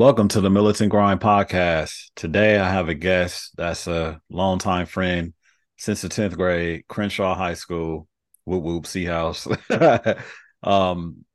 Welcome 0.00 0.28
to 0.28 0.40
the 0.40 0.48
Militant 0.48 0.90
Grind 0.90 1.20
Podcast. 1.20 2.06
Today 2.16 2.58
I 2.58 2.70
have 2.70 2.88
a 2.88 2.94
guest 2.94 3.52
that's 3.58 3.86
a 3.86 4.18
longtime 4.30 4.86
friend 4.86 5.34
since 5.76 6.00
the 6.00 6.08
10th 6.08 6.38
grade, 6.38 6.88
Crenshaw 6.88 7.34
High 7.34 7.52
School, 7.52 8.08
whoop 8.46 8.64
whoop, 8.64 8.86
Seahouse. 8.86 9.46
um, 10.62 11.26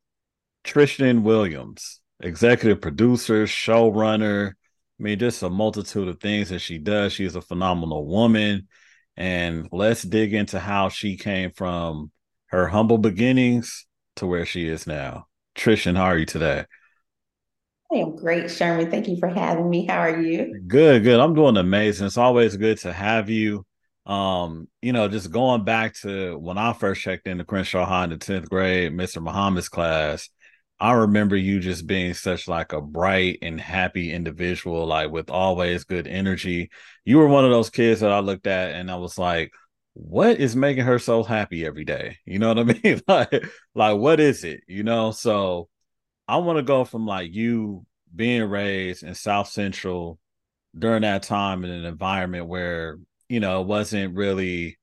Trishtan 0.64 1.22
Williams, 1.22 2.02
executive 2.20 2.82
producer, 2.82 3.44
showrunner. 3.44 4.54
I 4.54 4.54
mean, 4.98 5.20
just 5.20 5.44
a 5.44 5.50
multitude 5.52 6.08
of 6.08 6.20
things 6.20 6.50
that 6.50 6.58
she 6.58 6.80
does. 6.80 7.14
She 7.14 7.26
is 7.26 7.36
a 7.36 7.42
phenomenal 7.42 8.08
woman. 8.08 8.68
And 9.16 9.70
let's 9.72 10.02
dig 10.02 10.34
into 10.34 10.60
how 10.60 10.90
she 10.90 11.18
came 11.18 11.52
from 11.52 12.12
her 12.48 12.66
humble 12.66 12.98
beginnings 12.98 13.86
to 14.16 14.26
where 14.26 14.48
she 14.48 14.68
is 14.68 14.88
now. 14.88 15.28
Trishtan, 15.56 15.98
how 15.98 16.06
are 16.06 16.18
you 16.18 16.26
today? 16.26 16.66
I 17.92 17.98
am 17.98 18.16
great, 18.16 18.50
Sherman. 18.50 18.90
Thank 18.90 19.08
you 19.08 19.18
for 19.18 19.28
having 19.28 19.70
me. 19.70 19.86
How 19.86 20.00
are 20.00 20.22
you? 20.22 20.60
Good, 20.68 21.04
good. 21.04 21.20
I'm 21.20 21.36
doing 21.36 21.58
amazing. 21.58 22.08
It's 22.08 22.18
always 22.18 22.58
good 22.58 22.80
to 22.80 22.92
have 22.92 23.30
you. 23.30 23.66
Um, 24.06 24.68
you 24.82 24.94
know, 24.94 25.08
just 25.08 25.32
going 25.32 25.64
back 25.64 25.96
to 26.02 26.38
when 26.38 26.58
I 26.58 26.74
first 26.74 27.02
checked 27.02 27.28
into 27.28 27.44
Crenshaw 27.44 27.86
High 27.86 28.06
in 28.06 28.10
the 28.12 28.18
10th 28.18 28.50
grade, 28.50 28.92
Mr. 28.92 29.22
Muhammad's 29.22 29.70
class, 29.70 30.30
I 30.80 30.94
remember 30.94 31.36
you 31.38 31.60
just 31.60 31.88
being 31.88 32.14
such 32.14 32.48
like 32.48 32.74
a 32.74 32.82
bright 32.82 33.40
and 33.42 33.60
happy 33.62 34.12
individual, 34.12 34.86
like 34.86 35.12
with 35.12 35.30
always 35.30 35.86
good 35.86 36.08
energy. 36.08 36.70
You 37.06 37.18
were 37.18 37.28
one 37.28 37.46
of 37.46 37.52
those 37.52 37.70
kids 37.70 38.02
that 38.02 38.12
I 38.12 38.20
looked 38.20 38.48
at 38.48 38.76
and 38.76 38.92
I 38.92 38.96
was 38.96 39.18
like, 39.18 39.52
what 39.94 40.40
is 40.40 40.56
making 40.56 40.84
her 40.86 41.00
so 41.00 41.24
happy 41.24 41.66
every 41.66 41.86
day? 41.86 42.18
You 42.26 42.40
know 42.40 42.50
what 42.54 42.60
I 42.60 42.64
mean? 42.84 43.02
like, 43.08 43.46
like 43.74 43.98
what 43.98 44.20
is 44.20 44.44
it? 44.44 44.62
You 44.68 44.84
know, 44.84 45.12
so 45.12 45.70
I 46.28 46.38
want 46.38 46.58
to 46.58 46.64
go 46.64 46.86
from 46.86 47.06
like 47.06 47.34
you 47.34 47.86
being 48.14 48.44
raised 48.44 49.04
in 49.04 49.16
South 49.16 49.48
Central 49.48 50.20
during 50.78 51.04
that 51.04 51.24
time 51.24 51.64
in 51.64 51.72
an 51.72 51.86
environment 51.86 52.48
where, 52.48 52.98
you 53.30 53.40
know, 53.40 53.62
it 53.62 53.68
wasn't 53.68 54.16
really, 54.16 54.78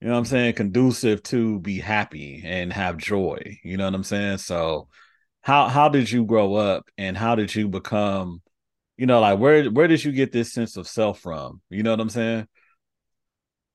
you 0.00 0.08
know 0.08 0.12
what 0.12 0.18
I'm 0.18 0.24
saying, 0.24 0.54
conducive 0.54 1.22
to 1.24 1.60
be 1.60 1.78
happy 1.78 2.42
and 2.44 2.72
have 2.72 2.96
joy. 2.96 3.58
You 3.62 3.76
know 3.76 3.84
what 3.84 3.94
I'm 3.94 4.04
saying? 4.04 4.38
So 4.38 4.88
how 5.42 5.68
how 5.68 5.88
did 5.88 6.10
you 6.10 6.24
grow 6.24 6.54
up 6.54 6.88
and 6.96 7.16
how 7.16 7.34
did 7.34 7.54
you 7.54 7.68
become, 7.68 8.42
you 8.96 9.06
know, 9.06 9.20
like 9.20 9.38
where 9.38 9.64
where 9.70 9.88
did 9.88 10.02
you 10.04 10.12
get 10.12 10.32
this 10.32 10.52
sense 10.52 10.76
of 10.76 10.88
self 10.88 11.20
from? 11.20 11.60
You 11.70 11.82
know 11.82 11.90
what 11.90 12.00
I'm 12.00 12.10
saying? 12.10 12.48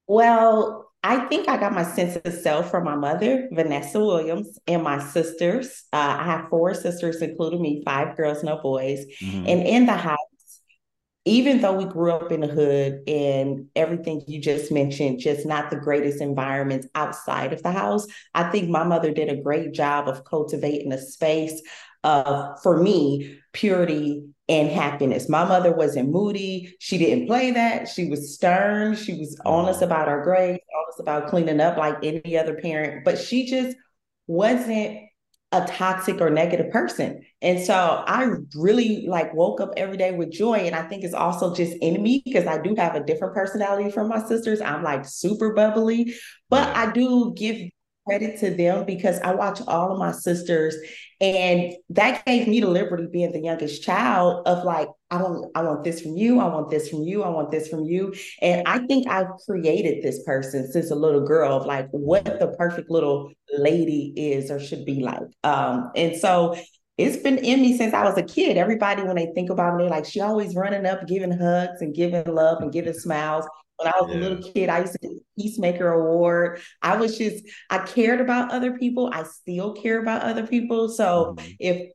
Well, 0.07 0.86
I 1.07 1.19
think 1.27 1.47
I 1.47 1.55
got 1.55 1.71
my 1.71 1.83
sense 1.83 2.17
of 2.17 2.33
self 2.33 2.69
from 2.69 2.83
my 2.83 2.95
mother, 2.95 3.47
Vanessa 3.53 3.97
Williams, 3.97 4.59
and 4.67 4.83
my 4.83 4.99
sisters. 4.99 5.85
Uh, 5.93 6.17
I 6.19 6.25
have 6.25 6.49
four 6.49 6.73
sisters, 6.73 7.21
including 7.21 7.61
me, 7.61 7.81
five 7.85 8.17
girls, 8.17 8.43
no 8.43 8.57
boys. 8.61 9.05
Mm-hmm. 9.21 9.45
And 9.47 9.61
in 9.65 9.85
the 9.85 9.93
house, 9.93 10.17
even 11.23 11.61
though 11.61 11.77
we 11.77 11.85
grew 11.85 12.11
up 12.11 12.33
in 12.33 12.41
the 12.41 12.47
hood 12.47 13.07
and 13.07 13.67
everything 13.73 14.21
you 14.27 14.41
just 14.41 14.69
mentioned, 14.69 15.19
just 15.19 15.45
not 15.45 15.69
the 15.69 15.77
greatest 15.77 16.19
environments 16.19 16.87
outside 16.93 17.53
of 17.53 17.63
the 17.63 17.71
house, 17.71 18.05
I 18.33 18.51
think 18.51 18.69
my 18.69 18.83
mother 18.83 19.13
did 19.13 19.29
a 19.29 19.41
great 19.41 19.71
job 19.71 20.09
of 20.09 20.25
cultivating 20.25 20.91
a 20.91 21.01
space 21.01 21.61
of, 22.07 22.61
for 22.63 22.81
me, 22.81 23.37
purity 23.51 24.23
and 24.49 24.69
happiness. 24.69 25.27
My 25.27 25.43
mother 25.43 25.73
wasn't 25.73 26.09
moody. 26.09 26.73
She 26.79 26.97
didn't 26.97 27.27
play 27.27 27.51
that. 27.51 27.89
She 27.89 28.09
was 28.09 28.33
stern. 28.33 28.95
She 28.95 29.15
was 29.15 29.39
honest 29.45 29.81
mm-hmm. 29.81 29.91
about 29.91 30.07
our 30.07 30.23
grades, 30.23 30.63
honest 30.75 30.99
about 31.01 31.27
cleaning 31.27 31.59
up 31.59 31.77
like 31.77 31.97
any 32.01 32.37
other 32.37 32.55
parent, 32.55 33.03
but 33.03 33.19
she 33.19 33.45
just 33.45 33.75
wasn't 34.25 34.99
a 35.53 35.65
toxic 35.65 36.19
or 36.19 36.29
negative 36.29 36.71
person. 36.71 37.21
And 37.41 37.59
so 37.63 38.03
I 38.05 38.29
really 38.55 39.05
like 39.07 39.33
woke 39.33 39.61
up 39.61 39.71
every 39.77 39.95
day 39.95 40.11
with 40.11 40.31
joy. 40.31 40.55
And 40.59 40.75
I 40.75 40.83
think 40.87 41.03
it's 41.03 41.13
also 41.13 41.55
just 41.55 41.73
in 41.81 42.01
me 42.03 42.21
because 42.25 42.45
I 42.47 42.61
do 42.61 42.75
have 42.75 42.95
a 42.95 43.03
different 43.03 43.33
personality 43.33 43.89
from 43.89 44.09
my 44.09 44.21
sisters. 44.25 44.59
I'm 44.59 44.83
like 44.83 45.05
super 45.05 45.53
bubbly, 45.53 46.13
but 46.49 46.67
mm-hmm. 46.67 46.89
I 46.89 46.91
do 46.91 47.33
give 47.35 47.69
credit 48.07 48.39
to 48.39 48.51
them 48.51 48.85
because 48.85 49.19
I 49.19 49.35
watch 49.35 49.59
all 49.67 49.91
of 49.91 49.99
my 49.99 50.11
sisters 50.11 50.75
and 51.19 51.73
that 51.89 52.23
gave 52.25 52.47
me 52.47 52.59
the 52.59 52.69
liberty 52.69 53.07
being 53.11 53.31
the 53.31 53.39
youngest 53.39 53.83
child 53.83 54.47
of 54.47 54.63
like 54.63 54.87
I 55.09 55.21
want 55.21 55.51
I 55.55 55.63
want 55.63 55.83
this 55.83 56.01
from 56.01 56.15
you, 56.15 56.39
I 56.39 56.47
want 56.47 56.69
this 56.69 56.89
from 56.89 57.03
you, 57.03 57.23
I 57.23 57.29
want 57.29 57.49
this 57.49 57.69
from 57.69 57.85
you. 57.85 58.13
And 58.41 58.67
I 58.67 58.85
think 58.85 59.07
I've 59.07 59.29
created 59.47 60.03
this 60.03 60.23
person 60.23 60.71
since 60.71 60.91
a 60.91 60.95
little 60.95 61.25
girl 61.25 61.57
of 61.57 61.65
like 61.65 61.87
what 61.91 62.25
the 62.25 62.55
perfect 62.57 62.89
little 62.89 63.31
lady 63.57 64.13
is 64.15 64.51
or 64.51 64.59
should 64.59 64.85
be 64.85 65.01
like. 65.01 65.21
Um 65.43 65.91
and 65.95 66.15
so 66.15 66.55
it's 66.97 67.17
been 67.17 67.37
in 67.37 67.61
me 67.61 67.77
since 67.77 67.93
I 67.93 68.03
was 68.03 68.17
a 68.17 68.23
kid. 68.23 68.57
Everybody, 68.57 69.03
when 69.03 69.15
they 69.15 69.31
think 69.35 69.51
about 69.51 69.77
me, 69.77 69.87
like 69.87 70.05
she 70.05 70.19
always 70.19 70.55
running 70.55 70.85
up, 70.85 71.07
giving 71.07 71.31
hugs 71.31 71.81
and 71.81 71.93
giving 71.93 72.25
love 72.25 72.61
and 72.61 72.71
giving 72.71 72.93
smiles. 72.93 73.45
When 73.77 73.93
I 73.93 74.01
was 74.01 74.09
yeah. 74.11 74.17
a 74.17 74.19
little 74.19 74.51
kid, 74.51 74.69
I 74.69 74.79
used 74.79 74.93
to 74.93 74.99
get 74.99 75.11
the 75.11 75.21
Peacemaker 75.37 75.91
Award. 75.91 76.61
I 76.81 76.97
was 76.97 77.17
just, 77.17 77.43
I 77.69 77.79
cared 77.79 78.21
about 78.21 78.51
other 78.51 78.77
people. 78.77 79.09
I 79.13 79.23
still 79.23 79.73
care 79.73 79.99
about 79.99 80.23
other 80.23 80.47
people. 80.47 80.89
So 80.89 81.35
mm-hmm. 81.37 81.51
if 81.59 81.91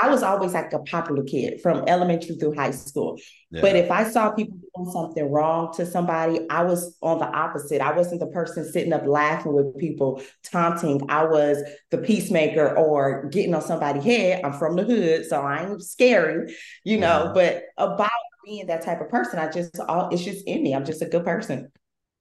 I 0.00 0.10
was 0.10 0.22
always 0.22 0.52
like 0.52 0.72
a 0.72 0.80
popular 0.80 1.24
kid 1.24 1.60
from 1.62 1.84
elementary 1.86 2.36
through 2.36 2.54
high 2.54 2.72
school. 2.72 3.18
Yeah. 3.50 3.62
But 3.62 3.76
if 3.76 3.90
I 3.90 4.04
saw 4.04 4.30
people 4.30 4.58
doing 4.76 4.90
something 4.90 5.30
wrong 5.30 5.72
to 5.76 5.86
somebody, 5.86 6.40
I 6.50 6.64
was 6.64 6.96
on 7.00 7.18
the 7.18 7.26
opposite. 7.26 7.80
I 7.80 7.96
wasn't 7.96 8.20
the 8.20 8.26
person 8.26 8.70
sitting 8.70 8.92
up 8.92 9.06
laughing 9.06 9.54
with 9.54 9.78
people, 9.78 10.20
taunting. 10.44 11.00
I 11.08 11.24
was 11.24 11.58
the 11.90 11.98
peacemaker 11.98 12.76
or 12.76 13.28
getting 13.30 13.54
on 13.54 13.62
somebody's 13.62 14.04
head. 14.04 14.44
I'm 14.44 14.52
from 14.52 14.76
the 14.76 14.84
hood, 14.84 15.26
so 15.26 15.40
I'm 15.40 15.80
scary, 15.80 16.54
you 16.84 16.98
know. 16.98 17.30
But 17.32 17.62
about 17.78 18.10
being 18.46 18.66
that 18.68 18.82
type 18.82 19.00
of 19.00 19.08
person. 19.10 19.38
I 19.38 19.50
just 19.50 19.78
all 19.80 20.08
it's 20.10 20.24
just 20.24 20.46
in 20.46 20.62
me. 20.62 20.74
I'm 20.74 20.86
just 20.86 21.02
a 21.02 21.06
good 21.06 21.24
person. 21.24 21.70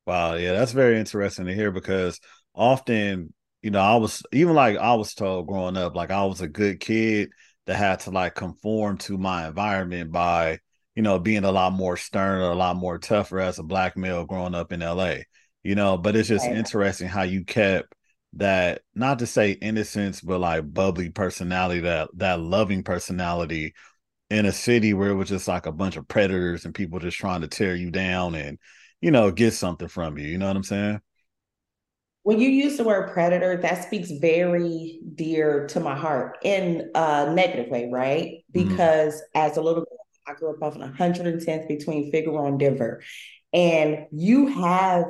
Wow, 0.06 0.34
yeah, 0.36 0.54
that's 0.54 0.72
very 0.72 1.00
interesting 1.00 1.46
to 1.46 1.54
hear 1.54 1.72
because 1.72 2.20
often, 2.54 3.34
you 3.62 3.72
know, 3.72 3.80
I 3.80 3.96
was 3.96 4.24
even 4.34 4.56
like 4.56 4.78
I 4.78 4.96
was 4.96 5.14
told 5.14 5.48
growing 5.48 5.78
up, 5.78 5.96
like 5.96 6.12
I 6.12 6.26
was 6.26 6.42
a 6.42 6.48
good 6.48 6.80
kid 6.80 7.30
that 7.68 7.78
had 7.78 8.02
to 8.02 8.12
like 8.12 8.36
conform 8.36 8.98
to 9.00 9.18
my 9.18 9.48
environment 9.48 10.12
by, 10.12 10.60
you 10.96 11.02
know, 11.04 11.20
being 11.20 11.44
a 11.44 11.52
lot 11.52 11.74
more 11.74 11.98
stern 11.98 12.42
or 12.42 12.52
a 12.52 12.56
lot 12.56 12.76
more 12.76 12.98
tougher 12.98 13.40
as 13.40 13.58
a 13.60 13.64
black 13.64 13.96
male 13.96 14.26
growing 14.26 14.56
up 14.56 14.72
in 14.72 14.82
LA. 14.82 15.18
You 15.64 15.74
know, 15.74 15.98
but 15.98 16.16
it's 16.16 16.30
just 16.30 16.46
right. 16.46 16.56
interesting 16.56 17.08
how 17.08 17.24
you 17.24 17.44
kept 17.44 17.96
that 18.34 18.82
not 18.94 19.20
to 19.20 19.28
say 19.28 19.52
innocence, 19.52 20.22
but 20.22 20.40
like 20.40 20.72
bubbly 20.72 21.10
personality, 21.10 21.82
that 21.82 22.10
that 22.16 22.40
loving 22.40 22.84
personality 22.84 23.74
in 24.30 24.46
a 24.46 24.52
city 24.52 24.94
where 24.94 25.10
it 25.10 25.16
was 25.16 25.30
just 25.30 25.48
like 25.48 25.66
a 25.66 25.72
bunch 25.72 25.98
of 25.98 26.08
predators 26.08 26.66
and 26.66 26.74
people 26.74 27.00
just 27.00 27.18
trying 27.18 27.42
to 27.42 27.48
tear 27.48 27.76
you 27.76 27.92
down 27.92 28.36
and 28.36 28.58
you 29.02 29.12
know 29.12 29.32
get 29.32 29.52
something 29.52 29.88
from 29.88 30.18
you 30.18 30.26
you 30.26 30.38
know 30.38 30.48
what 30.48 30.56
i'm 30.56 30.64
saying 30.64 31.00
when 32.24 32.40
you 32.40 32.50
use 32.50 32.76
the 32.78 32.84
word 32.84 33.12
predator 33.12 33.58
that 33.58 33.84
speaks 33.84 34.10
very 34.20 35.00
dear 35.14 35.68
to 35.68 35.80
my 35.80 35.96
heart 35.96 36.38
in 36.44 36.90
a 36.96 37.32
negative 37.34 37.70
way 37.70 37.90
right 37.92 38.44
mm-hmm. 38.56 38.70
because 38.70 39.14
mm-hmm. 39.14 39.48
as 39.48 39.58
a 39.58 39.62
little 39.62 39.84
girl 39.84 40.00
i 40.28 40.34
grew 40.34 40.50
up 40.50 40.62
off 40.62 40.76
110th 40.76 41.68
between 41.68 42.12
figueroa 42.12 42.48
and 42.48 42.60
denver 42.60 43.04
and 43.54 44.08
you 44.12 44.48
have 44.48 45.06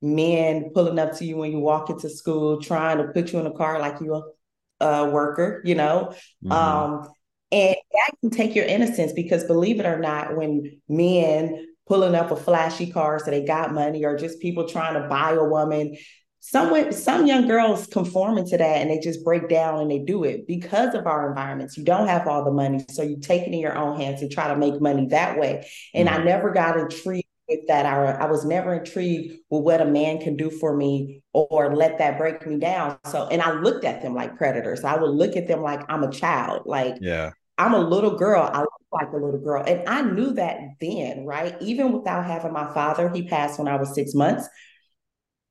men 0.00 0.70
pulling 0.72 0.98
up 0.98 1.16
to 1.18 1.24
you 1.24 1.36
when 1.36 1.50
you 1.50 1.58
walk 1.58 1.90
into 1.90 2.08
school 2.08 2.60
trying 2.60 2.98
to 2.98 3.08
put 3.08 3.32
you 3.32 3.40
in 3.40 3.46
a 3.46 3.52
car 3.52 3.80
like 3.80 4.00
you're 4.00 4.32
a 4.78 5.10
worker 5.10 5.60
you 5.64 5.74
know 5.74 6.14
mm-hmm. 6.42 6.52
um 6.52 7.08
and 7.52 7.76
that 7.92 8.10
can 8.20 8.30
take 8.30 8.54
your 8.54 8.66
innocence 8.66 9.12
because 9.12 9.44
believe 9.44 9.80
it 9.80 9.86
or 9.86 9.98
not, 9.98 10.36
when 10.36 10.80
men 10.88 11.66
pulling 11.86 12.14
up 12.14 12.30
a 12.30 12.36
flashy 12.36 12.90
car 12.90 13.18
so 13.18 13.30
they 13.30 13.44
got 13.44 13.74
money 13.74 14.04
or 14.04 14.16
just 14.16 14.40
people 14.40 14.68
trying 14.68 14.94
to 14.94 15.08
buy 15.08 15.32
a 15.32 15.44
woman, 15.44 15.96
some 16.38 16.92
some 16.92 17.26
young 17.26 17.46
girls 17.46 17.86
conforming 17.86 18.46
to 18.46 18.56
that 18.56 18.78
and 18.78 18.90
they 18.90 18.98
just 18.98 19.24
break 19.24 19.48
down 19.48 19.80
and 19.80 19.90
they 19.90 19.98
do 19.98 20.24
it 20.24 20.46
because 20.46 20.94
of 20.94 21.06
our 21.06 21.28
environments. 21.28 21.76
You 21.76 21.84
don't 21.84 22.06
have 22.06 22.26
all 22.26 22.44
the 22.44 22.52
money, 22.52 22.84
so 22.90 23.02
you 23.02 23.18
take 23.20 23.42
it 23.42 23.52
in 23.52 23.58
your 23.58 23.76
own 23.76 24.00
hands 24.00 24.22
and 24.22 24.30
try 24.30 24.48
to 24.48 24.56
make 24.56 24.80
money 24.80 25.06
that 25.08 25.38
way. 25.38 25.68
And 25.92 26.08
mm-hmm. 26.08 26.20
I 26.20 26.24
never 26.24 26.50
got 26.50 26.78
intrigued 26.78 27.26
with 27.50 27.66
that. 27.66 27.84
I, 27.84 28.12
I 28.12 28.30
was 28.30 28.44
never 28.44 28.74
intrigued 28.74 29.40
with 29.50 29.64
what 29.64 29.80
a 29.80 29.84
man 29.84 30.20
can 30.20 30.36
do 30.36 30.50
for 30.50 30.74
me 30.74 31.22
or 31.32 31.74
let 31.74 31.98
that 31.98 32.16
break 32.16 32.46
me 32.46 32.58
down. 32.58 32.98
So, 33.06 33.26
and 33.26 33.42
I 33.42 33.52
looked 33.52 33.84
at 33.84 34.00
them 34.00 34.14
like 34.14 34.36
predators. 34.36 34.84
I 34.84 34.96
would 34.96 35.10
look 35.10 35.36
at 35.36 35.48
them 35.48 35.60
like 35.60 35.82
I'm 35.90 36.04
a 36.04 36.10
child. 36.10 36.62
Like, 36.64 36.94
yeah, 37.00 37.32
I'm 37.60 37.74
a 37.74 37.78
little 37.78 38.16
girl. 38.16 38.48
I 38.50 38.60
look 38.60 38.72
like 38.90 39.12
a 39.12 39.16
little 39.16 39.38
girl. 39.38 39.62
And 39.66 39.86
I 39.86 40.00
knew 40.00 40.32
that 40.32 40.60
then, 40.80 41.26
right? 41.26 41.54
Even 41.60 41.92
without 41.92 42.24
having 42.24 42.54
my 42.54 42.72
father, 42.72 43.10
he 43.10 43.28
passed 43.28 43.58
when 43.58 43.68
I 43.68 43.76
was 43.76 43.94
six 43.94 44.14
months. 44.14 44.48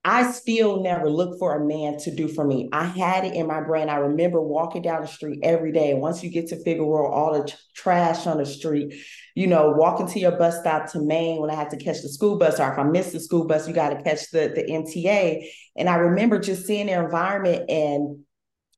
I 0.04 0.32
still 0.32 0.82
never 0.82 1.08
looked 1.08 1.38
for 1.38 1.56
a 1.56 1.64
man 1.64 2.00
to 2.00 2.16
do 2.16 2.28
for 2.28 2.44
me. 2.44 2.68
I 2.72 2.86
had 2.86 3.26
it 3.26 3.36
in 3.36 3.46
my 3.46 3.62
brain. 3.62 3.90
I 3.90 3.98
remember 3.98 4.42
walking 4.42 4.82
down 4.82 5.02
the 5.02 5.08
street 5.08 5.42
every 5.44 5.72
day. 5.72 5.94
Once 5.94 6.24
you 6.24 6.32
get 6.32 6.48
to 6.48 6.64
Figueroa, 6.64 7.12
all 7.12 7.34
the 7.34 7.48
t- 7.48 7.54
trash 7.76 8.26
on 8.26 8.38
the 8.38 8.46
street, 8.46 8.96
you 9.36 9.46
know, 9.46 9.76
walking 9.78 10.08
to 10.08 10.20
your 10.20 10.32
bus 10.32 10.60
stop 10.62 10.92
to 10.94 11.00
Maine 11.02 11.40
when 11.40 11.52
I 11.52 11.56
had 11.56 11.70
to 11.72 11.78
catch 11.78 12.02
the 12.02 12.10
school 12.10 12.40
bus, 12.40 12.60
or 12.60 12.74
if 12.74 12.80
I 12.80 12.84
missed 12.84 13.12
the 13.12 13.20
school 13.20 13.46
bus, 13.46 13.68
you 13.68 13.74
got 13.76 13.90
to 13.90 14.02
catch 14.02 14.32
the, 14.32 14.52
the 14.56 14.64
MTA. 14.64 15.48
And 15.76 15.88
I 15.88 15.96
remember 15.96 16.40
just 16.40 16.66
seeing 16.66 16.88
their 16.88 17.04
environment 17.04 17.70
and 17.70 18.24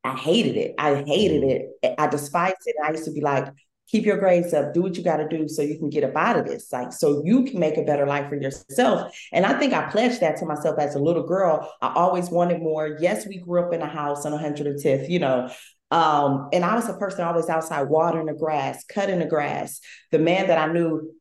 I 0.03 0.15
hated 0.15 0.57
it. 0.57 0.75
I 0.77 1.03
hated 1.03 1.43
mm. 1.43 1.61
it. 1.83 1.95
I 1.97 2.07
despised 2.07 2.55
it. 2.65 2.75
I 2.83 2.91
used 2.91 3.05
to 3.05 3.11
be 3.11 3.21
like, 3.21 3.47
keep 3.87 4.05
your 4.05 4.17
grades 4.17 4.53
up, 4.53 4.73
do 4.73 4.81
what 4.81 4.95
you 4.95 5.03
got 5.03 5.17
to 5.17 5.27
do 5.27 5.47
so 5.49 5.61
you 5.61 5.77
can 5.77 5.89
get 5.89 6.03
up 6.03 6.15
out 6.15 6.39
of 6.39 6.45
this, 6.45 6.71
like 6.71 6.93
so 6.93 7.21
you 7.25 7.43
can 7.43 7.59
make 7.59 7.77
a 7.77 7.83
better 7.83 8.07
life 8.07 8.29
for 8.29 8.35
yourself. 8.35 9.13
And 9.33 9.45
I 9.45 9.59
think 9.59 9.73
I 9.73 9.89
pledged 9.89 10.21
that 10.21 10.37
to 10.37 10.45
myself 10.45 10.79
as 10.79 10.95
a 10.95 10.99
little 10.99 11.27
girl. 11.27 11.69
I 11.81 11.93
always 11.93 12.29
wanted 12.29 12.61
more. 12.61 12.97
Yes, 13.01 13.27
we 13.27 13.39
grew 13.39 13.61
up 13.61 13.73
in 13.73 13.81
a 13.81 13.87
house 13.87 14.25
on 14.25 14.31
110th, 14.31 15.09
you 15.09 15.19
know, 15.19 15.49
um, 15.91 16.47
and 16.53 16.63
I 16.63 16.75
was 16.75 16.87
a 16.87 16.93
person 16.93 17.25
always 17.25 17.49
outside 17.49 17.89
watering 17.89 18.27
the 18.27 18.33
grass, 18.33 18.85
cutting 18.85 19.19
the 19.19 19.25
grass. 19.25 19.81
The 20.11 20.19
man 20.19 20.47
that 20.47 20.57
I 20.57 20.71
knew 20.71 21.13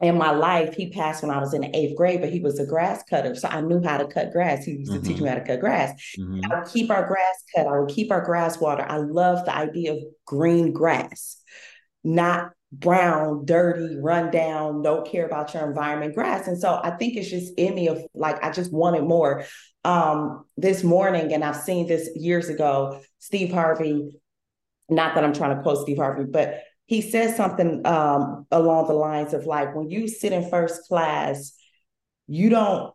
in 0.00 0.16
my 0.16 0.30
life, 0.30 0.74
he 0.74 0.90
passed 0.90 1.22
when 1.22 1.32
I 1.32 1.40
was 1.40 1.54
in 1.54 1.62
the 1.62 1.76
eighth 1.76 1.96
grade, 1.96 2.20
but 2.20 2.30
he 2.30 2.40
was 2.40 2.60
a 2.60 2.66
grass 2.66 3.02
cutter. 3.10 3.34
So 3.34 3.48
I 3.48 3.60
knew 3.60 3.82
how 3.82 3.98
to 3.98 4.06
cut 4.06 4.32
grass. 4.32 4.64
He 4.64 4.72
used 4.72 4.92
mm-hmm. 4.92 5.02
to 5.02 5.08
teach 5.08 5.16
me 5.18 5.26
mm-hmm. 5.26 5.38
how 5.38 5.42
to 5.42 5.44
cut 5.44 5.60
grass. 5.60 5.92
Mm-hmm. 6.18 6.52
I 6.52 6.60
would 6.60 6.68
keep 6.68 6.90
our 6.90 7.06
grass 7.06 7.42
cut. 7.54 7.66
I 7.66 7.78
would 7.78 7.90
keep 7.90 8.12
our 8.12 8.24
grass 8.24 8.60
water. 8.60 8.86
I 8.88 8.98
love 8.98 9.44
the 9.44 9.54
idea 9.54 9.94
of 9.94 9.98
green 10.24 10.72
grass, 10.72 11.42
not 12.04 12.52
brown, 12.70 13.44
dirty, 13.44 13.96
run 14.00 14.30
down, 14.30 14.82
don't 14.82 15.10
care 15.10 15.26
about 15.26 15.54
your 15.54 15.66
environment 15.66 16.14
grass. 16.14 16.46
And 16.46 16.60
so 16.60 16.78
I 16.82 16.90
think 16.90 17.16
it's 17.16 17.30
just 17.30 17.54
in 17.56 17.74
me 17.74 17.88
of 17.88 18.00
like, 18.14 18.42
I 18.44 18.52
just 18.52 18.72
wanted 18.72 19.04
more. 19.04 19.44
Um, 19.84 20.44
this 20.56 20.84
morning, 20.84 21.32
and 21.32 21.42
I've 21.42 21.56
seen 21.56 21.86
this 21.86 22.10
years 22.14 22.48
ago, 22.50 23.00
Steve 23.20 23.52
Harvey, 23.52 24.20
not 24.90 25.14
that 25.14 25.24
I'm 25.24 25.32
trying 25.32 25.56
to 25.56 25.62
quote 25.62 25.78
Steve 25.78 25.96
Harvey, 25.96 26.24
but 26.24 26.62
he 26.88 27.00
says 27.00 27.36
something 27.36 27.86
um, 27.86 28.46
along 28.50 28.88
the 28.88 28.94
lines 28.94 29.32
of 29.32 29.46
like 29.46 29.74
when 29.74 29.88
you 29.88 30.08
sit 30.08 30.32
in 30.32 30.48
first 30.48 30.88
class 30.88 31.52
you 32.26 32.48
don't 32.48 32.92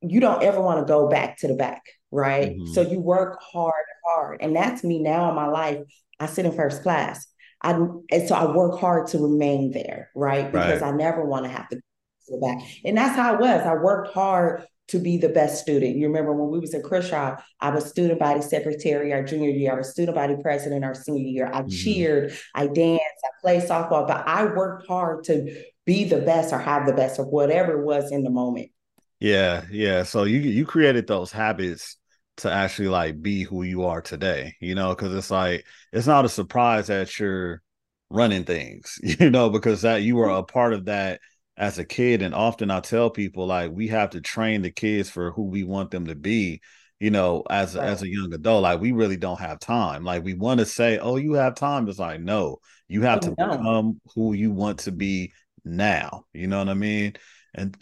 you 0.00 0.20
don't 0.20 0.42
ever 0.42 0.60
want 0.60 0.80
to 0.80 0.90
go 0.90 1.08
back 1.08 1.38
to 1.38 1.48
the 1.48 1.54
back 1.54 1.82
right? 2.10 2.52
Mm-hmm. 2.52 2.72
so 2.72 2.80
you 2.82 3.00
work 3.00 3.40
hard 3.42 3.84
hard. 4.04 4.40
And 4.40 4.54
that's 4.54 4.84
me 4.84 5.00
now 5.00 5.28
in 5.28 5.34
my 5.34 5.46
life. 5.46 5.78
I 6.20 6.26
sit 6.26 6.46
in 6.46 6.52
first 6.52 6.82
class. 6.82 7.26
I 7.60 7.70
and 7.72 8.28
so 8.28 8.34
i 8.34 8.44
work 8.54 8.78
hard 8.78 9.06
to 9.08 9.18
remain 9.18 9.70
there 9.70 10.10
right? 10.14 10.52
Because 10.52 10.82
right. 10.82 10.92
i 10.92 10.94
never 10.94 11.24
want 11.24 11.46
to 11.46 11.50
have 11.50 11.68
to 11.70 11.80
go 12.28 12.40
back. 12.40 12.58
And 12.84 12.96
that's 12.96 13.16
how 13.16 13.34
it 13.34 13.40
was. 13.40 13.62
I 13.62 13.74
worked 13.74 14.12
hard 14.12 14.66
to 14.88 14.98
be 14.98 15.16
the 15.16 15.28
best 15.28 15.62
student. 15.62 15.96
You 15.96 16.06
remember 16.06 16.32
when 16.32 16.50
we 16.50 16.58
was 16.58 16.74
in 16.74 16.82
Crenshaw, 16.82 17.36
I 17.60 17.70
was 17.70 17.86
student 17.86 18.18
body 18.18 18.42
secretary 18.42 19.12
our 19.12 19.22
junior 19.22 19.50
year. 19.50 19.72
I 19.72 19.76
was 19.76 19.90
student 19.90 20.14
body 20.14 20.36
president 20.42 20.84
our 20.84 20.94
senior 20.94 21.26
year. 21.26 21.50
I 21.52 21.60
mm-hmm. 21.60 21.68
cheered, 21.68 22.36
I 22.54 22.66
danced, 22.66 23.02
I 23.02 23.40
played 23.40 23.62
softball, 23.62 24.06
but 24.06 24.26
I 24.26 24.44
worked 24.44 24.86
hard 24.86 25.24
to 25.24 25.64
be 25.86 26.04
the 26.04 26.20
best 26.20 26.52
or 26.52 26.58
have 26.58 26.86
the 26.86 26.92
best 26.92 27.18
or 27.18 27.24
whatever 27.24 27.80
it 27.80 27.84
was 27.84 28.12
in 28.12 28.24
the 28.24 28.30
moment. 28.30 28.70
Yeah, 29.20 29.64
yeah. 29.70 30.02
So 30.02 30.24
you 30.24 30.40
you 30.40 30.66
created 30.66 31.06
those 31.06 31.32
habits 31.32 31.96
to 32.38 32.50
actually 32.50 32.88
like 32.88 33.22
be 33.22 33.42
who 33.42 33.62
you 33.62 33.84
are 33.84 34.02
today, 34.02 34.54
you 34.60 34.74
know, 34.74 34.90
because 34.90 35.14
it's 35.14 35.30
like 35.30 35.64
it's 35.92 36.06
not 36.06 36.24
a 36.24 36.28
surprise 36.28 36.88
that 36.88 37.18
you're 37.18 37.62
running 38.10 38.44
things, 38.44 38.98
you 39.02 39.30
know, 39.30 39.48
because 39.48 39.82
that 39.82 40.02
you 40.02 40.16
were 40.16 40.28
a 40.28 40.42
part 40.42 40.74
of 40.74 40.86
that 40.86 41.20
as 41.56 41.78
a 41.78 41.84
kid 41.84 42.20
and 42.20 42.34
often 42.34 42.70
i 42.70 42.80
tell 42.80 43.10
people 43.10 43.46
like 43.46 43.70
we 43.72 43.86
have 43.88 44.10
to 44.10 44.20
train 44.20 44.62
the 44.62 44.70
kids 44.70 45.08
for 45.08 45.30
who 45.30 45.44
we 45.44 45.62
want 45.62 45.90
them 45.90 46.06
to 46.06 46.14
be 46.14 46.60
you 47.04 47.10
know 47.10 47.42
as 47.50 47.76
right. 47.76 47.86
as 47.86 48.02
a 48.02 48.08
young 48.08 48.32
adult 48.32 48.62
like 48.62 48.80
we 48.80 48.92
really 48.92 49.18
don't 49.18 49.38
have 49.38 49.58
time. 49.58 50.04
Like 50.04 50.24
we 50.24 50.32
want 50.32 50.60
to 50.60 50.64
say 50.64 50.96
oh 50.98 51.16
you 51.16 51.34
have 51.34 51.54
time 51.54 51.86
it's 51.86 51.98
like 51.98 52.20
no 52.20 52.60
you 52.88 53.02
have 53.02 53.20
to 53.20 53.30
become 53.32 54.00
who 54.14 54.32
you 54.32 54.52
want 54.52 54.78
to 54.80 54.92
be 54.92 55.34
now 55.66 56.24
you 56.32 56.46
know 56.46 56.58
what 56.60 56.70
i 56.70 56.74
mean? 56.74 57.12
And 57.54 57.76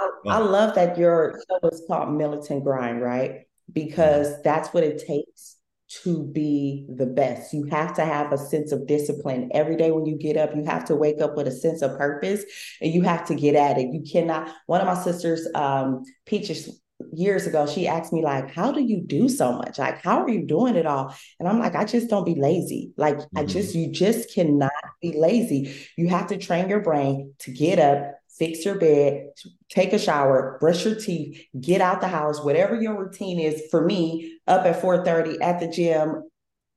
I, 0.00 0.36
I 0.36 0.38
love 0.38 0.76
that 0.76 0.96
your 0.96 1.38
show 1.46 1.68
is 1.68 1.82
called 1.86 2.14
militant 2.14 2.64
grind 2.64 3.02
right? 3.02 3.42
Because 3.70 4.28
mm-hmm. 4.28 4.42
that's 4.44 4.72
what 4.72 4.82
it 4.82 5.06
takes 5.06 5.57
to 6.02 6.24
be 6.24 6.86
the 6.94 7.06
best. 7.06 7.52
You 7.52 7.64
have 7.70 7.94
to 7.96 8.04
have 8.04 8.32
a 8.32 8.38
sense 8.38 8.72
of 8.72 8.86
discipline. 8.86 9.50
Every 9.52 9.76
day 9.76 9.90
when 9.90 10.06
you 10.06 10.16
get 10.16 10.36
up, 10.36 10.54
you 10.54 10.64
have 10.64 10.84
to 10.86 10.96
wake 10.96 11.20
up 11.20 11.36
with 11.36 11.48
a 11.48 11.52
sense 11.52 11.82
of 11.82 11.96
purpose 11.96 12.44
and 12.80 12.92
you 12.92 13.02
have 13.02 13.26
to 13.26 13.34
get 13.34 13.54
at 13.54 13.78
it. 13.78 13.88
You 13.92 14.02
cannot, 14.10 14.54
one 14.66 14.80
of 14.80 14.86
my 14.86 15.00
sisters, 15.02 15.46
um, 15.54 16.02
Peaches, 16.26 16.80
years 17.12 17.46
ago, 17.46 17.66
she 17.66 17.86
asked 17.86 18.12
me, 18.12 18.22
like, 18.22 18.50
how 18.50 18.72
do 18.72 18.82
you 18.82 19.00
do 19.00 19.28
so 19.28 19.52
much? 19.52 19.78
Like, 19.78 20.02
how 20.02 20.20
are 20.22 20.28
you 20.28 20.44
doing 20.44 20.74
it 20.74 20.84
all? 20.84 21.14
And 21.38 21.48
I'm 21.48 21.58
like, 21.58 21.76
I 21.76 21.84
just 21.84 22.10
don't 22.10 22.24
be 22.24 22.34
lazy. 22.34 22.92
Like, 22.96 23.16
mm-hmm. 23.16 23.38
I 23.38 23.44
just, 23.44 23.74
you 23.74 23.92
just 23.92 24.34
cannot 24.34 24.72
be 25.00 25.16
lazy. 25.16 25.74
You 25.96 26.08
have 26.08 26.26
to 26.28 26.36
train 26.36 26.68
your 26.68 26.80
brain 26.80 27.34
to 27.40 27.52
get 27.52 27.78
up, 27.78 28.17
fix 28.38 28.64
your 28.64 28.78
bed, 28.78 29.28
take 29.68 29.92
a 29.92 29.98
shower, 29.98 30.56
brush 30.60 30.84
your 30.84 30.94
teeth, 30.94 31.42
get 31.60 31.80
out 31.80 32.00
the 32.00 32.08
house, 32.08 32.42
whatever 32.42 32.80
your 32.80 32.98
routine 32.98 33.40
is. 33.40 33.62
For 33.70 33.84
me, 33.84 34.38
up 34.46 34.66
at 34.66 34.80
4:30 34.80 35.40
at 35.40 35.60
the 35.60 35.68
gym, 35.68 36.22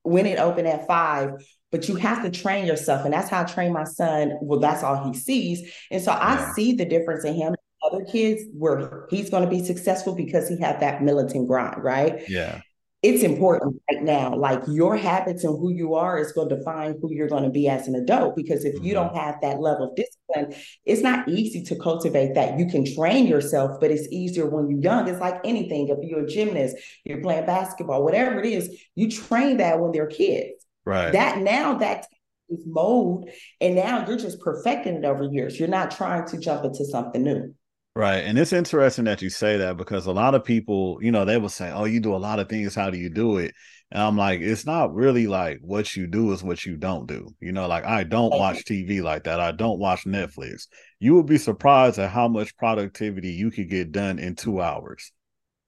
when 0.04 0.25
it 0.25 0.40
opened 0.40 0.68
at 0.68 0.88
five. 0.88 1.31
But 1.72 1.88
you 1.88 1.96
have 1.96 2.22
to 2.24 2.30
train 2.30 2.66
yourself. 2.66 3.06
And 3.06 3.13
that's 3.13 3.30
how 3.30 3.42
I 3.42 3.46
train 3.46 3.72
my 3.72 3.86
son. 3.86 4.38
Well, 4.42 4.60
that's 4.60 4.84
all 4.84 5.10
he 5.10 5.18
sees. 5.18 5.72
And 5.90 6.02
so 6.02 6.12
yeah. 6.12 6.19
I 6.19 6.54
see 6.54 6.74
the 6.74 6.84
difference 6.84 7.24
in 7.24 7.34
him 7.34 7.56
other 7.84 8.04
kids 8.06 8.44
where 8.54 9.08
he's 9.10 9.30
going 9.30 9.44
to 9.44 9.50
be 9.50 9.63
successful 9.63 10.13
because 10.13 10.48
he 10.48 10.60
had 10.60 10.81
that 10.81 11.02
militant 11.02 11.48
grind, 11.48 11.84
right? 11.84 12.22
Yeah 12.30 12.62
it's 13.01 13.24
important 13.24 13.81
right 13.89 14.03
now. 14.03 14.36
Like 14.36 14.62
your 14.68 14.95
habits 14.95 15.44
and 15.44 15.57
who 15.57 15.71
you 15.71 15.95
are 15.95 16.19
is 16.19 16.31
going 16.33 16.50
to 16.50 16.57
define 16.57 17.00
who 17.01 17.12
you're 17.12 17.27
going 17.27 17.44
to 17.44 17.50
be 17.50 17.68
as 17.68 17.88
an 17.88 17.95
adult. 17.95 18.36
Because 18.36 18.63
if 18.63 18.75
mm-hmm. 18.75 18.86
you 18.86 18.94
don't 18.94 19.15
have 19.15 19.42
that 19.42 19.59
level 19.59 19.89
of 19.89 19.95
discipline, 19.95 20.62
it's 20.86 21.01
not 21.01 21.27
easy 21.27 21.63
to 21.63 21.75
cultivate 21.75 22.36
that. 22.36 22.59
You 22.59 22.68
can 22.68 22.86
train 22.95 23.25
yourself, 23.25 23.80
but 23.80 23.89
it's 23.89 24.07
easier 24.12 24.48
when 24.48 24.69
you're 24.69 24.81
young. 24.81 25.07
It's 25.07 25.19
like 25.19 25.39
anything. 25.44 25.88
If 25.88 25.98
you're 26.03 26.25
a 26.25 26.27
gymnast, 26.27 26.77
you're 27.03 27.21
playing 27.21 27.48
basketball, 27.48 28.03
whatever 28.03 28.39
it 28.39 28.45
is, 28.45 28.69
you 28.94 29.09
train 29.09 29.57
that 29.57 29.80
when 29.80 29.92
they're 29.92 30.07
kids. 30.07 30.63
Right. 30.86 31.12
That 31.12 31.39
now 31.39 31.75
that 31.75 32.06
is 32.50 32.63
mold, 32.68 33.30
and 33.59 33.75
now 33.75 34.06
you're 34.07 34.18
just 34.18 34.42
perfecting 34.42 34.95
it 34.95 35.06
over 35.06 35.24
years. 35.24 35.59
You're 35.59 35.69
not 35.69 35.92
trying 35.92 36.27
to 36.27 36.38
jump 36.38 36.65
into 36.65 36.86
something 36.86 37.24
new. 37.24 37.56
Right. 37.93 38.19
And 38.23 38.39
it's 38.39 38.53
interesting 38.53 39.03
that 39.05 39.21
you 39.21 39.29
say 39.29 39.57
that 39.57 39.75
because 39.75 40.05
a 40.05 40.13
lot 40.13 40.33
of 40.33 40.45
people, 40.45 40.97
you 41.01 41.11
know, 41.11 41.25
they 41.25 41.38
will 41.38 41.49
say, 41.49 41.71
Oh, 41.71 41.83
you 41.83 41.99
do 41.99 42.15
a 42.15 42.17
lot 42.17 42.39
of 42.39 42.47
things. 42.47 42.73
How 42.73 42.89
do 42.89 42.97
you 42.97 43.09
do 43.09 43.38
it? 43.38 43.53
And 43.91 44.01
I'm 44.01 44.15
like, 44.17 44.39
it's 44.39 44.65
not 44.65 44.93
really 44.93 45.27
like 45.27 45.59
what 45.61 45.93
you 45.97 46.07
do 46.07 46.31
is 46.31 46.41
what 46.41 46.65
you 46.65 46.77
don't 46.77 47.05
do. 47.05 47.27
You 47.41 47.51
know, 47.51 47.67
like 47.67 47.83
I 47.83 48.05
don't 48.05 48.29
watch 48.29 48.63
TV 48.63 49.01
like 49.01 49.25
that. 49.25 49.41
I 49.41 49.51
don't 49.51 49.77
watch 49.77 50.05
Netflix. 50.05 50.67
You 51.01 51.15
would 51.15 51.25
be 51.25 51.38
surprised 51.38 51.99
at 51.99 52.11
how 52.11 52.29
much 52.29 52.55
productivity 52.55 53.31
you 53.31 53.51
could 53.51 53.69
get 53.69 53.91
done 53.91 54.19
in 54.19 54.35
two 54.35 54.61
hours, 54.61 55.11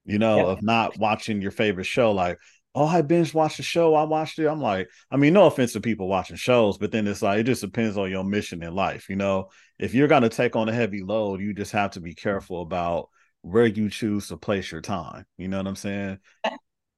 you 0.06 0.18
know, 0.18 0.46
of 0.46 0.62
not 0.62 0.98
watching 0.98 1.42
your 1.42 1.50
favorite 1.50 1.84
show. 1.84 2.12
Like, 2.12 2.38
oh, 2.74 2.86
I 2.86 3.02
binge 3.02 3.32
watched 3.32 3.58
the 3.58 3.62
show. 3.62 3.94
I 3.94 4.02
watched 4.02 4.38
it. 4.38 4.46
I'm 4.46 4.60
like, 4.60 4.88
I 5.10 5.16
mean, 5.16 5.32
no 5.32 5.46
offense 5.46 5.72
to 5.74 5.80
people 5.80 6.08
watching 6.08 6.36
shows, 6.36 6.76
but 6.76 6.90
then 6.90 7.06
it's 7.06 7.22
like, 7.22 7.38
it 7.38 7.44
just 7.44 7.60
depends 7.60 7.96
on 7.96 8.10
your 8.10 8.24
mission 8.24 8.62
in 8.62 8.74
life. 8.74 9.08
You 9.08 9.16
know, 9.16 9.50
if 9.78 9.94
you're 9.94 10.08
going 10.08 10.22
to 10.22 10.28
take 10.28 10.56
on 10.56 10.68
a 10.68 10.72
heavy 10.72 11.02
load, 11.02 11.40
you 11.40 11.54
just 11.54 11.72
have 11.72 11.92
to 11.92 12.00
be 12.00 12.14
careful 12.14 12.62
about 12.62 13.10
where 13.42 13.66
you 13.66 13.90
choose 13.90 14.28
to 14.28 14.36
place 14.36 14.72
your 14.72 14.80
time. 14.80 15.24
You 15.38 15.48
know 15.48 15.58
what 15.58 15.66
I'm 15.68 15.76
saying? 15.76 16.18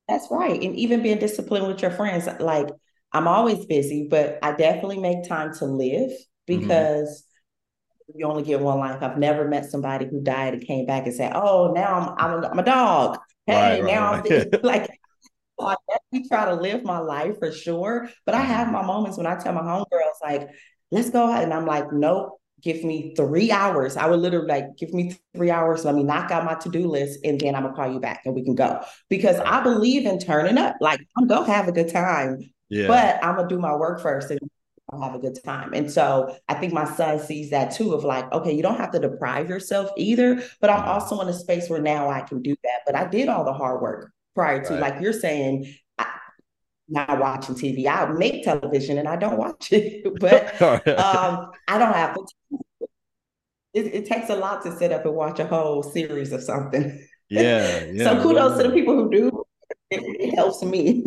That's 0.09 0.29
right. 0.31 0.63
And 0.63 0.77
even 0.77 1.03
being 1.03 1.19
disciplined 1.19 1.67
with 1.67 1.83
your 1.83 1.91
friends, 1.91 2.29
like 2.41 2.69
I'm 3.13 3.29
always 3.29 3.67
busy, 3.67 4.09
but 4.09 4.39
I 4.43 4.53
definitely 4.53 5.01
make 5.01 5.29
time 5.29 5.53
to 5.57 5.67
live 5.67 6.11
mm-hmm. 6.11 6.61
because. 6.61 7.09
Mm-hmm. 7.09 7.23
You 8.15 8.27
only 8.27 8.45
get 8.45 8.61
one 8.61 8.79
life. 8.79 9.03
I've 9.03 9.19
never 9.19 9.49
met 9.49 9.69
somebody 9.69 10.07
who 10.07 10.23
died 10.23 10.55
and 10.55 10.65
came 10.65 10.87
back 10.87 11.07
and 11.07 11.15
said, 11.15 11.33
"Oh, 11.35 11.73
now 11.75 11.93
I'm 11.93 12.15
I'm 12.17 12.45
a, 12.45 12.49
I'm 12.51 12.59
a 12.61 12.63
dog." 12.63 13.19
Hey, 13.47 13.55
right, 13.55 13.83
right, 13.83 13.93
now 13.93 14.13
right. 14.13 14.49
I'm 14.55 14.61
like 14.63 14.96
I 15.61 15.77
definitely 15.89 16.29
try 16.29 16.45
to 16.47 16.55
live 16.55 16.85
my 16.85 16.99
life 16.99 17.39
for 17.39 17.53
sure. 17.53 18.09
But 18.25 18.35
I 18.35 18.41
have 18.41 18.71
my 18.71 18.83
moments 18.83 19.17
when 19.17 19.27
I 19.27 19.37
tell 19.37 19.53
my 19.53 19.63
homegirls, 19.63 20.23
like, 20.23 20.49
let's 20.91 21.11
go. 21.11 21.33
And 21.33 21.53
I'm 21.53 21.67
like, 21.67 21.93
nope, 21.93 22.41
give 22.63 22.85
me 22.85 23.15
three 23.17 23.51
hours. 23.51 23.97
I 23.97 24.07
would 24.07 24.21
literally 24.21 24.49
like, 24.49 24.77
give 24.77 24.93
me 24.93 25.17
three 25.35 25.51
hours. 25.51 25.85
Let 25.85 25.95
me 25.95 26.03
knock 26.03 26.31
out 26.31 26.45
my 26.45 26.55
to-do 26.55 26.87
list 26.89 27.21
and 27.25 27.41
then 27.41 27.55
I'm 27.55 27.63
gonna 27.63 27.75
call 27.75 27.93
you 27.93 28.01
back 28.01 28.23
and 28.25 28.35
we 28.35 28.45
can 28.45 28.55
go. 28.55 28.83
Because 29.09 29.39
I 29.41 29.63
believe 29.63 30.07
in 30.07 30.19
turning 30.19 30.59
up. 30.59 30.77
Like 30.81 31.01
I'm 31.17 31.27
gonna 31.27 31.47
have 31.47 31.69
a 31.69 31.73
good 31.73 31.93
time. 31.93 32.51
Yeah. 32.69 32.89
But 32.89 33.25
I'm 33.25 33.37
gonna 33.37 33.49
do 33.49 33.59
my 33.59 33.75
work 33.75 34.01
first 34.01 34.31
and 34.31 34.41
I'll 34.91 35.03
have 35.03 35.15
a 35.15 35.19
good 35.19 35.39
time. 35.45 35.75
And 35.75 35.91
so 35.91 36.37
I 36.49 36.55
think 36.55 36.73
my 36.73 36.85
son 36.85 37.19
sees 37.19 37.51
that 37.51 37.73
too 37.73 37.93
of 37.93 38.05
like, 38.05 38.31
okay, 38.33 38.53
you 38.53 38.63
don't 38.63 38.79
have 38.79 38.93
to 38.93 39.01
deprive 39.01 39.49
yourself 39.49 39.91
either, 39.97 40.43
but 40.61 40.71
I'm 40.71 40.81
mm-hmm. 40.81 40.89
also 40.89 41.21
in 41.21 41.29
a 41.29 41.33
space 41.33 41.69
where 41.69 41.83
now 41.83 42.09
I 42.09 42.21
can 42.21 42.41
do 42.41 42.55
that. 42.63 42.81
But 42.87 42.95
I 42.95 43.07
did 43.07 43.29
all 43.29 43.45
the 43.45 43.53
hard 43.53 43.83
work 43.83 44.13
prior 44.37 44.63
to, 44.63 44.75
right. 44.75 44.81
like 44.81 45.03
you're 45.03 45.13
saying, 45.13 45.75
not 46.89 47.19
watching 47.19 47.55
TV. 47.55 47.87
I 47.87 48.07
make 48.13 48.45
television 48.45 48.99
and 48.99 49.09
I 49.09 49.17
don't 49.17 49.39
watch 49.39 49.73
it, 49.73 50.07
but 50.21 50.61
um, 50.63 51.51
I 51.69 51.79
don't 51.79 51.93
have. 51.93 52.17
It, 53.75 53.95
it, 53.95 54.07
takes 54.07 54.31
a 54.31 54.37
lot 54.37 54.63
to 54.63 54.75
sit 54.77 54.93
up 54.93 55.05
and 55.05 55.15
watch 55.15 55.39
a 55.39 55.47
whole 55.47 55.83
series 55.83 56.33
of 56.33 56.43
something. 56.43 57.07
Yeah. 57.29 57.85
yeah 57.93 58.05
so 58.05 58.23
kudos 58.23 58.57
to 58.57 58.69
the 58.69 58.75
people 58.75 58.95
who 58.95 59.11
do. 59.11 59.45
It, 59.91 60.03
it 60.03 60.35
helps 60.35 60.63
me. 60.63 61.05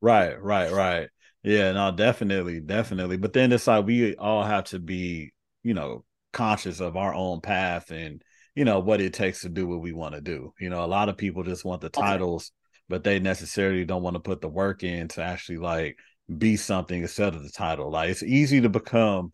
right, 0.00 0.42
right, 0.42 0.72
right. 0.72 1.08
Yeah, 1.42 1.72
no, 1.72 1.92
definitely, 1.92 2.60
definitely. 2.60 3.18
But 3.18 3.34
then 3.34 3.52
it's 3.52 3.66
like 3.66 3.84
we 3.84 4.16
all 4.16 4.42
have 4.42 4.64
to 4.64 4.78
be, 4.78 5.32
you 5.62 5.74
know, 5.74 6.04
conscious 6.32 6.80
of 6.80 6.96
our 6.96 7.14
own 7.14 7.42
path 7.42 7.90
and 7.90 8.22
you 8.54 8.64
know 8.64 8.78
what 8.80 9.00
it 9.00 9.12
takes 9.12 9.40
to 9.42 9.48
do 9.48 9.66
what 9.66 9.80
we 9.80 9.92
want 9.92 10.14
to 10.14 10.20
do 10.20 10.52
you 10.58 10.70
know 10.70 10.84
a 10.84 10.86
lot 10.86 11.08
of 11.08 11.16
people 11.16 11.42
just 11.42 11.64
want 11.64 11.80
the 11.80 11.88
titles 11.88 12.52
but 12.88 13.04
they 13.04 13.18
necessarily 13.18 13.84
don't 13.84 14.02
want 14.02 14.14
to 14.14 14.20
put 14.20 14.40
the 14.40 14.48
work 14.48 14.82
in 14.82 15.08
to 15.08 15.22
actually 15.22 15.58
like 15.58 15.98
be 16.34 16.56
something 16.56 17.02
instead 17.02 17.34
of 17.34 17.42
the 17.42 17.50
title. 17.50 17.90
Like 17.90 18.10
it's 18.10 18.22
easy 18.22 18.60
to 18.62 18.68
become, 18.68 19.32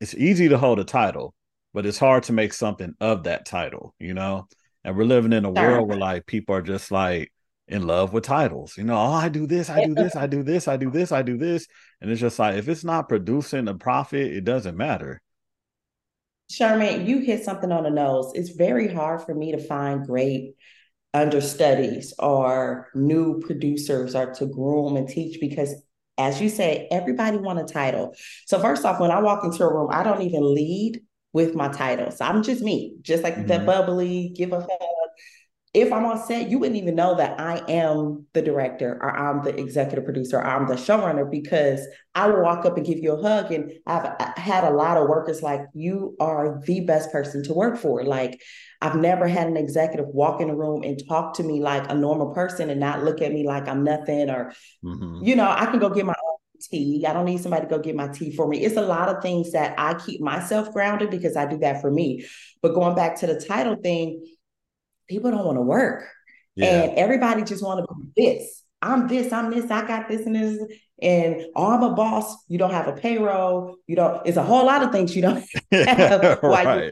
it's 0.00 0.14
easy 0.14 0.48
to 0.48 0.58
hold 0.58 0.78
a 0.78 0.84
title, 0.84 1.34
but 1.72 1.86
it's 1.86 1.98
hard 1.98 2.24
to 2.24 2.32
make 2.32 2.52
something 2.52 2.94
of 3.00 3.24
that 3.24 3.46
title, 3.46 3.94
you 3.98 4.14
know? 4.14 4.48
And 4.84 4.96
we're 4.96 5.04
living 5.04 5.32
in 5.32 5.44
a 5.44 5.54
sure. 5.54 5.70
world 5.70 5.88
where 5.88 5.98
like 5.98 6.26
people 6.26 6.56
are 6.56 6.62
just 6.62 6.90
like 6.90 7.32
in 7.68 7.86
love 7.86 8.12
with 8.12 8.24
titles. 8.24 8.76
You 8.76 8.84
know, 8.84 8.96
oh, 8.96 9.12
I 9.12 9.28
do 9.28 9.46
this, 9.46 9.70
I 9.70 9.84
do 9.84 9.94
this, 9.94 10.16
I 10.16 10.26
do 10.26 10.42
this, 10.42 10.66
I 10.66 10.76
do 10.76 10.90
this, 10.90 11.12
I 11.12 11.22
do 11.22 11.36
this. 11.36 11.66
And 12.00 12.10
it's 12.10 12.20
just 12.20 12.38
like 12.38 12.56
if 12.56 12.68
it's 12.68 12.84
not 12.84 13.08
producing 13.08 13.68
a 13.68 13.74
profit, 13.74 14.32
it 14.32 14.44
doesn't 14.44 14.76
matter. 14.76 15.22
Sherman, 16.52 17.06
you 17.06 17.20
hit 17.20 17.44
something 17.44 17.72
on 17.72 17.84
the 17.84 17.90
nose. 17.90 18.32
It's 18.34 18.50
very 18.50 18.92
hard 18.92 19.22
for 19.22 19.34
me 19.34 19.52
to 19.52 19.58
find 19.58 20.06
great 20.06 20.54
understudies 21.14 22.12
or 22.18 22.88
new 22.94 23.40
producers 23.40 24.14
or 24.14 24.34
to 24.34 24.46
groom 24.46 24.96
and 24.96 25.08
teach 25.08 25.40
because 25.40 25.74
as 26.18 26.42
you 26.42 26.50
say, 26.50 26.88
everybody 26.90 27.38
want 27.38 27.58
a 27.58 27.64
title. 27.64 28.14
So 28.46 28.60
first 28.60 28.84
off, 28.84 29.00
when 29.00 29.10
I 29.10 29.20
walk 29.20 29.44
into 29.44 29.64
a 29.64 29.72
room, 29.72 29.88
I 29.90 30.02
don't 30.02 30.20
even 30.20 30.54
lead 30.54 31.00
with 31.32 31.54
my 31.54 31.68
titles. 31.68 32.20
I'm 32.20 32.42
just 32.42 32.62
me, 32.62 32.96
just 33.00 33.22
like 33.22 33.34
mm-hmm. 33.34 33.46
the 33.46 33.58
bubbly, 33.60 34.32
give 34.36 34.52
a 34.52 34.60
hug. 34.60 35.01
If 35.74 35.90
I'm 35.90 36.04
on 36.04 36.22
set, 36.22 36.50
you 36.50 36.58
wouldn't 36.58 36.76
even 36.76 36.94
know 36.94 37.14
that 37.14 37.40
I 37.40 37.62
am 37.66 38.26
the 38.34 38.42
director 38.42 38.98
or 39.00 39.16
I'm 39.16 39.42
the 39.42 39.58
executive 39.58 40.04
producer 40.04 40.36
or 40.36 40.46
I'm 40.46 40.66
the 40.66 40.74
showrunner 40.74 41.30
because 41.30 41.86
I 42.14 42.28
will 42.28 42.42
walk 42.42 42.66
up 42.66 42.76
and 42.76 42.84
give 42.84 42.98
you 42.98 43.12
a 43.12 43.22
hug. 43.22 43.50
And 43.52 43.72
I've 43.86 44.36
had 44.36 44.64
a 44.64 44.70
lot 44.70 44.98
of 44.98 45.08
workers 45.08 45.42
like, 45.42 45.62
you 45.72 46.14
are 46.20 46.60
the 46.66 46.80
best 46.80 47.10
person 47.10 47.42
to 47.44 47.54
work 47.54 47.78
for. 47.78 48.04
Like, 48.04 48.38
I've 48.82 48.96
never 48.96 49.26
had 49.26 49.46
an 49.46 49.56
executive 49.56 50.08
walk 50.08 50.42
in 50.42 50.50
a 50.50 50.54
room 50.54 50.82
and 50.82 51.00
talk 51.08 51.34
to 51.34 51.42
me 51.42 51.62
like 51.62 51.90
a 51.90 51.94
normal 51.94 52.34
person 52.34 52.68
and 52.68 52.78
not 52.78 53.02
look 53.02 53.22
at 53.22 53.32
me 53.32 53.46
like 53.46 53.66
I'm 53.66 53.82
nothing 53.82 54.28
or, 54.28 54.52
mm-hmm. 54.84 55.24
you 55.24 55.36
know, 55.36 55.48
I 55.48 55.64
can 55.66 55.78
go 55.78 55.88
get 55.88 56.04
my 56.04 56.12
own 56.12 56.36
tea. 56.60 57.06
I 57.06 57.14
don't 57.14 57.24
need 57.24 57.40
somebody 57.40 57.62
to 57.62 57.70
go 57.70 57.78
get 57.78 57.96
my 57.96 58.08
tea 58.08 58.36
for 58.36 58.46
me. 58.46 58.62
It's 58.62 58.76
a 58.76 58.82
lot 58.82 59.08
of 59.08 59.22
things 59.22 59.52
that 59.52 59.74
I 59.78 59.94
keep 59.94 60.20
myself 60.20 60.70
grounded 60.72 61.10
because 61.10 61.34
I 61.34 61.46
do 61.46 61.56
that 61.58 61.80
for 61.80 61.90
me. 61.90 62.26
But 62.60 62.74
going 62.74 62.94
back 62.94 63.16
to 63.20 63.26
the 63.26 63.40
title 63.40 63.76
thing, 63.76 64.22
people 65.12 65.30
don't 65.30 65.44
want 65.44 65.58
to 65.58 65.62
work. 65.62 66.08
Yeah. 66.54 66.84
And 66.84 66.98
everybody 66.98 67.42
just 67.42 67.62
want 67.62 67.86
to 67.86 67.94
be 67.94 68.12
this. 68.16 68.62
I'm 68.80 69.06
this, 69.06 69.32
I'm 69.32 69.50
this, 69.50 69.70
I 69.70 69.86
got 69.86 70.08
this 70.08 70.26
and 70.26 70.34
this. 70.34 70.58
And 71.00 71.44
oh, 71.54 71.72
I'm 71.72 71.82
a 71.82 71.94
boss. 71.94 72.34
You 72.48 72.58
don't 72.58 72.72
have 72.72 72.88
a 72.88 72.92
payroll. 72.92 73.76
You 73.86 73.96
don't, 73.96 74.26
it's 74.26 74.36
a 74.36 74.42
whole 74.42 74.66
lot 74.66 74.82
of 74.82 74.90
things 74.90 75.14
you 75.14 75.22
don't 75.22 75.44
have. 75.72 76.40
right. 76.42 76.90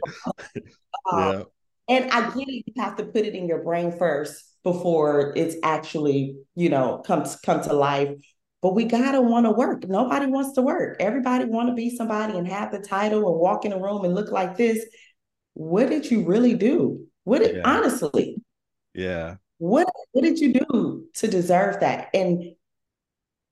Um, 1.10 1.18
yeah. 1.18 1.42
And 1.88 2.10
I 2.10 2.30
get 2.30 2.48
it, 2.48 2.64
you 2.66 2.82
have 2.82 2.96
to 2.96 3.04
put 3.04 3.24
it 3.24 3.34
in 3.34 3.48
your 3.48 3.64
brain 3.64 3.90
first 3.90 4.44
before 4.62 5.32
it's 5.34 5.56
actually, 5.62 6.36
you 6.54 6.68
know, 6.68 7.02
comes 7.04 7.36
come 7.36 7.62
to 7.62 7.72
life. 7.72 8.10
But 8.62 8.74
we 8.74 8.84
gotta 8.84 9.22
want 9.22 9.46
to 9.46 9.50
work. 9.50 9.88
Nobody 9.88 10.26
wants 10.26 10.52
to 10.52 10.62
work. 10.62 10.98
Everybody 11.00 11.46
want 11.46 11.70
to 11.70 11.74
be 11.74 11.96
somebody 11.96 12.36
and 12.36 12.46
have 12.46 12.70
the 12.70 12.78
title 12.78 13.24
or 13.24 13.38
walk 13.38 13.64
in 13.64 13.72
a 13.72 13.80
room 13.80 14.04
and 14.04 14.14
look 14.14 14.30
like 14.30 14.56
this. 14.56 14.84
What 15.54 15.88
did 15.88 16.10
you 16.10 16.24
really 16.24 16.54
do? 16.54 17.06
What 17.30 17.42
did, 17.42 17.58
yeah. 17.58 17.62
honestly? 17.64 18.42
Yeah. 18.92 19.37
What 19.58 19.88
what 20.10 20.25
did 20.25 20.40
you 20.40 20.52
do 20.52 21.04
to 21.14 21.28
deserve 21.28 21.78
that? 21.78 22.08
And 22.12 22.56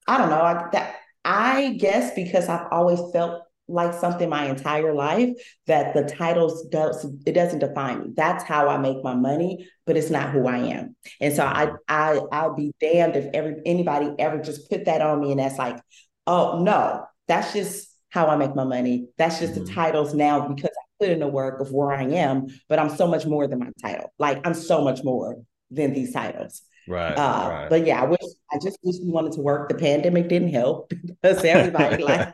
I 0.08 0.18
don't 0.18 0.30
know. 0.30 0.42
I, 0.42 0.68
that 0.72 0.96
I 1.24 1.74
guess 1.78 2.12
because 2.16 2.48
I've 2.48 2.66
always 2.72 2.98
felt 3.12 3.44
like 3.68 3.94
something 3.94 4.28
my 4.28 4.46
entire 4.46 4.92
life 4.92 5.28
that 5.68 5.94
the 5.94 6.02
titles 6.02 6.66
does 6.70 7.06
it 7.24 7.34
doesn't 7.34 7.60
define 7.60 8.00
me. 8.00 8.12
That's 8.16 8.42
how 8.42 8.68
I 8.68 8.78
make 8.78 9.04
my 9.04 9.14
money, 9.14 9.68
but 9.86 9.96
it's 9.96 10.10
not 10.10 10.30
who 10.30 10.48
I 10.48 10.58
am. 10.58 10.96
And 11.20 11.32
so 11.36 11.44
I 11.44 11.70
I 11.86 12.20
I'll 12.32 12.56
be 12.56 12.72
damned 12.80 13.14
if 13.14 13.26
every 13.32 13.62
anybody 13.64 14.10
ever 14.18 14.38
just 14.38 14.68
put 14.68 14.86
that 14.86 15.02
on 15.02 15.20
me 15.20 15.30
and 15.30 15.38
that's 15.38 15.56
like, 15.56 15.78
oh 16.26 16.64
no, 16.64 17.04
that's 17.28 17.52
just 17.52 17.94
how 18.08 18.26
I 18.26 18.34
make 18.34 18.56
my 18.56 18.64
money. 18.64 19.10
That's 19.18 19.38
just 19.38 19.54
mm-hmm. 19.54 19.66
the 19.66 19.72
titles 19.72 20.14
now 20.14 20.48
because 20.48 20.70
I 20.70 20.87
put 20.98 21.10
in 21.10 21.20
the 21.20 21.28
work 21.28 21.60
of 21.60 21.72
where 21.72 21.92
I 21.92 22.04
am, 22.04 22.46
but 22.68 22.78
I'm 22.78 22.90
so 22.90 23.06
much 23.06 23.26
more 23.26 23.46
than 23.46 23.58
my 23.58 23.70
title. 23.80 24.12
Like 24.18 24.46
I'm 24.46 24.54
so 24.54 24.82
much 24.82 25.02
more 25.04 25.36
than 25.70 25.92
these 25.92 26.12
titles. 26.12 26.62
Right, 26.86 27.12
uh, 27.12 27.48
right. 27.50 27.68
But 27.68 27.86
yeah, 27.86 28.02
I 28.02 28.06
wish 28.06 28.20
I 28.50 28.58
just 28.62 28.78
wish 28.82 28.96
we 29.02 29.10
wanted 29.10 29.32
to 29.32 29.40
work. 29.40 29.68
The 29.68 29.74
pandemic 29.74 30.28
didn't 30.28 30.52
help 30.52 30.90
because 31.22 31.44
everybody 31.44 32.02
like 32.04 32.32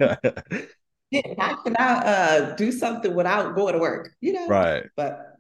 how 1.39 1.57
can 1.63 1.77
I 1.79 1.95
uh, 1.95 2.57
do 2.57 2.73
something 2.73 3.15
without 3.15 3.55
going 3.55 3.75
to 3.75 3.79
work? 3.79 4.13
You 4.21 4.33
know, 4.35 4.49
right? 4.49 4.85
But 4.97 5.35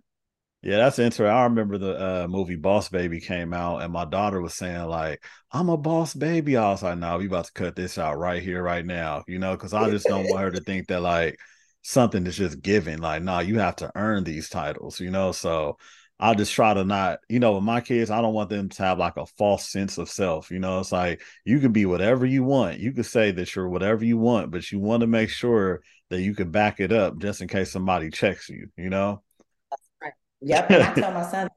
yeah, 0.62 0.78
that's 0.78 0.99
interesting. 0.99 1.26
I 1.26 1.45
remember 1.45 1.76
the 1.76 2.25
uh, 2.25 2.28
movie 2.28 2.57
Boss 2.57 2.88
Baby 2.88 3.21
came 3.21 3.52
out, 3.52 3.83
and 3.83 3.93
my 3.93 4.04
daughter 4.04 4.40
was 4.40 4.54
saying 4.54 4.85
like, 4.87 5.23
"I'm 5.52 5.69
a 5.69 5.76
boss 5.76 6.14
baby." 6.14 6.57
I 6.57 6.71
was 6.71 6.83
like, 6.83 6.99
"No, 6.99 7.19
we 7.19 7.26
about 7.26 7.47
to 7.47 7.52
cut 7.52 7.76
this 7.76 7.99
out 7.99 8.19
right 8.19 8.43
here, 8.43 8.62
right 8.62 8.85
now," 8.85 9.25
you 9.28 9.38
know, 9.38 9.52
because 9.52 9.75
I 9.75 9.90
just 9.90 10.07
don't 10.07 10.28
want 10.28 10.43
her 10.43 10.50
to 10.52 10.61
think 10.61 10.88
that 10.88 11.02
like 11.02 11.38
something 11.84 12.24
that's 12.24 12.36
just 12.36 12.62
given. 12.62 13.00
Like, 13.00 13.22
no, 13.22 13.34
nah, 13.34 13.40
you 13.40 13.58
have 13.60 13.76
to 13.76 13.92
earn 13.94 14.24
these 14.24 14.48
titles, 14.48 14.98
you 14.98 15.10
know. 15.10 15.30
So 15.32 15.76
I 16.18 16.34
just 16.34 16.52
try 16.52 16.72
to 16.72 16.84
not, 16.84 17.18
you 17.28 17.38
know, 17.38 17.52
with 17.52 17.62
my 17.62 17.80
kids, 17.80 18.10
I 18.10 18.22
don't 18.22 18.34
want 18.34 18.48
them 18.48 18.70
to 18.70 18.82
have 18.82 18.98
like 18.98 19.16
a 19.18 19.26
false 19.26 19.68
sense 19.68 19.98
of 19.98 20.08
self. 20.08 20.50
You 20.50 20.58
know, 20.58 20.80
it's 20.80 20.92
like 20.92 21.22
you 21.44 21.60
can 21.60 21.72
be 21.72 21.86
whatever 21.86 22.24
you 22.24 22.42
want. 22.42 22.80
You 22.80 22.92
can 22.92 23.04
say 23.04 23.30
that 23.32 23.54
you're 23.54 23.68
whatever 23.68 24.04
you 24.04 24.16
want, 24.16 24.50
but 24.50 24.72
you 24.72 24.80
want 24.80 25.02
to 25.02 25.06
make 25.06 25.28
sure 25.28 25.82
that 26.08 26.22
you 26.22 26.34
can 26.34 26.50
back 26.50 26.80
it 26.80 26.90
up 26.90 27.18
just 27.18 27.42
in 27.42 27.48
case 27.48 27.70
somebody 27.70 28.10
checks 28.10 28.48
you, 28.48 28.68
you 28.76 28.88
know? 28.88 29.22
That's 29.70 29.82
right. 30.02 30.12
Yep. 30.40 30.70
And 30.70 30.82
I 30.82 30.94
tell 30.94 31.12
my 31.12 31.28
son, 31.30 31.48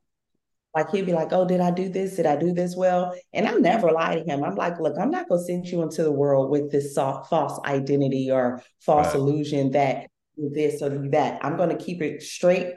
like 0.76 0.90
he'll 0.90 1.06
be 1.06 1.14
like, 1.14 1.32
Oh, 1.32 1.48
did 1.48 1.62
I 1.62 1.72
do 1.72 1.88
this? 1.88 2.18
Did 2.18 2.26
I 2.26 2.36
do 2.36 2.54
this 2.54 2.76
well? 2.76 3.16
And 3.32 3.48
I 3.48 3.54
never 3.54 3.92
lie 3.92 4.16
to 4.16 4.24
him. 4.24 4.44
I'm 4.44 4.56
like, 4.56 4.80
look, 4.80 4.96
I'm 5.00 5.10
not 5.10 5.30
gonna 5.30 5.42
send 5.42 5.68
you 5.68 5.82
into 5.84 6.04
the 6.04 6.12
world 6.12 6.50
with 6.50 6.70
this 6.72 6.94
soft, 6.94 7.30
false 7.30 7.60
identity 7.64 8.30
or 8.30 8.62
false 8.82 9.08
right. 9.08 9.16
illusion 9.16 9.72
that 9.72 10.08
this 10.38 10.82
or 10.82 10.90
that. 11.10 11.44
I'm 11.44 11.58
gonna 11.58 11.78
keep 11.78 12.02
it 12.02 12.22
straight 12.22 12.74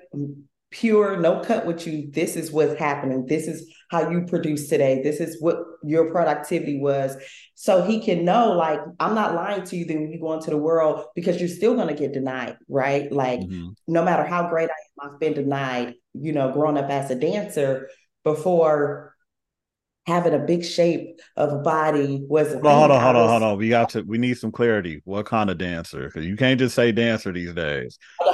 pure, 0.71 1.17
no 1.17 1.41
cut 1.41 1.67
with 1.67 1.87
you. 1.87 2.11
This 2.11 2.37
is 2.37 2.53
what's 2.53 2.79
happening. 2.79 3.27
This 3.27 3.49
is 3.49 3.73
how 3.91 4.09
you 4.09 4.25
produce 4.27 4.69
today. 4.69 5.03
This 5.03 5.21
is 5.21 5.41
what 5.43 5.57
your 5.83 6.11
productivity 6.13 6.79
was. 6.79 7.17
So 7.57 7.83
he 7.83 8.01
can 8.01 8.25
know, 8.25 8.53
like, 8.53 8.79
I'm 9.01 9.15
not 9.15 9.35
lying 9.35 9.65
to 9.65 9.77
you 9.77 9.85
then 9.85 10.01
when 10.01 10.13
you 10.13 10.21
go 10.21 10.33
into 10.33 10.51
the 10.51 10.57
world 10.57 11.07
because 11.15 11.41
you're 11.41 11.49
still 11.49 11.75
going 11.75 11.89
to 11.89 11.95
get 11.95 12.13
denied, 12.13 12.57
right? 12.69 13.11
Like, 13.11 13.41
mm-hmm. 13.41 13.71
no 13.89 14.05
matter 14.05 14.25
how 14.25 14.49
great 14.49 14.71
I 14.71 15.05
am, 15.05 15.15
I've 15.15 15.21
been 15.21 15.35
denied, 15.35 15.95
you 16.15 16.33
know, 16.33 16.53
growing 16.53 16.79
up 16.79 16.89
as 16.89 17.11
a 17.11 17.17
dancer 17.17 17.89
before 18.23 19.10
having 20.07 20.35
a 20.35 20.39
big 20.39 20.65
shape 20.65 21.21
of 21.37 21.63
body 21.63 22.23
was 22.29 22.53
hold 22.53 22.67
on, 22.67 22.73
hold 22.79 22.91
on, 22.91 23.01
hold 23.01 23.17
on, 23.17 23.29
hold 23.29 23.43
on. 23.43 23.59
We 23.59 23.69
got 23.69 23.91
to 23.91 24.03
we 24.03 24.19
need 24.19 24.39
some 24.39 24.53
clarity. 24.53 25.03
What 25.05 25.27
kind 25.27 25.51
of 25.51 25.59
dancer? 25.59 26.07
Because 26.07 26.27
you 26.27 26.37
can't 26.37 26.59
just 26.59 26.75
say 26.75 26.93
dancer 26.93 27.33
these 27.33 27.55
days. 27.55 27.99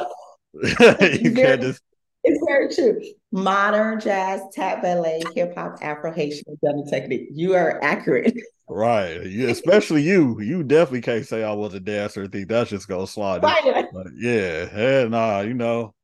you 0.63 1.33
can't 1.35 1.61
just 1.61 1.83
it's 2.27 2.45
very 2.45 2.75
true. 2.75 3.01
Modern 3.31 4.01
jazz, 4.01 4.41
tap 4.53 4.83
ballet, 4.83 5.23
hip 5.37 5.55
hop, 5.55 5.79
Afro 5.81 6.13
Haitian 6.13 6.59
double 6.63 6.85
technique. 6.85 7.29
You 7.33 7.55
are 7.55 7.83
accurate. 7.83 8.35
Right. 8.69 9.23
You, 9.23 9.49
especially 9.49 10.03
you. 10.03 10.41
You 10.41 10.65
definitely 10.65 11.03
can't 11.03 11.25
say 11.25 11.45
I 11.45 11.53
was 11.53 11.73
a 11.75 11.79
dancer 11.79 12.23
and 12.23 12.33
think 12.33 12.49
that's 12.49 12.69
just 12.69 12.89
gonna 12.89 13.07
slide. 13.07 13.45
Right. 13.45 13.87
But 13.93 14.09
yeah. 14.17 14.67
Hey, 14.67 15.07
nah, 15.09 15.43
you 15.43 15.55
know. 15.55 15.95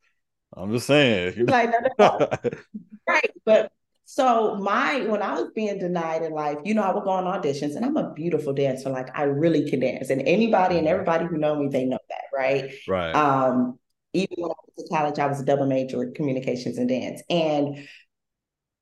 I'm 0.57 0.73
just 0.73 0.87
saying. 0.87 1.47
Like, 1.47 1.73
no, 1.73 1.79
no, 1.81 2.19
no. 2.19 2.29
right. 3.09 3.31
But 3.45 3.73
so 4.15 4.57
my 4.57 5.07
when 5.07 5.23
I 5.23 5.41
was 5.41 5.53
being 5.55 5.79
denied 5.79 6.21
in 6.21 6.33
life, 6.33 6.59
you 6.67 6.75
know, 6.75 6.83
I 6.83 6.93
would 6.93 7.05
go 7.05 7.09
on 7.09 7.25
auditions 7.25 7.77
and 7.77 7.83
I'm 7.83 7.97
a 7.97 8.13
beautiful 8.13 8.53
dancer. 8.53 8.91
Like 8.91 9.09
I 9.19 9.23
really 9.23 9.71
can 9.71 9.81
dance. 9.81 10.11
And 10.11 10.21
anybody 10.29 10.77
and 10.77 10.87
mm-hmm. 10.87 10.93
everybody 10.93 11.25
who 11.25 11.39
know 11.39 11.57
me, 11.57 11.69
they 11.69 11.87
know 11.87 11.99
that, 12.11 12.25
right? 12.31 12.75
Right. 12.87 13.15
Um, 13.15 13.79
even 14.13 14.35
when 14.37 14.51
I 14.51 14.55
was 14.67 14.85
in 14.85 14.95
college, 14.95 15.19
I 15.19 15.27
was 15.29 15.41
a 15.41 15.47
double 15.47 15.65
major 15.65 16.03
in 16.03 16.13
communications 16.13 16.77
and 16.77 16.91
dance. 16.91 17.23
And 17.31 17.89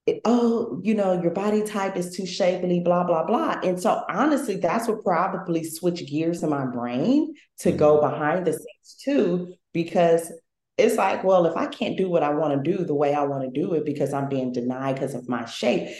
it, 0.05 0.21
oh, 0.25 0.81
you 0.83 0.95
know, 0.95 1.23
your 1.23 1.31
body 1.31 1.63
type 1.63 1.97
is 1.97 2.17
too 2.17 2.27
shapely, 2.27 2.81
blah, 2.81 3.05
blah, 3.05 3.25
blah. 3.25 3.61
And 3.63 3.81
so 3.81 4.03
honestly, 4.09 4.57
that's 4.57 4.89
what 4.89 5.05
probably 5.05 5.63
switched 5.63 6.09
gears 6.09 6.43
in 6.43 6.51
my 6.51 6.67
brain 6.67 7.35
to 7.61 7.69
mm-hmm. 7.69 7.79
go 7.79 8.01
behind 8.01 8.49
the 8.49 8.55
scenes 8.55 8.97
too, 9.01 9.55
because 9.73 10.33
it's 10.81 10.97
like, 10.97 11.23
well, 11.25 11.47
if 11.47 11.57
I 11.57 11.67
can't 11.67 11.97
do 11.97 12.09
what 12.09 12.23
I 12.23 12.31
want 12.31 12.65
to 12.65 12.77
do 12.77 12.85
the 12.85 12.95
way 12.95 13.15
I 13.15 13.25
want 13.25 13.43
to 13.43 13.61
do 13.61 13.75
it 13.75 13.85
because 13.85 14.13
I'm 14.13 14.29
being 14.29 14.53
denied 14.53 14.97
because 14.97 15.15
of 15.15 15.29
my 15.29 15.45
shape, 15.45 15.91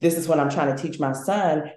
this 0.00 0.16
is 0.16 0.26
what 0.26 0.40
I'm 0.40 0.50
trying 0.50 0.74
to 0.74 0.82
teach 0.82 0.98
my 0.98 1.12
son. 1.12 1.70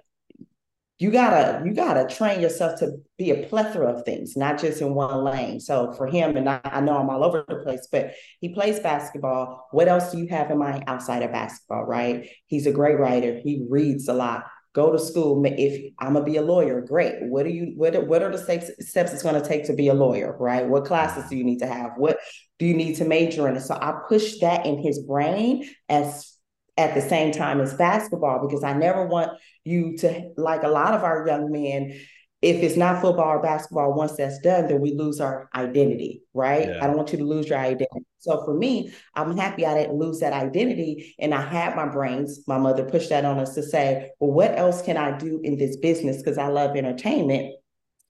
You 0.98 1.10
gotta 1.10 1.62
you 1.64 1.74
gotta 1.74 2.06
train 2.12 2.40
yourself 2.40 2.78
to 2.78 2.92
be 3.18 3.30
a 3.30 3.46
plethora 3.48 3.92
of 3.92 4.04
things 4.04 4.36
not 4.36 4.60
just 4.60 4.80
in 4.80 4.94
one 4.94 5.24
lane. 5.24 5.58
So 5.60 5.92
for 5.92 6.06
him 6.06 6.36
and 6.36 6.48
I, 6.48 6.60
I, 6.64 6.80
know 6.80 6.96
i'm 6.96 7.10
all 7.10 7.24
over 7.24 7.44
the 7.46 7.56
place 7.56 7.88
but 7.90 8.14
he 8.40 8.50
plays 8.50 8.78
basketball. 8.78 9.66
What 9.72 9.88
else 9.88 10.12
do 10.12 10.18
you 10.18 10.28
have 10.28 10.50
in 10.52 10.58
mind 10.58 10.84
outside 10.86 11.22
of 11.22 11.32
basketball 11.32 11.84
right? 11.84 12.30
He's 12.46 12.66
a 12.66 12.72
great 12.72 12.98
writer. 12.98 13.40
He 13.42 13.66
reads 13.68 14.06
a 14.08 14.14
lot. 14.14 14.44
Go 14.72 14.92
to 14.92 14.98
school. 14.98 15.42
If 15.44 15.92
i'm 15.98 16.14
gonna 16.14 16.24
be 16.24 16.36
a 16.36 16.42
lawyer. 16.42 16.80
Great. 16.80 17.22
What 17.22 17.44
are 17.44 17.50
you 17.50 17.72
what 17.76 18.06
what 18.06 18.22
are 18.22 18.30
the 18.30 18.38
steps, 18.38 18.70
steps 18.88 19.12
it's 19.12 19.22
going 19.22 19.40
to 19.40 19.46
take 19.46 19.64
to 19.66 19.74
be 19.74 19.88
a 19.88 19.94
lawyer 19.94 20.36
right? 20.38 20.66
What 20.66 20.84
classes 20.84 21.28
do 21.28 21.36
you 21.36 21.44
need 21.44 21.58
to 21.58 21.66
have? 21.66 21.92
What 21.96 22.18
do 22.58 22.66
you 22.66 22.74
need 22.74 22.96
to 22.96 23.04
major 23.04 23.48
in 23.48 23.56
it? 23.56 23.60
so 23.60 23.74
i 23.74 23.94
push 24.08 24.38
that 24.40 24.66
in 24.66 24.78
his 24.78 25.00
brain 25.00 25.68
as 25.88 26.34
at 26.76 26.94
the 26.94 27.00
same 27.00 27.32
time 27.32 27.60
as 27.60 27.72
basketball 27.74 28.44
because 28.44 28.64
I 28.64 28.72
never 28.72 29.06
want 29.06 29.30
you 29.64 29.96
to 29.98 30.30
like 30.36 30.64
a 30.64 30.68
lot 30.68 30.92
of 30.92 31.04
our 31.04 31.24
young 31.24 31.52
men 31.52 32.00
if 32.44 32.62
it's 32.62 32.76
not 32.76 33.00
football 33.00 33.24
or 33.24 33.40
basketball, 33.40 33.94
once 33.94 34.16
that's 34.18 34.38
done, 34.40 34.68
then 34.68 34.82
we 34.82 34.92
lose 34.92 35.18
our 35.18 35.48
identity, 35.54 36.22
right? 36.34 36.68
Yeah. 36.68 36.78
I 36.82 36.86
don't 36.86 36.96
want 36.96 37.10
you 37.10 37.18
to 37.18 37.24
lose 37.24 37.48
your 37.48 37.58
identity. 37.58 38.04
So 38.18 38.44
for 38.44 38.52
me, 38.52 38.92
I'm 39.14 39.34
happy 39.34 39.64
I 39.64 39.72
didn't 39.72 39.96
lose 39.96 40.20
that 40.20 40.34
identity. 40.34 41.14
And 41.18 41.32
I 41.32 41.40
had 41.40 41.74
my 41.74 41.88
brains, 41.88 42.46
my 42.46 42.58
mother 42.58 42.84
pushed 42.84 43.08
that 43.08 43.24
on 43.24 43.38
us 43.38 43.54
to 43.54 43.62
say, 43.62 44.10
well, 44.20 44.30
what 44.30 44.58
else 44.58 44.82
can 44.82 44.98
I 44.98 45.16
do 45.16 45.40
in 45.42 45.56
this 45.56 45.78
business? 45.78 46.18
Because 46.18 46.36
I 46.36 46.48
love 46.48 46.76
entertainment. 46.76 47.54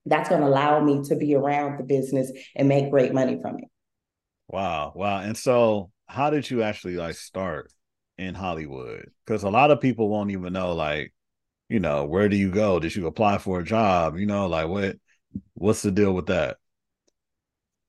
That's 0.05 0.29
going 0.29 0.41
to 0.41 0.49
allow 0.49 0.81
me 0.81 1.03
to 1.05 1.15
be 1.15 1.37
around 1.37 1.79
the 1.79 1.85
business 1.85 2.33
and 2.57 2.69
make 2.69 2.91
great 2.91 3.15
money 3.15 3.39
from 3.41 3.59
it. 3.59 3.69
Wow. 4.49 4.93
Wow. 4.95 5.19
And 5.21 5.37
so 5.37 5.91
how 6.07 6.31
did 6.31 6.51
you 6.51 6.63
actually 6.63 6.97
like 6.97 7.17
start 7.17 7.73
in 8.19 8.35
Hollywood? 8.35 9.11
Because 9.25 9.43
a 9.43 9.51
lot 9.51 9.71
of 9.71 9.81
people 9.81 10.09
won't 10.09 10.31
even 10.31 10.53
know 10.53 10.75
like 10.75 11.13
you 11.71 11.81
know, 11.81 12.05
where 12.07 12.29
do 12.29 12.37
you 12.37 12.51
go? 12.53 12.81
Did 12.81 12.97
you 12.97 13.07
apply 13.09 13.39
for 13.39 13.61
a 13.61 13.65
job? 13.65 14.19
You 14.19 14.27
know, 14.27 14.47
like 14.49 14.69
what 14.69 14.97
what's 15.55 15.83
the 15.83 15.93
deal 15.93 16.15
with 16.15 16.27
that? 16.27 16.59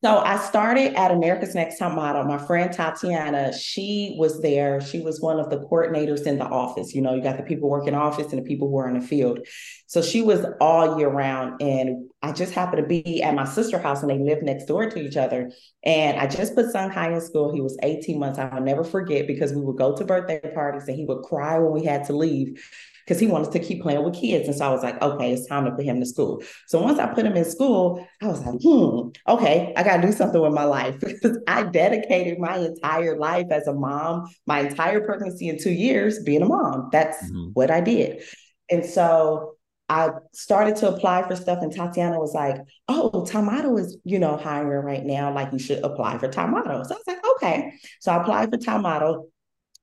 So 0.06 0.20
I 0.20 0.38
started 0.38 0.94
at 0.94 1.10
America's 1.10 1.56
Next 1.56 1.80
Top 1.80 1.96
Model. 1.96 2.26
My 2.26 2.38
friend 2.38 2.72
Tatiana, 2.72 3.52
she 3.58 4.16
was 4.20 4.40
there. 4.40 4.80
She 4.80 5.00
was 5.00 5.20
one 5.20 5.40
of 5.40 5.50
the 5.50 5.58
coordinators 5.58 6.28
in 6.28 6.38
the 6.38 6.46
office. 6.46 6.94
You 6.94 7.02
know, 7.02 7.16
you 7.16 7.24
got 7.24 7.38
the 7.38 7.44
people 7.44 7.72
working 7.72 7.96
office 7.96 8.32
and 8.32 8.38
the 8.38 8.48
people 8.48 8.70
who 8.70 8.78
are 8.78 8.88
in 8.88 9.00
the 9.00 9.04
field. 9.04 9.40
So 9.88 10.04
she 10.04 10.22
was 10.22 10.46
all 10.62 11.00
year 11.00 11.10
round. 11.10 11.60
And 11.60 12.08
I 12.22 12.34
just 12.34 12.54
happened 12.54 12.84
to 12.84 12.88
be 12.88 13.24
at 13.24 13.34
my 13.34 13.46
sister 13.46 13.80
house 13.80 14.04
and 14.04 14.12
they 14.12 14.20
lived 14.20 14.44
next 14.44 14.66
door 14.66 14.88
to 14.88 15.00
each 15.00 15.18
other. 15.18 15.50
And 15.84 16.20
I 16.20 16.28
just 16.28 16.54
put 16.54 16.68
Songhai 16.68 17.16
in 17.16 17.22
school. 17.22 17.52
He 17.52 17.62
was 17.62 17.76
18 17.82 18.20
months. 18.20 18.38
I'll 18.38 18.62
never 18.62 18.84
forget 18.84 19.26
because 19.26 19.54
we 19.54 19.62
would 19.62 19.78
go 19.78 19.96
to 19.96 20.06
birthday 20.06 20.40
parties 20.54 20.88
and 20.88 20.96
he 20.96 21.06
would 21.06 21.24
cry 21.24 21.58
when 21.58 21.72
we 21.72 21.84
had 21.84 22.06
to 22.06 22.14
leave 22.16 22.64
because 23.06 23.20
he 23.20 23.28
wanted 23.28 23.52
to 23.52 23.60
keep 23.60 23.84
playing 23.84 24.04
with 24.04 24.16
kids. 24.16 24.48
And 24.48 24.58
so 24.58 24.66
I 24.66 24.72
was 24.72 24.82
like, 24.82 25.00
okay, 25.02 25.32
it's 25.32 25.48
time 25.48 25.66
to 25.66 25.72
put 25.72 25.86
him 25.86 26.00
to 26.00 26.06
school. 26.06 26.42
So 26.68 26.82
once 26.82 26.98
I 26.98 27.06
put 27.14 27.26
him 27.26 27.36
in 27.36 27.46
school, 27.46 28.06
I 28.22 28.28
was 28.28 28.44
like, 28.44 28.60
hmm, 28.62 29.10
okay, 29.28 29.74
I 29.78 29.84
got 29.84 29.98
to 29.98 30.08
do 30.08 30.12
something 30.12 30.42
with 30.42 30.54
my 30.54 30.64
life 30.64 31.00
because 31.00 31.38
I 31.48 31.64
dedicated 31.64 32.40
my 32.40 32.58
entire 32.58 33.18
life 33.18 33.48
as 33.52 33.68
a 33.68 33.74
mom, 33.74 34.26
my 34.48 34.62
entire 34.62 35.02
pregnancy 35.02 35.50
in 35.50 35.60
two 35.60 35.72
years 35.72 36.24
being 36.24 36.42
a 36.42 36.48
mom. 36.48 36.90
That's 36.92 37.24
mm-hmm. 37.24 37.50
what 37.54 37.70
I 37.70 37.82
did. 37.82 38.24
And 38.70 38.84
so 38.84 39.56
I 39.88 40.10
started 40.34 40.78
to 40.78 40.90
apply 40.90 41.28
for 41.28 41.36
stuff, 41.36 41.60
and 41.62 41.72
Tatiana 41.72 42.20
was 42.20 42.34
like, 42.34 42.58
"Oh, 42.88 43.24
Tomato 43.24 43.78
is, 43.78 43.98
you 44.04 44.18
know, 44.18 44.36
hiring 44.36 44.84
right 44.84 45.06
now. 45.06 45.32
Like, 45.32 45.54
you 45.54 45.60
should 45.60 45.84
apply 45.84 46.18
for 46.18 46.28
Tomato." 46.28 46.82
So 46.84 46.96
I 46.96 46.98
was 46.98 47.04
like, 47.06 47.24
"Okay." 47.36 47.74
So 48.00 48.12
I 48.12 48.20
applied 48.20 48.50
for 48.50 48.58
Tomato. 48.58 49.28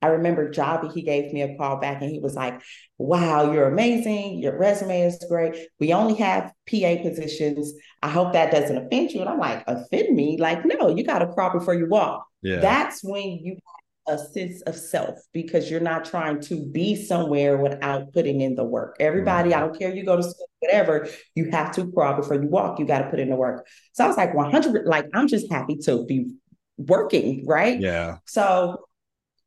I 0.03 0.09
remember 0.09 0.51
Javi, 0.51 0.93
he 0.93 1.03
gave 1.03 1.33
me 1.33 1.43
a 1.43 1.57
call 1.57 1.77
back 1.77 2.03
and 2.03 2.11
he 2.11 2.19
was 2.19 2.35
like, 2.35 2.61
Wow, 2.99 3.53
you're 3.53 3.69
amazing. 3.69 4.39
Your 4.39 4.59
resume 4.59 5.03
is 5.03 5.25
great. 5.29 5.69
We 5.81 5.93
only 5.93 6.15
have 6.15 6.53
PA 6.71 6.97
positions. 7.03 7.73
I 8.03 8.09
hope 8.09 8.33
that 8.33 8.53
doesn't 8.53 8.77
offend 8.77 9.13
you. 9.13 9.21
And 9.21 9.29
I'm 9.29 9.39
like, 9.39 9.65
offend 9.67 10.15
me? 10.15 10.37
Like, 10.39 10.65
no, 10.65 10.89
you 10.89 11.05
got 11.05 11.21
to 11.21 11.27
crawl 11.29 11.53
before 11.53 11.75
you 11.75 11.89
walk. 11.89 12.27
Yeah. 12.43 12.61
That's 12.61 13.03
when 13.03 13.39
you 13.43 13.57
have 14.07 14.19
a 14.19 14.19
sense 14.19 14.63
of 14.63 14.77
self 14.77 15.19
because 15.33 15.71
you're 15.71 15.81
not 15.81 16.05
trying 16.05 16.41
to 16.43 16.65
be 16.67 16.95
somewhere 16.95 17.57
without 17.57 18.13
putting 18.13 18.41
in 18.41 18.55
the 18.55 18.65
work. 18.65 18.97
Everybody, 19.01 19.51
mm-hmm. 19.51 19.59
I 19.59 19.67
don't 19.67 19.79
care 19.79 19.95
you 19.95 20.05
go 20.05 20.17
to 20.17 20.23
school, 20.23 20.49
whatever, 20.61 21.09
you 21.35 21.51
have 21.51 21.73
to 21.73 21.91
crawl 21.91 22.15
before 22.15 22.41
you 22.41 22.49
walk. 22.49 22.79
You 22.79 22.85
got 22.85 23.01
to 23.01 23.11
put 23.11 23.21
in 23.21 23.31
the 23.31 23.37
work. 23.37 23.67
So 23.95 24.05
I 24.05 24.09
was 24.09 24.17
like 24.17 24.35
100, 24.35 24.87
like, 24.87 25.07
I'm 25.15 25.29
just 25.29 25.51
happy 25.51 25.77
to 25.85 26.05
be 26.05 26.33
working, 26.77 27.47
right? 27.47 27.81
Yeah. 27.81 28.19
So 28.27 28.85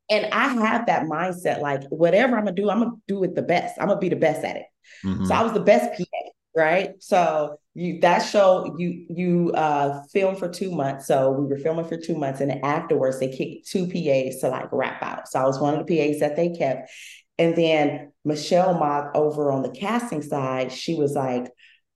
and 0.09 0.27
I 0.33 0.49
have 0.49 0.85
that 0.87 1.03
mindset 1.03 1.61
like, 1.61 1.83
whatever 1.89 2.37
I'm 2.37 2.45
gonna 2.45 2.55
do, 2.55 2.69
I'm 2.69 2.79
gonna 2.79 2.91
do 3.07 3.23
it 3.23 3.35
the 3.35 3.41
best. 3.41 3.75
I'm 3.79 3.87
gonna 3.87 3.99
be 3.99 4.09
the 4.09 4.15
best 4.15 4.43
at 4.43 4.57
it. 4.57 4.65
Mm-hmm. 5.03 5.25
So 5.25 5.33
I 5.33 5.43
was 5.43 5.53
the 5.53 5.61
best 5.61 5.97
PA, 5.97 6.29
right? 6.55 6.91
So 6.99 7.57
you 7.73 7.99
that 8.01 8.19
show 8.19 8.75
you 8.77 9.05
you 9.09 9.51
uh 9.53 10.03
filmed 10.13 10.37
for 10.37 10.47
two 10.47 10.71
months. 10.71 11.07
So 11.07 11.31
we 11.31 11.45
were 11.45 11.57
filming 11.57 11.85
for 11.85 11.97
two 11.97 12.15
months, 12.15 12.39
and 12.39 12.63
afterwards 12.63 13.19
they 13.19 13.29
kicked 13.29 13.67
two 13.67 13.87
PAs 13.87 14.39
to 14.41 14.49
like 14.49 14.69
wrap 14.71 15.01
out. 15.01 15.27
So 15.27 15.39
I 15.39 15.45
was 15.45 15.59
one 15.59 15.73
of 15.73 15.85
the 15.85 15.97
PAs 15.97 16.19
that 16.19 16.35
they 16.35 16.49
kept. 16.49 16.89
And 17.37 17.55
then 17.55 18.13
Michelle 18.23 18.75
Mock 18.75 19.11
over 19.13 19.51
on 19.51 19.61
the 19.61 19.69
casting 19.69 20.21
side, 20.21 20.71
she 20.71 20.95
was 20.95 21.13
like, 21.13 21.51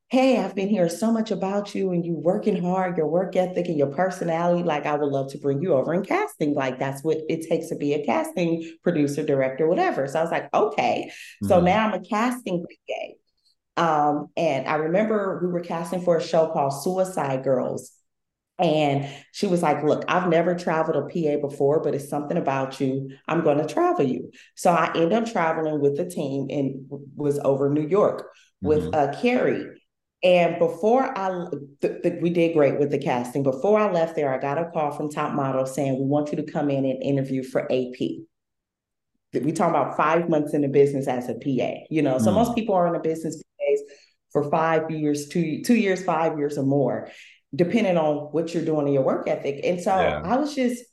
hey, 0.09 0.39
I've 0.39 0.55
been 0.55 0.69
hearing 0.69 0.89
so 0.89 1.11
much 1.11 1.29
about 1.29 1.75
you 1.75 1.91
and 1.91 2.03
you 2.03 2.15
working 2.15 2.61
hard, 2.61 2.97
your 2.97 3.07
work 3.07 3.35
ethic 3.35 3.67
and 3.67 3.77
your 3.77 3.93
personality. 3.93 4.63
Like, 4.63 4.87
I 4.87 4.95
would 4.95 5.11
love 5.11 5.31
to 5.31 5.37
bring 5.37 5.61
you 5.61 5.73
over 5.73 5.93
in 5.93 6.03
casting. 6.03 6.55
Like, 6.55 6.79
that's 6.79 7.03
what 7.03 7.17
it 7.29 7.47
takes 7.47 7.67
to 7.69 7.75
be 7.75 7.93
a 7.93 8.03
casting 8.03 8.77
producer, 8.81 9.23
director, 9.23 9.67
whatever. 9.67 10.07
So 10.07 10.19
I 10.19 10.21
was 10.23 10.31
like, 10.31 10.51
okay. 10.51 11.11
Mm-hmm. 11.11 11.47
So 11.47 11.61
now 11.61 11.87
I'm 11.87 11.93
a 11.93 12.03
casting 12.03 12.65
PA. 12.65 14.09
Um, 14.09 14.27
and 14.35 14.67
I 14.67 14.75
remember 14.75 15.39
we 15.43 15.51
were 15.51 15.61
casting 15.61 16.01
for 16.01 16.17
a 16.17 16.23
show 16.23 16.47
called 16.47 16.73
Suicide 16.83 17.43
Girls. 17.43 17.91
And 18.57 19.07
she 19.31 19.47
was 19.47 19.61
like, 19.61 19.83
Look, 19.83 20.03
I've 20.09 20.27
never 20.27 20.53
traveled 20.53 20.97
a 20.97 21.03
PA 21.03 21.39
before, 21.47 21.81
but 21.81 21.95
it's 21.95 22.09
something 22.09 22.35
about 22.35 22.81
you. 22.81 23.11
I'm 23.25 23.41
going 23.41 23.57
to 23.57 23.73
travel 23.73 24.05
you. 24.05 24.31
So 24.55 24.71
I 24.71 24.91
ended 24.95 25.13
up 25.13 25.31
traveling 25.31 25.79
with 25.79 25.95
the 25.95 26.09
team 26.09 26.47
and 26.49 26.87
was 27.15 27.39
over 27.39 27.69
New 27.69 27.87
York 27.87 28.27
with 28.61 28.83
mm-hmm. 28.83 28.95
uh, 29.15 29.21
Carrie. 29.21 29.78
And 30.21 30.59
before 30.59 31.17
I, 31.17 31.45
th- 31.81 32.01
th- 32.03 32.21
we 32.21 32.29
did 32.29 32.53
great 32.53 32.77
with 32.77 32.91
the 32.91 32.97
casting. 32.97 33.41
Before 33.41 33.79
I 33.79 33.89
left 33.89 34.15
there, 34.15 34.33
I 34.33 34.37
got 34.37 34.57
a 34.57 34.69
call 34.71 34.91
from 34.91 35.09
Top 35.09 35.33
Model 35.33 35.65
saying, 35.65 35.97
We 35.97 36.05
want 36.05 36.31
you 36.31 36.37
to 36.37 36.51
come 36.51 36.69
in 36.69 36.85
and 36.85 37.01
interview 37.01 37.41
for 37.41 37.63
AP. 37.71 37.99
We 39.33 39.51
talk 39.51 39.69
about 39.69 39.95
five 39.95 40.27
months 40.27 40.53
in 40.53 40.61
the 40.61 40.67
business 40.67 41.07
as 41.07 41.29
a 41.29 41.35
PA, 41.35 41.85
you 41.89 42.01
know. 42.01 42.17
So 42.17 42.31
mm. 42.31 42.35
most 42.35 42.55
people 42.55 42.75
are 42.75 42.87
in 42.87 42.93
the 42.93 42.99
business 42.99 43.35
PAs 43.37 43.79
for 44.31 44.49
five 44.49 44.91
years, 44.91 45.29
two, 45.29 45.61
two 45.63 45.75
years, 45.75 46.03
five 46.03 46.37
years 46.37 46.57
or 46.57 46.63
more, 46.63 47.09
depending 47.55 47.97
on 47.97 48.31
what 48.31 48.53
you're 48.53 48.65
doing 48.65 48.87
in 48.87 48.93
your 48.93 49.03
work 49.03 49.27
ethic. 49.27 49.61
And 49.63 49.79
so 49.79 49.95
yeah. 49.95 50.21
I 50.23 50.37
was 50.37 50.53
just, 50.53 50.83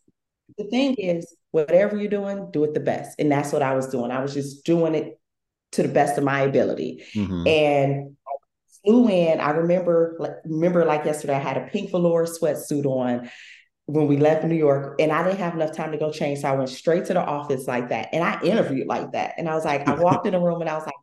the 0.59 0.65
thing 0.65 0.95
is, 0.95 1.35
whatever 1.51 1.97
you're 1.97 2.11
doing, 2.11 2.51
do 2.53 2.65
it 2.65 2.75
the 2.75 2.81
best. 2.81 3.19
And 3.19 3.33
that's 3.33 3.53
what 3.53 3.63
I 3.63 3.75
was 3.75 3.89
doing. 3.89 4.11
I 4.11 4.21
was 4.21 4.35
just 4.35 4.65
doing 4.65 4.95
it 4.95 5.19
to 5.73 5.83
the 5.83 5.89
best 5.89 6.19
of 6.19 6.25
my 6.25 6.41
ability. 6.41 7.05
Mm-hmm. 7.15 7.47
And 7.47 8.16
flew 8.87 9.09
in. 9.09 9.41
I 9.41 9.51
remember, 9.51 10.17
like, 10.19 10.37
remember 10.45 10.85
like 10.85 11.05
yesterday, 11.05 11.35
I 11.35 11.41
had 11.41 11.57
a 11.57 11.67
pink 11.67 11.91
velour 11.91 12.27
sweatsuit 12.27 12.87
on 12.87 13.31
when 13.87 14.09
we 14.09 14.17
left 14.17 14.45
New 14.45 14.57
York, 14.57 15.01
and 15.01 15.13
I 15.13 15.23
didn't 15.23 15.39
have 15.39 15.55
enough 15.55 15.73
time 15.73 15.93
to 15.93 15.99
go 15.99 16.11
change, 16.11 16.41
so 16.41 16.49
I 16.49 16.57
went 16.57 16.71
straight 16.71 17.05
to 17.07 17.15
the 17.15 17.25
office 17.25 17.67
like 17.67 17.89
that, 17.91 18.09
and 18.13 18.25
I 18.25 18.41
interviewed 18.43 18.89
like 18.89 19.13
that. 19.13 19.35
And 19.39 19.49
I 19.49 19.55
was 19.55 19.65
like, 19.65 19.87
I 19.89 19.95
walked 19.95 20.27
in 20.27 20.33
the 20.33 20.41
room, 20.41 20.61
and 20.61 20.69
I 20.69 20.75
was 20.75 20.87
like, 20.87 20.95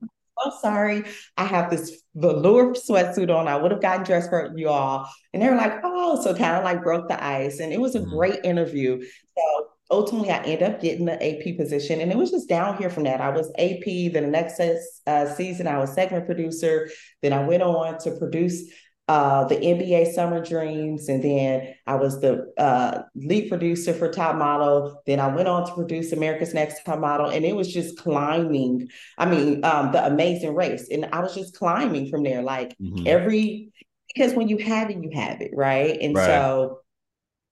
"I'm 0.46 0.52
sorry, 0.62 1.04
I 1.38 1.46
have 1.46 1.70
this 1.70 2.04
velour 2.16 2.74
sweatsuit 2.74 3.34
on. 3.34 3.48
I 3.48 3.56
would 3.56 3.72
have 3.72 3.82
gotten 3.82 4.04
dressed 4.04 4.30
for 4.30 4.52
you 4.56 4.70
all." 4.70 5.10
And 5.34 5.42
they 5.42 5.50
were 5.50 5.56
like, 5.56 5.80
"Oh," 5.84 6.22
so 6.22 6.36
kind 6.36 6.58
of 6.58 6.64
like 6.64 6.84
broke 6.84 7.08
the 7.08 7.24
ice, 7.24 7.60
and 7.60 7.72
it 7.72 7.80
was 7.80 7.96
a 7.96 8.00
mm-hmm. 8.00 8.10
great 8.10 8.44
interview. 8.44 9.02
So 9.38 9.68
ultimately 9.94 10.32
I 10.32 10.38
ended 10.40 10.64
up 10.64 10.82
getting 10.82 11.06
the 11.06 11.14
AP 11.14 11.58
position 11.58 12.02
and 12.02 12.12
it 12.12 12.18
was 12.18 12.32
just 12.32 12.50
down 12.50 12.78
here 12.78 12.90
from 12.90 13.04
that. 13.04 13.22
I 13.22 13.30
was 13.30 13.52
AP, 13.58 13.86
then 13.86 14.24
the 14.24 14.28
next 14.28 14.60
uh, 14.60 15.36
season 15.36 15.68
I 15.68 15.78
was 15.78 15.94
segment 15.94 16.26
producer. 16.26 16.90
Then 17.22 17.34
I 17.34 17.46
went 17.46 17.64
on 17.64 18.00
to 18.00 18.12
produce 18.18 18.64
uh, 19.10 19.46
the 19.46 19.56
NBA 19.56 20.14
Summer 20.14 20.44
Dreams, 20.44 21.10
and 21.10 21.22
then 21.22 21.76
I 21.86 21.96
was 21.96 22.22
the 22.22 22.54
uh, 22.58 23.02
lead 23.16 23.50
producer 23.50 23.94
for 23.94 24.10
Top 24.10 24.38
Model. 24.38 25.02
Then 25.06 25.20
I 25.20 25.28
went 25.28 25.50
on 25.50 25.68
to 25.68 25.74
produce 25.74 26.14
America's 26.14 26.54
Next 26.54 26.84
Top 26.86 27.00
Model, 27.00 27.30
and 27.30 27.44
it 27.44 27.54
was 27.54 27.72
just 27.72 27.98
climbing. 27.98 28.88
I 29.18 29.26
mean, 29.26 29.64
um, 29.66 29.92
the 29.92 30.06
Amazing 30.06 30.56
Race, 30.56 30.88
and 30.90 31.10
I 31.12 31.20
was 31.20 31.36
just 31.36 31.58
climbing 31.58 32.10
from 32.10 32.24
there. 32.24 32.42
Like 32.42 32.78
mm-hmm. 32.78 33.06
every 33.06 33.74
because 34.14 34.34
when 34.34 34.48
you 34.48 34.58
have 34.60 34.90
it, 34.90 35.04
you 35.04 35.10
have 35.14 35.42
it, 35.42 35.52
right? 35.54 35.98
And 36.00 36.16
right. 36.16 36.26
so 36.26 36.80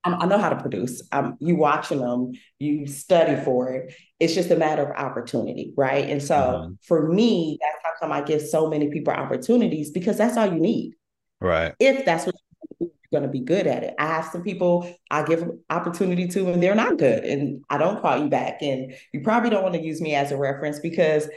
I 0.04 0.26
know 0.26 0.38
how 0.38 0.48
to 0.48 0.60
produce. 0.60 1.02
Um, 1.12 1.36
you 1.40 1.54
watching 1.54 2.00
them, 2.00 2.32
you 2.58 2.86
study 2.86 3.40
for 3.44 3.70
it. 3.70 3.94
It's 4.18 4.34
just 4.34 4.50
a 4.50 4.56
matter 4.56 4.82
of 4.82 4.96
opportunity, 4.96 5.72
right? 5.76 6.08
And 6.08 6.22
so 6.22 6.34
mm-hmm. 6.34 6.72
for 6.82 7.08
me, 7.08 7.58
that's 7.60 7.84
how 7.84 7.90
come 8.00 8.12
I 8.12 8.22
give 8.22 8.42
so 8.42 8.68
many 8.68 8.90
people 8.90 9.12
opportunities 9.12 9.90
because 9.90 10.18
that's 10.18 10.36
all 10.36 10.46
you 10.46 10.58
need, 10.58 10.94
right? 11.40 11.74
If 11.78 12.04
that's 12.04 12.26
what 12.26 12.34
you're 12.80 12.90
going 13.12 13.22
to 13.22 13.28
be 13.28 13.40
good 13.40 13.66
at 13.66 13.84
it. 13.84 13.94
I 13.98 14.06
have 14.06 14.24
some 14.26 14.42
people 14.42 14.92
I 15.10 15.22
give 15.22 15.48
opportunity 15.70 16.26
to, 16.28 16.50
and 16.50 16.62
they're 16.62 16.74
not 16.74 16.98
good, 16.98 17.24
and 17.24 17.64
I 17.70 17.78
don't 17.78 18.00
call 18.00 18.18
you 18.22 18.28
back, 18.28 18.60
and 18.60 18.94
you 19.12 19.20
probably 19.20 19.50
don't 19.50 19.62
want 19.62 19.74
to 19.74 19.82
use 19.82 20.00
me 20.00 20.14
as 20.16 20.32
a 20.32 20.36
reference 20.36 20.80
because 20.80 21.28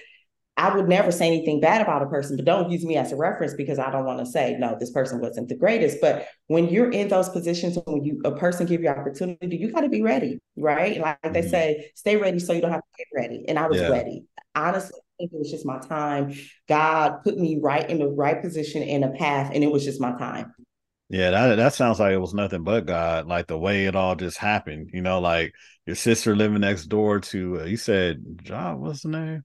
I 0.58 0.74
would 0.74 0.88
never 0.88 1.12
say 1.12 1.28
anything 1.28 1.60
bad 1.60 1.82
about 1.82 2.02
a 2.02 2.06
person, 2.06 2.38
but 2.38 2.46
don't 2.46 2.72
use 2.72 2.86
me 2.86 2.96
as 2.96 3.12
a 3.12 3.18
reference 3.18 3.54
because 3.54 3.78
I 3.78 3.92
don't 3.92 4.06
want 4.06 4.20
to 4.20 4.26
say 4.26 4.56
no, 4.58 4.78
this 4.80 4.92
person 4.92 5.20
wasn't 5.20 5.50
the 5.50 5.58
greatest. 5.58 6.00
But 6.00 6.28
when 6.48 6.70
you're 6.70 6.92
in 6.92 7.10
those 7.10 7.28
positions, 7.28 7.78
when 7.86 8.04
you 8.06 8.22
a 8.24 8.32
person 8.32 8.66
give 8.66 8.82
you 8.82 8.88
opportunity, 8.88 9.58
you 9.58 9.72
got 9.72 9.82
to 9.82 9.90
be 9.90 10.02
ready, 10.02 10.40
right? 10.56 11.00
Like 11.00 11.22
mm-hmm. 11.22 11.34
they 11.34 11.42
say, 11.42 11.92
stay 11.96 12.16
ready 12.16 12.40
so 12.40 12.54
you 12.54 12.62
don't 12.62 12.72
have 12.72 12.82
to 12.82 12.98
get 12.98 13.08
ready. 13.14 13.44
And 13.50 13.60
I 13.60 13.68
was 13.68 13.82
yeah. 13.82 13.90
ready. 13.90 14.24
Honestly, 14.56 14.98
it 15.20 15.30
was 15.34 15.52
just 15.52 15.66
my 15.66 15.80
time. 15.80 16.34
God 16.70 17.24
put 17.24 17.38
me 17.38 17.60
right 17.62 17.90
in 17.90 18.00
the 18.00 18.08
right 18.08 18.42
position 18.42 18.82
in 18.82 19.04
a 19.04 19.12
path, 19.12 19.52
and 19.54 19.62
it 19.62 19.72
was 19.72 19.84
just 19.84 20.00
my 20.00 20.18
time. 20.18 20.54
Yeah, 21.10 21.32
that 21.32 21.56
that 21.56 21.74
sounds 21.74 22.00
like 22.00 22.14
it 22.14 22.18
was 22.18 22.34
nothing 22.34 22.64
but 22.64 22.86
God. 22.86 23.28
Like 23.28 23.48
the 23.48 23.60
way 23.60 23.86
it 23.86 23.96
all 23.96 24.16
just 24.16 24.38
happened. 24.38 24.92
You 24.94 25.02
know, 25.02 25.20
like 25.20 25.54
your 25.86 25.98
sister 25.98 26.34
living 26.34 26.62
next 26.62 26.86
door 26.86 27.20
to 27.20 27.62
uh, 27.62 27.64
you 27.66 27.78
said 27.78 28.24
John, 28.42 28.80
what's 28.80 29.04
the 29.04 29.10
name? 29.10 29.44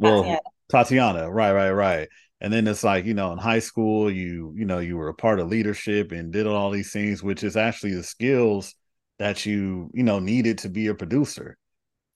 Well 0.00 0.22
Tatiana. 0.22 0.40
Tatiana, 0.70 1.30
right, 1.30 1.52
right, 1.52 1.70
right. 1.70 2.08
and 2.40 2.52
then 2.52 2.66
it's 2.66 2.82
like 2.82 3.04
you 3.04 3.14
know 3.14 3.32
in 3.32 3.38
high 3.38 3.58
school 3.58 4.10
you 4.10 4.52
you 4.56 4.64
know 4.64 4.78
you 4.78 4.96
were 4.96 5.08
a 5.08 5.14
part 5.14 5.38
of 5.38 5.48
leadership 5.48 6.12
and 6.12 6.32
did 6.32 6.46
all 6.46 6.70
these 6.70 6.92
things 6.92 7.22
which 7.22 7.44
is 7.44 7.56
actually 7.56 7.94
the 7.94 8.02
skills 8.02 8.74
that 9.18 9.46
you 9.46 9.90
you 9.94 10.02
know 10.02 10.18
needed 10.18 10.58
to 10.58 10.68
be 10.68 10.88
a 10.88 10.94
producer 10.94 11.56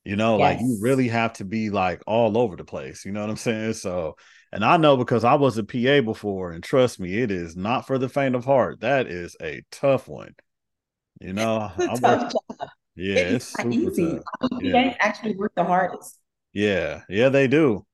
you 0.04 0.16
know 0.16 0.38
yes. 0.38 0.54
like 0.56 0.60
you 0.60 0.78
really 0.80 1.08
have 1.08 1.32
to 1.34 1.44
be 1.44 1.70
like 1.70 2.02
all 2.06 2.36
over 2.38 2.56
the 2.56 2.64
place 2.64 3.04
you 3.04 3.12
know 3.12 3.20
what 3.20 3.30
i'm 3.30 3.36
saying 3.36 3.72
so 3.72 4.16
and 4.52 4.64
i 4.64 4.76
know 4.76 4.96
because 4.96 5.24
i 5.24 5.34
was 5.34 5.58
a 5.58 5.64
pa 5.64 6.00
before 6.00 6.52
and 6.52 6.62
trust 6.62 7.00
me 7.00 7.18
it 7.18 7.30
is 7.30 7.56
not 7.56 7.86
for 7.86 7.98
the 7.98 8.08
faint 8.08 8.34
of 8.34 8.44
heart 8.44 8.80
that 8.80 9.06
is 9.06 9.36
a 9.42 9.62
tough 9.70 10.08
one 10.08 10.34
you 11.20 11.32
know 11.32 11.70
it's 11.78 12.00
tough 12.00 12.32
job. 12.32 12.68
yeah 12.96 13.14
it's, 13.16 13.52
it's 13.54 13.62
super 13.62 13.70
easy 13.70 14.10
tough. 14.40 14.52
Um, 14.52 14.60
yeah. 14.62 14.96
actually 15.00 15.36
work 15.36 15.52
the 15.56 15.64
hardest 15.64 16.18
yeah 16.54 17.02
yeah 17.08 17.28
they 17.28 17.46
do 17.46 17.84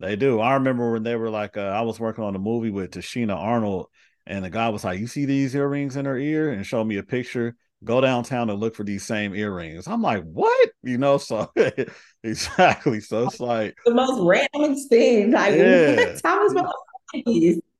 they 0.00 0.16
do. 0.16 0.40
I 0.40 0.54
remember 0.54 0.92
when 0.92 1.02
they 1.02 1.16
were 1.16 1.30
like, 1.30 1.56
uh, 1.56 1.60
I 1.60 1.82
was 1.82 2.00
working 2.00 2.24
on 2.24 2.34
a 2.34 2.38
movie 2.38 2.70
with 2.70 2.90
Tichina 2.90 3.36
Arnold, 3.36 3.86
and 4.26 4.44
the 4.44 4.50
guy 4.50 4.68
was 4.68 4.84
like, 4.84 4.98
"You 4.98 5.06
see 5.06 5.24
these 5.24 5.54
earrings 5.54 5.96
in 5.96 6.04
her 6.04 6.18
ear?" 6.18 6.50
and 6.50 6.66
showed 6.66 6.84
me 6.84 6.96
a 6.96 7.02
picture. 7.02 7.56
Go 7.84 8.00
downtown 8.00 8.48
and 8.48 8.58
look 8.58 8.74
for 8.74 8.84
these 8.84 9.04
same 9.04 9.34
earrings. 9.34 9.86
I'm 9.86 10.00
like, 10.00 10.22
what? 10.24 10.70
You 10.82 10.96
know, 10.96 11.18
so 11.18 11.52
exactly. 12.22 13.00
So 13.00 13.24
it's 13.26 13.40
like 13.40 13.76
the 13.84 13.94
most 13.94 14.20
random 14.22 14.76
thing. 14.88 15.32
Like, 15.32 15.54
yeah. 15.54 16.16
how 16.24 16.42
was 16.42 16.54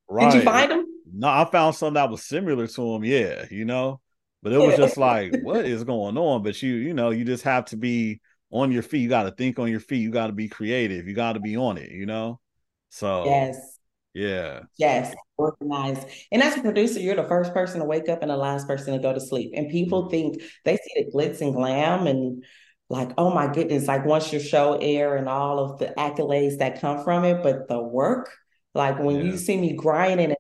Right. 0.07 0.31
Did 0.31 0.39
you 0.39 0.43
find 0.43 0.71
them? 0.71 0.87
No, 1.11 1.29
I 1.29 1.45
found 1.47 1.75
something 1.75 1.95
that 1.95 2.11
was 2.11 2.23
similar 2.23 2.67
to 2.67 2.93
them. 2.93 3.05
Yeah, 3.05 3.47
you 3.51 3.65
know, 3.65 4.01
but 4.43 4.53
it 4.53 4.59
was 4.59 4.77
just 4.77 4.99
like, 4.99 5.35
what 5.43 5.65
is 5.65 5.85
going 5.85 6.19
on? 6.19 6.43
But 6.43 6.63
you, 6.63 6.75
you 6.75 6.93
know, 6.93 7.11
you 7.11 7.25
just 7.25 7.45
have 7.45 7.65
to 7.67 7.77
be 7.77 8.21
on 8.55 8.71
your 8.71 8.83
feet. 8.83 9.01
You 9.01 9.09
got 9.09 9.25
to 9.25 9.33
think 9.33 9.59
on 9.59 9.71
your 9.71 9.81
feet. 9.81 10.01
You 10.01 10.11
got 10.11 10.29
to 10.29 10.33
be 10.33 10.49
creative. 10.49 11.07
You 11.07 11.15
got 11.15 11.33
to 11.33 11.41
be 11.41 11.57
on 11.57 11.77
it, 11.77 11.91
you 11.91 12.07
know? 12.07 12.41
So, 12.89 13.27
yes. 13.27 13.79
Yeah. 14.15 14.61
Yes. 14.79 15.13
Organized. 15.37 16.07
And 16.31 16.41
as 16.41 16.57
a 16.57 16.63
producer, 16.63 17.01
you're 17.01 17.17
the 17.17 17.25
first 17.25 17.53
person 17.53 17.81
to 17.81 17.85
wake 17.85 18.09
up 18.09 18.23
and 18.23 18.31
the 18.31 18.37
last 18.37 18.69
person 18.69 18.95
to 18.95 19.01
go 19.01 19.13
to 19.13 19.21
sleep. 19.21 19.51
And 19.55 19.69
people 19.69 20.03
mm-hmm. 20.03 20.11
think 20.11 20.43
they 20.65 20.77
see 20.77 21.03
the 21.03 21.11
glitz 21.13 21.41
and 21.41 21.53
glam 21.53 22.07
and 22.07 22.45
like, 22.89 23.11
oh 23.19 23.35
my 23.35 23.53
goodness, 23.53 23.89
like 23.89 24.07
once 24.07 24.33
your 24.33 24.41
show 24.41 24.79
air 24.81 25.17
and 25.17 25.29
all 25.29 25.59
of 25.59 25.81
the 25.81 25.87
accolades 25.99 26.59
that 26.59 26.81
come 26.81 27.03
from 27.03 27.25
it, 27.25 27.43
but 27.43 27.67
the 27.67 27.83
work, 27.83 28.31
like 28.73 29.01
when 29.01 29.17
yeah. 29.17 29.33
you 29.33 29.37
see 29.37 29.57
me 29.61 29.73
grinding 29.73 30.31
in 30.31 30.37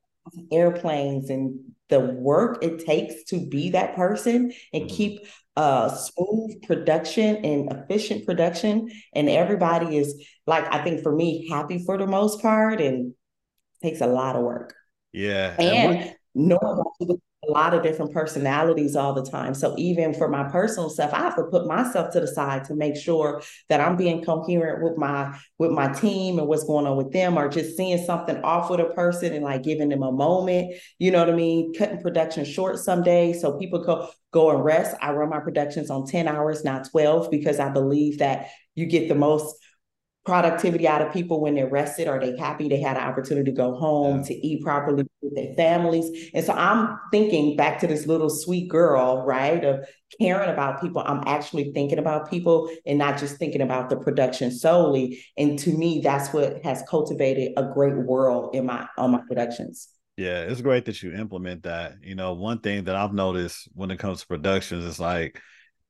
airplanes 0.53 1.31
and 1.31 1.59
the 1.89 2.01
work 2.01 2.63
it 2.63 2.87
takes 2.87 3.25
to 3.25 3.47
be 3.47 3.71
that 3.71 3.97
person 3.97 4.53
and 4.73 4.85
mm-hmm. 4.85 4.97
keep 4.97 5.27
uh 5.57 5.89
smooth 5.89 6.63
production 6.63 7.37
and 7.45 7.73
efficient 7.73 8.27
production. 8.27 8.91
And 9.15 9.29
everybody 9.29 9.97
is 9.97 10.25
like 10.47 10.65
i 10.73 10.83
think 10.83 11.03
for 11.03 11.15
me 11.15 11.49
happy 11.49 11.85
for 11.85 11.97
the 11.97 12.07
most 12.07 12.43
part 12.43 12.81
and 12.81 13.15
takes 13.83 14.01
a 14.01 14.07
lot 14.07 14.37
of 14.37 14.43
work. 14.43 14.75
Yeah. 15.13 15.55
And, 15.59 15.99
and 15.99 16.15
knowing 16.35 16.83
a 17.49 17.51
lot 17.51 17.75
of 17.75 17.83
different 17.83 18.13
personalities 18.13 18.97
all 18.97 19.13
the 19.13 19.25
time. 19.25 19.55
So 19.55 19.75
even 19.79 20.15
for 20.15 20.29
my 20.29 20.45
personal 20.45 20.91
stuff, 20.91 21.13
I 21.13 21.19
have 21.19 21.37
to 21.37 21.45
put 21.45 21.67
myself 21.67 22.13
to 22.13 22.21
the 22.21 22.27
side 22.29 22.65
to 22.65 22.75
make 22.75 22.97
sure 22.97 23.43
that 23.69 23.81
I'm 23.81 23.97
being 23.97 24.25
coherent 24.25 24.83
with 24.83 24.97
my 24.97 25.39
with 25.59 25.71
my 25.71 25.93
team 25.93 26.39
and 26.39 26.49
what's 26.49 26.65
going 26.65 26.87
on 26.87 26.97
with 26.97 27.13
them, 27.13 27.39
or 27.39 27.49
just 27.49 27.77
seeing 27.77 28.05
something 28.05 28.43
off 28.43 28.71
with 28.71 28.81
a 28.81 28.87
person 28.87 29.33
and 29.33 29.45
like 29.45 29.63
giving 29.63 29.89
them 29.89 30.03
a 30.03 30.13
moment. 30.13 30.75
You 30.99 31.11
know 31.11 31.21
what 31.21 31.31
I 31.31 31.37
mean? 31.37 31.73
Cutting 31.75 32.01
production 32.01 32.45
short 32.45 32.79
some 32.79 33.03
days 33.03 33.41
so 33.41 33.59
people 33.59 33.85
go 33.85 34.09
go 34.33 34.51
and 34.51 34.65
rest. 34.65 34.97
I 35.01 35.13
run 35.13 35.31
my 35.31 35.41
productions 35.41 35.91
on 35.91 36.07
10 36.07 36.27
hours, 36.29 36.65
not 36.65 36.91
12, 36.91 37.31
because 37.31 37.61
I 37.61 37.71
believe 37.71 38.19
that 38.19 38.49
you 38.75 38.87
get 38.87 39.09
the 39.09 39.15
most 39.15 39.57
productivity 40.25 40.89
out 40.89 41.03
of 41.03 41.13
people 41.13 41.41
when 41.41 41.55
they're 41.55 41.69
rested 41.69 42.09
or 42.09 42.19
they 42.19 42.37
happy 42.37 42.67
they 42.67 42.81
had 42.81 42.97
an 42.97 43.03
opportunity 43.03 43.51
to 43.51 43.57
go 43.57 43.75
home 43.75 44.19
yeah. 44.19 44.25
to 44.25 44.35
eat 44.35 44.63
properly 44.63 45.05
with 45.21 45.35
their 45.35 45.53
families. 45.55 46.31
And 46.33 46.45
so 46.45 46.55
i'm 46.55 46.99
thinking 47.11 47.57
back 47.57 47.79
to 47.81 47.87
this 47.87 48.07
little 48.07 48.31
sweet 48.31 48.69
girl 48.69 49.25
right 49.27 49.63
of 49.65 49.87
caring 50.19 50.51
about 50.51 50.81
people. 50.81 51.03
I'm 51.05 51.25
actually 51.27 51.73
thinking 51.73 51.99
about 51.99 52.31
people 52.31 52.71
and 52.87 52.99
not 52.99 53.19
just 53.19 53.37
thinking 53.37 53.61
about 53.61 53.91
the 53.91 53.97
production 53.97 54.51
solely. 54.51 55.23
And 55.37 55.59
to 55.61 55.77
me 55.77 56.01
that's 56.01 56.33
what 56.33 56.65
has 56.65 56.83
cultivated 56.89 57.53
a 57.57 57.65
great 57.75 57.97
world 57.97 58.55
in 58.55 58.67
my 58.67 58.87
on 58.97 59.11
my 59.11 59.21
productions. 59.29 59.89
Yeah 60.17 60.43
it's 60.43 60.63
great 60.63 60.87
that 60.87 61.03
you 61.03 61.13
implement 61.13 61.65
that. 61.65 61.97
You 62.03 62.15
know 62.15 62.33
one 62.33 62.61
thing 62.61 62.85
that 62.85 62.97
i've 62.97 63.13
noticed 63.13 63.69
when 63.75 63.91
it 63.91 63.99
comes 63.99 64.21
to 64.21 64.27
productions 64.27 64.85
is 64.85 64.99
like 64.99 65.41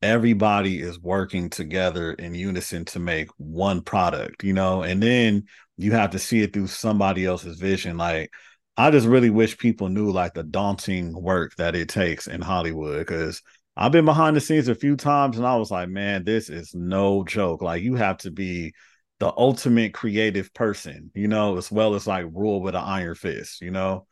everybody 0.04 0.80
is 0.80 1.00
working 1.00 1.48
together 1.48 2.12
in 2.12 2.34
unison 2.34 2.84
to 2.84 2.98
make 2.98 3.28
one 3.38 3.80
product, 3.80 4.44
you 4.44 4.52
know, 4.52 4.82
and 4.82 5.02
then 5.02 5.44
you 5.78 5.92
have 5.92 6.10
to 6.10 6.18
see 6.18 6.42
it 6.42 6.52
through 6.52 6.66
somebody 6.66 7.24
else's 7.24 7.58
vision. 7.58 7.96
Like, 7.96 8.30
I 8.76 8.90
just 8.90 9.06
really 9.06 9.30
wish 9.30 9.56
people 9.56 9.88
knew 9.88 10.10
like 10.10 10.34
the 10.34 10.42
daunting 10.42 11.14
work 11.20 11.56
that 11.56 11.74
it 11.74 11.88
takes 11.88 12.26
in 12.26 12.42
Hollywood 12.42 12.98
because 12.98 13.40
I've 13.76 13.92
been 13.92 14.04
behind 14.04 14.36
the 14.36 14.40
scenes 14.40 14.68
a 14.68 14.74
few 14.74 14.94
times 14.94 15.38
and 15.38 15.46
I 15.46 15.56
was 15.56 15.70
like, 15.70 15.88
man, 15.88 16.22
this 16.24 16.50
is 16.50 16.74
no 16.74 17.24
joke. 17.24 17.62
Like, 17.62 17.82
you 17.82 17.94
have 17.94 18.18
to 18.18 18.30
be 18.30 18.74
the 19.20 19.32
ultimate 19.36 19.94
creative 19.94 20.52
person, 20.52 21.10
you 21.14 21.28
know, 21.28 21.56
as 21.56 21.72
well 21.72 21.94
as 21.94 22.06
like 22.06 22.26
rule 22.30 22.60
with 22.60 22.74
an 22.74 22.84
iron 22.84 23.14
fist, 23.14 23.62
you 23.62 23.70
know. 23.70 24.06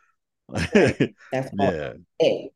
That's 0.74 1.50
yeah. 1.59 1.92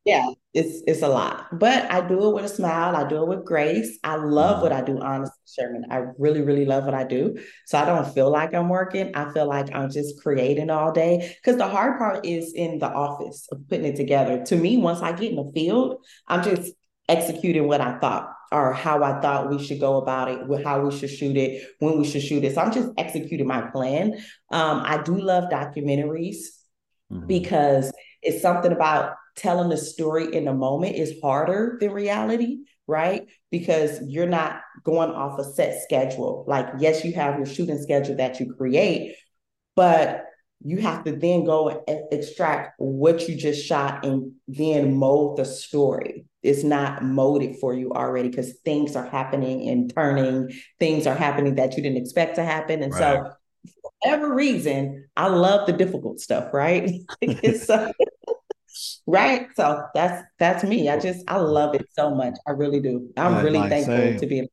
yeah, 0.04 0.30
it's 0.52 0.82
it's 0.86 1.02
a 1.02 1.08
lot. 1.08 1.58
But 1.58 1.90
I 1.90 2.06
do 2.06 2.28
it 2.28 2.34
with 2.34 2.44
a 2.44 2.48
smile. 2.48 2.94
I 2.94 3.08
do 3.08 3.22
it 3.22 3.28
with 3.28 3.44
grace. 3.44 3.98
I 4.04 4.16
love 4.16 4.62
what 4.62 4.72
I 4.72 4.82
do, 4.82 5.00
honestly, 5.00 5.34
Sherman. 5.46 5.86
I 5.90 6.02
really, 6.18 6.42
really 6.42 6.66
love 6.66 6.84
what 6.84 6.94
I 6.94 7.04
do. 7.04 7.38
So 7.64 7.78
I 7.78 7.86
don't 7.86 8.12
feel 8.12 8.30
like 8.30 8.54
I'm 8.54 8.68
working. 8.68 9.12
I 9.14 9.32
feel 9.32 9.46
like 9.46 9.74
I'm 9.74 9.90
just 9.90 10.22
creating 10.22 10.68
all 10.68 10.92
day. 10.92 11.36
Because 11.36 11.56
the 11.56 11.68
hard 11.68 11.98
part 11.98 12.26
is 12.26 12.52
in 12.52 12.78
the 12.78 12.88
office 12.88 13.48
of 13.50 13.66
putting 13.68 13.86
it 13.86 13.96
together. 13.96 14.44
To 14.44 14.56
me, 14.56 14.76
once 14.76 15.00
I 15.00 15.12
get 15.12 15.30
in 15.30 15.36
the 15.36 15.50
field, 15.52 16.04
I'm 16.28 16.42
just 16.42 16.72
executing 17.08 17.66
what 17.66 17.80
I 17.80 17.98
thought 17.98 18.30
or 18.52 18.72
how 18.72 19.02
I 19.02 19.20
thought 19.20 19.50
we 19.50 19.64
should 19.64 19.80
go 19.80 19.96
about 19.96 20.28
it, 20.28 20.64
how 20.64 20.80
we 20.80 20.96
should 20.96 21.10
shoot 21.10 21.36
it, 21.36 21.66
when 21.78 21.98
we 21.98 22.04
should 22.04 22.22
shoot 22.22 22.44
it. 22.44 22.54
So 22.54 22.60
I'm 22.60 22.72
just 22.72 22.90
executing 22.98 23.46
my 23.46 23.62
plan. 23.62 24.14
Um, 24.50 24.82
I 24.84 25.02
do 25.02 25.16
love 25.18 25.50
documentaries 25.50 26.36
mm-hmm. 27.12 27.26
because 27.26 27.92
it's 28.22 28.42
something 28.42 28.72
about 28.72 29.14
telling 29.36 29.68
the 29.68 29.76
story 29.76 30.34
in 30.34 30.46
the 30.46 30.54
moment 30.54 30.96
is 30.96 31.20
harder 31.22 31.76
than 31.80 31.92
reality, 31.92 32.58
right? 32.86 33.26
Because 33.50 34.00
you're 34.06 34.26
not 34.26 34.60
going 34.82 35.10
off 35.10 35.38
a 35.38 35.44
set 35.44 35.82
schedule. 35.82 36.44
Like, 36.48 36.66
yes, 36.78 37.04
you 37.04 37.12
have 37.14 37.36
your 37.36 37.46
shooting 37.46 37.80
schedule 37.80 38.16
that 38.16 38.40
you 38.40 38.54
create, 38.54 39.16
but 39.74 40.24
you 40.64 40.78
have 40.78 41.04
to 41.04 41.14
then 41.14 41.44
go 41.44 41.68
and 41.68 42.00
extract 42.10 42.74
what 42.78 43.28
you 43.28 43.36
just 43.36 43.64
shot 43.64 44.04
and 44.04 44.32
then 44.48 44.96
mold 44.96 45.36
the 45.36 45.44
story. 45.44 46.24
It's 46.42 46.64
not 46.64 47.04
molded 47.04 47.56
for 47.60 47.74
you 47.74 47.92
already 47.92 48.30
because 48.30 48.54
things 48.64 48.96
are 48.96 49.06
happening 49.06 49.68
and 49.68 49.92
turning, 49.92 50.50
things 50.78 51.06
are 51.06 51.14
happening 51.14 51.56
that 51.56 51.76
you 51.76 51.82
didn't 51.82 51.98
expect 51.98 52.36
to 52.36 52.44
happen. 52.44 52.82
And 52.82 52.92
right. 52.92 52.98
so 52.98 53.32
whatever 54.00 54.34
reason, 54.34 55.08
I 55.16 55.28
love 55.28 55.66
the 55.66 55.72
difficult 55.72 56.20
stuff, 56.20 56.52
right? 56.52 56.90
so, 57.64 57.92
right. 59.06 59.48
So 59.56 59.84
that's 59.94 60.22
that's 60.38 60.64
me. 60.64 60.88
I 60.88 60.98
just 60.98 61.24
I 61.28 61.38
love 61.38 61.74
it 61.74 61.86
so 61.92 62.14
much. 62.14 62.36
I 62.46 62.52
really 62.52 62.80
do. 62.80 63.10
I'm 63.16 63.34
like, 63.34 63.44
really 63.44 63.58
like 63.58 63.70
thankful 63.70 63.96
say, 63.96 64.16
to 64.18 64.26
be 64.26 64.48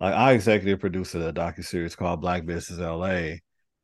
like 0.00 0.14
I 0.14 0.32
executive 0.32 0.80
producer 0.80 1.28
a 1.28 1.32
docu 1.32 1.64
series 1.64 1.94
called 1.94 2.20
Black 2.20 2.44
Business 2.44 2.80
LA, 2.80 3.36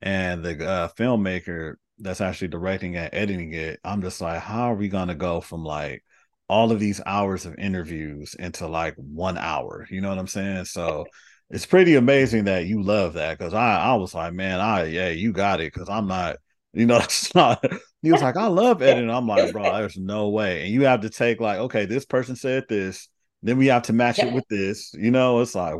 and 0.02 0.44
the 0.44 0.66
uh, 0.66 0.88
filmmaker 0.98 1.74
that's 1.98 2.20
actually 2.20 2.48
directing 2.48 2.96
and 2.96 3.10
editing 3.12 3.52
it. 3.54 3.80
I'm 3.84 4.02
just 4.02 4.20
like, 4.20 4.40
how 4.40 4.72
are 4.72 4.74
we 4.76 4.88
gonna 4.88 5.14
go 5.14 5.40
from 5.40 5.64
like 5.64 6.04
all 6.48 6.72
of 6.72 6.80
these 6.80 7.00
hours 7.04 7.44
of 7.46 7.54
interviews 7.58 8.34
into 8.38 8.66
like 8.66 8.94
one 8.96 9.38
hour? 9.38 9.86
You 9.90 10.00
know 10.00 10.08
what 10.08 10.18
I'm 10.18 10.26
saying? 10.26 10.64
So 10.66 11.06
it's 11.50 11.66
pretty 11.66 11.94
amazing 11.94 12.44
that 12.44 12.66
you 12.66 12.82
love 12.82 13.14
that 13.14 13.38
because 13.38 13.54
I, 13.54 13.78
I 13.78 13.94
was 13.94 14.14
like, 14.14 14.32
man, 14.34 14.60
I 14.60 14.84
yeah, 14.86 15.08
you 15.08 15.32
got 15.32 15.60
it 15.60 15.72
because 15.72 15.88
I'm 15.88 16.06
not, 16.06 16.36
you 16.72 16.86
know, 16.86 16.98
it's 17.02 17.34
not. 17.34 17.64
He 18.02 18.12
was 18.12 18.22
like, 18.22 18.36
I 18.36 18.46
love 18.46 18.82
editing. 18.82 19.10
I'm 19.10 19.26
like, 19.26 19.52
bro, 19.52 19.76
there's 19.76 19.96
no 19.96 20.28
way. 20.28 20.64
And 20.64 20.72
you 20.72 20.84
have 20.84 21.00
to 21.02 21.10
take 21.10 21.40
like, 21.40 21.58
okay, 21.58 21.86
this 21.86 22.04
person 22.04 22.36
said 22.36 22.64
this, 22.68 23.08
then 23.42 23.56
we 23.56 23.66
have 23.66 23.82
to 23.84 23.92
match 23.92 24.18
it 24.18 24.32
with 24.32 24.46
this. 24.48 24.92
You 24.94 25.10
know, 25.10 25.40
it's 25.40 25.54
like, 25.54 25.74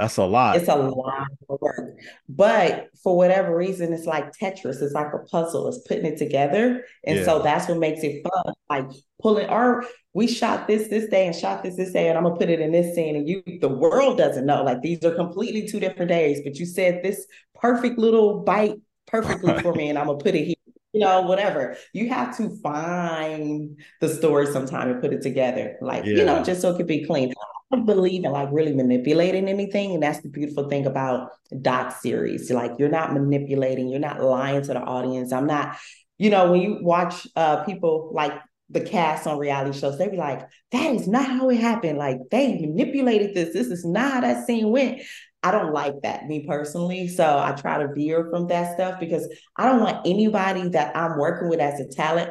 that's 0.00 0.16
a 0.16 0.24
lot. 0.24 0.56
It's 0.56 0.68
a 0.68 0.74
lot 0.74 1.26
of 1.48 1.60
work. 1.60 1.96
But 2.28 2.88
for 3.02 3.16
whatever 3.16 3.54
reason, 3.54 3.92
it's 3.92 4.06
like 4.06 4.32
Tetris. 4.32 4.82
It's 4.82 4.94
like 4.94 5.12
a 5.12 5.18
puzzle. 5.18 5.68
It's 5.68 5.86
putting 5.86 6.06
it 6.06 6.18
together. 6.18 6.84
And 7.04 7.18
yeah. 7.18 7.24
so 7.24 7.42
that's 7.42 7.68
what 7.68 7.78
makes 7.78 8.02
it 8.02 8.22
fun. 8.22 8.54
Like 8.68 8.86
pulling 9.20 9.48
our 9.48 9.84
we 10.14 10.26
shot 10.26 10.66
this 10.66 10.88
this 10.88 11.08
day 11.08 11.26
and 11.26 11.36
shot 11.36 11.62
this 11.62 11.76
this 11.76 11.92
day, 11.92 12.08
and 12.08 12.16
I'm 12.16 12.24
gonna 12.24 12.36
put 12.36 12.48
it 12.50 12.60
in 12.60 12.72
this 12.72 12.94
scene. 12.94 13.16
And 13.16 13.28
you 13.28 13.42
the 13.60 13.68
world 13.68 14.18
doesn't 14.18 14.46
know. 14.46 14.62
Like 14.62 14.82
these 14.82 15.04
are 15.04 15.14
completely 15.14 15.68
two 15.68 15.80
different 15.80 16.08
days, 16.08 16.40
but 16.42 16.56
you 16.56 16.66
said 16.66 17.02
this 17.02 17.26
perfect 17.54 17.98
little 17.98 18.42
bite 18.42 18.76
perfectly 19.06 19.60
for 19.60 19.74
me, 19.74 19.90
and 19.90 19.98
I'm 19.98 20.06
gonna 20.06 20.18
put 20.18 20.34
it 20.34 20.44
here 20.44 20.54
you 20.92 21.00
know, 21.00 21.22
whatever. 21.22 21.76
You 21.92 22.08
have 22.08 22.36
to 22.38 22.50
find 22.62 23.78
the 24.00 24.08
story 24.08 24.46
sometime 24.46 24.90
and 24.90 25.00
put 25.00 25.12
it 25.12 25.22
together, 25.22 25.76
like, 25.80 26.04
yeah. 26.04 26.16
you 26.16 26.24
know, 26.24 26.42
just 26.42 26.62
so 26.62 26.70
it 26.70 26.78
could 26.78 26.88
be 26.88 27.04
clean. 27.04 27.32
Don't 27.70 27.86
believe 27.86 28.24
in 28.24 28.32
like 28.32 28.48
really 28.50 28.74
manipulating 28.74 29.48
anything. 29.48 29.94
And 29.94 30.02
that's 30.02 30.20
the 30.20 30.28
beautiful 30.28 30.68
thing 30.68 30.86
about 30.86 31.30
doc 31.60 31.96
series. 32.00 32.50
Like 32.50 32.72
you're 32.78 32.88
not 32.88 33.12
manipulating, 33.12 33.88
you're 33.88 34.00
not 34.00 34.20
lying 34.20 34.62
to 34.62 34.74
the 34.74 34.80
audience. 34.80 35.32
I'm 35.32 35.46
not, 35.46 35.76
you 36.18 36.30
know, 36.30 36.50
when 36.50 36.60
you 36.60 36.78
watch 36.82 37.26
uh 37.36 37.64
people 37.64 38.10
like 38.12 38.32
the 38.68 38.80
cast 38.80 39.26
on 39.26 39.38
reality 39.38 39.78
shows, 39.78 39.98
they 39.98 40.08
be 40.08 40.16
like, 40.16 40.46
that 40.72 40.94
is 40.94 41.08
not 41.08 41.26
how 41.26 41.48
it 41.48 41.58
happened. 41.60 41.98
Like 41.98 42.18
they 42.30 42.58
manipulated 42.58 43.34
this. 43.34 43.52
This 43.52 43.68
is 43.68 43.84
not 43.84 44.12
how 44.12 44.20
that 44.20 44.46
scene 44.46 44.70
went. 44.70 45.02
I 45.42 45.50
don't 45.50 45.72
like 45.72 45.94
that, 46.02 46.26
me 46.26 46.46
personally. 46.46 47.08
So 47.08 47.24
I 47.24 47.52
try 47.52 47.78
to 47.78 47.92
veer 47.94 48.28
from 48.30 48.48
that 48.48 48.74
stuff 48.74 49.00
because 49.00 49.26
I 49.56 49.66
don't 49.66 49.80
want 49.80 50.06
anybody 50.06 50.68
that 50.68 50.94
I'm 50.96 51.18
working 51.18 51.48
with 51.48 51.60
as 51.60 51.80
a 51.80 51.88
talent 51.88 52.30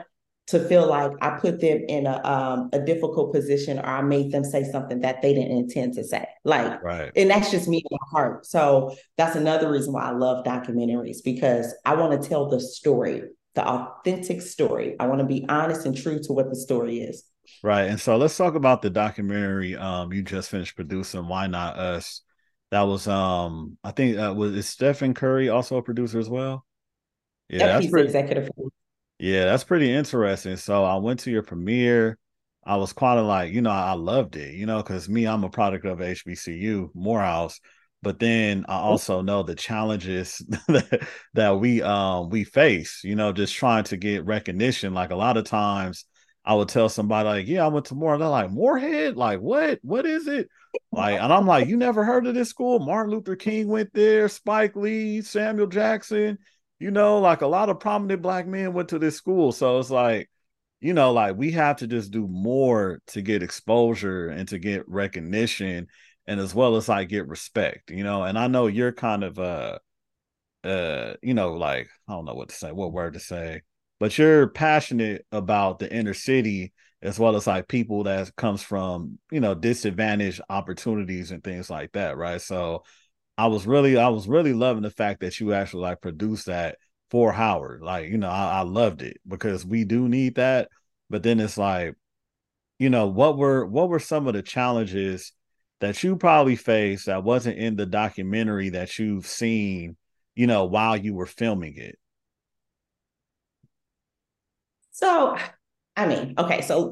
to 0.50 0.60
feel 0.68 0.88
like 0.88 1.12
I 1.22 1.38
put 1.40 1.62
them 1.62 1.84
in 1.88 2.08
a 2.08 2.26
um, 2.28 2.70
a 2.74 2.80
difficult 2.80 3.32
position 3.32 3.78
or 3.78 3.86
I 3.86 4.02
made 4.02 4.32
them 4.32 4.44
say 4.44 4.64
something 4.64 5.02
that 5.02 5.22
they 5.22 5.36
didn't 5.36 5.56
intend 5.56 5.94
to 5.94 6.04
say. 6.04 6.26
Like, 6.44 6.82
right. 6.84 7.12
and 7.16 7.30
that's 7.30 7.52
just 7.52 7.68
me 7.68 7.78
in 7.78 7.84
my 7.92 8.08
heart. 8.12 8.48
So 8.48 8.96
that's 9.16 9.36
another 9.36 9.72
reason 9.72 9.94
why 9.94 10.06
I 10.06 10.12
love 10.12 10.44
documentaries 10.44 11.18
because 11.24 11.76
I 11.86 11.94
want 11.94 12.20
to 12.20 12.28
tell 12.28 12.50
the 12.50 12.60
story, 12.60 13.24
the 13.54 13.64
authentic 13.64 14.42
story. 14.42 14.96
I 15.00 15.06
want 15.06 15.20
to 15.20 15.26
be 15.26 15.46
honest 15.48 15.86
and 15.86 15.96
true 15.96 16.20
to 16.24 16.34
what 16.34 16.50
the 16.50 16.56
story 16.56 16.98
is. 17.02 17.24
Right. 17.62 17.84
And 17.84 18.02
so 18.02 18.18
let's 18.18 18.36
talk 18.36 18.56
about 18.56 18.82
the 18.82 18.90
documentary 18.90 19.76
um 19.76 20.12
you 20.12 20.24
just 20.24 20.50
finished 20.50 20.76
producing, 20.76 21.28
Why 21.28 21.46
Not 21.46 21.78
Us? 21.78 22.22
That 22.72 22.82
was 22.84 23.08
um 23.08 23.78
I 23.84 23.92
think 23.92 24.18
uh, 24.18 24.34
was 24.36 24.56
is 24.56 24.68
Stephen 24.68 25.14
Curry 25.14 25.50
also 25.50 25.78
a 25.78 25.84
producer 25.84 26.18
as 26.18 26.30
well? 26.30 26.66
Yeah, 27.50 27.60
yep, 27.60 27.68
that's 27.68 27.92
pretty, 27.92 28.06
executive. 28.08 28.50
Yeah, 29.20 29.46
that's 29.46 29.64
pretty 29.64 29.92
interesting. 29.92 30.56
So 30.58 30.84
I 30.84 30.96
went 30.98 31.22
to 31.22 31.32
your 31.32 31.44
premiere. 31.44 32.18
I 32.66 32.78
was 32.78 32.94
quite 32.94 33.20
like, 33.20 33.52
you 33.52 33.62
know, 33.62 33.70
I 33.72 33.94
loved 33.94 34.36
it, 34.36 34.54
you 34.54 34.66
know, 34.66 34.78
because 34.82 35.10
me, 35.10 35.26
I'm 35.28 35.44
a 35.44 35.50
product 35.50 35.86
of 35.86 36.02
HBCU, 36.02 36.92
Morehouse. 36.94 37.60
But 38.02 38.20
then 38.20 38.66
I 38.70 38.76
also 38.78 39.22
know 39.22 39.44
the 39.44 39.56
challenges 39.56 40.38
that, 41.34 41.60
we 41.60 41.82
um 41.82 42.30
we 42.30 42.46
face, 42.46 43.02
you 43.04 43.16
know, 43.16 43.34
just 43.34 43.54
trying 43.56 43.84
to 43.86 43.98
get 43.98 44.26
recognition. 44.26 44.94
Like 44.94 45.12
a 45.12 45.16
lot 45.18 45.36
of 45.36 45.44
times 45.44 46.06
I 46.46 46.54
would 46.56 46.70
tell 46.70 46.88
somebody 46.88 47.28
like, 47.28 47.48
yeah, 47.48 47.66
I 47.66 47.68
went 47.68 47.88
to 47.88 47.96
Moore. 47.96 48.18
They're 48.18 48.30
like, 48.30 48.52
Morehead? 48.52 49.18
Like, 49.18 49.42
what? 49.42 49.80
What 49.82 50.06
is 50.06 50.28
it? 50.28 50.48
Like, 50.94 51.20
and 51.20 51.34
I'm 51.34 51.46
like, 51.46 51.68
you 51.68 51.76
never 51.76 52.06
heard 52.06 52.26
of 52.26 52.36
this 52.36 52.50
school? 52.50 52.80
Martin 52.80 53.12
Luther 53.12 53.36
King 53.36 53.68
went 53.68 53.94
there, 53.94 54.30
Spike 54.30 54.76
Lee, 54.78 55.22
Samuel 55.22 55.68
Jackson 55.68 56.38
you 56.80 56.92
know, 56.92 57.20
like 57.20 57.42
a 57.42 57.48
lot 57.48 57.70
of 57.70 57.80
prominent 57.80 58.22
black 58.22 58.48
men 58.48 58.74
went 58.74 58.90
to 58.90 59.00
this 59.00 59.16
school. 59.16 59.52
So 59.52 59.80
it's 59.80 59.90
like, 59.90 60.30
you 60.82 60.94
know, 60.94 61.12
like 61.12 61.36
we 61.36 61.52
have 61.52 61.78
to 61.78 61.88
just 61.88 62.12
do 62.12 62.28
more 62.28 63.02
to 63.08 63.22
get 63.22 63.44
exposure 63.44 64.30
and 64.30 64.48
to 64.50 64.60
get 64.60 64.88
recognition 64.88 65.88
and 66.28 66.40
as 66.40 66.56
well 66.56 66.76
as 66.78 66.88
like 66.90 67.10
get 67.10 67.28
respect, 67.28 67.92
you 67.92 68.04
know. 68.04 68.24
And 68.24 68.38
I 68.40 68.48
know 68.48 68.68
you're 68.68 68.94
kind 68.94 69.24
of 69.24 69.40
uh 69.40 69.80
uh, 70.64 71.14
you 71.22 71.34
know, 71.34 71.54
like 71.54 71.90
I 72.08 72.14
don't 72.14 72.26
know 72.26 72.34
what 72.34 72.50
to 72.50 72.56
say, 72.56 72.72
what 72.72 72.92
word 72.92 73.14
to 73.14 73.20
say, 73.20 73.62
but 74.00 74.18
you're 74.18 74.48
passionate 74.50 75.26
about 75.32 75.80
the 75.80 75.92
inner 75.94 76.14
city 76.14 76.74
as 77.02 77.18
well 77.18 77.36
as 77.36 77.48
like 77.48 77.68
people 77.68 78.04
that 78.04 78.36
comes 78.36 78.62
from, 78.62 79.20
you 79.32 79.40
know, 79.40 79.56
disadvantaged 79.56 80.42
opportunities 80.50 81.32
and 81.32 81.44
things 81.44 81.70
like 81.70 81.94
that, 81.94 82.18
right? 82.18 82.42
So 82.42 82.84
I 83.40 83.48
was 83.48 83.66
really, 83.66 83.98
I 83.98 84.10
was 84.10 84.28
really 84.28 84.52
loving 84.52 84.84
the 84.84 84.90
fact 84.90 85.22
that 85.22 85.40
you 85.40 85.54
actually 85.54 85.84
like 85.84 86.02
produced 86.02 86.48
that 86.48 86.78
for 87.10 87.32
Howard. 87.32 87.82
Like, 87.82 88.10
you 88.10 88.18
know, 88.18 88.28
I, 88.28 88.60
I 88.60 88.62
loved 88.64 89.02
it 89.02 89.16
because 89.26 89.66
we 89.66 89.86
do 89.86 90.10
need 90.10 90.36
that. 90.36 90.68
But 91.10 91.24
then 91.24 91.40
it's 91.40 91.58
like, 91.58 91.96
you 92.80 92.90
know, 92.90 93.08
what 93.08 93.38
were 93.38 93.66
what 93.66 93.88
were 93.88 94.00
some 94.00 94.28
of 94.28 94.34
the 94.34 94.42
challenges 94.42 95.32
that 95.80 96.04
you 96.04 96.18
probably 96.18 96.58
faced 96.58 97.06
that 97.06 97.24
wasn't 97.24 97.58
in 97.58 97.78
the 97.78 97.86
documentary 97.86 98.72
that 98.72 99.00
you've 99.00 99.26
seen, 99.26 99.96
you 100.36 100.46
know, 100.46 100.66
while 100.66 100.98
you 100.98 101.14
were 101.14 101.26
filming 101.26 101.78
it? 101.78 101.98
So, 104.92 105.38
I 105.96 106.08
mean, 106.08 106.34
okay, 106.38 106.60
so 106.60 106.92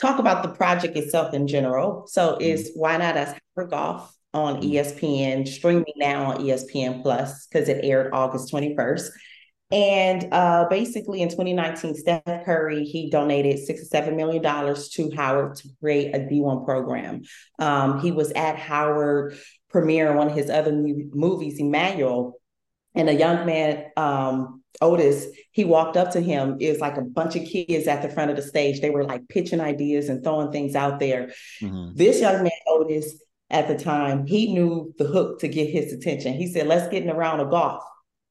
talk 0.00 0.18
about 0.18 0.42
the 0.42 0.54
project 0.54 0.96
itself 0.96 1.34
in 1.34 1.46
general. 1.46 2.06
So, 2.06 2.38
is 2.40 2.70
mm-hmm. 2.70 2.80
why 2.80 2.96
not 2.96 3.18
us 3.18 3.38
Howard 3.54 3.70
Golf 3.70 4.16
on 4.34 4.60
mm-hmm. 4.60 4.70
ESPN, 4.70 5.46
streaming 5.46 5.94
now 5.96 6.32
on 6.32 6.38
ESPN 6.38 7.02
Plus 7.02 7.46
because 7.46 7.68
it 7.68 7.84
aired 7.84 8.12
August 8.12 8.52
21st. 8.52 9.08
And 9.70 10.28
uh, 10.32 10.66
basically 10.68 11.22
in 11.22 11.30
2019, 11.30 11.94
Steph 11.94 12.24
Curry, 12.44 12.84
he 12.84 13.08
donated 13.08 13.58
six 13.58 13.80
or 13.80 13.86
seven 13.86 14.16
million 14.16 14.42
dollars 14.42 14.90
to 14.90 15.10
Howard 15.16 15.56
to 15.56 15.68
create 15.80 16.14
a 16.14 16.18
D1 16.18 16.66
program. 16.66 17.22
Um, 17.58 18.00
he 18.00 18.12
was 18.12 18.32
at 18.32 18.56
Howard 18.56 19.38
premiere 19.70 20.14
one 20.14 20.28
of 20.28 20.34
his 20.34 20.50
other 20.50 20.72
movies, 20.72 21.58
Emanuel, 21.58 22.34
and 22.94 23.08
a 23.08 23.14
young 23.14 23.46
man, 23.46 23.86
um, 23.96 24.62
Otis, 24.80 25.26
he 25.50 25.64
walked 25.64 25.96
up 25.96 26.10
to 26.12 26.20
him. 26.20 26.56
It 26.60 26.70
was 26.70 26.80
like 26.80 26.96
a 26.96 27.02
bunch 27.02 27.36
of 27.36 27.44
kids 27.44 27.86
at 27.86 28.02
the 28.02 28.08
front 28.08 28.30
of 28.30 28.36
the 28.36 28.42
stage. 28.42 28.80
They 28.80 28.90
were 28.90 29.04
like 29.04 29.28
pitching 29.28 29.60
ideas 29.60 30.08
and 30.08 30.22
throwing 30.22 30.52
things 30.52 30.74
out 30.74 31.00
there. 31.00 31.32
Mm-hmm. 31.62 31.94
This 31.94 32.20
young 32.20 32.42
man, 32.42 32.52
Otis, 32.66 33.22
at 33.52 33.68
the 33.68 33.76
time, 33.76 34.26
he 34.26 34.52
knew 34.52 34.92
the 34.98 35.04
hook 35.04 35.38
to 35.40 35.48
get 35.48 35.68
his 35.68 35.92
attention. 35.92 36.32
He 36.32 36.50
said, 36.50 36.66
let's 36.66 36.88
get 36.88 37.02
in 37.02 37.10
a 37.10 37.14
round 37.14 37.40
of 37.40 37.50
golf. 37.50 37.84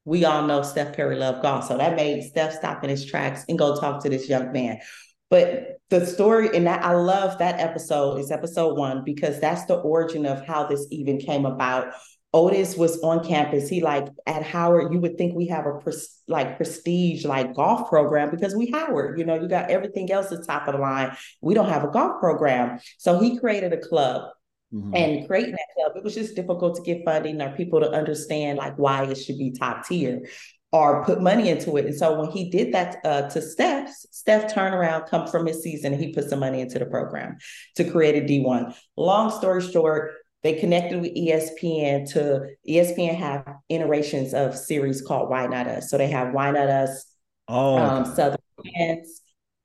We 0.03 0.25
all 0.25 0.47
know 0.47 0.63
Steph 0.63 0.95
Curry 0.95 1.15
loved 1.15 1.43
golf. 1.43 1.67
So 1.67 1.77
that 1.77 1.95
made 1.95 2.23
Steph 2.23 2.53
stop 2.53 2.83
in 2.83 2.89
his 2.89 3.05
tracks 3.05 3.45
and 3.47 3.57
go 3.57 3.79
talk 3.79 4.01
to 4.03 4.09
this 4.09 4.27
young 4.27 4.51
man. 4.51 4.79
But 5.29 5.77
the 5.91 6.05
story, 6.05 6.55
and 6.55 6.65
that 6.65 6.83
I 6.83 6.93
love 6.93 7.37
that 7.37 7.59
episode 7.59 8.17
is 8.17 8.31
episode 8.31 8.77
one 8.77 9.03
because 9.05 9.39
that's 9.39 9.65
the 9.65 9.75
origin 9.75 10.25
of 10.25 10.45
how 10.45 10.65
this 10.65 10.87
even 10.89 11.19
came 11.19 11.45
about. 11.45 11.93
Otis 12.33 12.75
was 12.75 12.99
on 13.01 13.23
campus. 13.23 13.69
He 13.69 13.81
like 13.81 14.07
at 14.25 14.41
Howard, 14.43 14.91
you 14.91 14.99
would 15.01 15.17
think 15.17 15.35
we 15.35 15.47
have 15.47 15.65
a 15.65 15.73
pres- 15.79 16.21
like 16.27 16.57
prestige 16.57 17.25
like 17.25 17.53
golf 17.53 17.89
program 17.89 18.31
because 18.31 18.55
we 18.55 18.71
Howard, 18.71 19.19
you 19.19 19.25
know, 19.25 19.35
you 19.35 19.47
got 19.47 19.69
everything 19.69 20.11
else 20.11 20.31
at 20.31 20.45
top 20.47 20.67
of 20.67 20.75
the 20.75 20.81
line. 20.81 21.15
We 21.41 21.53
don't 21.53 21.69
have 21.69 21.83
a 21.83 21.89
golf 21.89 22.19
program. 22.19 22.79
So 22.97 23.19
he 23.19 23.37
created 23.37 23.73
a 23.73 23.77
club 23.77 24.31
Mm-hmm. 24.73 24.95
And 24.95 25.27
creating 25.27 25.51
that 25.51 25.67
club, 25.75 25.97
it 25.97 26.03
was 26.03 26.15
just 26.15 26.35
difficult 26.35 26.75
to 26.75 26.81
get 26.81 27.03
funding 27.03 27.41
or 27.41 27.55
people 27.55 27.81
to 27.81 27.91
understand 27.91 28.57
like 28.57 28.77
why 28.77 29.03
it 29.03 29.15
should 29.15 29.37
be 29.37 29.51
top 29.51 29.85
tier 29.85 30.27
or 30.71 31.03
put 31.03 31.21
money 31.21 31.49
into 31.49 31.75
it. 31.75 31.85
And 31.85 31.95
so 31.95 32.19
when 32.19 32.31
he 32.31 32.49
did 32.49 32.73
that 32.73 32.97
uh, 33.03 33.23
to 33.29 33.41
Steph, 33.41 33.89
Steph 33.89 34.53
turned 34.53 34.73
around, 34.73 35.07
come 35.07 35.27
from 35.27 35.45
his 35.45 35.61
season, 35.61 35.93
and 35.93 36.01
he 36.01 36.13
put 36.13 36.29
some 36.29 36.39
money 36.39 36.61
into 36.61 36.79
the 36.79 36.85
program 36.85 37.37
to 37.75 37.89
create 37.89 38.23
a 38.23 38.25
D1. 38.25 38.73
Long 38.95 39.31
story 39.31 39.61
short, 39.61 40.13
they 40.43 40.53
connected 40.53 41.01
with 41.01 41.13
ESPN 41.15 42.09
to 42.13 42.47
ESPN 42.67 43.15
have 43.15 43.55
iterations 43.67 44.33
of 44.33 44.57
series 44.57 45.01
called 45.01 45.29
Why 45.29 45.45
Not 45.47 45.67
Us. 45.67 45.89
So 45.89 45.97
they 45.97 46.07
have 46.07 46.33
Why 46.33 46.51
Not 46.51 46.69
Us, 46.69 47.05
oh, 47.49 47.77
um, 47.77 48.05
Southern 48.15 48.37
Fans, 48.63 49.20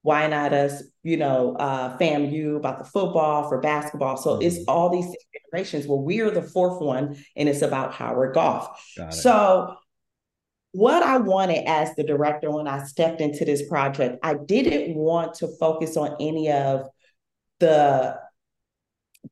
why 0.06 0.28
not 0.28 0.52
us, 0.52 0.84
you 1.02 1.16
know, 1.16 1.56
uh, 1.56 1.98
FAMU 1.98 2.58
about 2.58 2.78
the 2.78 2.84
football 2.84 3.48
for 3.48 3.60
basketball. 3.60 4.16
So 4.16 4.34
mm-hmm. 4.34 4.42
it's 4.42 4.58
all 4.68 4.88
these 4.88 5.12
generations. 5.52 5.88
Well, 5.88 5.98
we're 5.98 6.30
the 6.30 6.42
fourth 6.42 6.80
one, 6.80 7.16
and 7.34 7.48
it's 7.48 7.62
about 7.62 7.92
Howard 7.92 8.32
Golf. 8.32 8.68
So 9.10 9.74
what 10.70 11.02
I 11.02 11.16
wanted 11.16 11.64
as 11.66 11.92
the 11.96 12.04
director 12.04 12.52
when 12.52 12.68
I 12.68 12.84
stepped 12.84 13.20
into 13.20 13.44
this 13.44 13.68
project, 13.68 14.20
I 14.22 14.34
didn't 14.34 14.94
want 14.94 15.34
to 15.38 15.48
focus 15.58 15.96
on 15.96 16.14
any 16.20 16.52
of 16.52 16.86
the 17.58 18.16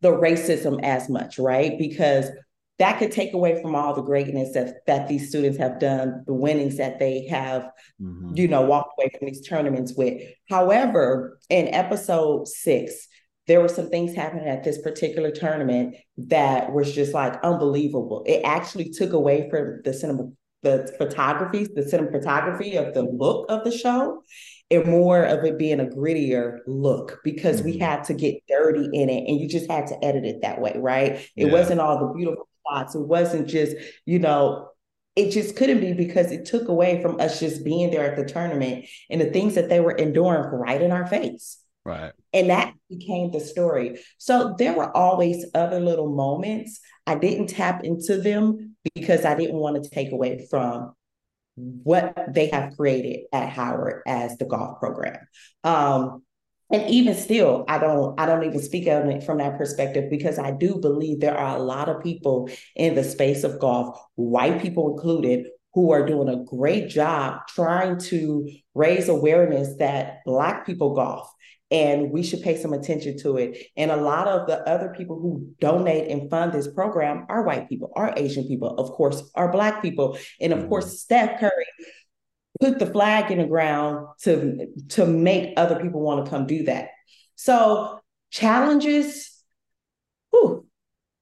the 0.01 0.11
racism 0.11 0.83
as 0.83 1.09
much, 1.09 1.39
right? 1.39 1.79
Because 1.79 2.31
that 2.79 2.99
could 2.99 3.13
take 3.13 3.35
away 3.35 3.61
from 3.63 3.75
all 3.75 3.95
the 3.95 4.03
greatness 4.03 4.53
that, 4.55 4.85
that 4.87 5.07
these 5.07 5.29
students 5.29 5.59
have 5.59 5.79
done, 5.79 6.25
the 6.27 6.35
winnings 6.35 6.77
that 6.79 6.99
they 6.99 7.27
have, 7.27 7.63
mm-hmm. 8.01 8.33
you 8.35 8.49
know, 8.49 8.63
walked 8.63 8.95
away 8.99 9.11
from 9.17 9.29
these 9.29 9.47
tournaments 9.47 9.95
with. 9.97 10.21
However, 10.51 11.39
in 11.51 11.69
episode 11.69 12.49
six, 12.49 13.07
there 13.47 13.61
were 13.61 13.69
some 13.69 13.91
things 13.91 14.15
happening 14.15 14.49
at 14.49 14.65
this 14.65 14.81
particular 14.81 15.31
tournament 15.31 15.97
that 16.17 16.73
was 16.73 16.93
just 16.93 17.15
like 17.15 17.39
unbelievable. 17.45 18.25
It 18.27 18.43
actually 18.45 18.91
took 18.91 19.13
away 19.13 19.49
from 19.51 19.83
the 19.85 19.93
cinema, 19.93 20.31
the 20.63 20.93
photography, 20.99 21.69
the 21.73 21.83
cinematography 21.83 22.77
of 22.77 22.95
the 22.95 23.03
look 23.03 23.47
of 23.51 23.63
the 23.63 23.71
show, 23.71 24.23
and 24.71 24.87
more 24.87 25.23
of 25.23 25.45
it 25.45 25.59
being 25.59 25.79
a 25.79 25.85
grittier 25.85 26.59
look 26.67 27.21
because 27.23 27.59
mm-hmm. 27.59 27.73
we 27.73 27.79
had 27.79 28.03
to 28.05 28.15
get 28.15 28.43
dirty 28.49 28.89
in 28.93 29.11
it 29.11 29.29
and 29.29 29.39
you 29.39 29.47
just 29.47 29.71
had 29.71 29.87
to 29.89 30.05
edit 30.05 30.25
it 30.25 30.41
that 30.43 30.61
way, 30.61 30.73
right? 30.77 31.13
It 31.37 31.47
yeah. 31.47 31.53
wasn't 31.53 31.81
all 31.81 31.99
the 31.99 32.15
beautiful 32.15 32.49
spots. 32.67 32.95
It 32.95 33.01
wasn't 33.01 33.49
just, 33.49 33.77
you 34.05 34.19
know, 34.19 34.69
it 35.17 35.31
just 35.31 35.57
couldn't 35.57 35.81
be 35.81 35.93
because 35.93 36.33
it 36.33 36.45
took 36.45 36.69
away 36.69 37.01
from 37.01 37.21
us 37.21 37.39
just 37.39 37.65
being 37.65 37.91
there 37.91 38.11
at 38.11 38.17
the 38.17 38.25
tournament 38.25 38.87
and 39.11 39.21
the 39.21 39.31
things 39.31 39.55
that 39.55 39.69
they 39.69 39.81
were 39.81 39.93
enduring 39.93 40.51
right 40.51 40.83
in 40.83 40.91
our 40.91 41.07
face. 41.07 41.61
Right. 41.85 42.13
And 42.33 42.51
that 42.51 42.75
became 42.89 43.31
the 43.31 43.41
story. 43.41 44.01
So 44.19 44.55
there 44.59 44.73
were 44.73 44.95
always 44.97 45.47
other 45.55 45.81
little 45.81 46.13
moments. 46.15 46.81
I 47.07 47.15
didn't 47.17 47.49
tap 47.49 47.85
into 47.85 48.21
them 48.21 48.77
because 48.95 49.25
I 49.25 49.35
didn't 49.37 49.57
want 49.57 49.83
to 49.83 49.91
take 49.91 50.11
away 50.11 50.47
from 50.51 50.95
what 51.57 52.17
they 52.29 52.49
have 52.49 52.77
created 52.77 53.27
at 53.33 53.51
Howard 53.51 54.03
as 54.07 54.37
the 54.39 54.47
golf 54.47 54.81
program. 54.81 55.19
Um, 55.63 56.24
and 56.75 56.91
even 56.91 57.15
still 57.15 57.65
i 57.69 57.79
don't 57.79 58.19
i 58.19 58.27
don't 58.27 58.45
even 58.45 58.61
speak 58.61 58.87
of 58.87 59.07
it 59.07 59.23
from 59.23 59.39
that 59.39 59.57
perspective 59.57 60.11
because 60.11 60.39
i 60.39 60.51
do 60.51 60.77
believe 60.81 61.21
there 61.21 61.37
are 61.37 61.57
a 61.57 61.63
lot 61.63 61.89
of 61.89 62.03
people 62.03 62.49
in 62.75 62.95
the 62.95 63.05
space 63.05 63.45
of 63.45 63.59
golf 63.61 63.99
white 64.17 64.61
people 64.61 64.93
included 64.93 65.47
who 65.73 65.93
are 65.93 66.07
doing 66.07 66.29
a 66.29 66.45
great 66.45 66.89
job 66.89 67.41
trying 67.49 67.99
to 67.99 68.49
raise 68.75 69.09
awareness 69.09 69.77
that 69.79 70.19
black 70.25 70.67
people 70.67 70.95
golf 70.95 71.31
and 71.71 72.11
we 72.11 72.23
should 72.23 72.43
pay 72.43 72.57
some 72.57 72.73
attention 72.73 73.17
to 73.19 73.37
it 73.37 73.57
and 73.77 73.91
a 73.91 73.97
lot 73.97 74.29
of 74.29 74.47
the 74.47 74.59
other 74.69 74.93
people 74.97 75.19
who 75.19 75.49
donate 75.61 76.11
and 76.11 76.29
fund 76.29 76.53
this 76.53 76.69
program 76.69 77.25
are 77.29 77.45
white 77.45 77.69
people 77.69 77.93
are 77.95 78.13
asian 78.17 78.47
people 78.49 78.77
of 78.79 78.91
course 78.91 79.31
are 79.35 79.53
black 79.53 79.81
people 79.81 80.19
and 80.41 80.53
of 80.53 80.59
mm-hmm. 80.59 80.69
course 80.69 81.01
steph 81.01 81.39
curry 81.39 81.67
put 82.61 82.79
the 82.79 82.87
flag 82.87 83.31
in 83.31 83.39
the 83.39 83.47
ground 83.47 84.07
to 84.23 84.67
to 84.91 85.07
make 85.07 85.55
other 85.57 85.81
people 85.81 86.01
want 86.01 86.25
to 86.25 86.31
come 86.31 86.47
do 86.47 86.65
that. 86.65 86.91
So 87.37 88.01
challenges, 88.31 89.43
whew, 90.31 90.67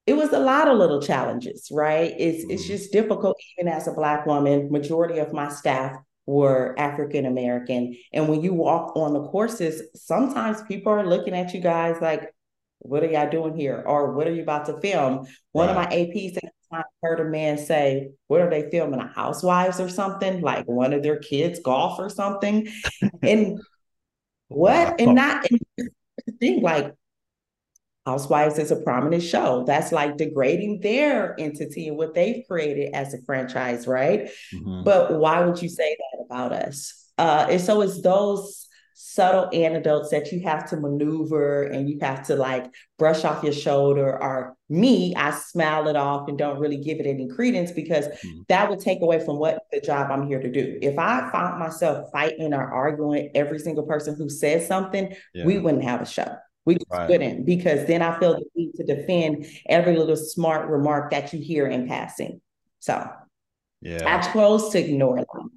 it 0.06 0.14
was 0.14 0.32
a 0.32 0.38
lot 0.38 0.68
of 0.68 0.78
little 0.78 1.00
challenges, 1.00 1.68
right? 1.70 2.14
It's 2.18 2.42
mm-hmm. 2.42 2.50
it's 2.50 2.66
just 2.66 2.92
difficult 2.92 3.36
even 3.58 3.72
as 3.72 3.88
a 3.88 3.92
black 3.92 4.26
woman. 4.26 4.70
Majority 4.70 5.18
of 5.18 5.32
my 5.32 5.48
staff 5.48 5.96
were 6.26 6.74
African 6.78 7.26
American, 7.26 7.96
and 8.12 8.28
when 8.28 8.42
you 8.42 8.52
walk 8.52 8.96
on 8.96 9.12
the 9.12 9.26
courses, 9.28 9.82
sometimes 9.94 10.62
people 10.62 10.92
are 10.92 11.06
looking 11.06 11.34
at 11.34 11.54
you 11.54 11.60
guys 11.60 11.96
like, 12.00 12.34
"What 12.80 13.02
are 13.02 13.10
y'all 13.10 13.30
doing 13.30 13.56
here?" 13.56 13.82
or 13.86 14.12
"What 14.12 14.26
are 14.26 14.34
you 14.34 14.42
about 14.42 14.66
to 14.66 14.80
film?" 14.80 15.26
One 15.52 15.68
right. 15.68 15.70
of 15.70 15.90
my 15.90 15.96
APs 15.96 16.36
I 16.72 16.82
heard 17.02 17.20
a 17.20 17.24
man 17.24 17.58
say, 17.58 18.10
what 18.28 18.40
are 18.40 18.50
they 18.50 18.70
filming? 18.70 19.00
A 19.00 19.06
housewives 19.06 19.80
or 19.80 19.88
something? 19.88 20.40
Like 20.40 20.66
one 20.66 20.92
of 20.92 21.02
their 21.02 21.18
kids 21.18 21.60
golf 21.60 21.98
or 21.98 22.08
something. 22.08 22.68
and 23.22 23.60
what? 24.48 25.00
And 25.00 25.14
not 25.14 25.46
and 25.50 25.60
thing 26.40 26.62
like 26.62 26.94
Housewives 28.04 28.58
is 28.58 28.72
a 28.72 28.76
prominent 28.76 29.22
show. 29.22 29.62
That's 29.64 29.92
like 29.92 30.16
degrading 30.16 30.80
their 30.80 31.38
entity 31.38 31.86
and 31.86 31.96
what 31.96 32.14
they've 32.14 32.42
created 32.48 32.94
as 32.94 33.14
a 33.14 33.22
franchise, 33.22 33.86
right? 33.86 34.28
Mm-hmm. 34.52 34.82
But 34.82 35.20
why 35.20 35.44
would 35.44 35.62
you 35.62 35.68
say 35.68 35.96
that 35.96 36.24
about 36.24 36.52
us? 36.52 37.10
Uh, 37.16 37.46
and 37.48 37.60
so 37.60 37.80
it's 37.80 38.02
those 38.02 38.66
subtle 39.04 39.50
anecdotes 39.52 40.10
that 40.10 40.30
you 40.30 40.40
have 40.40 40.64
to 40.64 40.76
maneuver 40.76 41.64
and 41.64 41.90
you 41.90 41.98
have 42.00 42.24
to 42.24 42.36
like 42.36 42.72
brush 42.98 43.24
off 43.24 43.42
your 43.42 43.52
shoulder 43.52 44.22
or 44.22 44.56
me 44.68 45.12
i 45.16 45.32
smile 45.32 45.88
it 45.88 45.96
off 45.96 46.28
and 46.28 46.38
don't 46.38 46.60
really 46.60 46.76
give 46.76 47.00
it 47.00 47.06
any 47.06 47.26
credence 47.26 47.72
because 47.72 48.06
mm-hmm. 48.06 48.42
that 48.48 48.70
would 48.70 48.78
take 48.78 49.02
away 49.02 49.18
from 49.18 49.38
what 49.38 49.64
the 49.72 49.80
job 49.80 50.08
i'm 50.12 50.28
here 50.28 50.40
to 50.40 50.48
do 50.48 50.78
if 50.80 50.96
i 51.00 51.28
found 51.32 51.58
myself 51.58 52.12
fighting 52.12 52.54
or 52.54 52.72
arguing 52.72 53.28
every 53.34 53.58
single 53.58 53.84
person 53.84 54.14
who 54.14 54.28
says 54.28 54.68
something 54.68 55.12
yeah. 55.34 55.44
we 55.44 55.58
wouldn't 55.58 55.82
have 55.82 56.00
a 56.00 56.06
show 56.06 56.36
we 56.64 56.74
just 56.74 56.86
right. 56.92 57.08
couldn't 57.08 57.44
because 57.44 57.84
then 57.88 58.02
i 58.02 58.16
feel 58.20 58.34
the 58.34 58.44
need 58.54 58.72
to 58.74 58.84
defend 58.84 59.44
every 59.68 59.96
little 59.96 60.16
smart 60.16 60.68
remark 60.68 61.10
that 61.10 61.32
you 61.32 61.40
hear 61.40 61.66
in 61.66 61.88
passing 61.88 62.40
so 62.78 63.10
yeah 63.80 64.16
i 64.16 64.32
chose 64.32 64.68
to 64.68 64.78
ignore 64.78 65.16
them 65.16 65.50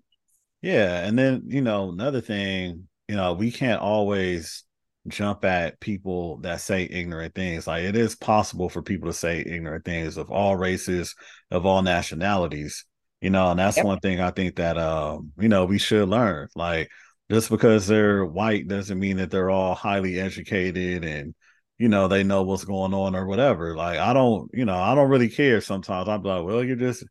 yeah 0.63 1.05
and 1.05 1.17
then 1.17 1.43
you 1.45 1.61
know 1.61 1.89
another 1.89 2.21
thing 2.21 2.87
you 3.07 3.15
know, 3.15 3.33
we 3.33 3.51
can't 3.51 3.81
always 3.81 4.63
jump 5.07 5.45
at 5.45 5.79
people 5.79 6.37
that 6.37 6.61
say 6.61 6.83
ignorant 6.83 7.35
things. 7.35 7.67
Like 7.67 7.83
it 7.83 7.95
is 7.95 8.15
possible 8.15 8.69
for 8.69 8.81
people 8.81 9.09
to 9.09 9.13
say 9.13 9.43
ignorant 9.45 9.85
things 9.85 10.17
of 10.17 10.31
all 10.31 10.55
races, 10.55 11.15
of 11.51 11.65
all 11.65 11.81
nationalities, 11.81 12.85
you 13.21 13.29
know, 13.29 13.51
and 13.51 13.59
that's 13.59 13.77
yep. 13.77 13.85
one 13.85 13.99
thing 13.99 14.19
I 14.19 14.31
think 14.31 14.55
that 14.55 14.77
um, 14.77 15.31
you 15.39 15.49
know, 15.49 15.65
we 15.65 15.77
should 15.77 16.09
learn. 16.09 16.47
Like 16.55 16.89
just 17.29 17.49
because 17.49 17.87
they're 17.87 18.25
white 18.25 18.67
doesn't 18.67 18.99
mean 18.99 19.17
that 19.17 19.31
they're 19.31 19.49
all 19.49 19.75
highly 19.75 20.19
educated 20.19 21.03
and 21.03 21.33
you 21.77 21.89
know 21.89 22.07
they 22.07 22.23
know 22.23 22.43
what's 22.43 22.65
going 22.65 22.93
on 22.93 23.15
or 23.15 23.25
whatever. 23.27 23.75
Like 23.75 23.99
I 23.99 24.13
don't, 24.13 24.49
you 24.53 24.65
know, 24.65 24.77
I 24.77 24.95
don't 24.95 25.09
really 25.09 25.29
care 25.29 25.61
sometimes. 25.61 26.07
I'm 26.09 26.23
like, 26.23 26.43
well, 26.43 26.63
you're 26.63 26.75
just 26.75 27.03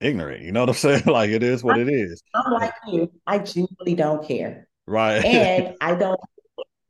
ignorant. 0.00 0.42
You 0.42 0.52
know 0.52 0.60
what 0.60 0.70
I'm 0.70 0.74
saying? 0.74 1.04
like 1.06 1.30
it 1.30 1.42
is 1.42 1.62
what 1.62 1.78
it 1.78 1.88
is. 1.88 2.22
I'm 2.34 2.52
like 2.52 2.74
you. 2.88 3.12
I 3.26 3.38
genuinely 3.38 3.94
don't 3.94 4.26
care. 4.26 4.68
Right. 4.86 5.24
and 5.24 5.76
I 5.80 5.94
don't 5.94 6.20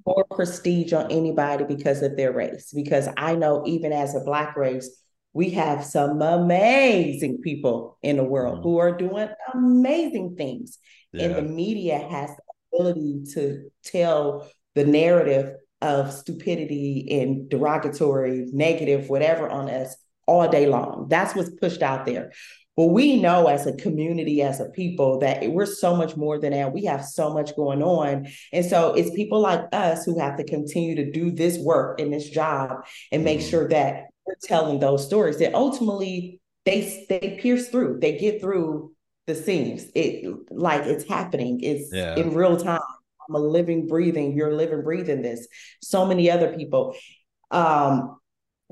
more 0.06 0.24
prestige 0.30 0.92
on 0.92 1.10
anybody 1.10 1.64
because 1.64 2.02
of 2.02 2.16
their 2.16 2.32
race. 2.32 2.72
Because 2.74 3.08
I 3.16 3.34
know 3.34 3.64
even 3.66 3.92
as 3.92 4.14
a 4.14 4.20
black 4.20 4.56
race, 4.56 4.90
we 5.32 5.50
have 5.50 5.84
some 5.84 6.22
amazing 6.22 7.38
people 7.42 7.98
in 8.02 8.16
the 8.16 8.24
world 8.24 8.56
mm-hmm. 8.56 8.62
who 8.62 8.78
are 8.78 8.96
doing 8.96 9.28
amazing 9.52 10.36
things. 10.36 10.78
Yeah. 11.12 11.24
And 11.24 11.34
the 11.36 11.42
media 11.42 11.98
has 11.98 12.30
the 12.30 12.78
ability 12.78 13.24
to 13.34 13.70
tell 13.84 14.48
the 14.74 14.84
narrative 14.84 15.54
of 15.80 16.12
stupidity 16.12 17.06
and 17.20 17.48
derogatory, 17.48 18.46
negative, 18.52 19.08
whatever 19.08 19.48
on 19.48 19.68
us 19.68 19.96
all 20.26 20.48
day 20.48 20.66
long. 20.66 21.06
That's 21.08 21.34
what's 21.34 21.50
pushed 21.50 21.82
out 21.82 22.06
there. 22.06 22.32
But 22.76 22.86
we 22.86 23.20
know 23.20 23.46
as 23.46 23.66
a 23.66 23.72
community, 23.72 24.42
as 24.42 24.60
a 24.60 24.66
people, 24.66 25.20
that 25.20 25.48
we're 25.50 25.66
so 25.66 25.94
much 25.94 26.16
more 26.16 26.38
than 26.38 26.52
that. 26.52 26.72
We 26.72 26.84
have 26.84 27.04
so 27.04 27.32
much 27.32 27.54
going 27.54 27.82
on. 27.82 28.26
And 28.52 28.66
so 28.66 28.94
it's 28.94 29.10
people 29.14 29.40
like 29.40 29.60
us 29.72 30.04
who 30.04 30.18
have 30.18 30.36
to 30.38 30.44
continue 30.44 30.96
to 30.96 31.10
do 31.10 31.30
this 31.30 31.58
work 31.58 32.00
in 32.00 32.10
this 32.10 32.28
job 32.28 32.84
and 33.12 33.24
make 33.24 33.40
mm-hmm. 33.40 33.48
sure 33.48 33.68
that 33.68 34.06
we're 34.26 34.34
telling 34.42 34.80
those 34.80 35.06
stories 35.06 35.38
that 35.38 35.54
ultimately 35.54 36.40
they 36.64 37.06
they 37.08 37.38
pierce 37.40 37.68
through, 37.68 38.00
they 38.00 38.18
get 38.18 38.40
through 38.40 38.92
the 39.26 39.34
seams. 39.34 39.86
It 39.94 40.26
like 40.50 40.82
it's 40.82 41.06
happening, 41.08 41.60
it's 41.62 41.92
yeah. 41.92 42.16
in 42.16 42.34
real 42.34 42.56
time. 42.56 42.80
I'm 43.28 43.34
a 43.36 43.38
living, 43.38 43.86
breathing, 43.86 44.36
you're 44.36 44.54
living, 44.54 44.82
breathing 44.82 45.22
this. 45.22 45.46
So 45.82 46.04
many 46.04 46.30
other 46.30 46.54
people. 46.54 46.94
Um, 47.50 48.18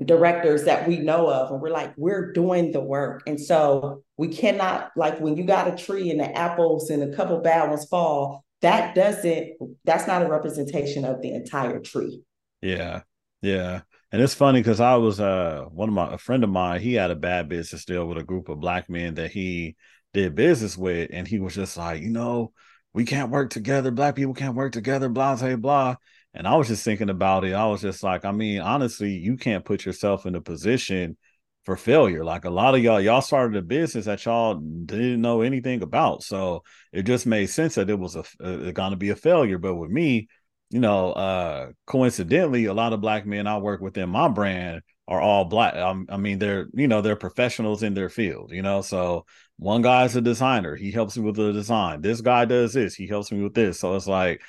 directors 0.03 0.63
that 0.63 0.87
we 0.87 0.97
know 0.97 1.29
of 1.29 1.51
and 1.51 1.61
we're 1.61 1.69
like 1.69 1.93
we're 1.97 2.31
doing 2.33 2.71
the 2.71 2.81
work. 2.81 3.23
And 3.27 3.39
so 3.39 4.03
we 4.17 4.27
cannot 4.27 4.91
like 4.95 5.19
when 5.19 5.37
you 5.37 5.43
got 5.43 5.71
a 5.71 5.83
tree 5.83 6.09
and 6.09 6.19
the 6.19 6.37
apples 6.37 6.89
and 6.89 7.03
a 7.03 7.15
couple 7.15 7.39
bad 7.39 7.69
ones 7.69 7.85
fall 7.85 8.43
that 8.61 8.95
doesn't 8.95 9.51
that's 9.83 10.07
not 10.07 10.23
a 10.23 10.27
representation 10.27 11.05
of 11.05 11.21
the 11.21 11.31
entire 11.33 11.79
tree. 11.79 12.23
Yeah 12.61 13.01
yeah. 13.41 13.81
And 14.11 14.21
it's 14.21 14.33
funny 14.33 14.61
because 14.61 14.79
i 14.79 14.95
was 14.95 15.19
uh 15.19 15.65
one 15.71 15.89
of 15.89 15.95
my 15.95 16.13
a 16.13 16.17
friend 16.17 16.43
of 16.43 16.49
mine 16.49 16.81
he 16.81 16.93
had 16.93 17.11
a 17.11 17.15
bad 17.15 17.49
business 17.49 17.85
deal 17.85 18.07
with 18.07 18.17
a 18.17 18.23
group 18.23 18.47
of 18.49 18.59
black 18.59 18.89
men 18.89 19.15
that 19.15 19.31
he 19.31 19.75
did 20.13 20.35
business 20.35 20.77
with. 20.77 21.09
And 21.13 21.27
he 21.27 21.39
was 21.39 21.53
just 21.53 21.77
like 21.77 22.01
you 22.01 22.09
know 22.09 22.51
we 22.93 23.05
can't 23.05 23.31
work 23.31 23.49
together. 23.49 23.91
Black 23.91 24.15
people 24.15 24.33
can't 24.33 24.55
work 24.55 24.71
together 24.71 25.09
blah 25.09 25.35
blah 25.35 25.55
blah 25.55 25.95
and 26.33 26.47
I 26.47 26.55
was 26.55 26.67
just 26.67 26.83
thinking 26.83 27.09
about 27.09 27.45
it. 27.45 27.53
I 27.53 27.65
was 27.67 27.81
just 27.81 28.03
like, 28.03 28.25
I 28.25 28.31
mean, 28.31 28.59
honestly, 28.61 29.11
you 29.11 29.37
can't 29.37 29.65
put 29.65 29.85
yourself 29.85 30.25
in 30.25 30.35
a 30.35 30.41
position 30.41 31.17
for 31.63 31.77
failure. 31.77 32.23
Like 32.23 32.45
a 32.45 32.49
lot 32.49 32.75
of 32.75 32.81
y'all, 32.81 32.99
y'all 32.99 33.21
started 33.21 33.57
a 33.57 33.61
business 33.61 34.05
that 34.05 34.25
y'all 34.25 34.55
didn't 34.55 35.21
know 35.21 35.41
anything 35.41 35.81
about. 35.81 36.23
So 36.23 36.63
it 36.91 37.03
just 37.03 37.25
made 37.25 37.47
sense 37.47 37.75
that 37.75 37.89
it 37.89 37.99
was 37.99 38.15
a, 38.15 38.23
a 38.39 38.71
going 38.73 38.91
to 38.91 38.97
be 38.97 39.11
a 39.11 39.15
failure. 39.15 39.57
But 39.57 39.75
with 39.75 39.91
me, 39.91 40.27
you 40.69 40.79
know, 40.79 41.13
uh, 41.13 41.69
coincidentally, 41.85 42.65
a 42.65 42.73
lot 42.73 42.93
of 42.93 43.01
black 43.01 43.25
men 43.27 43.45
I 43.45 43.57
work 43.59 43.79
with 43.79 43.97
in 43.97 44.09
my 44.09 44.27
brand 44.27 44.81
are 45.07 45.21
all 45.21 45.45
black. 45.45 45.75
Um, 45.75 46.07
I 46.09 46.17
mean, 46.17 46.39
they're 46.39 46.65
you 46.73 46.87
know 46.87 47.01
they're 47.01 47.15
professionals 47.15 47.83
in 47.83 47.93
their 47.93 48.09
field. 48.09 48.51
You 48.51 48.63
know, 48.63 48.81
so 48.81 49.25
one 49.57 49.83
guy's 49.83 50.15
a 50.15 50.21
designer. 50.21 50.75
He 50.75 50.89
helps 50.91 51.15
me 51.15 51.23
with 51.23 51.35
the 51.35 51.53
design. 51.53 52.01
This 52.01 52.21
guy 52.21 52.45
does 52.45 52.73
this. 52.73 52.95
He 52.95 53.05
helps 53.07 53.31
me 53.31 53.43
with 53.43 53.53
this. 53.53 53.79
So 53.79 53.95
it's 53.95 54.07
like 54.07 54.41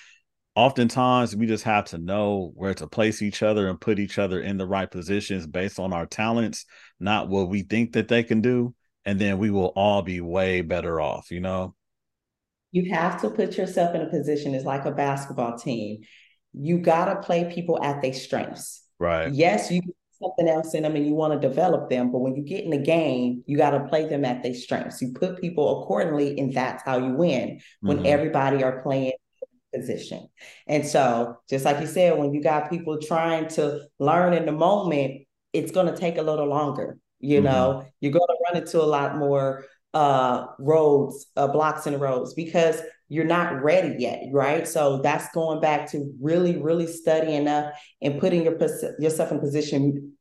oftentimes 0.55 1.35
we 1.35 1.47
just 1.47 1.65
have 1.65 1.87
to 1.87 1.99
know 1.99 2.53
where 2.55 2.75
to 2.75 2.87
place 2.87 3.23
each 3.23 3.43
other 3.43 3.69
and 3.69 3.81
put 3.81 3.99
each 3.99 4.19
other 4.19 4.41
in 4.41 4.57
the 4.57 4.67
right 4.67 4.91
positions 4.91 5.47
based 5.47 5.79
on 5.79 5.93
our 5.93 6.07
talents, 6.07 6.65
not 7.01 7.29
what 7.29 7.49
we 7.49 7.63
think 7.63 7.93
that 7.93 8.09
they 8.09 8.23
can 8.23 8.41
do. 8.41 8.75
And 9.05 9.19
then 9.19 9.39
we 9.39 9.51
will 9.51 9.73
all 9.77 10.03
be 10.03 10.21
way 10.21 10.63
better 10.63 11.01
off, 11.01 11.31
you 11.31 11.41
know? 11.41 11.75
You 12.73 12.91
have 12.93 13.21
to 13.21 13.31
put 13.31 13.57
yourself 13.57 13.95
in 13.95 14.01
a 14.01 14.09
position, 14.09 14.55
it's 14.55 14.65
like 14.65 14.85
a 14.85 14.93
basketball 14.93 15.59
team. 15.59 16.01
You 16.53 16.79
got 16.79 17.07
to 17.07 17.27
play 17.27 17.53
people 17.53 17.83
at 17.83 18.01
their 18.01 18.15
strengths. 18.15 18.83
Right. 18.99 19.33
Yes, 19.33 19.71
you 19.71 19.81
something 20.23 20.49
else 20.49 20.75
in 20.75 20.85
them 20.85 20.97
and 20.97 21.07
you 21.07 21.15
want 21.15 21.33
to 21.33 21.49
develop 21.49 21.91
them. 21.91 22.11
But 22.11 22.21
when 22.21 22.37
you 22.37 22.43
get 22.43 22.65
in 22.65 22.71
the 22.71 22.79
game, 22.79 23.43
you 23.47 23.57
got 23.57 23.71
to 23.71 23.85
play 23.89 24.09
them 24.09 24.25
at 24.25 24.43
their 24.43 24.55
strengths. 24.55 25.03
You 25.03 25.13
put 25.13 25.41
people 25.41 25.83
accordingly, 25.83 26.39
and 26.39 26.53
that's 26.53 26.83
how 26.85 26.99
you 26.99 27.13
win. 27.13 27.61
When 27.81 27.99
mm-hmm. 27.99 28.07
everybody 28.07 28.63
are 28.63 28.83
playing 28.83 29.13
position. 29.75 30.29
And 30.67 30.87
so, 30.87 31.37
just 31.49 31.65
like 31.65 31.81
you 31.81 31.87
said, 31.87 32.19
when 32.19 32.33
you 32.33 32.43
got 32.43 32.71
people 32.71 32.99
trying 32.99 33.49
to 33.49 33.81
learn 33.99 34.33
in 34.33 34.47
the 34.47 34.53
moment, 34.53 35.23
it's 35.53 35.73
going 35.73 35.87
to 35.87 35.97
take 35.97 36.19
a 36.19 36.23
little 36.23 36.47
longer. 36.47 36.99
You 37.21 37.39
mm-hmm. 37.39 37.47
know, 37.47 37.87
you're 38.01 38.13
going 38.13 38.27
to 38.27 38.37
run 38.47 38.63
into 38.63 38.81
a 38.81 38.85
lot 38.85 39.17
more 39.17 39.65
uh, 39.95 40.47
roads, 40.59 41.27
uh, 41.37 41.47
blocks 41.47 41.87
and 41.87 42.01
roads 42.01 42.35
because 42.35 42.81
you're 43.09 43.25
not 43.25 43.63
ready 43.63 43.95
yet, 43.99 44.25
right? 44.33 44.67
So 44.67 45.01
that's 45.01 45.33
going 45.33 45.61
back 45.61 45.91
to 45.93 46.13
really, 46.21 46.57
really 46.57 46.87
studying 46.87 47.47
up 47.47 47.73
and 48.03 48.19
putting 48.19 48.45
your 48.45 48.59
yourself 48.99 49.31
in 49.31 49.39
position 49.39 50.15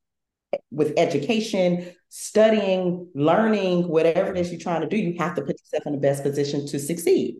with 0.70 0.93
education, 0.97 1.91
studying, 2.10 3.10
learning, 3.16 3.88
whatever 3.88 4.32
it 4.32 4.38
is 4.38 4.51
you're 4.51 4.60
trying 4.60 4.82
to 4.82 4.88
do. 4.88 4.97
You 4.97 5.16
have 5.18 5.36
to 5.36 5.41
put 5.41 5.60
yourself 5.60 5.88
in 5.88 5.93
the 5.93 5.99
best 5.99 6.24
position 6.24 6.68
to 6.68 6.80
succeed. 6.80 7.38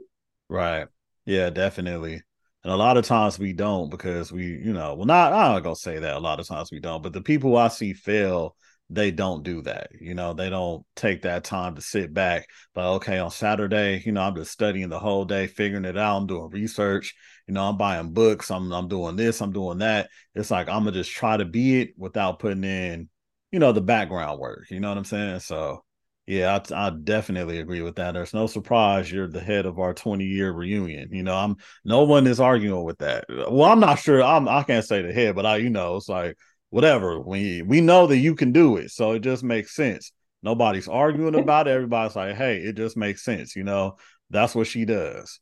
Right. 0.49 0.88
Yeah, 1.26 1.49
definitely. 1.49 2.21
And 2.63 2.71
a 2.71 2.76
lot 2.76 2.97
of 2.97 3.05
times 3.05 3.39
we 3.39 3.53
don't 3.53 3.89
because 3.89 4.32
we, 4.32 4.45
you 4.45 4.74
know, 4.74 4.95
well, 4.95 5.05
not 5.05 5.34
I'm 5.34 5.53
not 5.53 5.63
gonna 5.63 5.76
say 5.76 5.99
that 5.99 6.15
a 6.15 6.19
lot 6.19 6.39
of 6.39 6.47
times 6.47 6.69
we 6.71 6.80
don't, 6.80 7.01
but 7.01 7.13
the 7.13 7.21
people 7.21 7.57
I 7.57 7.67
see 7.67 7.93
fail, 7.93 8.55
they 8.89 9.11
don't 9.11 9.43
do 9.43 9.61
that. 9.63 9.89
You 9.99 10.13
know, 10.13 10.34
they 10.34 10.49
don't 10.49 10.86
take 10.95 11.24
that 11.24 11.43
time 11.43 11.76
to 11.76 11.82
sit 11.82 12.13
back. 12.13 12.47
But 12.74 12.93
okay, 12.95 13.19
on 13.19 13.32
Saturday, 13.32 14.01
you 14.05 14.11
know, 14.11 14.21
I'm 14.21 14.36
just 14.36 14.51
studying 14.51 14.89
the 14.89 14.99
whole 14.99 15.26
day, 15.26 15.47
figuring 15.47 15.86
it 15.86 15.97
out. 15.97 16.17
I'm 16.17 16.28
doing 16.28 16.49
research. 16.51 17.13
You 17.47 17.53
know, 17.53 17.63
I'm 17.67 17.78
buying 17.78 18.13
books. 18.13 18.49
I'm 18.51 18.71
I'm 18.71 18.88
doing 18.88 19.15
this. 19.17 19.41
I'm 19.41 19.51
doing 19.51 19.80
that. 19.80 20.09
It's 20.36 20.51
like 20.51 20.67
I'm 20.69 20.84
gonna 20.86 20.91
just 20.93 21.11
try 21.11 21.36
to 21.38 21.45
be 21.45 21.82
it 21.82 21.93
without 21.97 22.39
putting 22.39 22.63
in, 22.63 23.09
you 23.51 23.59
know, 23.59 23.71
the 23.74 23.82
background 23.82 24.39
work. 24.39 24.65
You 24.69 24.80
know 24.80 24.89
what 24.89 24.97
I'm 24.97 25.05
saying? 25.05 25.39
So 25.41 25.84
yeah, 26.26 26.59
I, 26.71 26.88
I, 26.88 26.89
definitely 26.89 27.59
agree 27.59 27.82
with 27.82 27.95
that. 27.95 28.13
There's 28.13 28.34
no 28.34 28.47
surprise 28.47 29.11
you're 29.11 29.28
the 29.28 29.41
head 29.41 29.65
of 29.65 29.78
our 29.80 29.93
20 29.93 30.24
year 30.24 30.51
reunion. 30.51 31.09
You 31.11 31.24
know, 31.24 31.36
I'm 31.36 31.57
no 31.84 32.03
one 32.03 32.28
is 32.28 32.39
arguing 32.39 32.84
with 32.84 32.99
that. 32.99 33.26
Well, 33.30 33.63
I'm 33.63 33.82
not 33.82 33.99
sure. 33.99 34.24
I'm 34.24 34.47
I 34.47 34.63
can't 34.63 34.86
say 34.86 35.01
the 35.01 35.11
head, 35.11 35.36
but 35.36 35.45
I, 35.45 35.57
you 35.57 35.69
know, 35.69 35.97
it's 35.97 36.07
like 36.07 36.38
whatever. 36.69 37.19
We 37.19 37.61
we 37.61 37.82
know 37.82 38.07
that 38.07 38.17
you 38.17 38.36
can 38.36 38.53
do 38.53 38.78
it, 38.78 38.91
so 38.91 39.11
it 39.11 39.19
just 39.19 39.43
makes 39.43 39.76
sense. 39.76 40.11
Nobody's 40.41 40.88
arguing 40.88 41.36
about 41.36 41.67
it. 41.67 41.71
Everybody's 41.71 42.15
like, 42.15 42.36
hey, 42.36 42.57
it 42.57 42.78
just 42.78 42.95
makes 42.95 43.24
sense. 43.24 43.55
You 43.55 43.63
know, 43.65 43.97
that's 44.30 44.55
what 44.55 44.67
she 44.67 44.86
does. 44.86 45.39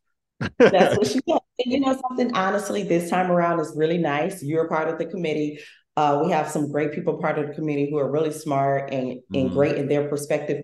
that's 0.58 0.98
what 0.98 1.08
she 1.12 1.22
does. 1.28 1.40
And 1.64 1.74
you 1.74 1.80
know 1.80 2.00
something, 2.10 2.36
honestly, 2.36 2.84
this 2.84 3.10
time 3.10 3.32
around 3.32 3.60
is 3.60 3.74
really 3.76 4.00
nice. 4.00 4.42
You're 4.42 4.68
part 4.68 4.90
of 4.90 4.98
the 4.98 5.06
committee. 5.06 5.60
Uh, 5.98 6.22
we 6.24 6.32
have 6.32 6.50
some 6.50 6.72
great 6.72 6.94
people 6.94 7.18
part 7.18 7.38
of 7.38 7.48
the 7.48 7.54
community 7.54 7.90
who 7.92 7.98
are 7.98 8.10
really 8.10 8.32
smart 8.32 8.94
and, 8.94 9.12
mm-hmm. 9.12 9.36
and 9.36 9.52
great 9.52 9.76
in 9.76 9.88
their 9.88 10.08
perspective 10.08 10.64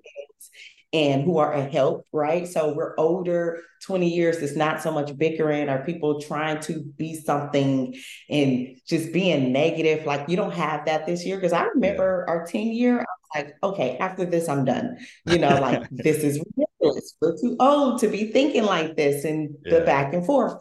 and 0.94 1.24
who 1.24 1.38
are 1.38 1.54
a 1.54 1.64
help, 1.64 2.06
right? 2.14 2.48
So 2.48 2.74
we're 2.74 2.96
older, 2.98 3.62
20 3.84 4.10
years, 4.10 4.38
it's 4.38 4.56
not 4.56 4.82
so 4.82 4.92
much 4.92 5.16
bickering 5.18 5.70
or 5.70 5.84
people 5.84 6.22
trying 6.22 6.62
to 6.62 6.82
be 6.98 7.16
something 7.16 7.94
and 8.30 8.78
just 8.88 9.12
being 9.12 9.52
negative. 9.52 10.06
Like 10.06 10.30
you 10.30 10.38
don't 10.38 10.54
have 10.54 10.86
that 10.86 11.06
this 11.06 11.26
year. 11.26 11.40
Cause 11.42 11.52
I 11.52 11.64
remember 11.64 12.24
yeah. 12.26 12.34
our 12.34 12.46
10 12.46 12.68
year, 12.68 13.00
I 13.00 13.04
was 13.04 13.06
like, 13.36 13.56
okay, 13.64 13.98
after 13.98 14.26
this, 14.26 14.48
I'm 14.48 14.64
done. 14.64 14.98
You 15.26 15.40
know, 15.40 15.60
like 15.60 15.88
this 15.92 16.18
is 16.24 16.42
ridiculous. 16.56 17.16
We're 17.22 17.38
too 17.38 17.58
old 17.60 18.00
to 18.00 18.08
be 18.08 18.32
thinking 18.32 18.64
like 18.64 18.96
this 18.96 19.26
and 19.26 19.56
yeah. 19.66 19.80
the 19.80 19.86
back 19.86 20.14
and 20.14 20.26
forth. 20.26 20.56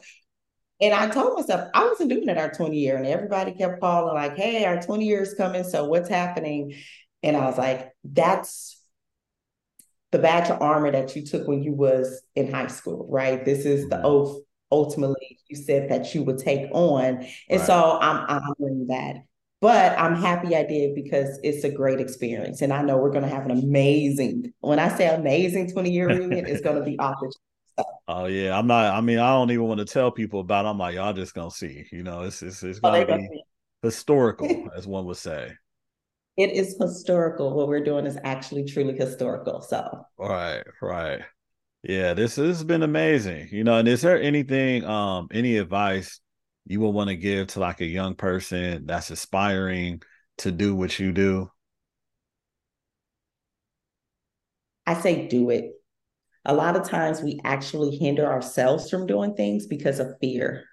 And 0.81 0.93
I 0.93 1.09
told 1.09 1.35
myself 1.35 1.71
I 1.75 1.85
wasn't 1.87 2.11
doing 2.11 2.29
it 2.29 2.39
our 2.39 2.51
20 2.51 2.79
year, 2.79 2.97
and 2.97 3.07
everybody 3.07 3.53
kept 3.53 3.81
calling, 3.81 4.15
like, 4.15 4.37
hey, 4.37 4.65
our 4.65 4.81
20 4.81 5.05
years 5.05 5.35
coming. 5.35 5.65
So 5.65 5.87
what's 5.87 6.09
happening? 6.09 6.75
And 7.23 7.37
I 7.37 7.47
was 7.47 7.59
like, 7.59 7.93
that's 8.05 8.81
the 10.13 10.19
badge 10.19 10.51
of 10.51 10.61
armor 10.61 10.93
that 10.93 11.17
you 11.17 11.25
took 11.25 11.49
when 11.49 11.63
you 11.63 11.73
was 11.73 12.23
in 12.35 12.53
high 12.53 12.69
school, 12.69 13.07
right? 13.11 13.45
This 13.45 13.65
is 13.65 13.89
the 13.89 13.97
mm-hmm. 13.97 14.07
oath 14.07 14.43
ultimately 14.71 15.39
you 15.49 15.57
said 15.57 15.91
that 15.91 16.15
you 16.15 16.23
would 16.25 16.39
take 16.39 16.69
on. 16.73 17.27
And 17.49 17.61
right. 17.61 17.67
so 17.67 17.99
I'm 18.01 18.27
honoring 18.29 18.87
that. 18.89 19.17
But 19.61 19.99
I'm 19.99 20.17
happy 20.17 20.55
I 20.55 20.65
did 20.65 20.95
because 20.95 21.41
it's 21.43 21.65
a 21.65 21.71
great 21.71 21.99
experience. 21.99 22.61
And 22.61 22.73
I 22.73 22.83
know 22.83 22.99
we're 22.99 23.11
going 23.11 23.25
to 23.25 23.31
have 23.31 23.47
an 23.47 23.53
amazing, 23.53 24.53
when 24.61 24.79
I 24.79 24.89
say 24.89 25.09
amazing 25.09 25.73
20 25.73 25.91
year 25.91 26.09
reunion, 26.09 26.47
it's 26.47 26.61
going 26.61 26.79
to 26.79 26.85
be 26.85 26.99
off 27.01 27.17
the 27.21 27.33
Oh 28.09 28.27
yeah, 28.27 28.57
I'm 28.57 28.67
not. 28.67 28.95
I 28.95 29.01
mean, 29.01 29.19
I 29.19 29.33
don't 29.33 29.51
even 29.51 29.67
want 29.67 29.79
to 29.79 29.85
tell 29.85 30.11
people 30.11 30.41
about. 30.41 30.65
It. 30.65 30.69
I'm 30.69 30.79
like, 30.79 30.95
y'all 30.95 31.13
just 31.13 31.35
gonna 31.35 31.51
see. 31.51 31.87
You 31.91 32.03
know, 32.03 32.23
it's 32.23 32.43
it's 32.43 32.63
it's 32.63 32.79
oh, 32.83 32.91
gonna 32.91 33.13
oh, 33.13 33.17
be 33.17 33.43
historical, 33.83 34.69
as 34.77 34.87
one 34.87 35.07
would 35.07 35.17
say. 35.17 35.53
It 36.37 36.53
is 36.53 36.77
historical. 36.81 37.55
What 37.55 37.69
we're 37.69 37.83
doing 37.83 38.07
is 38.07 38.19
actually 38.23 38.65
truly 38.65 38.97
historical. 38.97 39.61
So 39.61 40.07
right, 40.19 40.63
right, 40.81 41.23
yeah. 41.83 42.15
This, 42.15 42.37
this 42.37 42.59
has 42.59 42.65
been 42.65 42.83
amazing. 42.83 43.49
You 43.51 43.65
know, 43.65 43.79
and 43.79 43.89
is 43.89 44.03
there 44.03 44.21
anything, 44.21 44.85
um, 44.85 45.29
any 45.33 45.57
advice 45.57 46.21
you 46.67 46.81
would 46.81 46.91
want 46.91 47.09
to 47.09 47.17
give 47.17 47.49
to 47.49 47.61
like 47.61 47.81
a 47.81 47.87
young 47.87 48.15
person 48.15 48.87
that's 48.87 49.11
aspiring 49.11 50.03
to 50.39 50.53
do 50.53 50.77
what 50.77 50.99
you 50.99 51.13
do? 51.13 51.51
I 54.87 54.95
say 54.95 55.27
do 55.27 55.51
it 55.51 55.76
a 56.47 56.55
lot 56.55 56.77
of 56.77 56.89
times 56.89 57.21
we 57.21 57.41
actually 57.45 57.97
hinder 57.97 58.25
ourselves 58.25 58.89
from 58.89 59.07
doing 59.07 59.35
things 59.35 59.67
because 59.67 59.99
of 59.99 60.15
fear. 60.21 60.65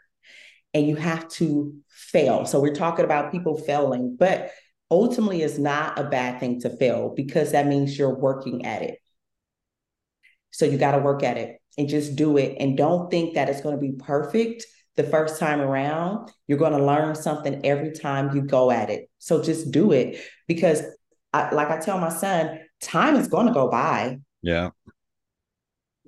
And 0.75 0.87
you 0.87 0.95
have 0.95 1.27
to 1.29 1.75
fail. 1.89 2.45
So 2.45 2.61
we're 2.61 2.75
talking 2.75 3.05
about 3.05 3.31
people 3.31 3.57
failing, 3.57 4.15
but 4.17 4.51
ultimately 4.89 5.41
it's 5.41 5.57
not 5.57 5.99
a 5.99 6.03
bad 6.03 6.39
thing 6.39 6.61
to 6.61 6.69
fail 6.77 7.13
because 7.15 7.51
that 7.51 7.67
means 7.67 7.97
you're 7.97 8.17
working 8.17 8.65
at 8.65 8.83
it. 8.83 8.99
So 10.51 10.65
you 10.65 10.77
got 10.77 10.91
to 10.91 10.99
work 10.99 11.23
at 11.23 11.37
it 11.37 11.59
and 11.77 11.89
just 11.89 12.15
do 12.15 12.37
it. 12.37 12.57
And 12.59 12.77
don't 12.77 13.09
think 13.09 13.33
that 13.33 13.49
it's 13.49 13.61
going 13.61 13.75
to 13.75 13.81
be 13.81 13.93
perfect 13.93 14.65
the 14.95 15.03
first 15.03 15.39
time 15.39 15.59
around. 15.59 16.31
You're 16.47 16.59
going 16.59 16.77
to 16.77 16.85
learn 16.85 17.15
something 17.15 17.65
every 17.65 17.93
time 17.93 18.35
you 18.35 18.43
go 18.43 18.69
at 18.69 18.91
it. 18.91 19.09
So 19.17 19.41
just 19.41 19.71
do 19.71 19.91
it 19.91 20.19
because, 20.47 20.83
I, 21.33 21.53
like 21.53 21.69
I 21.69 21.79
tell 21.79 21.97
my 21.97 22.09
son, 22.09 22.59
time 22.79 23.15
is 23.15 23.27
going 23.27 23.47
to 23.47 23.53
go 23.53 23.69
by. 23.69 24.19
Yeah 24.43 24.69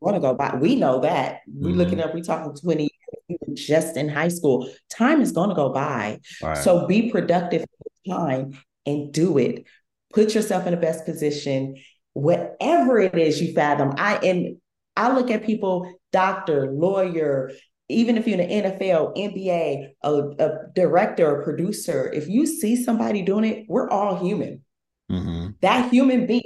going 0.06 0.16
to 0.16 0.22
go 0.22 0.34
by. 0.34 0.56
We 0.56 0.76
know 0.76 1.02
that. 1.02 1.42
We 1.48 1.70
mm-hmm. 1.70 1.78
looking 1.78 2.00
up, 2.00 2.14
we're 2.14 2.24
talking 2.24 2.56
20 2.56 2.90
years, 3.28 3.68
just 3.68 3.98
in 3.98 4.08
high 4.08 4.30
school. 4.30 4.70
Time 4.90 5.22
is 5.22 5.32
going 5.32 5.50
to 5.50 5.56
go 5.56 5.74
by. 5.74 6.20
Right. 6.42 6.58
So 6.58 6.88
be 6.88 7.12
productive 7.12 7.66
time 8.08 8.58
and 8.86 9.12
do 9.12 9.38
it. 9.38 9.66
Put 10.14 10.34
yourself 10.34 10.66
in 10.66 10.72
the 10.72 10.80
best 10.80 11.06
position, 11.06 11.76
whatever 12.14 13.00
it 13.00 13.18
is 13.18 13.42
you 13.42 13.54
fathom. 13.54 13.94
I 13.98 14.18
and 14.18 14.58
I 14.96 15.14
look 15.14 15.30
at 15.30 15.44
people, 15.44 15.92
doctor, 16.14 16.72
lawyer, 16.72 17.52
even 17.90 18.18
if 18.18 18.28
you're 18.28 18.40
in 18.40 18.64
the 18.64 18.70
NFL, 18.70 19.18
NBA, 19.18 19.90
a, 20.02 20.14
a 20.14 20.58
director, 20.74 21.42
a 21.42 21.44
producer, 21.44 22.12
if 22.14 22.28
you 22.28 22.46
see 22.46 22.82
somebody 22.82 23.22
doing 23.22 23.46
it, 23.46 23.66
we're 23.68 23.90
all 23.90 24.24
human. 24.24 24.64
Mm-hmm. 25.12 25.50
That 25.62 25.92
human 25.92 26.26
being 26.26 26.44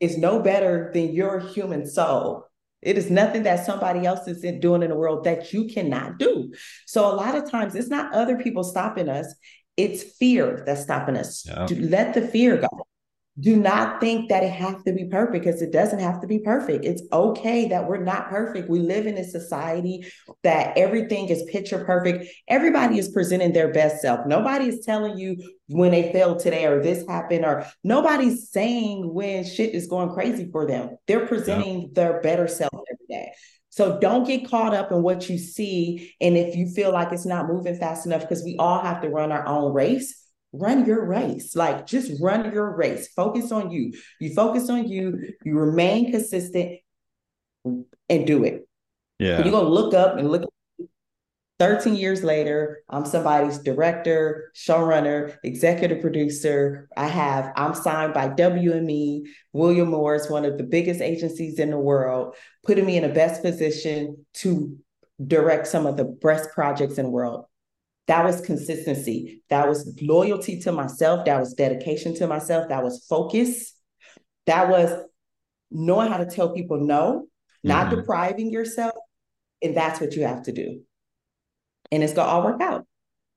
is 0.00 0.16
no 0.16 0.40
better 0.40 0.90
than 0.94 1.12
your 1.12 1.40
human 1.40 1.86
soul. 1.86 2.44
It 2.80 2.96
is 2.96 3.10
nothing 3.10 3.42
that 3.42 3.66
somebody 3.66 4.06
else 4.06 4.28
is 4.28 4.40
doing 4.60 4.82
in 4.82 4.90
the 4.90 4.96
world 4.96 5.24
that 5.24 5.52
you 5.52 5.66
cannot 5.66 6.18
do. 6.18 6.52
So 6.86 7.06
a 7.06 7.14
lot 7.14 7.34
of 7.34 7.50
times 7.50 7.74
it's 7.74 7.88
not 7.88 8.14
other 8.14 8.36
people 8.36 8.62
stopping 8.64 9.08
us, 9.08 9.34
it's 9.76 10.02
fear 10.16 10.62
that's 10.66 10.82
stopping 10.82 11.16
us. 11.16 11.44
Let 11.70 12.14
the 12.14 12.22
fear 12.22 12.56
go 12.56 12.68
do 13.40 13.56
not 13.56 14.00
think 14.00 14.28
that 14.28 14.42
it 14.42 14.52
has 14.52 14.82
to 14.82 14.92
be 14.92 15.04
perfect 15.04 15.44
because 15.44 15.62
it 15.62 15.72
doesn't 15.72 16.00
have 16.00 16.20
to 16.20 16.26
be 16.26 16.40
perfect. 16.40 16.84
It's 16.84 17.02
okay 17.12 17.68
that 17.68 17.86
we're 17.86 18.02
not 18.02 18.28
perfect. 18.28 18.68
We 18.68 18.80
live 18.80 19.06
in 19.06 19.16
a 19.16 19.24
society 19.24 20.06
that 20.42 20.76
everything 20.76 21.28
is 21.28 21.44
picture 21.44 21.84
perfect. 21.84 22.26
Everybody 22.48 22.98
is 22.98 23.10
presenting 23.10 23.52
their 23.52 23.72
best 23.72 24.02
self. 24.02 24.26
Nobody 24.26 24.66
is 24.66 24.84
telling 24.84 25.18
you 25.18 25.36
when 25.68 25.92
they 25.92 26.12
failed 26.12 26.40
today 26.40 26.66
or 26.66 26.82
this 26.82 27.06
happened, 27.06 27.44
or 27.44 27.66
nobody's 27.84 28.50
saying 28.50 29.12
when 29.12 29.44
shit 29.44 29.74
is 29.74 29.86
going 29.86 30.10
crazy 30.10 30.48
for 30.50 30.66
them. 30.66 30.96
They're 31.06 31.26
presenting 31.26 31.82
yeah. 31.82 31.88
their 31.92 32.20
better 32.20 32.48
self 32.48 32.72
every 32.72 33.06
day. 33.08 33.32
So 33.70 34.00
don't 34.00 34.26
get 34.26 34.48
caught 34.48 34.74
up 34.74 34.90
in 34.90 35.02
what 35.02 35.28
you 35.28 35.38
see. 35.38 36.14
And 36.20 36.36
if 36.36 36.56
you 36.56 36.68
feel 36.68 36.92
like 36.92 37.12
it's 37.12 37.26
not 37.26 37.46
moving 37.46 37.76
fast 37.76 38.06
enough, 38.06 38.22
because 38.22 38.42
we 38.42 38.56
all 38.58 38.80
have 38.80 39.02
to 39.02 39.08
run 39.08 39.30
our 39.30 39.46
own 39.46 39.72
race 39.72 40.24
run 40.52 40.86
your 40.86 41.04
race. 41.04 41.54
Like 41.54 41.86
just 41.86 42.20
run 42.20 42.52
your 42.52 42.74
race. 42.74 43.08
Focus 43.08 43.52
on 43.52 43.70
you. 43.70 43.92
You 44.20 44.34
focus 44.34 44.70
on 44.70 44.88
you. 44.88 45.34
You 45.44 45.58
remain 45.58 46.10
consistent 46.10 46.80
and 47.64 48.26
do 48.26 48.44
it. 48.44 48.66
Yeah. 49.18 49.42
You're 49.42 49.52
gonna 49.52 49.68
look 49.68 49.94
up 49.94 50.16
and 50.16 50.30
look 50.30 50.48
13 51.58 51.96
years 51.96 52.22
later, 52.22 52.82
I'm 52.88 53.04
somebody's 53.04 53.58
director, 53.58 54.52
showrunner, 54.54 55.36
executive 55.42 56.00
producer. 56.00 56.88
I 56.96 57.08
have, 57.08 57.52
I'm 57.56 57.74
signed 57.74 58.14
by 58.14 58.28
WME, 58.28 59.24
William 59.52 59.88
Morris, 59.88 60.30
one 60.30 60.44
of 60.44 60.56
the 60.56 60.62
biggest 60.62 61.00
agencies 61.00 61.58
in 61.58 61.70
the 61.70 61.78
world, 61.78 62.36
putting 62.64 62.86
me 62.86 62.96
in 62.96 63.02
the 63.02 63.08
best 63.08 63.42
position 63.42 64.24
to 64.34 64.78
direct 65.26 65.66
some 65.66 65.84
of 65.86 65.96
the 65.96 66.04
best 66.04 66.50
projects 66.52 66.96
in 66.96 67.06
the 67.06 67.10
world. 67.10 67.46
That 68.08 68.24
was 68.24 68.40
consistency. 68.40 69.42
That 69.50 69.68
was 69.68 69.96
loyalty 70.02 70.60
to 70.60 70.72
myself. 70.72 71.26
That 71.26 71.38
was 71.38 71.54
dedication 71.54 72.14
to 72.16 72.26
myself. 72.26 72.70
That 72.70 72.82
was 72.82 73.04
focus. 73.08 73.74
That 74.46 74.70
was 74.70 74.90
knowing 75.70 76.10
how 76.10 76.16
to 76.16 76.26
tell 76.26 76.54
people 76.54 76.78
no, 76.80 77.26
not 77.62 77.86
mm-hmm. 77.86 77.96
depriving 77.96 78.50
yourself. 78.50 78.94
And 79.62 79.76
that's 79.76 80.00
what 80.00 80.16
you 80.16 80.22
have 80.22 80.44
to 80.44 80.52
do. 80.52 80.80
And 81.92 82.02
it's 82.02 82.14
going 82.14 82.26
to 82.26 82.32
all 82.32 82.44
work 82.44 82.60
out. 82.62 82.86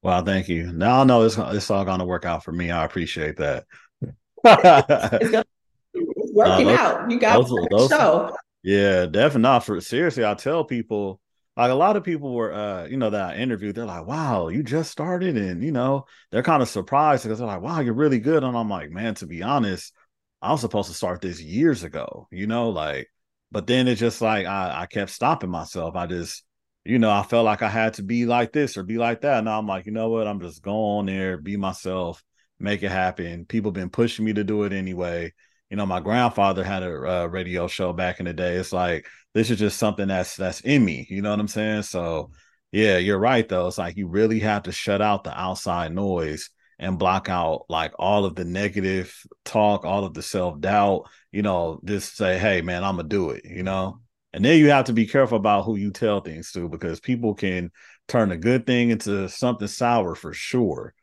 Well, 0.04 0.24
thank 0.24 0.48
you. 0.48 0.72
Now 0.72 1.02
I 1.02 1.04
know 1.04 1.24
it's, 1.24 1.38
it's 1.38 1.70
all 1.70 1.86
going 1.86 2.00
to 2.00 2.06
work 2.06 2.26
out 2.26 2.44
for 2.44 2.52
me. 2.52 2.72
I 2.72 2.86
appreciate 2.86 3.38
that. 3.38 3.66
it's, 4.02 4.12
gonna, 4.44 5.46
it's 5.94 6.34
working 6.34 6.68
uh, 6.68 6.72
those, 6.72 6.80
out. 6.80 7.12
You 7.12 7.20
got 7.20 7.46
to 7.46 7.88
show. 7.90 8.36
Yeah, 8.64 9.06
definitely. 9.06 9.42
Not 9.42 9.66
for 9.66 9.82
seriously, 9.82 10.24
I 10.24 10.34
tell 10.34 10.64
people 10.64 11.21
like 11.58 11.72
a 11.72 11.76
lot 11.76 11.97
of 11.97 12.04
people 12.04 12.34
were 12.34 12.54
uh 12.54 12.86
you 12.86 12.97
know 12.97 13.10
that 13.10 13.32
I 13.32 13.38
interviewed 13.38 13.76
they're 13.76 13.86
like 13.86 14.06
wow 14.06 14.47
you 14.47 14.64
just 14.64 14.91
started 14.91 15.38
and 15.38 15.64
you 15.64 15.72
know 15.72 16.06
they're 16.32 16.43
kind 16.43 16.62
of 16.62 16.70
surprised 16.70 17.24
because 17.24 17.39
they're 17.39 17.47
like 17.47 17.62
wow 17.62 17.80
you're 17.80 17.93
really 17.93 18.20
good 18.20 18.43
and 18.43 18.56
I'm 18.56 18.70
like 18.70 18.89
man 18.91 19.16
to 19.16 19.28
be 19.28 19.43
honest 19.43 19.93
I 20.41 20.52
was 20.52 20.62
supposed 20.62 20.89
to 20.89 20.95
start 20.95 21.22
this 21.22 21.41
years 21.41 21.84
ago 21.84 22.28
you 22.32 22.47
know 22.47 22.70
like 22.70 23.10
but 23.52 23.68
then 23.68 23.88
it's 23.88 23.99
just 23.99 24.22
like 24.22 24.45
I, 24.45 24.82
I 24.82 24.86
kept 24.86 25.12
stopping 25.12 25.49
myself 25.49 25.95
I 25.95 26.08
just 26.08 26.43
you 26.84 26.97
know, 26.99 27.12
I 27.12 27.24
felt 27.24 27.45
like 27.45 27.62
I 27.62 27.70
had 27.70 27.95
to 27.95 28.04
be 28.04 28.26
like 28.26 28.52
this 28.52 28.76
or 28.78 28.84
be 28.84 28.97
like 28.97 29.22
that. 29.22 29.43
Now 29.43 29.60
I'm 29.60 29.68
like, 29.68 29.86
you 29.86 29.91
know 29.91 30.10
what? 30.10 30.28
I'm 30.28 30.41
just 30.41 30.64
going 30.64 31.06
there, 31.06 31.38
be 31.38 31.58
myself, 31.58 32.24
make 32.60 32.82
it 32.84 32.89
happen. 32.89 33.45
People 33.45 33.72
been 33.72 33.89
pushing 33.89 34.26
me 34.26 34.34
to 34.34 34.43
do 34.43 34.64
it 34.64 34.74
anyway. 34.74 35.34
You 35.70 35.78
know, 35.78 35.86
my 35.86 35.99
grandfather 35.99 36.64
had 36.64 36.84
a 36.84 37.24
uh, 37.24 37.26
radio 37.28 37.68
show 37.68 37.93
back 37.93 38.20
in 38.20 38.26
the 38.26 38.34
day. 38.34 38.56
It's 38.56 38.74
like 38.74 39.06
this 39.34 39.50
is 39.50 39.60
just 39.60 39.78
something 39.78 40.08
that's 40.08 40.36
that's 40.36 40.62
in 40.62 40.84
me. 40.84 41.08
You 41.10 41.22
know 41.22 41.32
what 41.32 41.40
I'm 41.40 41.48
saying? 41.48 41.84
So, 41.84 42.32
yeah, 42.72 42.98
you're 42.98 43.20
right 43.20 43.48
though. 43.48 43.68
It's 43.68 43.78
like 43.78 43.98
you 43.98 44.08
really 44.08 44.40
have 44.40 44.64
to 44.64 44.72
shut 44.72 45.02
out 45.02 45.24
the 45.24 45.40
outside 45.40 45.94
noise 45.94 46.50
and 46.80 46.98
block 47.00 47.30
out 47.30 47.66
like 47.70 47.94
all 48.00 48.26
of 48.26 48.36
the 48.36 48.44
negative 48.44 49.16
talk, 49.46 49.86
all 49.86 50.04
of 50.04 50.14
the 50.14 50.22
self 50.24 50.60
doubt. 50.60 51.10
You 51.32 51.44
know, 51.44 51.80
just 51.86 52.18
say, 52.18 52.38
hey, 52.38 52.62
man, 52.62 52.84
I'm 52.84 52.98
gonna 52.98 53.08
do 53.08 53.30
it. 53.32 53.46
You 53.46 53.64
know, 53.64 54.02
and 54.34 54.44
then 54.44 54.58
you 54.60 54.70
have 54.70 54.86
to 54.86 54.94
be 54.94 55.08
careful 55.08 55.38
about 55.38 55.64
who 55.64 55.76
you 55.76 55.92
tell 55.92 56.22
things 56.22 56.52
to 56.52 56.68
because 56.70 57.00
people 57.00 57.34
can 57.34 57.72
turn 58.08 58.32
a 58.32 58.38
good 58.38 58.66
thing 58.66 58.90
into 58.90 59.30
something 59.30 59.68
sour 59.68 60.16
for 60.16 60.34
sure. 60.34 60.94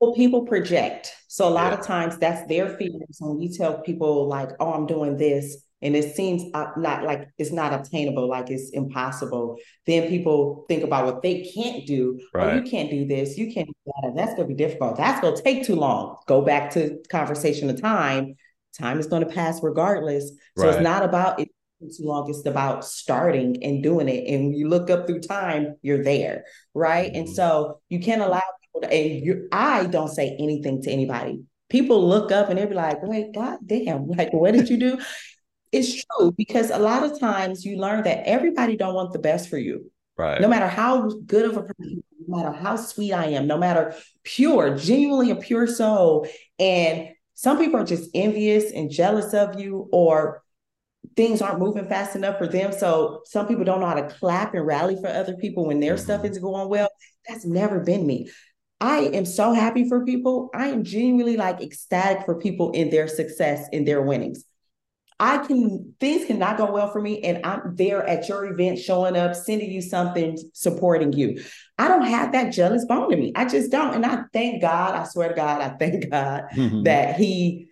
Well, 0.00 0.14
people 0.14 0.46
project. 0.46 1.12
So 1.28 1.48
a 1.48 1.50
lot 1.50 1.72
yeah. 1.72 1.78
of 1.78 1.86
times 1.86 2.16
that's 2.18 2.48
their 2.48 2.68
feelings 2.76 3.18
when 3.20 3.40
you 3.40 3.50
tell 3.52 3.80
people 3.80 4.28
like, 4.28 4.50
"Oh, 4.58 4.72
I'm 4.72 4.86
doing 4.86 5.16
this," 5.16 5.64
and 5.82 5.96
it 5.96 6.14
seems 6.14 6.42
uh, 6.54 6.66
not 6.76 7.04
like 7.04 7.28
it's 7.38 7.52
not 7.52 7.72
obtainable, 7.72 8.28
like 8.28 8.50
it's 8.50 8.70
impossible. 8.70 9.56
Then 9.86 10.08
people 10.08 10.64
think 10.68 10.84
about 10.84 11.06
what 11.06 11.22
they 11.22 11.50
can't 11.54 11.86
do. 11.86 12.20
Right. 12.34 12.52
Oh, 12.52 12.56
you 12.56 12.70
can't 12.70 12.90
do 12.90 13.06
this. 13.06 13.38
You 13.38 13.52
can't 13.52 13.66
do 13.66 13.92
that. 14.02 14.12
That's 14.14 14.34
going 14.34 14.48
to 14.48 14.54
be 14.54 14.62
difficult. 14.62 14.96
That's 14.96 15.20
going 15.20 15.36
to 15.36 15.42
take 15.42 15.64
too 15.64 15.76
long. 15.76 16.16
Go 16.26 16.42
back 16.42 16.70
to 16.72 16.98
conversation 17.10 17.70
of 17.70 17.80
time. 17.80 18.34
Time 18.78 18.98
is 18.98 19.06
going 19.06 19.26
to 19.26 19.28
pass 19.28 19.62
regardless. 19.62 20.30
So 20.56 20.64
right. 20.64 20.74
it's 20.74 20.82
not 20.82 21.02
about 21.02 21.40
it 21.40 21.48
too 21.80 22.04
long. 22.04 22.28
It's 22.28 22.44
about 22.44 22.84
starting 22.84 23.62
and 23.62 23.82
doing 23.82 24.08
it. 24.08 24.32
And 24.32 24.54
you 24.54 24.68
look 24.68 24.90
up 24.90 25.06
through 25.06 25.20
time, 25.20 25.76
you're 25.82 26.04
there, 26.04 26.44
right? 26.74 27.10
Mm-hmm. 27.10 27.20
And 27.20 27.28
so 27.28 27.80
you 27.88 28.00
can't 28.00 28.20
allow 28.20 28.42
people 28.62 28.82
to, 28.82 28.92
and 28.92 29.24
you, 29.24 29.48
I 29.50 29.86
don't 29.86 30.08
say 30.08 30.36
anything 30.38 30.82
to 30.82 30.90
anybody. 30.90 31.42
People 31.70 32.06
look 32.06 32.32
up 32.32 32.50
and 32.50 32.58
they'll 32.58 32.68
be 32.68 32.74
like, 32.74 32.98
wait, 33.02 33.32
God 33.32 33.58
damn, 33.64 34.08
like, 34.08 34.32
what 34.32 34.52
did 34.52 34.68
you 34.68 34.76
do? 34.76 34.98
It's 35.72 36.04
true 36.04 36.32
because 36.36 36.70
a 36.70 36.78
lot 36.78 37.04
of 37.04 37.18
times 37.18 37.64
you 37.64 37.76
learn 37.76 38.04
that 38.04 38.26
everybody 38.26 38.76
don't 38.76 38.94
want 38.94 39.12
the 39.12 39.18
best 39.18 39.48
for 39.48 39.58
you. 39.58 39.90
Right. 40.16 40.40
No 40.40 40.48
matter 40.48 40.66
how 40.66 41.08
good 41.26 41.46
of 41.46 41.56
a 41.56 41.62
person, 41.62 42.02
no 42.26 42.36
matter 42.36 42.52
how 42.52 42.76
sweet 42.76 43.12
I 43.12 43.26
am, 43.26 43.46
no 43.46 43.56
matter 43.56 43.94
pure, 44.22 44.76
genuinely 44.76 45.30
a 45.30 45.36
pure 45.36 45.66
soul. 45.66 46.26
And 46.58 47.10
some 47.34 47.58
people 47.58 47.80
are 47.80 47.86
just 47.86 48.10
envious 48.14 48.70
and 48.72 48.90
jealous 48.90 49.32
of 49.32 49.58
you, 49.58 49.88
or 49.92 50.42
things 51.16 51.40
aren't 51.40 51.58
moving 51.58 51.88
fast 51.88 52.16
enough 52.16 52.36
for 52.36 52.46
them. 52.46 52.72
So 52.72 53.22
some 53.24 53.46
people 53.46 53.64
don't 53.64 53.80
know 53.80 53.86
how 53.86 53.94
to 53.94 54.08
clap 54.08 54.54
and 54.54 54.66
rally 54.66 54.96
for 55.00 55.08
other 55.08 55.34
people 55.36 55.66
when 55.66 55.80
their 55.80 55.94
mm-hmm. 55.94 56.04
stuff 56.04 56.24
is 56.24 56.38
going 56.38 56.68
well. 56.68 56.90
That's 57.28 57.46
never 57.46 57.80
been 57.80 58.06
me. 58.06 58.30
I 58.80 58.98
am 58.98 59.26
so 59.26 59.52
happy 59.52 59.88
for 59.88 60.04
people. 60.04 60.50
I 60.54 60.68
am 60.68 60.84
genuinely 60.84 61.36
like 61.36 61.60
ecstatic 61.60 62.24
for 62.24 62.38
people 62.38 62.72
in 62.72 62.90
their 62.90 63.08
success, 63.08 63.68
in 63.72 63.84
their 63.84 64.02
winnings. 64.02 64.44
I 65.20 65.46
can 65.46 65.94
things 66.00 66.24
cannot 66.24 66.56
go 66.56 66.72
well 66.72 66.90
for 66.90 67.00
me, 67.00 67.20
and 67.20 67.44
I'm 67.44 67.76
there 67.76 68.02
at 68.08 68.26
your 68.26 68.46
event, 68.46 68.78
showing 68.78 69.16
up, 69.16 69.36
sending 69.36 69.70
you 69.70 69.82
something, 69.82 70.38
supporting 70.54 71.12
you. 71.12 71.44
I 71.78 71.88
don't 71.88 72.06
have 72.06 72.32
that 72.32 72.52
jealous 72.54 72.86
bone 72.86 73.12
in 73.12 73.20
me. 73.20 73.32
I 73.36 73.44
just 73.44 73.70
don't, 73.70 73.94
and 73.94 74.06
I 74.06 74.22
thank 74.32 74.62
God. 74.62 74.94
I 74.94 75.04
swear 75.04 75.28
to 75.28 75.34
God, 75.34 75.60
I 75.60 75.76
thank 75.76 76.10
God 76.10 76.44
mm-hmm. 76.54 76.84
that 76.84 77.16
He 77.16 77.68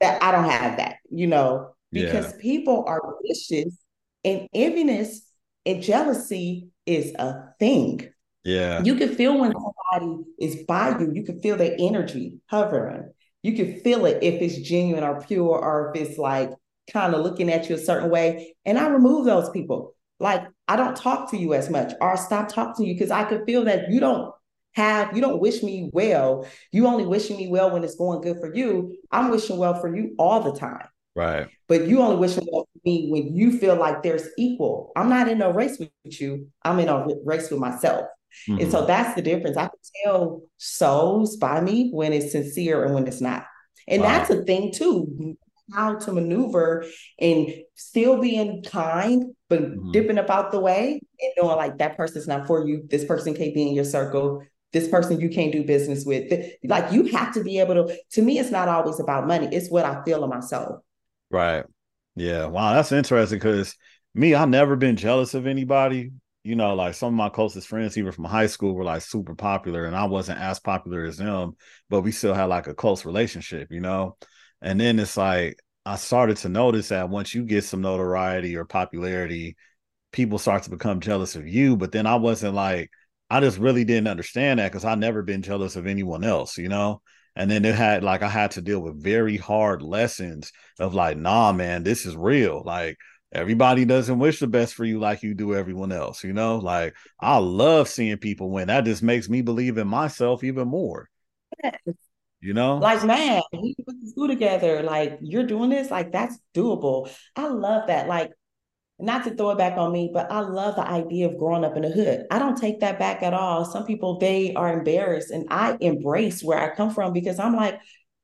that 0.00 0.22
I 0.22 0.30
don't 0.30 0.48
have 0.48 0.76
that. 0.76 0.96
You 1.10 1.26
know, 1.26 1.70
because 1.90 2.32
yeah. 2.32 2.38
people 2.38 2.84
are 2.86 3.00
vicious 3.26 3.78
and 4.22 4.46
enviness 4.54 5.20
and 5.64 5.82
jealousy 5.82 6.68
is 6.84 7.14
a 7.14 7.54
thing. 7.58 8.10
Yeah. 8.44 8.82
You 8.82 8.94
can 8.96 9.14
feel 9.14 9.38
when 9.38 9.52
somebody 9.52 10.24
is 10.38 10.64
by 10.66 10.98
you, 10.98 11.12
you 11.14 11.24
can 11.24 11.40
feel 11.40 11.56
their 11.56 11.76
energy 11.78 12.40
hovering. 12.46 13.12
You 13.42 13.54
can 13.54 13.80
feel 13.80 14.04
it 14.04 14.22
if 14.22 14.42
it's 14.42 14.58
genuine 14.68 15.04
or 15.04 15.22
pure 15.22 15.58
or 15.58 15.92
if 15.94 16.02
it's 16.02 16.18
like 16.18 16.50
kind 16.92 17.14
of 17.14 17.22
looking 17.22 17.50
at 17.50 17.68
you 17.68 17.76
a 17.76 17.78
certain 17.78 18.10
way. 18.10 18.54
And 18.64 18.78
I 18.78 18.88
remove 18.88 19.24
those 19.24 19.50
people. 19.50 19.94
Like 20.18 20.42
I 20.68 20.76
don't 20.76 20.96
talk 20.96 21.30
to 21.30 21.36
you 21.36 21.54
as 21.54 21.70
much 21.70 21.92
or 22.00 22.16
stop 22.16 22.48
talking 22.48 22.84
to 22.84 22.88
you 22.88 22.94
because 22.94 23.10
I 23.10 23.24
could 23.24 23.44
feel 23.46 23.64
that 23.64 23.90
you 23.90 24.00
don't 24.00 24.32
have 24.72 25.16
you 25.16 25.22
don't 25.22 25.40
wish 25.40 25.62
me 25.62 25.90
well. 25.92 26.46
You 26.72 26.86
only 26.86 27.06
wishing 27.06 27.36
me 27.36 27.48
well 27.48 27.70
when 27.70 27.84
it's 27.84 27.96
going 27.96 28.20
good 28.20 28.38
for 28.38 28.54
you. 28.54 28.96
I'm 29.10 29.30
wishing 29.30 29.56
well 29.56 29.80
for 29.80 29.94
you 29.94 30.14
all 30.18 30.42
the 30.42 30.58
time. 30.58 30.86
Right. 31.16 31.48
But 31.68 31.86
you 31.86 32.00
only 32.00 32.16
wish 32.16 32.36
well 32.36 32.68
for 32.72 32.80
me 32.84 33.08
when 33.10 33.34
you 33.34 33.58
feel 33.58 33.76
like 33.76 34.02
there's 34.02 34.28
equal. 34.38 34.92
I'm 34.94 35.08
not 35.08 35.28
in 35.28 35.42
a 35.42 35.52
race 35.52 35.78
with 35.78 36.20
you. 36.20 36.48
I'm 36.62 36.78
in 36.78 36.88
a 36.88 37.06
race 37.24 37.50
with 37.50 37.60
myself. 37.60 38.06
Mm-hmm. 38.48 38.62
And 38.62 38.70
so 38.70 38.78
mm-hmm. 38.78 38.86
that's 38.86 39.14
the 39.14 39.22
difference. 39.22 39.56
I 39.56 39.68
can 39.68 39.78
tell 40.04 40.42
souls 40.58 41.36
by 41.36 41.60
me 41.60 41.90
when 41.90 42.12
it's 42.12 42.32
sincere 42.32 42.84
and 42.84 42.94
when 42.94 43.06
it's 43.06 43.20
not. 43.20 43.44
And 43.88 44.02
wow. 44.02 44.08
that's 44.08 44.30
a 44.30 44.44
thing 44.44 44.72
too. 44.72 45.36
How 45.72 45.94
to 45.94 46.12
maneuver 46.12 46.84
and 47.18 47.48
still 47.74 48.20
being 48.20 48.62
kind, 48.62 49.34
but 49.48 49.62
mm-hmm. 49.62 49.90
dipping 49.92 50.18
about 50.18 50.52
the 50.52 50.60
way 50.60 51.00
and 51.20 51.32
knowing 51.36 51.56
like 51.56 51.78
that 51.78 51.96
person's 51.96 52.26
not 52.26 52.46
for 52.46 52.66
you. 52.66 52.84
This 52.88 53.04
person 53.04 53.34
can't 53.34 53.54
be 53.54 53.68
in 53.68 53.74
your 53.74 53.84
circle 53.84 54.42
this 54.72 54.88
person 54.88 55.20
you 55.20 55.28
can't 55.28 55.52
do 55.52 55.64
business 55.64 56.04
with. 56.04 56.32
Like 56.64 56.92
you 56.92 57.04
have 57.06 57.34
to 57.34 57.42
be 57.42 57.58
able 57.58 57.86
to, 57.86 57.96
to 58.12 58.22
me, 58.22 58.38
it's 58.38 58.50
not 58.50 58.68
always 58.68 59.00
about 59.00 59.26
money. 59.26 59.48
It's 59.50 59.70
what 59.70 59.84
I 59.84 60.02
feel 60.04 60.22
in 60.22 60.30
my 60.30 60.40
soul. 60.40 60.84
Right. 61.30 61.64
Yeah. 62.16 62.46
Wow. 62.46 62.74
That's 62.74 62.92
interesting 62.92 63.38
because 63.38 63.74
me, 64.14 64.34
I've 64.34 64.48
never 64.48 64.76
been 64.76 64.96
jealous 64.96 65.34
of 65.34 65.46
anybody. 65.46 66.12
You 66.42 66.56
know, 66.56 66.74
like 66.74 66.94
some 66.94 67.08
of 67.08 67.14
my 67.14 67.28
closest 67.28 67.68
friends, 67.68 67.98
even 67.98 68.12
from 68.12 68.24
high 68.24 68.46
school, 68.46 68.72
were 68.72 68.84
like 68.84 69.02
super 69.02 69.34
popular, 69.34 69.84
and 69.84 69.94
I 69.94 70.04
wasn't 70.04 70.40
as 70.40 70.58
popular 70.58 71.04
as 71.04 71.18
them, 71.18 71.54
but 71.90 72.00
we 72.00 72.12
still 72.12 72.32
had 72.32 72.44
like 72.44 72.66
a 72.66 72.72
close 72.72 73.04
relationship, 73.04 73.68
you 73.70 73.80
know? 73.80 74.16
And 74.62 74.80
then 74.80 74.98
it's 74.98 75.16
like, 75.16 75.58
I 75.86 75.96
started 75.96 76.36
to 76.38 76.48
notice 76.48 76.88
that 76.88 77.08
once 77.08 77.34
you 77.34 77.44
get 77.44 77.64
some 77.64 77.80
notoriety 77.80 78.56
or 78.56 78.64
popularity, 78.64 79.56
people 80.12 80.38
start 80.38 80.64
to 80.64 80.70
become 80.70 81.00
jealous 81.00 81.36
of 81.36 81.46
you. 81.48 81.76
But 81.76 81.92
then 81.92 82.06
I 82.06 82.16
wasn't 82.16 82.54
like, 82.54 82.90
I 83.30 83.40
just 83.40 83.58
really 83.58 83.84
didn't 83.84 84.08
understand 84.08 84.58
that 84.60 84.70
because 84.72 84.84
I 84.84 84.94
never 84.94 85.22
been 85.22 85.42
jealous 85.42 85.76
of 85.76 85.86
anyone 85.86 86.24
else, 86.24 86.58
you 86.58 86.68
know? 86.68 87.02
And 87.36 87.50
then 87.50 87.64
it 87.64 87.74
had 87.76 88.02
like 88.02 88.22
I 88.22 88.28
had 88.28 88.52
to 88.52 88.62
deal 88.62 88.80
with 88.80 89.02
very 89.02 89.36
hard 89.36 89.82
lessons 89.82 90.52
of 90.78 90.94
like, 90.94 91.16
nah, 91.16 91.52
man, 91.52 91.84
this 91.84 92.06
is 92.06 92.16
real. 92.16 92.62
Like 92.64 92.98
everybody 93.32 93.84
doesn't 93.84 94.18
wish 94.18 94.40
the 94.40 94.48
best 94.48 94.74
for 94.74 94.84
you 94.84 94.98
like 94.98 95.22
you 95.22 95.34
do 95.34 95.54
everyone 95.54 95.92
else, 95.92 96.24
you 96.24 96.32
know? 96.32 96.58
Like 96.58 96.94
I 97.20 97.38
love 97.38 97.88
seeing 97.88 98.16
people 98.18 98.50
win. 98.50 98.66
That 98.68 98.84
just 98.84 99.02
makes 99.02 99.28
me 99.28 99.42
believe 99.42 99.78
in 99.78 99.86
myself 99.88 100.42
even 100.42 100.68
more. 100.68 101.08
Yes. 101.62 102.09
You 102.40 102.54
know? 102.54 102.78
Like, 102.78 103.04
man, 103.04 103.42
we 103.52 103.74
put 103.86 103.96
this 104.00 104.14
together. 104.14 104.82
Like, 104.82 105.18
you're 105.20 105.46
doing 105.46 105.70
this, 105.70 105.90
like 105.90 106.12
that's 106.12 106.38
doable. 106.54 107.10
I 107.36 107.48
love 107.48 107.88
that. 107.88 108.08
Like, 108.08 108.32
not 108.98 109.24
to 109.24 109.34
throw 109.34 109.50
it 109.50 109.58
back 109.58 109.78
on 109.78 109.92
me, 109.92 110.10
but 110.12 110.30
I 110.30 110.40
love 110.40 110.76
the 110.76 110.86
idea 110.86 111.28
of 111.28 111.38
growing 111.38 111.64
up 111.64 111.76
in 111.76 111.82
the 111.82 111.88
hood. 111.88 112.26
I 112.30 112.38
don't 112.38 112.56
take 112.56 112.80
that 112.80 112.98
back 112.98 113.22
at 113.22 113.34
all. 113.34 113.64
Some 113.64 113.86
people, 113.86 114.18
they 114.18 114.54
are 114.54 114.72
embarrassed, 114.72 115.30
and 115.30 115.46
I 115.50 115.76
embrace 115.80 116.42
where 116.42 116.58
I 116.58 116.74
come 116.74 116.90
from 116.90 117.12
because 117.12 117.38
I'm 117.38 117.56
like, 117.56 117.78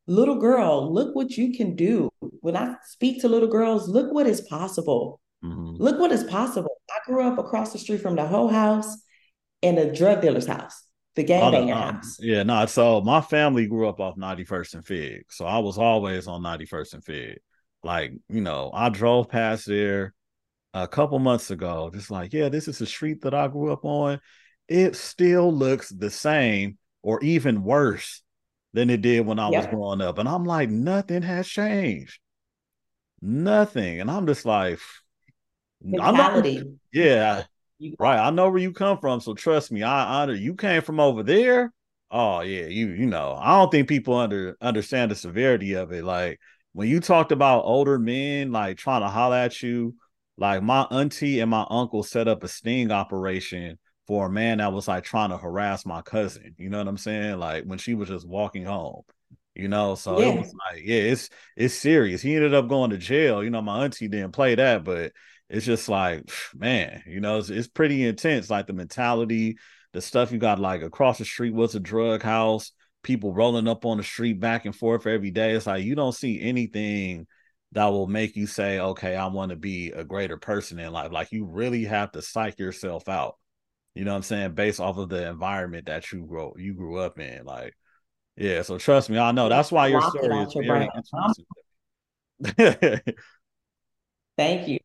little 0.06 0.38
girl, 0.38 0.92
look 0.92 1.14
what 1.14 1.36
you 1.36 1.52
can 1.52 1.76
do. 1.76 2.10
When 2.40 2.56
I 2.56 2.74
speak 2.84 3.22
to 3.22 3.28
little 3.28 3.48
girls, 3.48 3.88
look 3.88 4.12
what 4.12 4.26
is 4.26 4.42
possible. 4.42 5.20
Mm-hmm. 5.44 5.82
Look 5.82 5.98
what 5.98 6.12
is 6.12 6.24
possible. 6.24 6.76
I 6.90 6.98
grew 7.10 7.22
up 7.22 7.38
across 7.38 7.72
the 7.72 7.78
street 7.78 8.02
from 8.02 8.16
the 8.16 8.26
whole 8.26 8.48
house 8.48 8.96
and 9.62 9.78
a 9.78 9.92
drug 9.92 10.20
dealer's 10.20 10.46
house, 10.46 10.82
the 11.16 11.24
gangbanger 11.24 11.72
uh, 11.72 11.92
house. 11.92 12.18
Yeah, 12.20 12.42
no. 12.44 12.66
So 12.66 13.00
my 13.00 13.20
family 13.20 13.66
grew 13.66 13.88
up 13.88 14.00
off 14.00 14.16
91st 14.16 14.74
and 14.74 14.86
Fig. 14.86 15.24
So 15.30 15.44
I 15.46 15.58
was 15.58 15.78
always 15.78 16.28
on 16.28 16.42
91st 16.42 16.94
and 16.94 17.04
Fig. 17.04 17.38
Like, 17.82 18.12
you 18.28 18.40
know, 18.40 18.70
I 18.72 18.90
drove 18.90 19.28
past 19.28 19.66
there 19.66 20.14
a 20.74 20.86
couple 20.86 21.18
months 21.18 21.50
ago, 21.50 21.90
just 21.92 22.10
like, 22.10 22.32
yeah, 22.32 22.48
this 22.48 22.68
is 22.68 22.80
a 22.80 22.86
street 22.86 23.22
that 23.22 23.34
I 23.34 23.48
grew 23.48 23.72
up 23.72 23.84
on. 23.84 24.20
It 24.68 24.94
still 24.94 25.52
looks 25.52 25.88
the 25.88 26.10
same 26.10 26.78
or 27.02 27.22
even 27.22 27.62
worse 27.62 28.22
than 28.72 28.90
it 28.90 29.00
did 29.00 29.24
when 29.24 29.38
I 29.38 29.48
yep. 29.50 29.62
was 29.62 29.66
growing 29.68 30.02
up. 30.02 30.18
And 30.18 30.28
I'm 30.28 30.44
like, 30.44 30.68
nothing 30.68 31.22
has 31.22 31.48
changed. 31.48 32.20
Nothing. 33.22 34.00
And 34.00 34.10
I'm 34.10 34.26
just 34.26 34.44
like, 34.44 34.80
mentality. 35.82 36.58
Know, 36.58 36.74
yeah. 36.92 37.44
Right. 37.98 38.18
I 38.18 38.30
know 38.30 38.50
where 38.50 38.60
you 38.60 38.72
come 38.72 38.98
from. 38.98 39.20
So 39.20 39.34
trust 39.34 39.72
me, 39.72 39.82
I 39.82 40.22
honor 40.22 40.34
you 40.34 40.54
came 40.54 40.82
from 40.82 41.00
over 41.00 41.22
there. 41.22 41.72
Oh 42.10 42.40
yeah, 42.40 42.66
you 42.66 42.88
you 42.88 43.06
know, 43.06 43.36
I 43.40 43.58
don't 43.58 43.70
think 43.70 43.88
people 43.88 44.14
under 44.14 44.56
understand 44.60 45.10
the 45.10 45.14
severity 45.14 45.74
of 45.74 45.92
it. 45.92 46.04
Like 46.04 46.40
when 46.72 46.88
you 46.88 47.00
talked 47.00 47.32
about 47.32 47.64
older 47.64 47.98
men 47.98 48.52
like 48.52 48.76
trying 48.78 49.02
to 49.02 49.08
holler 49.08 49.36
at 49.36 49.62
you 49.62 49.94
like 50.38 50.62
my 50.62 50.82
auntie 50.90 51.40
and 51.40 51.50
my 51.50 51.66
uncle 51.70 52.02
set 52.02 52.28
up 52.28 52.44
a 52.44 52.48
sting 52.48 52.90
operation 52.90 53.78
for 54.06 54.26
a 54.26 54.30
man 54.30 54.58
that 54.58 54.72
was 54.72 54.86
like 54.86 55.04
trying 55.04 55.30
to 55.30 55.38
harass 55.38 55.86
my 55.86 56.02
cousin. 56.02 56.54
You 56.58 56.68
know 56.68 56.78
what 56.78 56.88
I'm 56.88 56.98
saying? 56.98 57.38
Like 57.38 57.64
when 57.64 57.78
she 57.78 57.94
was 57.94 58.08
just 58.08 58.26
walking 58.26 58.64
home. 58.64 59.02
You 59.54 59.68
know, 59.68 59.94
so 59.94 60.20
yeah. 60.20 60.26
it 60.26 60.38
was 60.38 60.54
like, 60.70 60.82
yeah, 60.84 61.00
it's 61.00 61.30
it's 61.56 61.74
serious. 61.74 62.20
He 62.20 62.34
ended 62.36 62.52
up 62.52 62.68
going 62.68 62.90
to 62.90 62.98
jail. 62.98 63.42
You 63.42 63.48
know, 63.48 63.62
my 63.62 63.84
auntie 63.84 64.06
didn't 64.06 64.32
play 64.32 64.54
that, 64.54 64.84
but 64.84 65.12
it's 65.48 65.66
just 65.66 65.88
like, 65.88 66.30
man, 66.54 67.02
you 67.06 67.20
know, 67.20 67.38
it's, 67.38 67.50
it's 67.50 67.68
pretty 67.68 68.04
intense. 68.04 68.50
Like 68.50 68.66
the 68.66 68.72
mentality, 68.72 69.58
the 69.92 70.00
stuff 70.00 70.32
you 70.32 70.38
got 70.38 70.58
like 70.58 70.82
across 70.82 71.18
the 71.18 71.24
street 71.24 71.54
was 71.54 71.74
a 71.74 71.80
drug 71.80 72.22
house, 72.22 72.72
people 73.02 73.32
rolling 73.32 73.68
up 73.68 73.84
on 73.84 73.98
the 73.98 74.04
street 74.04 74.40
back 74.40 74.66
and 74.66 74.74
forth 74.74 75.06
every 75.06 75.30
day. 75.30 75.52
It's 75.52 75.66
like 75.66 75.84
you 75.84 75.94
don't 75.94 76.14
see 76.14 76.40
anything 76.40 77.26
that 77.72 77.86
will 77.86 78.06
make 78.06 78.36
you 78.36 78.46
say, 78.46 78.78
okay, 78.78 79.16
I 79.16 79.26
want 79.26 79.50
to 79.50 79.56
be 79.56 79.90
a 79.90 80.04
greater 80.04 80.36
person 80.36 80.78
in 80.78 80.92
life. 80.92 81.12
Like 81.12 81.32
you 81.32 81.44
really 81.44 81.84
have 81.84 82.12
to 82.12 82.22
psych 82.22 82.58
yourself 82.58 83.08
out. 83.08 83.36
You 83.94 84.04
know 84.04 84.12
what 84.12 84.18
I'm 84.18 84.22
saying? 84.24 84.54
Based 84.54 84.80
off 84.80 84.98
of 84.98 85.08
the 85.08 85.28
environment 85.28 85.86
that 85.86 86.12
you 86.12 86.26
grow 86.26 86.54
you 86.58 86.74
grew 86.74 86.98
up 86.98 87.18
in. 87.18 87.44
Like, 87.44 87.74
yeah. 88.36 88.62
So 88.62 88.76
trust 88.76 89.08
me, 89.08 89.18
I 89.18 89.32
know 89.32 89.48
that's 89.48 89.72
why 89.72 89.86
your 89.86 90.02
story 90.02 90.42
is 90.42 90.54
very 90.54 90.88
interesting. 90.94 91.46
Thank 94.36 94.68
you 94.68 94.78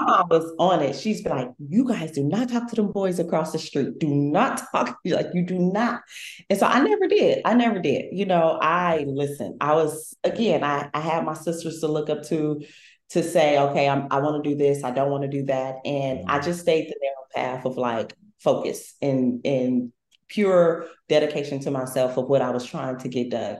mom 0.00 0.28
was 0.28 0.52
on 0.58 0.80
it. 0.80 0.96
She's 0.96 1.24
like, 1.24 1.48
you 1.58 1.86
guys 1.86 2.12
do 2.12 2.24
not 2.24 2.48
talk 2.48 2.68
to 2.68 2.76
them 2.76 2.92
boys 2.92 3.18
across 3.18 3.52
the 3.52 3.58
street. 3.58 3.98
Do 3.98 4.08
not 4.08 4.62
talk. 4.72 4.98
Like, 5.04 5.28
you 5.34 5.44
do 5.44 5.58
not. 5.58 6.02
And 6.48 6.58
so 6.58 6.66
I 6.66 6.80
never 6.80 7.06
did. 7.06 7.42
I 7.44 7.54
never 7.54 7.78
did. 7.78 8.06
You 8.12 8.26
know, 8.26 8.58
I 8.60 9.04
listen. 9.06 9.56
I 9.60 9.74
was 9.74 10.16
again, 10.24 10.64
I, 10.64 10.90
I 10.94 11.00
had 11.00 11.24
my 11.24 11.34
sisters 11.34 11.80
to 11.80 11.88
look 11.88 12.10
up 12.10 12.22
to 12.24 12.62
to 13.10 13.22
say, 13.22 13.58
okay, 13.58 13.88
I'm, 13.88 14.06
I 14.10 14.20
want 14.20 14.42
to 14.42 14.50
do 14.50 14.56
this, 14.56 14.84
I 14.84 14.90
don't 14.90 15.10
want 15.10 15.22
to 15.22 15.28
do 15.28 15.44
that. 15.44 15.76
And 15.84 16.20
mm-hmm. 16.20 16.30
I 16.30 16.40
just 16.40 16.60
stayed 16.60 16.88
the 16.88 16.96
narrow 17.02 17.54
path 17.54 17.66
of 17.66 17.76
like 17.76 18.14
focus 18.38 18.94
and 19.02 19.44
and 19.44 19.92
pure 20.28 20.86
dedication 21.08 21.60
to 21.60 21.70
myself 21.70 22.16
of 22.16 22.28
what 22.28 22.40
I 22.40 22.50
was 22.50 22.64
trying 22.64 22.98
to 22.98 23.08
get 23.08 23.30
done. 23.30 23.58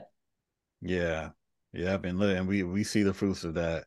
Yeah. 0.81 1.29
Yeah, 1.71 1.97
and, 2.03 2.21
and 2.21 2.47
we 2.47 2.61
we 2.61 2.83
see 2.83 3.01
the 3.01 3.15
fruits 3.15 3.43
of 3.43 3.55
that 3.55 3.85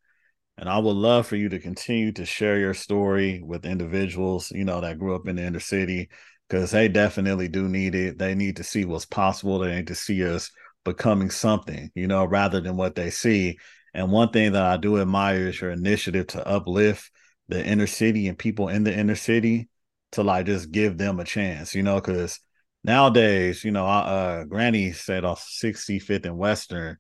and 0.59 0.69
I 0.69 0.79
would 0.79 0.97
love 0.97 1.27
for 1.27 1.37
you 1.37 1.49
to 1.51 1.59
continue 1.59 2.13
to 2.13 2.25
share 2.25 2.59
your 2.59 2.75
story 2.75 3.43
with 3.43 3.67
individuals, 3.67 4.51
you 4.51 4.65
know, 4.65 4.81
that 4.81 4.99
grew 4.99 5.15
up 5.15 5.29
in 5.29 5.37
the 5.37 5.43
inner 5.43 5.61
city, 5.61 6.09
because 6.49 6.71
they 6.71 6.89
definitely 6.89 7.49
do 7.49 7.69
need 7.69 7.95
it. 7.95 8.19
They 8.19 8.35
need 8.35 8.57
to 8.57 8.65
see 8.65 8.85
what's 8.85 9.05
possible. 9.05 9.59
They 9.59 9.75
need 9.75 9.89
to 9.89 9.95
see 9.95 10.25
us 10.25 10.51
becoming 10.85 11.31
something, 11.31 11.91
you 11.95 12.07
know, 12.07 12.25
rather 12.25 12.61
than 12.61 12.77
what 12.77 12.95
they 12.95 13.11
see. 13.11 13.59
And 13.93 14.11
one 14.11 14.31
thing 14.31 14.53
that 14.53 14.63
I 14.63 14.77
do 14.77 15.01
admire 15.01 15.49
is 15.49 15.61
your 15.61 15.71
initiative 15.71 16.29
to 16.29 16.47
uplift 16.47 17.11
the 17.49 17.65
inner 17.65 17.87
city 17.87 18.29
and 18.29 18.39
people 18.39 18.69
in 18.69 18.85
the 18.85 18.97
inner 18.97 19.15
city 19.15 19.69
to 20.13 20.23
like 20.23 20.47
just 20.47 20.71
give 20.71 20.97
them 20.97 21.21
a 21.21 21.25
chance, 21.25 21.75
you 21.75 21.83
know, 21.83 21.97
because 21.97 22.41
nowadays, 22.85 23.65
you 23.65 23.73
know, 23.73 23.87
uh, 23.87 24.45
Granny 24.45 24.93
said 24.93 25.25
off 25.25 25.43
65th 25.43 26.25
and 26.25 26.39
Western, 26.39 26.97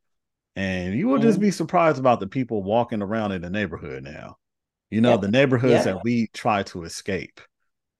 and 0.57 0.94
you 0.94 1.07
will 1.07 1.18
just 1.18 1.36
mm-hmm. 1.36 1.46
be 1.46 1.50
surprised 1.50 1.98
about 1.98 2.18
the 2.18 2.26
people 2.26 2.62
walking 2.62 3.02
around 3.02 3.32
in 3.32 3.42
the 3.42 3.50
neighborhood 3.50 4.02
now. 4.02 4.38
You 4.90 5.00
know, 5.00 5.16
the 5.16 5.28
neighborhoods 5.28 5.84
that 5.84 6.02
we 6.02 6.28
try 6.28 6.62
to 6.64 6.84
escape. 6.84 7.40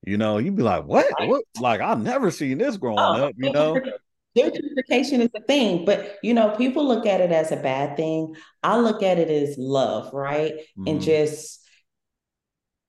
You 0.03 0.17
know, 0.17 0.37
you'd 0.37 0.55
be 0.55 0.63
like, 0.63 0.85
what? 0.85 1.05
what? 1.27 1.43
Like, 1.59 1.81
I've 1.81 2.01
never 2.01 2.31
seen 2.31 2.57
this 2.57 2.77
growing 2.77 2.99
oh, 2.99 3.27
up, 3.27 3.35
you 3.37 3.51
know? 3.51 3.79
Gentrification 4.37 5.19
is 5.19 5.29
a 5.35 5.41
thing, 5.41 5.83
but 5.83 6.17
you 6.21 6.33
know, 6.33 6.51
people 6.55 6.87
look 6.87 7.07
at 7.07 7.21
it 7.21 7.31
as 7.31 7.51
a 7.51 7.57
bad 7.57 7.97
thing. 7.97 8.35
I 8.61 8.77
look 8.77 9.01
at 9.01 9.17
it 9.17 9.29
as 9.29 9.57
love, 9.57 10.13
right? 10.13 10.53
Mm-hmm. 10.53 10.87
And 10.87 11.01
just 11.01 11.67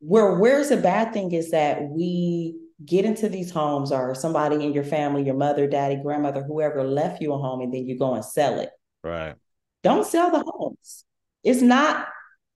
where 0.01 0.37
where's 0.37 0.69
the 0.69 0.77
bad 0.77 1.15
thing 1.15 1.33
is 1.33 1.51
that 1.53 1.83
we 1.83 2.59
get 2.85 3.07
into 3.07 3.31
these 3.31 3.51
homes 3.51 3.93
or 3.93 4.15
somebody 4.15 4.57
in 4.57 4.75
your 4.75 4.85
family, 4.85 5.25
your 5.25 5.37
mother, 5.37 5.67
daddy, 5.67 5.97
grandmother, 5.97 6.43
whoever 6.43 6.85
left 6.85 7.23
you 7.23 7.33
a 7.33 7.39
home, 7.39 7.63
and 7.63 7.73
then 7.73 7.87
you 7.87 7.99
go 7.99 8.15
and 8.15 8.25
sell 8.25 8.61
it. 8.61 8.71
Right. 9.03 9.35
Don't 9.83 10.07
sell 10.07 10.31
the 10.31 10.45
homes. 10.47 11.05
It's 11.45 11.63
not 11.63 12.09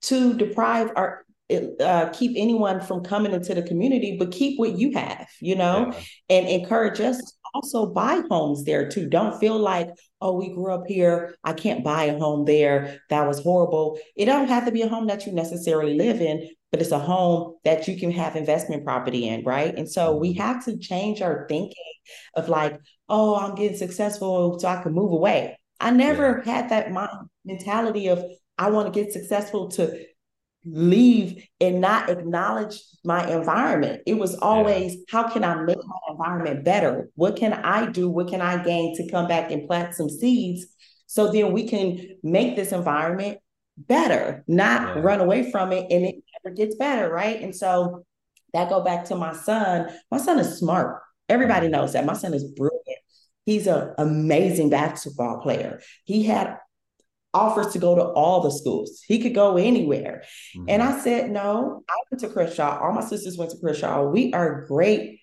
to 0.03 0.33
deprive 0.33 0.91
or 0.95 1.25
uh, 1.79 2.09
keep 2.09 2.31
anyone 2.35 2.81
from 2.81 3.03
coming 3.03 3.33
into 3.33 3.53
the 3.53 3.61
community, 3.61 4.17
but 4.17 4.31
keep 4.31 4.57
what 4.59 4.77
you 4.77 4.91
have, 4.93 5.27
you 5.41 5.55
know, 5.55 5.91
yeah. 5.91 6.01
and 6.29 6.47
encourage 6.47 6.99
us 6.99 7.17
to 7.17 7.31
also 7.53 7.85
buy 7.87 8.21
homes 8.29 8.63
there 8.63 8.89
too. 8.89 9.07
Don't 9.07 9.39
feel 9.39 9.57
like, 9.57 9.89
oh, 10.21 10.33
we 10.33 10.53
grew 10.53 10.73
up 10.73 10.83
here. 10.87 11.35
I 11.43 11.53
can't 11.53 11.83
buy 11.83 12.05
a 12.05 12.17
home 12.17 12.45
there. 12.45 12.99
That 13.09 13.27
was 13.27 13.41
horrible. 13.41 13.99
It 14.15 14.25
don't 14.25 14.47
have 14.47 14.65
to 14.65 14.71
be 14.71 14.81
a 14.81 14.87
home 14.87 15.07
that 15.07 15.25
you 15.25 15.33
necessarily 15.33 15.95
live 15.95 16.21
in, 16.21 16.49
but 16.71 16.81
it's 16.81 16.91
a 16.91 16.99
home 16.99 17.55
that 17.65 17.87
you 17.87 17.99
can 17.99 18.11
have 18.11 18.35
investment 18.35 18.83
property 18.83 19.27
in, 19.27 19.43
right? 19.43 19.75
And 19.77 19.89
so 19.89 20.15
we 20.15 20.33
mm-hmm. 20.33 20.41
have 20.41 20.65
to 20.65 20.77
change 20.77 21.21
our 21.21 21.45
thinking 21.47 21.75
of 22.35 22.49
like, 22.49 22.79
oh, 23.09 23.35
I'm 23.35 23.55
getting 23.55 23.77
successful 23.77 24.59
so 24.59 24.67
I 24.67 24.81
can 24.81 24.93
move 24.93 25.11
away. 25.11 25.57
I 25.83 25.91
never 25.91 26.41
yeah. 26.45 26.53
had 26.53 26.69
that 26.69 26.91
mind 26.91 27.29
mentality 27.45 28.07
of 28.07 28.23
I 28.57 28.69
want 28.69 28.93
to 28.93 29.03
get 29.03 29.11
successful 29.11 29.69
to 29.71 30.05
leave 30.65 31.45
and 31.59 31.81
not 31.81 32.09
acknowledge 32.09 32.81
my 33.03 33.29
environment. 33.29 34.01
It 34.05 34.17
was 34.17 34.35
always, 34.35 34.93
yeah. 34.93 35.01
how 35.09 35.27
can 35.27 35.43
I 35.43 35.55
make 35.55 35.77
my 35.77 35.97
environment 36.09 36.63
better? 36.63 37.09
What 37.15 37.35
can 37.35 37.53
I 37.53 37.91
do? 37.91 38.09
What 38.09 38.29
can 38.29 38.41
I 38.41 38.63
gain 38.63 38.95
to 38.95 39.11
come 39.11 39.27
back 39.27 39.51
and 39.51 39.67
plant 39.67 39.95
some 39.95 40.09
seeds 40.09 40.65
so 41.05 41.31
then 41.31 41.51
we 41.51 41.67
can 41.67 41.99
make 42.23 42.55
this 42.55 42.71
environment 42.71 43.39
better, 43.77 44.43
not 44.47 44.95
yeah. 44.95 45.01
run 45.01 45.19
away 45.19 45.51
from 45.51 45.73
it 45.73 45.91
and 45.91 46.05
it 46.05 46.15
never 46.43 46.55
gets 46.55 46.75
better, 46.75 47.11
right? 47.11 47.41
And 47.41 47.55
so 47.55 48.05
that 48.53 48.69
go 48.69 48.81
back 48.81 49.05
to 49.05 49.15
my 49.15 49.33
son. 49.33 49.89
My 50.11 50.17
son 50.17 50.39
is 50.39 50.57
smart. 50.57 51.01
Everybody 51.27 51.67
mm-hmm. 51.67 51.73
knows 51.73 51.93
that. 51.93 52.05
My 52.05 52.13
son 52.13 52.33
is 52.33 52.43
brilliant. 52.43 53.02
He's 53.45 53.67
an 53.67 53.93
amazing 53.97 54.69
basketball 54.69 55.41
player. 55.41 55.81
He 56.05 56.23
had 56.23 56.57
offers 57.33 57.73
to 57.73 57.79
go 57.79 57.95
to 57.95 58.03
all 58.03 58.41
the 58.41 58.51
schools. 58.51 59.01
He 59.07 59.19
could 59.19 59.33
go 59.33 59.57
anywhere. 59.57 60.23
Mm-hmm. 60.55 60.69
And 60.69 60.83
I 60.83 60.99
said, 60.99 61.31
no, 61.31 61.83
I 61.89 61.95
went 62.09 62.21
to 62.21 62.29
Crenshaw. 62.29 62.79
All 62.79 62.93
my 62.93 63.03
sisters 63.03 63.37
went 63.37 63.51
to 63.51 63.57
Crenshaw. 63.57 64.09
We 64.09 64.33
are 64.33 64.65
great, 64.65 65.19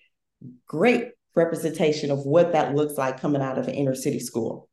great 0.67 1.09
representation 1.35 2.11
of 2.11 2.25
what 2.25 2.51
that 2.51 2.75
looks 2.75 2.97
like 2.97 3.21
coming 3.21 3.41
out 3.41 3.57
of 3.57 3.67
an 3.67 3.75
inner 3.75 3.95
city 3.95 4.19
school. 4.19 4.69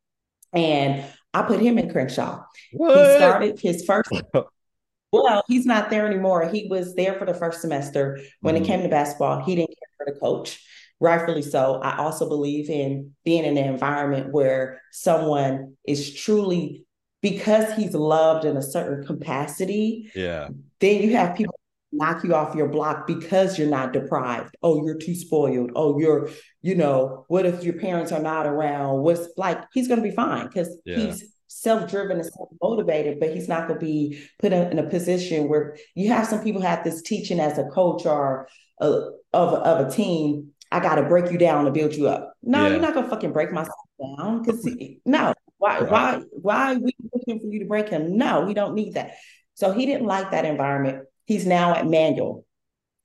And 0.51 1.05
I 1.33 1.43
put 1.43 1.61
him 1.61 1.77
in 1.77 1.89
Crenshaw. 1.91 2.43
What? 2.73 2.97
He 2.97 3.15
started 3.17 3.59
his 3.59 3.85
first. 3.85 4.09
well, 5.11 5.43
he's 5.47 5.65
not 5.65 5.89
there 5.89 6.05
anymore. 6.05 6.49
He 6.49 6.67
was 6.69 6.95
there 6.95 7.13
for 7.13 7.25
the 7.25 7.33
first 7.33 7.61
semester. 7.61 8.19
When 8.41 8.55
mm-hmm. 8.55 8.63
it 8.63 8.67
came 8.67 8.81
to 8.81 8.89
basketball, 8.89 9.43
he 9.43 9.55
didn't 9.55 9.69
care 9.69 10.05
for 10.05 10.13
the 10.13 10.19
coach 10.19 10.61
rightfully 10.99 11.41
so. 11.41 11.79
I 11.81 11.97
also 11.97 12.27
believe 12.27 12.69
in 12.69 13.15
being 13.23 13.45
in 13.45 13.57
an 13.57 13.65
environment 13.65 14.33
where 14.33 14.81
someone 14.91 15.75
is 15.85 16.13
truly 16.13 16.85
because 17.21 17.73
he's 17.73 17.93
loved 17.93 18.45
in 18.45 18.57
a 18.57 18.61
certain 18.61 19.05
capacity. 19.05 20.11
Yeah. 20.15 20.49
Then 20.79 21.01
you 21.01 21.15
have 21.15 21.35
people 21.35 21.55
knock 21.91 22.23
you 22.23 22.35
off 22.35 22.55
your 22.55 22.67
block 22.67 23.07
because 23.07 23.57
you're 23.57 23.69
not 23.69 23.93
deprived. 23.93 24.55
Oh, 24.61 24.85
you're 24.85 24.97
too 24.97 25.15
spoiled. 25.15 25.71
Oh, 25.75 25.99
you're, 25.99 26.29
you 26.61 26.75
know, 26.75 27.25
what 27.27 27.45
if 27.45 27.63
your 27.63 27.73
parents 27.73 28.11
are 28.11 28.21
not 28.21 28.45
around? 28.45 29.01
What's 29.01 29.27
like, 29.37 29.63
he's 29.73 29.87
going 29.87 30.01
to 30.01 30.07
be 30.07 30.15
fine 30.15 30.47
because 30.47 30.77
yeah. 30.85 30.97
he's 30.97 31.33
self-driven 31.47 32.17
and 32.17 32.25
self-motivated, 32.25 33.19
but 33.19 33.33
he's 33.33 33.47
not 33.47 33.67
going 33.67 33.79
to 33.79 33.85
be 33.85 34.23
put 34.39 34.53
in, 34.53 34.71
in, 34.71 34.79
a 34.79 34.87
position 34.87 35.49
where 35.49 35.77
you 35.95 36.09
have 36.09 36.27
some 36.27 36.43
people 36.43 36.61
have 36.61 36.83
this 36.83 37.01
teaching 37.01 37.39
as 37.39 37.57
a 37.57 37.65
coach 37.65 38.05
or 38.05 38.47
a, 38.79 38.85
of, 38.85 39.53
of 39.53 39.87
a 39.87 39.91
team 39.91 40.51
I 40.71 40.79
got 40.79 40.95
to 40.95 41.03
break 41.03 41.31
you 41.31 41.37
down 41.37 41.65
to 41.65 41.71
build 41.71 41.95
you 41.95 42.07
up. 42.07 42.33
No, 42.43 42.63
yeah. 42.63 42.69
you're 42.69 42.81
not 42.81 42.93
gonna 42.93 43.09
fucking 43.09 43.33
break 43.33 43.51
myself 43.51 43.75
down 43.99 44.43
because 44.43 44.67
no, 45.05 45.33
why, 45.57 45.79
right. 45.79 45.91
why, 45.91 46.21
why 46.31 46.73
are 46.73 46.79
we 46.79 46.91
looking 47.13 47.39
for 47.39 47.47
you 47.47 47.59
to 47.59 47.65
break 47.65 47.89
him? 47.89 48.17
No, 48.17 48.41
we 48.41 48.53
don't 48.53 48.75
need 48.75 48.93
that. 48.93 49.15
So 49.55 49.73
he 49.73 49.85
didn't 49.85 50.05
like 50.05 50.31
that 50.31 50.45
environment. 50.45 51.05
He's 51.25 51.45
now 51.45 51.75
at 51.75 51.85
Manual. 51.85 52.45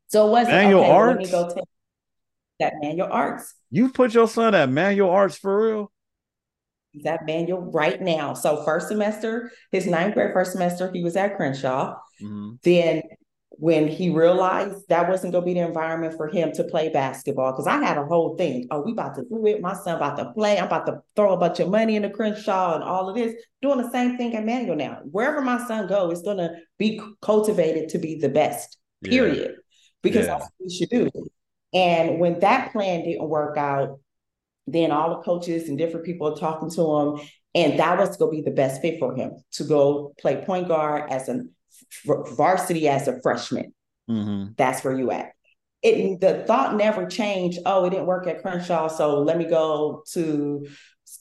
So 0.09 0.29
it 0.29 0.31
wasn't 0.31 0.57
Manual 0.57 0.83
okay, 0.83 0.91
Arts. 0.91 1.17
Let 1.17 1.25
me 1.25 1.31
go 1.31 1.55
take 1.55 1.65
that 2.61 2.75
Manual 2.81 3.09
Arts. 3.11 3.55
You 3.71 3.89
put 3.89 4.15
your 4.15 4.29
son 4.29 4.55
at 4.55 4.71
Manual 4.71 5.11
Arts 5.11 5.37
for 5.37 5.67
real? 5.67 5.93
He's 6.93 7.05
at 7.07 7.27
Manual 7.27 7.73
right 7.73 8.01
now. 8.01 8.35
So 8.35 8.63
first 8.65 8.87
semester, 8.87 9.51
his 9.73 9.87
ninth 9.87 10.15
grade 10.15 10.33
first 10.33 10.53
semester, 10.53 10.93
he 10.93 11.03
was 11.03 11.17
at 11.17 11.37
Crenshaw. 11.37 11.97
Mm-hmm. 12.23 12.53
Then 12.63 13.03
when 13.59 13.89
he 13.89 14.11
realized 14.11 14.89
that 14.89 15.09
wasn't 15.09 15.33
going 15.33 15.43
to 15.43 15.47
be 15.47 15.55
the 15.55 15.67
environment 15.67 16.15
for 16.17 16.29
him 16.29 16.53
to 16.53 16.65
play 16.65 16.89
basketball. 16.89 17.53
Because 17.53 17.67
I 17.67 17.83
had 17.83 17.99
a 17.99 18.05
whole 18.05 18.37
thing. 18.37 18.67
Oh, 18.71 18.83
we 18.83 18.93
about 18.93 19.15
to 19.17 19.23
do 19.23 19.47
it. 19.47 19.61
My 19.61 19.75
son 19.75 19.97
about 19.97 20.17
to 20.19 20.33
play. 20.33 20.59
I'm 20.59 20.67
about 20.67 20.87
to 20.87 21.01
throw 21.17 21.33
a 21.33 21.37
bunch 21.37 21.61
of 21.61 21.69
money 21.69 21.97
in 21.97 22.03
the 22.03 22.11
Crenshaw 22.11 22.75
and 22.75 22.85
all 22.85 23.09
of 23.09 23.17
this. 23.17 23.35
Doing 23.63 23.83
the 23.83 23.91
same 23.91 24.17
thing 24.17 24.35
at 24.37 24.45
Manual 24.45 24.77
now. 24.77 25.01
Wherever 25.05 25.41
my 25.41 25.65
son 25.67 25.87
go, 25.87 26.11
it's 26.11 26.23
going 26.23 26.39
to 26.39 26.51
be 26.79 27.01
cultivated 27.23 27.91
to 27.91 27.99
be 27.99 28.19
the 28.19 28.29
best. 28.29 28.79
Period. 29.03 29.51
Yeah. 29.51 29.57
Because 30.03 30.27
yeah. 30.27 30.39
that's 30.39 30.45
what 30.45 30.53
we 30.61 30.75
should 30.75 30.91
do. 30.91 31.11
And 31.73 32.21
when 32.21 32.41
that 32.41 32.73
plan 32.73 33.05
didn't 33.05 33.29
work 33.29 33.57
out, 33.57 33.99
then 34.67 34.91
all 34.91 35.11
the 35.11 35.23
coaches 35.23 35.69
and 35.69 35.77
different 35.77 36.07
people 36.07 36.33
are 36.33 36.37
talking 36.37 36.71
to 36.71 36.97
him, 36.97 37.29
and 37.55 37.79
that 37.79 37.99
was 37.99 38.17
going 38.17 38.33
to 38.33 38.43
be 38.43 38.49
the 38.49 38.55
best 38.55 38.81
fit 38.81 38.99
for 38.99 39.15
him 39.15 39.33
to 39.53 39.65
go 39.65 40.15
play 40.19 40.43
point 40.45 40.69
guard 40.69 41.11
as 41.11 41.29
an 41.29 41.51
varsity 42.07 42.89
as 42.89 43.09
a 43.09 43.21
freshman. 43.23 43.75
Mm-hmm. 44.09 44.53
That's 44.57 44.85
where 44.85 44.97
you 44.97 45.11
at. 45.11 45.33
It 45.83 46.21
the 46.21 46.45
thought 46.47 46.77
never 46.77 47.07
changed. 47.07 47.59
Oh, 47.67 47.85
it 47.85 47.91
didn't 47.91 48.07
work 48.07 48.27
at 48.27 48.43
Crenshaw, 48.43 48.89
so 48.89 49.21
let 49.21 49.37
me 49.37 49.45
go 49.45 50.03
to 50.13 50.67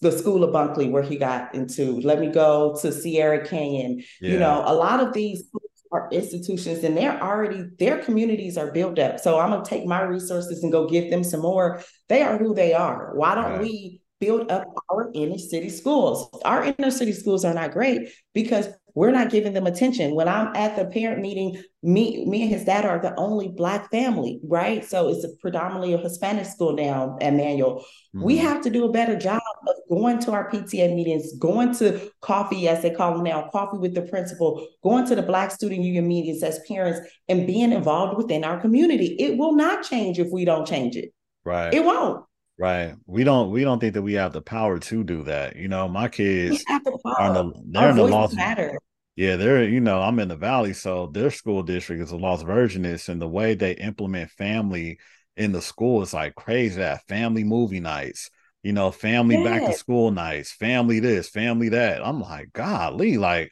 the 0.01 0.11
school 0.11 0.43
of 0.43 0.51
Bunkley 0.51 0.89
where 0.89 1.03
he 1.03 1.17
got 1.17 1.53
into. 1.53 1.99
Let 2.01 2.19
me 2.19 2.27
go 2.27 2.77
to 2.81 2.91
Sierra 2.91 3.45
Canyon. 3.45 4.03
Yeah. 4.21 4.31
You 4.31 4.39
know, 4.39 4.63
a 4.65 4.73
lot 4.73 5.01
of 5.01 5.13
these 5.13 5.49
our 5.93 6.09
institutions 6.11 6.83
and 6.83 6.97
they're 6.97 7.21
already 7.21 7.65
their 7.77 7.99
communities 7.99 8.57
are 8.57 8.71
built 8.71 8.97
up. 8.97 9.19
So 9.19 9.39
I'm 9.39 9.51
gonna 9.51 9.63
take 9.63 9.85
my 9.85 10.01
resources 10.01 10.63
and 10.63 10.71
go 10.71 10.89
give 10.89 11.11
them 11.11 11.23
some 11.23 11.41
more. 11.41 11.81
They 12.09 12.23
are 12.23 12.37
who 12.37 12.55
they 12.55 12.73
are. 12.73 13.11
Why 13.13 13.35
don't 13.35 13.51
right. 13.51 13.61
we 13.61 14.01
build 14.19 14.51
up 14.51 14.65
our 14.89 15.11
inner 15.13 15.37
city 15.37 15.69
schools? 15.69 16.29
Our 16.43 16.63
inner 16.63 16.91
city 16.91 17.13
schools 17.13 17.45
are 17.45 17.53
not 17.53 17.71
great 17.71 18.09
because 18.33 18.67
we're 18.95 19.11
not 19.11 19.29
giving 19.29 19.53
them 19.53 19.65
attention. 19.65 20.13
When 20.13 20.27
I'm 20.27 20.55
at 20.55 20.75
the 20.75 20.85
parent 20.85 21.21
meeting, 21.21 21.61
me, 21.81 22.25
me 22.25 22.43
and 22.43 22.51
his 22.51 22.63
dad 22.63 22.85
are 22.85 22.99
the 22.99 23.15
only 23.15 23.47
black 23.47 23.89
family, 23.89 24.39
right? 24.43 24.85
So 24.85 25.09
it's 25.09 25.23
a 25.23 25.29
predominantly 25.41 25.93
a 25.93 25.97
Hispanic 25.97 26.45
school 26.45 26.73
now, 26.73 27.17
Emmanuel. 27.19 27.79
Mm-hmm. 28.15 28.23
We 28.23 28.37
have 28.37 28.61
to 28.61 28.69
do 28.69 28.85
a 28.85 28.91
better 28.91 29.17
job 29.17 29.41
of 29.67 29.75
going 29.89 30.19
to 30.19 30.31
our 30.31 30.49
PTA 30.49 30.95
meetings, 30.95 31.33
going 31.39 31.73
to 31.75 32.11
coffee, 32.21 32.67
as 32.67 32.83
they 32.83 32.91
call 32.91 33.13
them 33.13 33.23
now, 33.23 33.49
coffee 33.51 33.79
with 33.79 33.95
the 33.95 34.03
principal, 34.03 34.67
going 34.83 35.05
to 35.07 35.15
the 35.15 35.23
Black 35.23 35.51
Student 35.51 35.81
Union 35.81 36.07
meetings 36.07 36.43
as 36.43 36.59
parents, 36.67 36.99
and 37.27 37.47
being 37.47 37.71
involved 37.71 38.17
within 38.17 38.43
our 38.43 38.59
community. 38.59 39.15
It 39.19 39.37
will 39.37 39.55
not 39.55 39.83
change 39.83 40.19
if 40.19 40.27
we 40.31 40.45
don't 40.45 40.67
change 40.67 40.95
it. 40.95 41.13
Right. 41.43 41.73
It 41.73 41.83
won't. 41.83 42.25
Right. 42.57 42.95
We 43.07 43.23
don't 43.23 43.51
we 43.51 43.63
don't 43.63 43.79
think 43.79 43.95
that 43.95 44.01
we 44.01 44.13
have 44.13 44.33
the 44.33 44.41
power 44.41 44.79
to 44.79 45.03
do 45.03 45.23
that. 45.23 45.55
You 45.55 45.67
know, 45.67 45.87
my 45.87 46.07
kids 46.07 46.63
the 46.65 46.99
are 47.17 47.27
in 47.27 47.33
the 47.33 47.53
they're 47.65 47.83
Our 47.83 47.89
in 47.89 47.95
the 47.97 48.33
matter. 48.35 48.77
Yeah, 49.15 49.35
they're 49.35 49.63
you 49.63 49.79
know, 49.79 50.01
I'm 50.01 50.19
in 50.19 50.27
the 50.27 50.35
valley, 50.35 50.73
so 50.73 51.07
their 51.07 51.31
school 51.31 51.63
district 51.63 52.01
is 52.01 52.11
a 52.11 52.17
Las 52.17 52.43
Virgenes, 52.43 53.09
and 53.09 53.21
the 53.21 53.27
way 53.27 53.55
they 53.55 53.73
implement 53.73 54.31
family 54.31 54.99
in 55.35 55.51
the 55.51 55.61
school 55.61 56.01
is 56.03 56.13
like 56.13 56.35
crazy. 56.35 56.77
That 56.77 57.07
family 57.07 57.43
movie 57.43 57.79
nights, 57.79 58.29
you 58.61 58.73
know, 58.73 58.91
family 58.91 59.37
yeah. 59.37 59.43
back 59.43 59.65
to 59.65 59.73
school 59.73 60.11
nights, 60.11 60.51
family 60.51 60.99
this, 60.99 61.29
family 61.29 61.69
that. 61.69 62.05
I'm 62.05 62.21
like, 62.21 62.53
golly, 62.53 63.17
like 63.17 63.51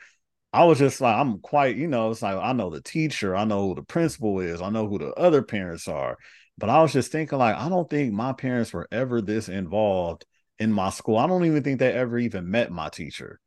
I 0.53 0.65
was 0.65 0.79
just 0.79 0.99
like, 0.99 1.15
I'm 1.15 1.39
quite, 1.39 1.75
you 1.75 1.87
know, 1.87 2.11
it's 2.11 2.21
like 2.21 2.37
I 2.37 2.53
know 2.53 2.69
the 2.69 2.81
teacher, 2.81 3.35
I 3.35 3.45
know 3.45 3.69
who 3.69 3.75
the 3.75 3.83
principal 3.83 4.39
is, 4.41 4.61
I 4.61 4.69
know 4.69 4.87
who 4.87 4.99
the 4.99 5.13
other 5.13 5.41
parents 5.41 5.87
are. 5.87 6.17
But 6.61 6.69
I 6.69 6.81
was 6.81 6.93
just 6.93 7.11
thinking, 7.11 7.39
like, 7.39 7.55
I 7.55 7.67
don't 7.69 7.89
think 7.89 8.13
my 8.13 8.33
parents 8.33 8.71
were 8.71 8.87
ever 8.91 9.19
this 9.19 9.49
involved 9.49 10.25
in 10.59 10.71
my 10.71 10.91
school. 10.91 11.17
I 11.17 11.25
don't 11.25 11.43
even 11.45 11.63
think 11.63 11.79
they 11.79 11.91
ever 11.91 12.19
even 12.19 12.51
met 12.51 12.71
my 12.71 12.89
teacher. 12.89 13.39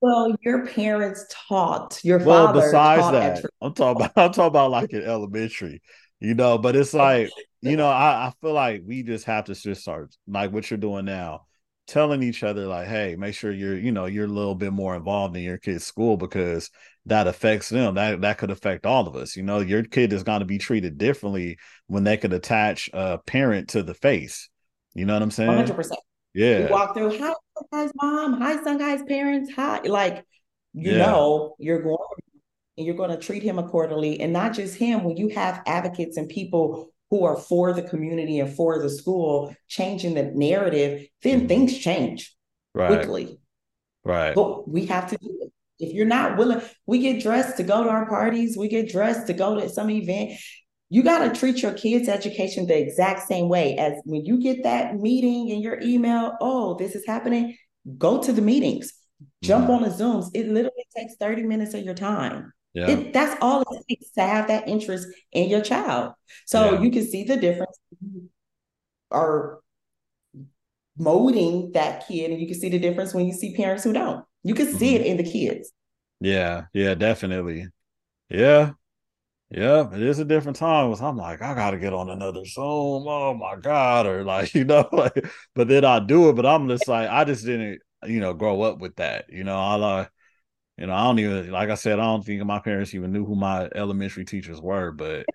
Well, 0.00 0.34
your 0.40 0.66
parents 0.66 1.26
taught 1.30 2.00
your 2.02 2.18
well, 2.18 2.46
father. 2.46 2.58
Well, 2.60 2.68
besides 2.68 3.42
that, 3.42 3.50
I'm 3.60 3.74
talking 3.74 4.06
about 4.06 4.12
I'm 4.16 4.32
talking 4.32 4.46
about 4.46 4.70
like 4.70 4.92
in 4.94 5.02
elementary, 5.02 5.82
you 6.20 6.34
know. 6.34 6.56
But 6.56 6.74
it's 6.74 6.94
like, 6.94 7.30
you 7.60 7.76
know, 7.76 7.88
I, 7.88 8.28
I 8.28 8.32
feel 8.40 8.54
like 8.54 8.82
we 8.84 9.02
just 9.02 9.26
have 9.26 9.44
to 9.44 9.54
just 9.54 9.82
start 9.82 10.14
like 10.26 10.50
what 10.52 10.70
you're 10.70 10.78
doing 10.78 11.04
now, 11.04 11.46
telling 11.86 12.22
each 12.22 12.42
other 12.42 12.66
like, 12.66 12.88
hey, 12.88 13.14
make 13.16 13.34
sure 13.34 13.52
you're, 13.52 13.78
you 13.78 13.92
know, 13.92 14.06
you're 14.06 14.24
a 14.24 14.28
little 14.28 14.54
bit 14.54 14.72
more 14.72 14.96
involved 14.96 15.36
in 15.36 15.42
your 15.42 15.58
kid's 15.58 15.84
school 15.84 16.16
because 16.16 16.70
that 17.06 17.26
affects 17.26 17.68
them. 17.68 17.94
That 17.94 18.20
that 18.22 18.38
could 18.38 18.50
affect 18.50 18.86
all 18.86 19.06
of 19.06 19.16
us. 19.16 19.36
You 19.36 19.42
know, 19.42 19.60
your 19.60 19.82
kid 19.82 20.12
is 20.12 20.22
going 20.22 20.40
to 20.40 20.46
be 20.46 20.58
treated 20.58 20.98
differently 20.98 21.58
when 21.86 22.04
they 22.04 22.16
could 22.16 22.32
attach 22.32 22.90
a 22.92 23.18
parent 23.18 23.68
to 23.70 23.82
the 23.82 23.94
face. 23.94 24.48
You 24.94 25.04
know 25.04 25.14
what 25.14 25.22
I'm 25.22 25.30
saying? 25.30 25.48
100. 25.48 25.74
percent 25.74 26.00
Yeah. 26.34 26.60
You 26.60 26.68
walk 26.68 26.94
through, 26.94 27.18
hi, 27.18 27.32
guy's 27.72 27.90
mom, 27.94 28.40
hi, 28.40 28.62
son, 28.62 28.78
guy's 28.78 29.02
parents, 29.02 29.52
hi. 29.54 29.80
Like, 29.82 30.24
you 30.72 30.92
yeah. 30.92 31.06
know, 31.06 31.56
you're 31.58 31.82
going 31.82 31.98
and 32.76 32.86
you're 32.86 32.96
going 32.96 33.10
to 33.10 33.16
treat 33.16 33.42
him 33.42 33.58
accordingly, 33.58 34.20
and 34.20 34.32
not 34.32 34.52
just 34.52 34.74
him. 34.76 35.04
When 35.04 35.16
you 35.16 35.28
have 35.28 35.62
advocates 35.66 36.16
and 36.16 36.28
people 36.28 36.88
who 37.10 37.24
are 37.24 37.36
for 37.36 37.72
the 37.72 37.82
community 37.82 38.40
and 38.40 38.52
for 38.52 38.82
the 38.82 38.90
school, 38.90 39.54
changing 39.68 40.14
the 40.14 40.24
narrative, 40.24 41.06
then 41.22 41.40
mm-hmm. 41.40 41.46
things 41.46 41.78
change 41.78 42.34
right. 42.74 42.88
quickly. 42.88 43.38
Right. 44.04 44.34
But 44.34 44.68
we 44.68 44.86
have 44.86 45.08
to 45.10 45.16
do 45.18 45.38
it. 45.42 45.43
If 45.78 45.92
you're 45.92 46.06
not 46.06 46.36
willing, 46.36 46.60
we 46.86 47.00
get 47.00 47.22
dressed 47.22 47.56
to 47.56 47.62
go 47.62 47.82
to 47.82 47.90
our 47.90 48.08
parties, 48.08 48.56
we 48.56 48.68
get 48.68 48.90
dressed 48.90 49.26
to 49.26 49.32
go 49.32 49.58
to 49.58 49.68
some 49.68 49.90
event. 49.90 50.38
You 50.90 51.02
got 51.02 51.26
to 51.26 51.38
treat 51.38 51.62
your 51.62 51.72
kids' 51.72 52.08
education 52.08 52.66
the 52.66 52.78
exact 52.78 53.26
same 53.26 53.48
way 53.48 53.76
as 53.76 53.94
when 54.04 54.24
you 54.24 54.40
get 54.40 54.62
that 54.62 54.96
meeting 54.96 55.48
in 55.48 55.60
your 55.60 55.80
email. 55.80 56.36
Oh, 56.40 56.76
this 56.76 56.94
is 56.94 57.04
happening. 57.06 57.56
Go 57.98 58.22
to 58.22 58.32
the 58.32 58.42
meetings, 58.42 58.92
jump 59.42 59.64
mm-hmm. 59.64 59.72
on 59.72 59.82
the 59.82 59.88
Zooms. 59.88 60.30
It 60.34 60.48
literally 60.48 60.86
takes 60.96 61.16
30 61.16 61.42
minutes 61.42 61.74
of 61.74 61.84
your 61.84 61.94
time. 61.94 62.52
Yeah. 62.74 62.90
It, 62.90 63.12
that's 63.12 63.36
all 63.40 63.62
it 63.62 63.84
takes 63.88 64.10
to 64.12 64.22
have 64.22 64.48
that 64.48 64.68
interest 64.68 65.08
in 65.32 65.48
your 65.48 65.60
child. 65.60 66.12
So 66.46 66.74
yeah. 66.74 66.80
you 66.80 66.90
can 66.90 67.06
see 67.06 67.24
the 67.24 67.36
difference. 67.36 67.76
Are 69.10 69.60
molding 70.98 71.72
that 71.72 72.06
kid, 72.06 72.30
and 72.30 72.40
you 72.40 72.46
can 72.46 72.58
see 72.58 72.68
the 72.68 72.78
difference 72.78 73.14
when 73.14 73.26
you 73.26 73.32
see 73.32 73.54
parents 73.54 73.84
who 73.84 73.92
don't. 73.92 74.24
You 74.44 74.54
can 74.54 74.72
see 74.72 74.94
mm-hmm. 74.94 75.04
it 75.04 75.06
in 75.06 75.16
the 75.16 75.24
kids. 75.24 75.72
Yeah, 76.20 76.66
yeah, 76.72 76.94
definitely. 76.94 77.66
Yeah. 78.28 78.72
Yeah, 79.50 79.92
it 79.94 80.02
is 80.02 80.18
a 80.18 80.24
different 80.24 80.56
time. 80.56 80.92
I'm 81.00 81.16
like, 81.16 81.40
I 81.40 81.54
gotta 81.54 81.78
get 81.78 81.92
on 81.92 82.10
another 82.10 82.44
Zoom. 82.44 83.04
Oh 83.06 83.34
my 83.34 83.56
God. 83.56 84.06
Or 84.06 84.24
like, 84.24 84.54
you 84.54 84.64
know, 84.64 84.88
like, 84.92 85.26
but 85.54 85.68
then 85.68 85.84
I 85.84 86.00
do 86.00 86.28
it, 86.28 86.34
but 86.34 86.46
I'm 86.46 86.68
just 86.68 86.88
like, 86.88 87.08
I 87.08 87.24
just 87.24 87.44
didn't, 87.44 87.80
you 88.04 88.20
know, 88.20 88.34
grow 88.34 88.62
up 88.62 88.78
with 88.78 88.96
that. 88.96 89.26
You 89.28 89.44
know, 89.44 89.56
I 89.56 89.74
like, 89.76 90.10
you 90.78 90.86
know, 90.86 90.94
I 90.94 91.04
don't 91.04 91.18
even 91.20 91.50
like 91.52 91.70
I 91.70 91.76
said, 91.76 92.00
I 92.00 92.04
don't 92.04 92.24
think 92.24 92.44
my 92.44 92.58
parents 92.58 92.94
even 92.94 93.12
knew 93.12 93.24
who 93.24 93.36
my 93.36 93.68
elementary 93.74 94.24
teachers 94.24 94.60
were, 94.60 94.90
but 94.90 95.26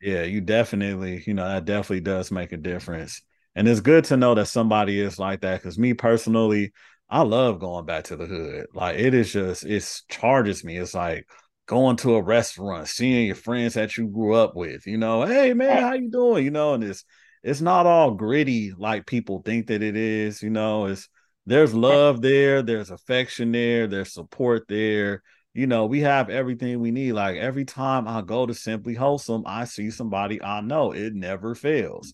yeah, 0.00 0.24
you 0.24 0.40
definitely, 0.40 1.22
you 1.26 1.34
know, 1.34 1.46
that 1.46 1.64
definitely 1.64 2.00
does 2.00 2.32
make 2.32 2.52
a 2.52 2.56
difference. 2.56 3.22
And 3.54 3.68
it's 3.68 3.80
good 3.80 4.04
to 4.06 4.16
know 4.16 4.34
that 4.34 4.46
somebody 4.46 5.00
is 5.00 5.18
like 5.18 5.42
that. 5.42 5.62
Cause 5.62 5.78
me 5.78 5.94
personally, 5.94 6.72
I 7.10 7.22
love 7.22 7.58
going 7.58 7.86
back 7.86 8.04
to 8.04 8.16
the 8.16 8.26
hood. 8.26 8.66
Like 8.74 8.98
it 8.98 9.14
is 9.14 9.32
just 9.32 9.64
it 9.64 10.02
charges 10.08 10.64
me. 10.64 10.76
It's 10.76 10.94
like 10.94 11.26
going 11.66 11.96
to 11.98 12.16
a 12.16 12.22
restaurant, 12.22 12.88
seeing 12.88 13.26
your 13.26 13.36
friends 13.36 13.74
that 13.74 13.96
you 13.96 14.08
grew 14.08 14.34
up 14.34 14.54
with. 14.54 14.86
You 14.86 14.98
know, 14.98 15.24
hey 15.24 15.54
man, 15.54 15.82
how 15.82 15.92
you 15.94 16.10
doing? 16.10 16.44
You 16.44 16.50
know, 16.50 16.74
and 16.74 16.84
it's 16.84 17.04
it's 17.42 17.60
not 17.60 17.86
all 17.86 18.12
gritty 18.12 18.72
like 18.76 19.06
people 19.06 19.42
think 19.42 19.68
that 19.68 19.82
it 19.82 19.96
is. 19.96 20.42
You 20.42 20.50
know, 20.50 20.86
it's 20.86 21.08
there's 21.46 21.74
love 21.74 22.20
there, 22.20 22.62
there's 22.62 22.90
affection 22.90 23.52
there, 23.52 23.86
there's 23.86 24.12
support 24.12 24.64
there. 24.68 25.22
You 25.54 25.66
know, 25.66 25.86
we 25.86 26.00
have 26.00 26.28
everything 26.28 26.78
we 26.80 26.90
need. 26.90 27.12
Like 27.12 27.36
every 27.36 27.64
time 27.64 28.06
I 28.06 28.20
go 28.20 28.44
to 28.44 28.54
Simply 28.54 28.94
Wholesome, 28.94 29.44
I 29.46 29.64
see 29.64 29.90
somebody 29.90 30.42
I 30.42 30.60
know. 30.60 30.92
It 30.92 31.14
never 31.14 31.54
fails. 31.54 32.12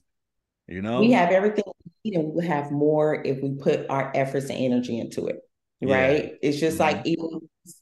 You 0.66 0.82
know, 0.82 1.00
we 1.00 1.12
have 1.12 1.30
everything 1.30 1.64
we 1.66 2.10
need, 2.10 2.18
and 2.18 2.32
we'll 2.32 2.46
have 2.46 2.70
more 2.70 3.22
if 3.24 3.42
we 3.42 3.54
put 3.54 3.88
our 3.90 4.10
efforts 4.14 4.48
and 4.50 4.58
energy 4.58 4.98
into 4.98 5.26
it. 5.26 5.36
Right? 5.82 6.34
It's 6.40 6.58
just 6.58 6.78
mm-hmm. 6.78 6.96
like 6.96 7.06
even 7.06 7.40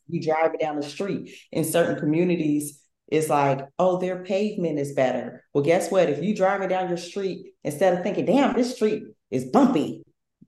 you 0.09 0.21
driving 0.21 0.59
down 0.59 0.77
the 0.77 0.83
street 0.83 1.33
in 1.53 1.65
certain 1.65 1.99
communities. 1.99 2.81
It's 3.09 3.29
like, 3.29 3.61
oh, 3.79 4.01
their 4.01 4.25
pavement 4.25 4.79
is 4.79 4.93
better. 4.93 5.45
Well, 5.53 5.63
guess 5.63 5.91
what? 5.91 6.09
If 6.09 6.23
you 6.23 6.35
driving 6.35 6.69
down 6.69 6.89
your 6.89 6.97
street, 6.97 7.53
instead 7.63 7.93
of 7.93 8.03
thinking, 8.03 8.25
damn, 8.25 8.57
this 8.57 8.75
street 8.75 9.05
is 9.31 9.45
bumpy, 9.45 10.03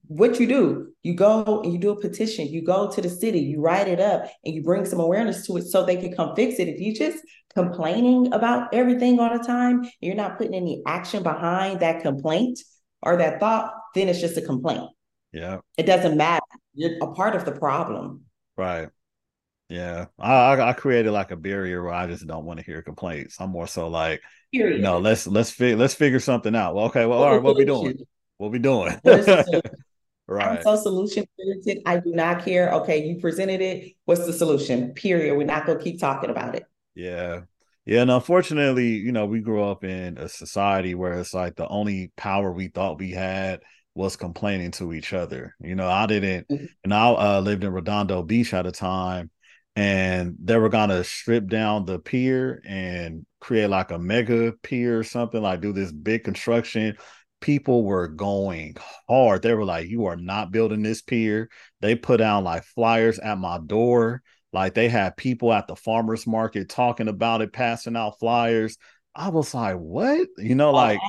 what 0.07 0.41
you 0.41 0.47
do, 0.47 0.93
you 1.03 1.15
go 1.15 1.61
and 1.63 1.73
you 1.73 1.79
do 1.79 1.91
a 1.91 2.01
petition, 2.01 2.49
you 2.49 2.65
go 2.65 2.91
to 2.91 3.01
the 3.01 3.09
city, 3.09 3.41
you 3.41 3.61
write 3.61 3.89
it 3.89 4.01
up, 4.01 4.31
and 4.45 4.55
you 4.55 4.63
bring 4.63 4.85
some 4.85 5.01
awareness 5.01 5.47
to 5.47 5.57
it 5.57 5.65
so 5.65 5.85
they 5.85 5.97
can 5.97 6.15
come 6.15 6.35
fix 6.35 6.59
it. 6.59 6.69
If 6.69 6.81
you 6.81 6.95
just 6.95 7.19
complaining 7.55 8.33
about 8.33 8.75
everything 8.75 9.19
all 9.21 9.37
the 9.37 9.45
time, 9.45 9.89
you're 10.01 10.15
not 10.15 10.39
putting 10.39 10.55
any 10.55 10.83
action 10.87 11.23
behind 11.23 11.81
that 11.81 12.03
complaint 12.03 12.61
or 13.03 13.17
that 13.17 13.41
thought, 13.41 13.73
then 13.95 14.09
it's 14.09 14.21
just 14.21 14.37
a 14.37 14.43
complaint. 14.43 14.91
Yeah. 15.33 15.59
It 15.77 15.85
doesn't 15.85 16.17
matter. 16.17 16.45
You're 16.75 16.99
a 17.03 17.13
part 17.13 17.35
of 17.35 17.45
the 17.45 17.53
problem. 17.53 18.23
Right. 18.57 18.89
Yeah. 19.69 20.07
I 20.19 20.61
I 20.61 20.73
created 20.73 21.11
like 21.11 21.31
a 21.31 21.37
barrier 21.37 21.83
where 21.83 21.93
I 21.93 22.07
just 22.07 22.27
don't 22.27 22.45
want 22.45 22.61
to 22.61 22.65
hear 22.65 22.83
complaints. 22.83 23.37
I'm 23.41 23.51
more 23.51 23.67
so 23.67 23.89
like, 23.89 24.23
Period. 24.53 24.81
know, 24.81 24.99
let's 24.99 25.27
let's 25.27 25.51
fi- 25.51 25.75
let's 25.75 25.95
figure 25.95 26.21
something 26.21 26.55
out. 26.55 26.75
Well, 26.75 26.87
okay, 26.87 27.07
well, 27.07 27.23
all 27.23 27.33
right, 27.33 27.43
what 27.43 27.57
we 27.57 27.65
doing? 27.65 27.99
What 28.39 28.53
we 28.53 28.59
doing? 28.59 28.99
Right. 30.27 30.59
I'm 30.59 30.63
so 30.63 30.77
solution 30.77 31.27
oriented. 31.39 31.83
I 31.85 31.99
do 31.99 32.13
not 32.13 32.45
care. 32.45 32.73
Okay, 32.73 33.07
you 33.07 33.21
presented 33.21 33.61
it. 33.61 33.93
What's 34.07 34.25
the 34.25 34.33
solution? 34.33 34.95
Period. 34.95 35.37
We're 35.37 35.45
not 35.45 35.67
gonna 35.67 35.79
keep 35.79 36.01
talking 36.01 36.31
about 36.31 36.55
it. 36.55 36.65
Yeah. 36.95 37.43
Yeah, 37.87 38.01
and 38.01 38.11
unfortunately, 38.11 38.97
you 38.97 39.13
know, 39.13 39.27
we 39.27 39.41
grew 39.41 39.63
up 39.63 39.85
in 39.85 40.17
a 40.17 40.27
society 40.27 40.95
where 40.95 41.21
it's 41.21 41.35
like 41.35 41.55
the 41.55 41.69
only 41.69 42.13
power 42.17 42.51
we 42.51 42.69
thought 42.69 42.99
we 42.99 43.11
had 43.11 43.61
was 43.95 44.17
complaining 44.17 44.71
to 44.73 44.95
each 44.95 45.13
other. 45.13 45.55
You 45.61 45.75
know, 45.75 45.89
I 45.89 46.07
didn't, 46.07 46.49
mm-hmm. 46.49 46.65
and 46.83 46.95
I 46.95 47.09
uh, 47.11 47.41
lived 47.41 47.63
in 47.63 47.73
Redondo 47.73 48.23
Beach 48.23 48.55
at 48.55 48.67
a 48.67 48.73
time, 48.73 49.31
and 49.77 50.35
they 50.43 50.57
were 50.57 50.71
gonna 50.71 51.05
strip 51.05 51.47
down 51.47 51.85
the 51.85 51.99
pier 51.99 52.63
and 52.65 53.27
create 53.39 53.69
like 53.69 53.91
a 53.91 53.99
mega 53.99 54.53
pier 54.63 54.99
or 54.99 55.05
something, 55.05 55.43
like 55.43 55.61
do 55.61 55.75
this 55.75 55.93
big 55.93 56.25
construction 56.25 56.97
people 57.45 57.85
were 57.85 58.09
going 58.09 58.75
hard. 59.07 59.43
They 59.43 59.53
were 59.53 59.67
like, 59.67 59.87
You 59.87 60.07
are 60.07 60.17
not 60.17 60.51
building 60.51 60.83
this 60.83 61.03
pier. 61.03 61.51
They 61.83 61.95
put 61.95 62.23
out 62.23 62.43
like 62.43 62.65
flyers 62.65 63.19
at 63.19 63.37
my 63.37 63.59
door. 63.59 64.23
Like 64.55 64.75
they 64.75 64.89
had 64.89 65.17
people 65.17 65.53
at 65.53 65.67
the 65.67 65.75
farmers 65.75 66.29
market 66.29 66.69
talking 66.69 67.09
about 67.09 67.43
it, 67.43 67.53
passing 67.53 67.97
out 67.97 68.21
flyers. 68.21 68.79
I 69.13 69.29
was 69.29 69.53
like, 69.53 69.77
What? 69.77 70.29
You 70.39 70.55
know, 70.55 70.71
like, 70.71 71.01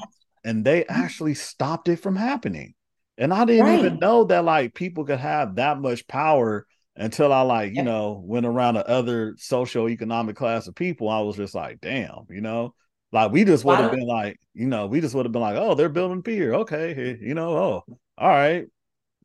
and 0.44 0.66
they 0.66 0.82
mm-hmm. 0.82 1.04
actually 1.04 1.36
stopped 1.36 1.88
it 1.88 1.98
from 1.98 2.16
happening. 2.16 2.74
And 3.20 3.32
I 3.32 3.46
didn't 3.46 3.66
right. 3.66 3.80
even 3.80 4.00
know 4.00 4.24
that 4.26 4.44
like 4.44 4.74
people 4.74 5.06
could 5.06 5.20
have 5.20 5.56
that 5.56 5.80
much 5.80 6.08
power 6.08 6.66
until 6.96 7.32
I 7.32 7.42
like, 7.42 7.76
you 7.76 7.84
know, 7.84 8.20
went 8.26 8.48
around 8.48 8.74
the 8.76 8.90
other 8.90 9.36
socio-economic 9.38 10.36
class 10.36 10.68
of 10.68 10.74
people, 10.74 11.08
I 11.08 11.20
was 11.20 11.36
just 11.36 11.54
like, 11.54 11.80
damn, 11.82 12.26
you 12.30 12.42
know, 12.42 12.74
like 13.12 13.32
we 13.32 13.46
just 13.46 13.64
would 13.64 13.78
have 13.78 13.92
been 13.92 14.08
like, 14.08 14.40
you 14.56 14.66
know, 14.66 14.88
we 14.88 15.02
just 15.02 15.14
would 15.14 15.26
have 15.26 15.34
been 15.34 15.42
like, 15.42 15.58
oh, 15.58 15.76
they're 15.76 15.88
building 15.88 16.24
pier. 16.24 16.56
Okay. 16.56 17.18
You 17.22 17.36
know, 17.36 17.56
oh, 17.56 17.84
all 18.18 18.28
right 18.28 18.66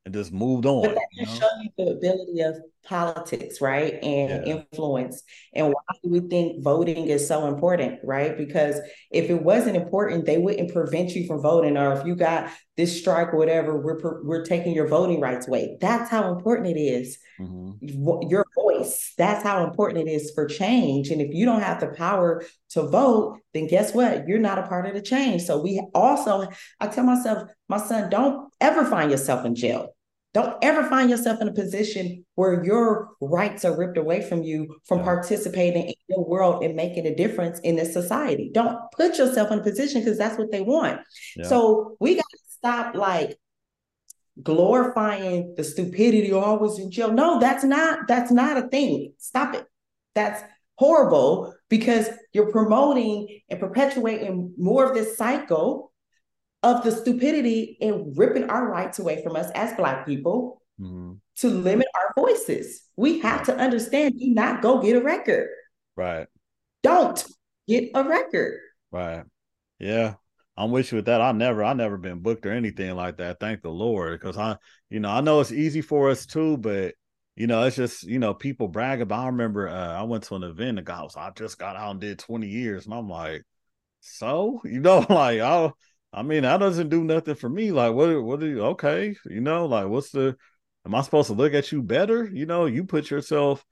and 0.05 0.15
just 0.15 0.33
moved 0.33 0.67
on. 0.67 0.83
But 0.83 0.95
that 0.95 1.25
just 1.25 1.41
shows 1.41 1.51
you 1.63 1.71
the 1.77 1.93
ability 1.93 2.41
of 2.41 2.57
politics, 2.91 3.61
right? 3.61 3.95
And 4.03 4.45
yeah. 4.45 4.57
influence. 4.57 5.23
And 5.55 5.69
why 5.69 5.95
do 6.03 6.11
we 6.11 6.21
think 6.29 6.63
voting 6.63 7.07
is 7.07 7.27
so 7.27 7.47
important, 7.47 8.01
right? 8.03 8.37
Because 8.37 8.81
if 9.13 9.31
it 9.31 9.43
wasn't 9.43 9.77
important, 9.77 10.27
they 10.27 10.39
wouldn't 10.39 10.73
prevent 10.73 11.11
you 11.11 11.25
from 11.27 11.41
voting. 11.41 11.79
Or 11.79 11.93
if 11.93 12.05
you 12.05 12.17
got 12.17 12.51
this 12.77 12.99
strike 12.99 13.33
or 13.33 13.37
whatever, 13.37 13.81
we're 13.81 14.25
we're 14.25 14.45
taking 14.45 14.75
your 14.75 14.89
voting 14.89 15.21
rights 15.21 15.47
away. 15.47 15.79
That's 15.81 16.11
how 16.11 16.35
important 16.35 16.77
it 16.77 16.81
is. 16.81 17.17
Mm-hmm. 17.39 18.29
Your 18.29 18.45
voice. 18.57 19.15
That's 19.17 19.45
how 19.45 19.65
important 19.65 20.09
it 20.09 20.11
is 20.11 20.33
for 20.35 20.47
change. 20.47 21.11
And 21.11 21.23
if 21.23 21.33
you 21.33 21.47
don't 21.47 21.63
have 21.63 21.79
the 21.79 21.89
power 21.89 22.43
to 22.71 22.83
vote, 22.83 23.39
then 23.55 23.69
guess 23.69 23.95
what? 23.95 24.27
You're 24.27 24.41
not 24.41 24.59
a 24.59 24.67
part 24.67 24.87
of 24.87 24.95
the 24.95 25.03
change. 25.03 25.43
So 25.43 25.63
we 25.63 25.81
also, 25.95 26.49
I 26.81 26.89
tell 26.89 27.05
myself, 27.05 27.49
my 27.69 27.79
son, 27.79 28.11
don't 28.11 28.53
ever 28.61 28.85
find 28.85 29.13
yourself 29.13 29.47
in 29.47 29.55
jail. 29.55 29.95
Don't 30.33 30.57
ever 30.63 30.89
find 30.89 31.11
yourself 31.11 31.41
in 31.41 31.49
a 31.49 31.53
position 31.53 32.25
where 32.37 32.65
your 32.65 33.09
rights 33.21 33.65
are 33.65 33.77
ripped 33.77 33.99
away 33.99 34.23
from 34.23 34.45
you 34.45 34.77
from 34.85 34.99
yeah. 34.99 35.05
participating 35.05 35.89
in 35.89 35.95
your 36.09 36.25
world 36.25 36.63
and 36.63 36.77
making 36.77 37.07
a 37.07 37.15
difference 37.15 37.59
in 37.61 37.75
this 37.75 37.93
society. 37.93 38.51
Don't 38.55 38.79
put 38.93 39.19
yourself 39.19 39.51
in 39.51 39.59
a 39.59 39.63
position 39.63 40.03
because 40.03 40.19
that's 40.19 40.39
what 40.39 40.53
they 40.53 40.61
want. 40.61 41.01
Yeah. 41.37 41.47
So 41.47 41.97
we 41.99 42.15
got 42.15 42.25
to 42.31 42.39
stop 42.49 42.95
like 42.95 43.39
glorifying 44.41 45.55
the 45.57 45.65
stupidity 45.65 46.33
or 46.33 46.45
always 46.45 46.79
in 46.79 46.93
jail. 46.93 47.13
No, 47.13 47.41
that's 47.41 47.65
not 47.65 48.07
that's 48.07 48.31
not 48.31 48.57
a 48.57 48.69
thing. 48.69 49.13
Stop 49.19 49.55
it. 49.57 49.67
That's 50.15 50.43
horrible 50.77 51.55
because 51.69 52.09
you're 52.33 52.53
promoting 52.53 53.41
and 53.49 53.61
perpetuating 53.61 54.55
more 54.57 54.89
of 54.89 54.95
this 54.95 55.17
cycle 55.17 55.90
of 56.63 56.83
the 56.85 56.93
stupidity 56.93 57.79
and 57.81 58.17
ripping 58.17 58.51
our 58.51 58.69
rights 58.69 58.99
away 58.99 59.23
from 59.23 59.37
us 59.37 59.51
as 59.55 59.75
Black 59.77 60.07
people 60.07 60.63
mm-hmm. 60.81 61.13
to 61.37 61.49
limit 61.49 61.87
our 61.95 62.23
voices. 62.23 62.83
We 62.97 63.21
have 63.21 63.45
to 63.47 63.57
understand 63.57 64.19
do 64.19 64.31
not 64.31 64.63
go 64.63 64.83
get 64.83 64.97
a 64.97 65.03
record. 65.03 65.49
Right. 65.97 66.27
Don't 66.83 67.25
get 67.67 67.91
a 67.95 68.05
record. 68.05 68.59
Right. 68.91 69.25
Yeah. 69.79 70.15
I'm 70.57 70.71
with 70.71 70.93
you 70.93 70.97
with 70.97 71.07
that. 71.07 71.23
I 71.23 71.33
never, 71.33 71.65
I 71.65 71.73
never 71.73 71.97
been 71.97 72.19
booked 72.19 72.45
or 72.45 72.53
anything 72.53 72.95
like 72.95 73.17
that. 73.17 73.41
Thank 73.41 73.63
the 73.63 73.71
Lord, 73.71 74.21
because 74.21 74.37
I, 74.37 74.57
you 74.91 75.01
know, 75.01 75.09
I 75.09 75.23
know 75.23 75.41
it's 75.41 75.53
easy 75.53 75.81
for 75.81 76.11
us 76.11 76.27
too, 76.27 76.59
but 76.59 76.95
you 77.37 77.47
know, 77.47 77.65
it's 77.65 77.77
just 77.77 78.03
you 78.03 78.19
know, 78.19 78.35
people 78.35 78.69
brag 78.69 79.01
about. 79.01 79.25
I 79.25 79.27
remember 79.29 79.69
uh, 79.69 79.99
I 79.99 80.03
went 80.03 80.25
to 80.25 80.35
an 80.35 80.43
event. 80.43 80.77
The 80.77 80.83
guy 80.83 81.03
was, 81.03 81.17
I 81.17 81.31
just 81.31 81.59
got 81.59 81.77
out 81.77 81.93
and 81.93 82.01
did 82.01 82.19
20 82.19 82.47
years, 82.47 82.85
and 82.85 82.95
I'm 82.95 83.09
like, 83.09 83.45
so 84.01 84.61
you 84.65 84.81
know, 84.81 85.07
like 85.09 85.41
I, 85.41 85.71
I 86.13 86.23
mean, 86.23 86.43
that 86.43 86.59
doesn't 86.59 86.89
do 86.89 87.05
nothing 87.05 87.37
for 87.37 87.49
me. 87.49 87.73
Like, 87.73 87.95
what? 87.95 88.23
What? 88.23 88.41
Do 88.41 88.47
you, 88.47 88.63
okay, 88.67 89.15
you 89.27 89.41
know, 89.41 89.67
like, 89.67 89.89
what's 89.89 90.11
the? 90.11 90.37
Am 90.87 90.95
I 90.95 91.03
supposed 91.03 91.29
to 91.29 91.35
look 91.35 91.55
at 91.55 91.73
you 91.73 91.83
better? 91.83 92.29
You 92.33 92.47
know, 92.47 92.67
you 92.67 92.85
put 92.85 93.11
yourself 93.11 93.65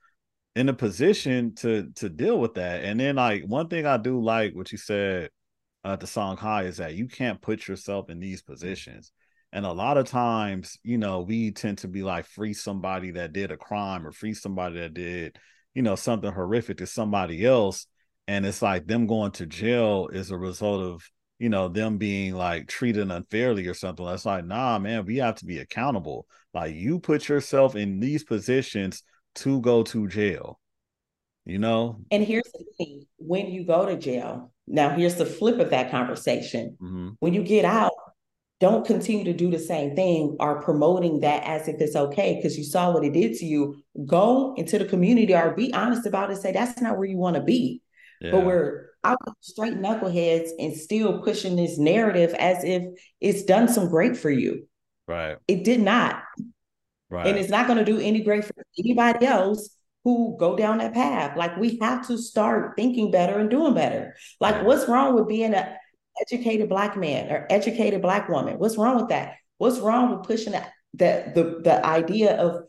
in 0.55 0.69
a 0.69 0.73
position 0.73 1.55
to 1.55 1.89
to 1.95 2.09
deal 2.09 2.39
with 2.39 2.55
that. 2.55 2.83
And 2.83 2.99
then, 2.99 3.15
like, 3.17 3.43
one 3.45 3.67
thing 3.67 3.85
I 3.85 3.97
do 3.97 4.21
like 4.21 4.55
what 4.55 4.71
you 4.71 4.77
said 4.77 5.29
at 5.83 5.91
uh, 5.91 5.95
the 5.95 6.05
Songhai 6.05 6.65
is 6.65 6.77
that 6.77 6.95
you 6.95 7.07
can't 7.07 7.41
put 7.41 7.67
yourself 7.67 8.09
in 8.09 8.19
these 8.19 8.41
positions. 8.41 9.11
And 9.51 9.65
a 9.65 9.71
lot 9.71 9.97
of 9.97 10.05
times, 10.05 10.77
you 10.83 10.97
know, 10.97 11.21
we 11.21 11.51
tend 11.51 11.79
to 11.79 11.87
be 11.87 12.03
like 12.03 12.25
free 12.25 12.53
somebody 12.53 13.11
that 13.11 13.33
did 13.33 13.51
a 13.51 13.57
crime 13.57 14.05
or 14.05 14.11
free 14.11 14.33
somebody 14.33 14.79
that 14.79 14.93
did, 14.93 15.39
you 15.73 15.81
know, 15.81 15.95
something 15.95 16.31
horrific 16.31 16.77
to 16.77 16.85
somebody 16.85 17.45
else. 17.45 17.87
And 18.27 18.45
it's 18.45 18.61
like 18.61 18.85
them 18.85 19.07
going 19.07 19.31
to 19.33 19.45
jail 19.45 20.09
is 20.11 20.29
a 20.29 20.37
result 20.37 20.83
of 20.83 21.09
you 21.39 21.47
know, 21.47 21.69
them 21.69 21.97
being 21.97 22.35
like 22.35 22.67
treated 22.67 23.09
unfairly 23.09 23.67
or 23.67 23.73
something. 23.73 24.05
That's 24.05 24.25
like, 24.25 24.45
nah, 24.45 24.77
man, 24.77 25.05
we 25.05 25.17
have 25.17 25.35
to 25.35 25.45
be 25.45 25.59
accountable. 25.59 26.27
Like 26.53 26.75
you 26.75 26.99
put 26.99 27.29
yourself 27.29 27.75
in 27.75 27.99
these 27.99 28.23
positions 28.23 29.03
to 29.35 29.61
go 29.61 29.83
to 29.83 30.07
jail. 30.07 30.59
You 31.45 31.57
know? 31.57 32.01
And 32.11 32.23
here's 32.23 32.51
the 32.53 32.65
thing 32.77 33.05
when 33.17 33.47
you 33.47 33.63
go 33.63 33.85
to 33.85 33.95
jail, 33.95 34.51
now 34.67 34.89
here's 34.89 35.15
the 35.15 35.25
flip 35.25 35.59
of 35.59 35.71
that 35.71 35.89
conversation. 35.89 36.77
Mm-hmm. 36.81 37.09
When 37.19 37.33
you 37.33 37.43
get 37.43 37.65
out, 37.65 37.93
don't 38.59 38.85
continue 38.85 39.23
to 39.23 39.33
do 39.33 39.49
the 39.49 39.57
same 39.57 39.95
thing 39.95 40.35
or 40.41 40.61
promoting 40.61 41.21
that 41.21 41.43
as 41.45 41.69
if 41.69 41.79
it's 41.79 41.95
okay 41.95 42.35
because 42.35 42.57
you 42.57 42.65
saw 42.65 42.91
what 42.91 43.05
it 43.05 43.13
did 43.13 43.35
to 43.35 43.45
you. 43.45 43.81
Go 44.05 44.53
into 44.57 44.77
the 44.77 44.83
community 44.83 45.33
or 45.33 45.55
be 45.55 45.73
honest 45.73 46.05
about 46.05 46.29
it. 46.29 46.35
Say 46.35 46.51
that's 46.51 46.81
not 46.81 46.97
where 46.97 47.07
you 47.07 47.17
want 47.17 47.37
to 47.37 47.41
be. 47.41 47.81
Yeah. 48.19 48.31
But 48.31 48.45
we're 48.45 48.88
out 49.03 49.17
straight 49.41 49.75
knuckleheads 49.75 50.49
and 50.59 50.75
still 50.75 51.21
pushing 51.21 51.55
this 51.55 51.77
narrative 51.77 52.33
as 52.33 52.63
if 52.63 52.83
it's 53.21 53.43
done 53.43 53.67
some 53.67 53.89
great 53.89 54.17
for 54.17 54.29
you. 54.29 54.67
Right. 55.07 55.37
It 55.47 55.63
did 55.63 55.79
not. 55.79 56.21
Right. 57.09 57.27
And 57.27 57.37
it's 57.37 57.49
not 57.49 57.67
going 57.67 57.79
to 57.79 57.85
do 57.85 57.99
any 57.99 58.21
great 58.21 58.45
for 58.45 58.53
anybody 58.77 59.25
else 59.25 59.75
who 60.03 60.37
go 60.39 60.55
down 60.55 60.77
that 60.77 60.93
path. 60.93 61.37
Like 61.37 61.57
we 61.57 61.77
have 61.81 62.07
to 62.07 62.17
start 62.17 62.73
thinking 62.77 63.11
better 63.11 63.39
and 63.39 63.49
doing 63.49 63.73
better. 63.73 64.15
Like 64.39 64.55
right. 64.55 64.65
what's 64.65 64.87
wrong 64.87 65.15
with 65.15 65.27
being 65.27 65.53
an 65.53 65.75
educated 66.21 66.69
black 66.69 66.95
man 66.95 67.31
or 67.31 67.47
educated 67.49 68.01
black 68.01 68.29
woman? 68.29 68.59
What's 68.59 68.77
wrong 68.77 68.97
with 68.97 69.09
that? 69.09 69.35
What's 69.57 69.79
wrong 69.79 70.11
with 70.11 70.27
pushing 70.27 70.53
the 70.53 70.63
the 70.93 71.31
the, 71.33 71.61
the 71.63 71.85
idea 71.85 72.37
of 72.37 72.63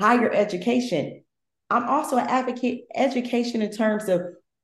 higher 0.00 0.32
education? 0.32 1.24
I'm 1.68 1.88
also 1.88 2.16
an 2.16 2.26
advocate 2.26 2.86
education 2.94 3.62
in 3.62 3.70
terms 3.70 4.08
of 4.08 4.22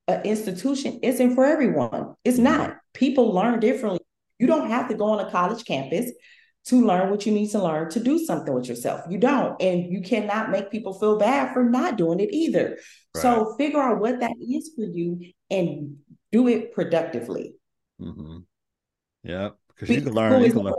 an 0.08 0.22
institution 0.22 1.00
isn't 1.02 1.34
for 1.34 1.44
everyone. 1.44 2.14
It's 2.24 2.38
not. 2.38 2.76
People 2.94 3.32
learn 3.32 3.60
differently. 3.60 4.00
You 4.38 4.46
don't 4.46 4.70
have 4.70 4.88
to 4.88 4.94
go 4.94 5.06
on 5.06 5.26
a 5.26 5.30
college 5.30 5.64
campus 5.64 6.10
to 6.66 6.84
learn 6.84 7.10
what 7.10 7.26
you 7.26 7.32
need 7.32 7.50
to 7.50 7.62
learn 7.62 7.90
to 7.90 8.00
do 8.00 8.18
something 8.18 8.52
with 8.52 8.68
yourself. 8.68 9.02
You 9.08 9.18
don't. 9.18 9.60
And 9.62 9.92
you 9.92 10.02
cannot 10.02 10.50
make 10.50 10.70
people 10.70 10.94
feel 10.98 11.18
bad 11.18 11.52
for 11.52 11.64
not 11.64 11.96
doing 11.96 12.20
it 12.20 12.32
either. 12.32 12.78
Right. 13.14 13.22
So 13.22 13.54
figure 13.56 13.80
out 13.80 14.00
what 14.00 14.20
that 14.20 14.34
is 14.40 14.72
for 14.74 14.84
you 14.84 15.32
and 15.50 15.98
do 16.32 16.48
it 16.48 16.72
productively. 16.72 17.54
Mm-hmm. 18.00 18.38
Yeah. 19.22 19.50
Because 19.68 19.94
you 19.94 20.02
can 20.02 20.12
learn. 20.12 20.42
You 20.42 20.52
can 20.52 20.62
learn. 20.62 20.74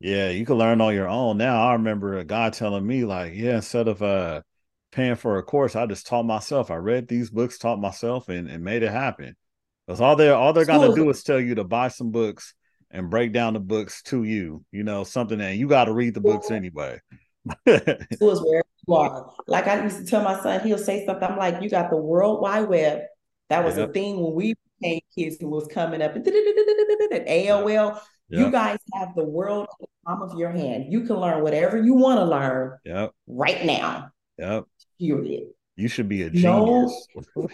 Yeah, 0.00 0.30
you 0.30 0.44
can 0.44 0.56
learn 0.56 0.80
on 0.80 0.94
your 0.94 1.08
own. 1.08 1.38
Now 1.38 1.68
I 1.68 1.72
remember 1.72 2.18
a 2.18 2.24
guy 2.24 2.50
telling 2.50 2.86
me, 2.86 3.04
like, 3.04 3.32
yeah, 3.34 3.56
instead 3.56 3.88
of 3.88 4.02
uh 4.02 4.42
paying 4.94 5.16
for 5.16 5.38
a 5.38 5.42
course. 5.42 5.76
I 5.76 5.86
just 5.86 6.06
taught 6.06 6.24
myself. 6.24 6.70
I 6.70 6.76
read 6.76 7.08
these 7.08 7.28
books, 7.28 7.58
taught 7.58 7.80
myself, 7.80 8.28
and, 8.28 8.48
and 8.48 8.64
made 8.64 8.82
it 8.82 8.92
happen. 8.92 9.36
Because 9.86 10.00
all 10.00 10.16
they're 10.16 10.34
all 10.34 10.52
they're 10.52 10.64
gonna 10.64 10.94
do 10.94 11.10
is 11.10 11.22
tell 11.22 11.38
you 11.38 11.56
to 11.56 11.64
buy 11.64 11.88
some 11.88 12.10
books 12.10 12.54
and 12.90 13.10
break 13.10 13.32
down 13.32 13.52
the 13.52 13.60
books 13.60 14.02
to 14.04 14.22
you. 14.22 14.64
You 14.72 14.84
know, 14.84 15.04
something 15.04 15.38
that 15.38 15.56
you 15.56 15.68
got 15.68 15.86
to 15.86 15.92
read 15.92 16.14
the 16.14 16.20
books 16.20 16.50
anyway. 16.50 17.00
School 18.14 18.30
is 18.30 18.40
where 18.42 18.62
you 18.86 18.94
are. 18.94 19.30
Like 19.46 19.66
I 19.66 19.82
used 19.82 19.98
to 19.98 20.06
tell 20.06 20.22
my 20.22 20.40
son, 20.40 20.60
he'll 20.66 20.78
say 20.78 21.04
something. 21.04 21.28
I'm 21.28 21.36
like, 21.36 21.62
you 21.62 21.68
got 21.68 21.90
the 21.90 21.98
World 21.98 22.40
Wide 22.40 22.68
Web. 22.68 23.00
That 23.50 23.62
was 23.62 23.76
yep. 23.76 23.90
a 23.90 23.92
thing 23.92 24.18
when 24.20 24.32
we 24.32 24.54
became 24.80 25.00
kids 25.14 25.36
who 25.38 25.50
was 25.50 25.66
coming 25.66 26.00
up 26.00 26.16
and 26.16 26.24
AOL. 26.24 28.00
Yep. 28.30 28.40
You 28.40 28.50
guys 28.50 28.78
have 28.94 29.14
the 29.14 29.24
world 29.24 29.66
in 29.78 29.84
the 29.84 29.88
palm 30.06 30.22
of 30.22 30.38
your 30.38 30.50
hand. 30.50 30.86
You 30.90 31.02
can 31.02 31.16
learn 31.16 31.42
whatever 31.42 31.76
you 31.76 31.92
want 31.92 32.20
to 32.20 32.24
learn 32.24 32.78
yep. 32.86 33.10
right 33.26 33.62
now. 33.66 34.08
Yep. 34.38 34.64
Period. 35.06 35.48
You 35.76 35.88
should 35.88 36.08
be 36.08 36.22
a 36.22 36.30
genius. 36.30 37.08
No 37.36 37.48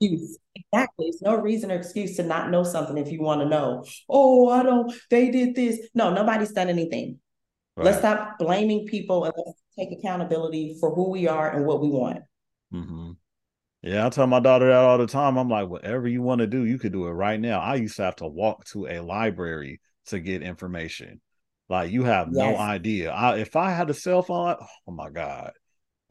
excuse. 0.00 0.38
Exactly. 0.54 1.06
It's 1.06 1.20
no 1.20 1.36
reason 1.36 1.72
or 1.72 1.76
excuse 1.76 2.16
to 2.16 2.22
not 2.22 2.50
know 2.50 2.62
something 2.62 2.96
if 2.96 3.10
you 3.10 3.20
want 3.20 3.40
to 3.40 3.48
know. 3.48 3.84
Oh, 4.08 4.48
I 4.48 4.62
don't, 4.62 4.92
they 5.10 5.30
did 5.30 5.54
this. 5.54 5.80
No, 5.94 6.12
nobody's 6.12 6.52
done 6.52 6.68
anything. 6.68 7.18
Right. 7.76 7.86
Let's 7.86 7.98
stop 7.98 8.38
blaming 8.38 8.86
people 8.86 9.24
and 9.24 9.34
let's 9.36 9.60
take 9.76 9.88
accountability 9.98 10.76
for 10.78 10.94
who 10.94 11.10
we 11.10 11.26
are 11.26 11.50
and 11.50 11.66
what 11.66 11.80
we 11.80 11.88
want. 11.88 12.20
Mm-hmm. 12.72 13.12
Yeah, 13.82 14.06
I 14.06 14.10
tell 14.10 14.26
my 14.26 14.40
daughter 14.40 14.68
that 14.68 14.76
all 14.76 14.98
the 14.98 15.06
time. 15.06 15.36
I'm 15.36 15.48
like, 15.48 15.68
whatever 15.68 16.08
you 16.08 16.22
want 16.22 16.40
to 16.40 16.46
do, 16.46 16.64
you 16.64 16.78
could 16.78 16.92
do 16.92 17.06
it 17.06 17.12
right 17.12 17.38
now. 17.38 17.60
I 17.60 17.74
used 17.74 17.96
to 17.96 18.04
have 18.04 18.16
to 18.16 18.28
walk 18.28 18.64
to 18.66 18.86
a 18.86 19.00
library 19.00 19.80
to 20.06 20.20
get 20.20 20.42
information. 20.42 21.20
Like 21.68 21.90
you 21.90 22.04
have 22.04 22.28
yes. 22.32 22.36
no 22.36 22.56
idea. 22.56 23.10
I, 23.10 23.38
if 23.38 23.56
I 23.56 23.72
had 23.72 23.90
a 23.90 23.94
cell 23.94 24.22
phone, 24.22 24.56
oh 24.86 24.92
my 24.92 25.10
god, 25.10 25.52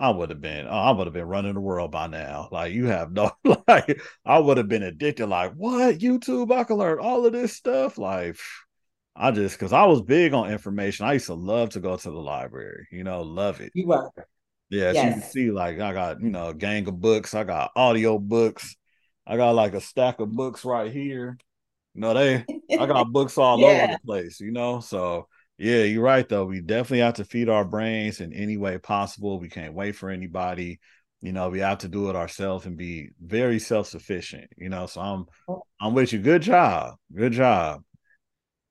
I 0.04 0.10
would 0.10 0.32
have 0.32 0.42
been, 0.42 0.68
I 0.68 0.92
would 0.92 1.08
have 1.08 1.14
been 1.14 1.30
running 1.30 1.54
the 1.54 1.62
world 1.62 1.92
by 1.92 2.08
now. 2.08 2.50
Like 2.52 2.74
you 2.74 2.88
have 2.88 3.14
no, 3.14 3.32
like 3.68 4.02
I 4.26 4.38
would 4.38 4.58
have 4.58 4.68
been 4.68 4.84
addicted. 4.84 5.28
Like 5.28 5.54
what 5.54 6.00
YouTube? 6.00 6.52
I 6.52 6.66
can 6.66 6.76
learn 6.76 7.00
all 7.00 7.26
of 7.26 7.32
this 7.32 7.54
stuff. 7.54 7.98
Like 7.98 8.36
I 9.16 9.32
just 9.32 9.58
because 9.58 9.72
I 9.72 9.86
was 9.86 10.02
big 10.02 10.34
on 10.34 10.52
information. 10.52 11.06
I 11.06 11.14
used 11.14 11.28
to 11.28 11.36
love 11.36 11.70
to 11.70 11.80
go 11.80 11.96
to 11.96 12.12
the 12.12 12.20
library. 12.20 12.86
You 12.92 13.06
know, 13.06 13.22
love 13.22 13.62
it. 13.62 13.72
You 13.74 13.88
were. 13.88 14.10
Yeah, 14.70 14.92
yes. 14.92 14.96
you 15.06 15.12
can 15.14 15.22
see 15.22 15.52
like 15.52 15.80
I 15.80 15.94
got 15.94 16.20
you 16.20 16.32
know 16.32 16.48
a 16.50 16.54
gang 16.54 16.86
of 16.90 17.00
books. 17.00 17.34
I 17.34 17.46
got 17.46 17.72
audio 17.74 18.20
books. 18.20 18.76
I 19.26 19.38
got 19.38 19.56
like 19.56 19.74
a 19.74 19.80
stack 19.80 20.20
of 20.20 20.34
books 20.34 20.66
right 20.66 20.92
here. 20.92 21.38
You 21.96 22.02
know 22.02 22.14
they. 22.14 22.46
I 22.78 22.86
got 22.88 23.06
books 23.14 23.38
all 23.38 23.58
yeah. 23.58 23.68
over 23.68 23.94
the 23.94 24.00
place. 24.06 24.42
You 24.42 24.52
know, 24.52 24.82
so 24.82 25.30
Yeah, 25.64 25.84
you're 25.84 26.04
right 26.04 26.28
though. 26.28 26.44
We 26.46 26.60
definitely 26.60 27.00
have 27.00 27.14
to 27.14 27.24
feed 27.24 27.48
our 27.48 27.64
brains 27.64 28.20
in 28.20 28.34
any 28.34 28.58
way 28.58 28.78
possible. 28.80 29.40
We 29.40 29.48
can't 29.48 29.74
wait 29.74 29.96
for 29.96 30.10
anybody. 30.10 30.82
You 31.22 31.32
know, 31.32 31.48
we 31.48 31.60
have 31.60 31.78
to 31.80 31.88
do 31.88 32.10
it 32.10 32.18
ourselves 32.18 32.66
and 32.66 32.76
be 32.76 33.12
very 33.22 33.60
self-sufficient. 33.60 34.50
You 34.58 34.68
know, 34.68 34.88
so 34.88 35.00
I'm 35.00 35.26
oh. 35.48 35.64
I'm 35.80 35.94
with 35.94 36.12
you. 36.12 36.20
Good 36.20 36.42
job. 36.42 36.96
Good 37.16 37.32
job. 37.32 37.82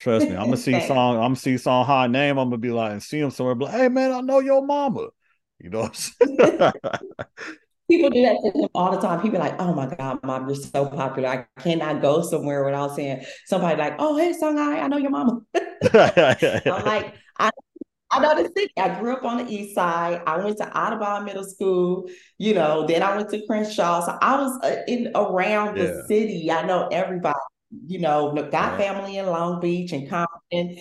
Trust 0.00 0.28
me, 0.28 0.36
I'm 0.36 0.44
gonna 0.44 0.56
see 0.58 0.78
song. 0.86 1.16
I'm 1.16 1.22
gonna 1.22 1.36
see 1.36 1.54
Songhai 1.54 2.10
name. 2.10 2.36
I'm 2.36 2.48
gonna 2.48 2.58
be 2.58 2.70
like 2.70 2.92
and 2.92 3.02
see 3.02 3.20
him 3.20 3.30
somewhere. 3.30 3.54
Be 3.54 3.64
like, 3.64 3.74
hey 3.74 3.88
man, 3.88 4.12
I 4.12 4.20
know 4.20 4.40
your 4.40 4.62
mama. 4.62 5.08
You 5.60 5.70
know. 5.70 5.90
People 7.90 8.10
do 8.10 8.22
that 8.22 8.38
to 8.42 8.58
him 8.58 8.68
all 8.74 8.92
the 8.92 9.00
time. 9.00 9.20
People 9.20 9.38
like, 9.38 9.60
oh 9.60 9.74
my 9.74 9.86
God, 9.86 10.20
mom, 10.22 10.46
you're 10.46 10.56
so 10.56 10.86
popular. 10.86 11.28
I 11.28 11.60
cannot 11.60 12.00
go 12.00 12.22
somewhere 12.22 12.64
without 12.64 12.94
saying 12.96 13.24
somebody 13.46 13.76
like, 13.76 13.96
oh, 13.98 14.16
hey, 14.16 14.32
Songhai, 14.32 14.82
I 14.82 14.88
know 14.88 14.98
your 14.98 15.10
mama. 15.10 15.40
I'm 15.54 16.64
like, 16.84 17.14
I 17.38 17.50
I 18.12 18.20
know 18.20 18.42
the 18.42 18.50
city. 18.54 18.72
I 18.76 19.00
grew 19.00 19.14
up 19.14 19.24
on 19.24 19.38
the 19.38 19.50
east 19.50 19.74
side. 19.74 20.22
I 20.26 20.36
went 20.36 20.58
to 20.58 20.78
Audubon 20.78 21.24
Middle 21.24 21.44
School, 21.44 22.10
you 22.36 22.52
know, 22.52 22.86
then 22.86 23.02
I 23.02 23.16
went 23.16 23.30
to 23.30 23.44
Crenshaw. 23.46 24.04
So 24.04 24.18
I 24.20 24.36
was 24.36 24.60
uh, 24.62 24.82
in 24.86 25.10
around 25.14 25.76
yeah. 25.76 25.84
the 25.84 26.04
city. 26.06 26.50
I 26.50 26.62
know 26.66 26.88
everybody, 26.88 27.38
you 27.86 28.00
know, 28.00 28.34
got 28.34 28.52
yeah. 28.52 28.76
family 28.76 29.16
in 29.16 29.26
Long 29.26 29.60
Beach 29.60 29.92
and 29.92 30.10
Compton. 30.10 30.76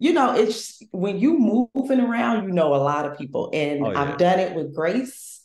You 0.00 0.12
know, 0.12 0.34
it's 0.34 0.82
when 0.90 1.20
you 1.20 1.38
moving 1.38 2.00
around, 2.00 2.48
you 2.48 2.52
know 2.52 2.74
a 2.74 2.82
lot 2.82 3.06
of 3.06 3.16
people. 3.16 3.50
And 3.52 3.86
oh, 3.86 3.92
yeah. 3.92 4.02
I've 4.02 4.18
done 4.18 4.40
it 4.40 4.56
with 4.56 4.74
Grace 4.74 5.41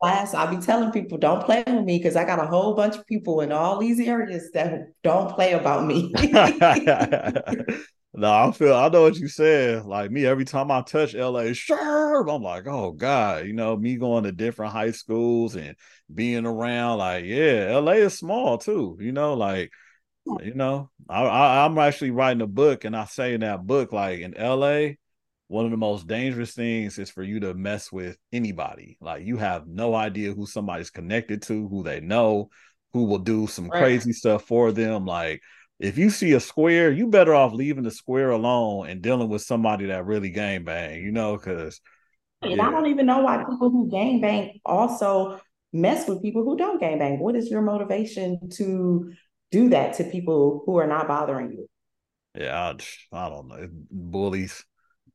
class. 0.00 0.34
I'll 0.34 0.54
be 0.54 0.64
telling 0.64 0.90
people, 0.92 1.18
don't 1.18 1.44
play 1.44 1.62
with 1.66 1.84
me 1.84 1.98
because 1.98 2.16
I 2.16 2.24
got 2.24 2.42
a 2.42 2.46
whole 2.46 2.74
bunch 2.74 2.96
of 2.96 3.06
people 3.06 3.40
in 3.40 3.52
all 3.52 3.78
these 3.78 4.00
areas 4.00 4.50
that 4.52 4.88
don't 5.02 5.30
play 5.30 5.52
about 5.52 5.86
me. 5.86 6.12
No, 8.18 8.32
I 8.32 8.50
feel 8.52 8.74
I 8.74 8.88
know 8.88 9.02
what 9.02 9.16
you 9.16 9.28
said. 9.28 9.84
Like 9.84 10.10
me, 10.10 10.24
every 10.24 10.46
time 10.46 10.70
I 10.70 10.80
touch 10.80 11.14
LA, 11.14 11.52
sure, 11.52 12.26
I'm 12.26 12.42
like, 12.42 12.66
oh 12.66 12.92
God, 12.92 13.46
you 13.46 13.52
know, 13.52 13.76
me 13.76 13.96
going 13.96 14.24
to 14.24 14.32
different 14.32 14.72
high 14.72 14.92
schools 14.92 15.54
and 15.54 15.76
being 16.12 16.46
around, 16.46 16.96
like, 16.98 17.26
yeah, 17.26 17.76
LA 17.76 17.92
is 17.92 18.18
small 18.18 18.56
too, 18.56 18.96
you 19.00 19.12
know, 19.12 19.34
like, 19.34 19.70
you 20.42 20.54
know, 20.54 20.90
I, 21.08 21.24
I 21.24 21.64
I'm 21.66 21.76
actually 21.78 22.10
writing 22.10 22.40
a 22.42 22.46
book, 22.46 22.84
and 22.84 22.96
I 22.96 23.04
say 23.04 23.34
in 23.34 23.42
that 23.42 23.66
book, 23.66 23.92
like 23.92 24.20
in 24.20 24.32
LA, 24.32 24.94
one 25.48 25.64
of 25.64 25.70
the 25.70 25.76
most 25.76 26.06
dangerous 26.06 26.54
things 26.54 26.98
is 26.98 27.10
for 27.10 27.22
you 27.22 27.40
to 27.40 27.54
mess 27.54 27.92
with 27.92 28.16
anybody. 28.32 28.98
Like 29.00 29.24
you 29.24 29.36
have 29.36 29.66
no 29.66 29.94
idea 29.94 30.32
who 30.32 30.46
somebody's 30.46 30.90
connected 30.90 31.42
to, 31.42 31.68
who 31.68 31.82
they 31.82 32.00
know, 32.00 32.50
who 32.92 33.04
will 33.04 33.18
do 33.18 33.46
some 33.46 33.68
right. 33.68 33.80
crazy 33.80 34.12
stuff 34.12 34.44
for 34.44 34.72
them. 34.72 35.06
Like 35.06 35.42
if 35.78 35.98
you 35.98 36.10
see 36.10 36.32
a 36.32 36.40
square, 36.40 36.90
you 36.90 37.08
better 37.08 37.34
off 37.34 37.52
leaving 37.52 37.84
the 37.84 37.90
square 37.90 38.30
alone 38.30 38.88
and 38.88 39.02
dealing 39.02 39.28
with 39.28 39.42
somebody 39.42 39.86
that 39.86 40.06
really 40.06 40.30
gang 40.30 40.64
bang, 40.64 41.02
you 41.02 41.12
know, 41.12 41.36
because 41.36 41.80
and 42.42 42.56
yeah. 42.56 42.66
I 42.66 42.70
don't 42.70 42.86
even 42.86 43.06
know 43.06 43.20
why 43.20 43.38
people 43.38 43.70
who 43.70 43.90
gang 43.90 44.20
bang 44.20 44.60
also 44.64 45.40
mess 45.72 46.08
with 46.08 46.22
people 46.22 46.44
who 46.44 46.56
don't 46.56 46.80
gang 46.80 46.98
bang. 46.98 47.18
What 47.18 47.36
is 47.36 47.50
your 47.50 47.62
motivation 47.62 48.50
to 48.54 49.12
do 49.50 49.68
that 49.70 49.94
to 49.94 50.04
people 50.04 50.62
who 50.66 50.76
are 50.78 50.86
not 50.86 51.08
bothering 51.08 51.52
you? 51.52 51.68
Yeah, 52.34 52.74
I, 53.12 53.16
I 53.16 53.28
don't 53.30 53.48
know. 53.48 53.68
Bullies 53.90 54.64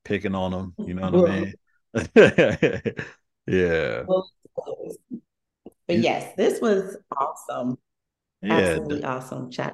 picking 0.04 0.36
on 0.36 0.52
them, 0.52 0.76
you 0.86 0.94
know 0.94 1.10
what 1.10 1.30
I 1.30 1.40
mean? 1.40 1.54
yeah. 3.48 4.04
But 5.88 5.98
yes, 5.98 6.34
this 6.36 6.62
was 6.62 6.98
awesome. 7.18 7.78
Yeah, 8.42 8.52
Absolutely 8.54 9.04
awesome 9.04 9.52
chat. 9.52 9.74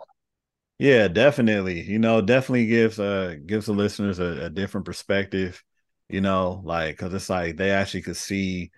Yeah, 0.79 1.07
definitely. 1.07 1.81
You 1.81 1.99
know, 1.99 2.21
definitely 2.21 2.67
gives 2.67 2.99
uh 2.99 3.35
gives 3.45 3.65
the 3.65 3.73
listeners 3.73 4.19
a, 4.19 4.45
a 4.45 4.49
different 4.49 4.85
perspective. 4.85 5.63
You 6.09 6.21
know, 6.21 6.61
like 6.63 6.97
because 6.97 7.13
it's 7.13 7.29
like 7.29 7.57
they 7.57 7.71
actually 7.71 8.03
could 8.03 8.17
see, 8.17 8.71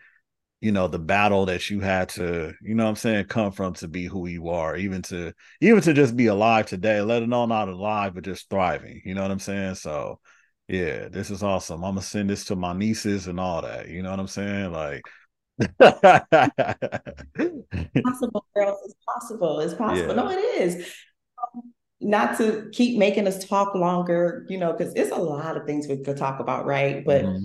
you 0.62 0.72
know, 0.72 0.88
the 0.88 1.00
battle 1.00 1.46
that 1.48 1.70
you 1.70 1.80
had 1.80 2.10
to, 2.10 2.54
you 2.62 2.76
know, 2.76 2.86
what 2.86 2.90
I'm 2.92 2.96
saying, 2.96 3.26
come 3.26 3.52
from 3.52 3.74
to 3.76 3.88
be 3.88 4.06
who 4.06 4.28
you 4.28 4.50
are, 4.50 4.76
even 4.78 5.02
to 5.04 5.34
even 5.62 5.82
to 5.82 5.94
just 5.94 6.16
be 6.16 6.28
alive 6.28 6.66
today, 6.68 7.02
let 7.02 7.24
alone 7.24 7.50
not 7.50 7.70
alive, 7.70 8.16
but 8.16 8.26
just 8.26 8.50
thriving. 8.50 9.02
You 9.06 9.14
know 9.16 9.22
what 9.22 9.32
I'm 9.32 9.40
saying? 9.40 9.76
So, 9.76 10.20
yeah, 10.70 11.08
this 11.10 11.30
is 11.32 11.44
awesome. 11.44 11.84
I'm 11.84 11.92
gonna 11.96 12.02
send 12.02 12.30
this 12.30 12.46
to 12.46 12.56
my 12.56 12.74
nieces 12.74 13.28
and 13.28 13.40
all 13.40 13.62
that. 13.62 13.90
You 13.90 14.02
know 14.04 14.12
what 14.12 14.20
I'm 14.20 14.28
saying? 14.28 14.72
Like. 14.72 15.02
possible 18.06 18.46
girls 18.56 18.80
it's 18.86 18.96
possible 19.06 19.60
it's 19.60 19.74
possible 19.78 20.08
yeah. 20.08 20.14
no 20.14 20.30
it 20.30 20.38
is 20.38 20.90
not 22.02 22.38
to 22.38 22.70
keep 22.72 22.98
making 22.98 23.28
us 23.28 23.46
talk 23.46 23.76
longer, 23.76 24.46
you 24.50 24.58
know, 24.58 24.72
because 24.72 24.94
it's 24.96 25.12
a 25.12 25.16
lot 25.16 25.58
of 25.58 25.66
things 25.66 25.88
we 25.88 26.02
could 26.02 26.18
talk 26.18 26.40
about, 26.40 26.66
right? 26.66 27.04
But 27.06 27.26
mm-hmm. 27.26 27.44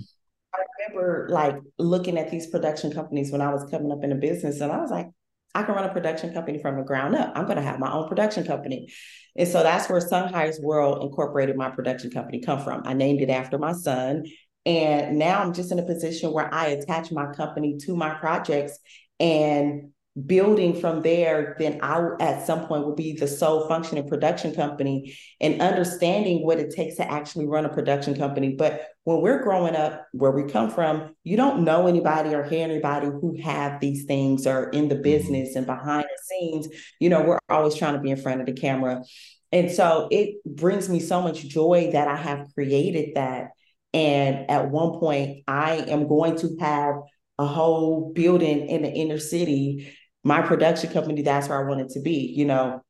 I 0.53 0.59
remember 0.79 1.27
like 1.29 1.57
looking 1.77 2.17
at 2.17 2.31
these 2.31 2.47
production 2.47 2.91
companies 2.93 3.31
when 3.31 3.41
I 3.41 3.51
was 3.51 3.69
coming 3.69 3.91
up 3.91 4.03
in 4.03 4.11
the 4.11 4.15
business, 4.15 4.61
and 4.61 4.71
I 4.71 4.79
was 4.79 4.91
like, 4.91 5.09
I 5.55 5.63
can 5.63 5.73
run 5.73 5.85
a 5.85 5.93
production 5.93 6.33
company 6.33 6.59
from 6.61 6.75
the 6.75 6.83
ground 6.83 7.15
up. 7.15 7.31
I'm 7.33 7.45
going 7.45 7.55
to 7.55 7.63
have 7.63 7.79
my 7.79 7.91
own 7.91 8.07
production 8.07 8.45
company. 8.45 8.89
And 9.37 9.47
so 9.47 9.63
that's 9.63 9.89
where 9.89 10.01
Songhai's 10.01 10.59
World 10.59 11.01
Incorporated, 11.01 11.55
my 11.55 11.69
production 11.69 12.11
company, 12.11 12.41
come 12.41 12.63
from. 12.63 12.81
I 12.85 12.93
named 12.93 13.21
it 13.21 13.29
after 13.29 13.57
my 13.57 13.71
son. 13.71 14.25
And 14.65 15.17
now 15.17 15.41
I'm 15.41 15.53
just 15.53 15.71
in 15.71 15.79
a 15.79 15.85
position 15.85 16.31
where 16.31 16.53
I 16.53 16.67
attach 16.67 17.11
my 17.11 17.31
company 17.33 17.77
to 17.85 17.95
my 17.95 18.15
projects 18.15 18.77
and 19.19 19.91
building 20.23 20.79
from 20.79 21.01
there, 21.01 21.55
then 21.59 21.79
I 21.81 22.11
at 22.21 22.47
some 22.47 22.67
point 22.67 22.85
will 22.85 22.95
be 22.95 23.13
the 23.13 23.27
sole 23.27 23.67
functioning 23.67 24.07
production 24.07 24.55
company 24.55 25.17
and 25.41 25.61
understanding 25.61 26.45
what 26.45 26.57
it 26.57 26.73
takes 26.73 26.95
to 26.95 27.11
actually 27.11 27.47
run 27.47 27.65
a 27.65 27.69
production 27.69 28.15
company. 28.15 28.55
But 28.55 28.87
when 29.03 29.21
we're 29.21 29.43
growing 29.43 29.75
up, 29.75 30.07
where 30.13 30.31
we 30.31 30.49
come 30.49 30.69
from, 30.69 31.15
you 31.25 31.35
don't 31.35 31.65
know 31.65 31.87
anybody 31.87 32.33
or 32.33 32.43
hear 32.43 32.63
anybody 32.63 33.07
who 33.07 33.37
have 33.43 33.81
these 33.81 34.05
things 34.05 34.47
or 34.47 34.69
in 34.69 34.87
the 34.87 34.95
mm-hmm. 34.95 35.03
business 35.03 35.55
and 35.55 35.65
behind 35.65 36.05
the 36.05 36.23
scenes. 36.23 36.67
You 36.99 37.09
know, 37.09 37.21
we're 37.21 37.39
always 37.49 37.75
trying 37.75 37.95
to 37.95 38.01
be 38.01 38.11
in 38.11 38.17
front 38.17 38.39
of 38.39 38.47
the 38.47 38.53
camera. 38.53 39.03
And 39.51 39.69
so 39.69 40.07
it 40.11 40.35
brings 40.45 40.87
me 40.87 40.99
so 41.01 41.21
much 41.21 41.45
joy 41.47 41.89
that 41.91 42.07
I 42.07 42.15
have 42.15 42.47
created 42.53 43.15
that. 43.15 43.49
And 43.93 44.49
at 44.49 44.69
one 44.69 44.99
point, 44.99 45.43
I 45.47 45.75
am 45.75 46.07
going 46.07 46.37
to 46.37 46.55
have 46.59 46.95
a 47.37 47.45
whole 47.45 48.13
building 48.13 48.69
in 48.69 48.81
the 48.83 48.91
inner 48.91 49.19
city 49.19 49.93
my 50.25 50.41
production 50.41 50.91
company, 50.91 51.21
that's 51.21 51.47
where 51.47 51.63
I 51.63 51.69
wanted 51.69 51.89
to 51.89 52.01
be, 52.01 52.33
you 52.35 52.45
know, 52.45 52.81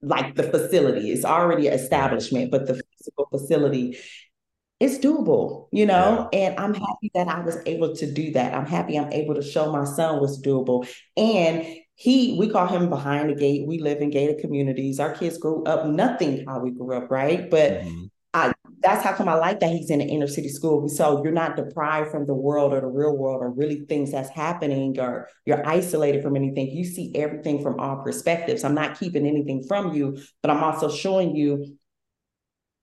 like 0.00 0.36
the 0.36 0.44
facility 0.44 1.10
It's 1.10 1.24
already 1.24 1.66
an 1.66 1.74
establishment, 1.74 2.52
but 2.52 2.66
the 2.66 2.74
physical 2.74 3.28
facility 3.30 3.98
it's 4.80 4.98
doable, 4.98 5.66
you 5.72 5.86
know, 5.86 6.28
yeah. 6.32 6.38
and 6.38 6.60
I'm 6.60 6.72
happy 6.72 7.10
that 7.16 7.26
I 7.26 7.40
was 7.40 7.58
able 7.66 7.96
to 7.96 8.12
do 8.12 8.30
that. 8.34 8.54
I'm 8.54 8.64
happy 8.64 8.96
I'm 8.96 9.12
able 9.12 9.34
to 9.34 9.42
show 9.42 9.72
my 9.72 9.82
son 9.82 10.20
what's 10.20 10.40
doable. 10.40 10.88
And 11.16 11.66
he, 11.96 12.36
we 12.38 12.48
call 12.48 12.68
him 12.68 12.88
behind 12.88 13.28
the 13.28 13.34
gate. 13.34 13.66
We 13.66 13.80
live 13.80 14.00
in 14.00 14.10
gated 14.10 14.38
communities. 14.38 15.00
Our 15.00 15.12
kids 15.14 15.36
grew 15.36 15.64
up 15.64 15.86
nothing 15.86 16.46
how 16.46 16.60
we 16.60 16.70
grew 16.70 16.96
up, 16.96 17.10
right? 17.10 17.50
But 17.50 17.80
mm-hmm. 17.80 18.04
That's 18.80 19.02
how 19.02 19.12
come 19.12 19.28
I 19.28 19.34
like 19.34 19.60
that 19.60 19.70
he's 19.70 19.90
in 19.90 20.00
an 20.00 20.08
inner 20.08 20.26
city 20.26 20.48
school. 20.48 20.88
So 20.88 21.22
you're 21.22 21.32
not 21.32 21.56
deprived 21.56 22.10
from 22.10 22.26
the 22.26 22.34
world 22.34 22.72
or 22.72 22.80
the 22.80 22.86
real 22.86 23.16
world 23.16 23.42
or 23.42 23.50
really 23.50 23.84
things 23.86 24.12
that's 24.12 24.30
happening 24.30 24.98
or 25.00 25.28
you're 25.46 25.66
isolated 25.66 26.22
from 26.22 26.36
anything. 26.36 26.70
You 26.70 26.84
see 26.84 27.12
everything 27.14 27.62
from 27.62 27.80
all 27.80 28.02
perspectives. 28.02 28.64
I'm 28.64 28.74
not 28.74 28.98
keeping 28.98 29.26
anything 29.26 29.64
from 29.66 29.94
you, 29.94 30.18
but 30.42 30.50
I'm 30.50 30.62
also 30.62 30.90
showing 30.90 31.34
you 31.34 31.76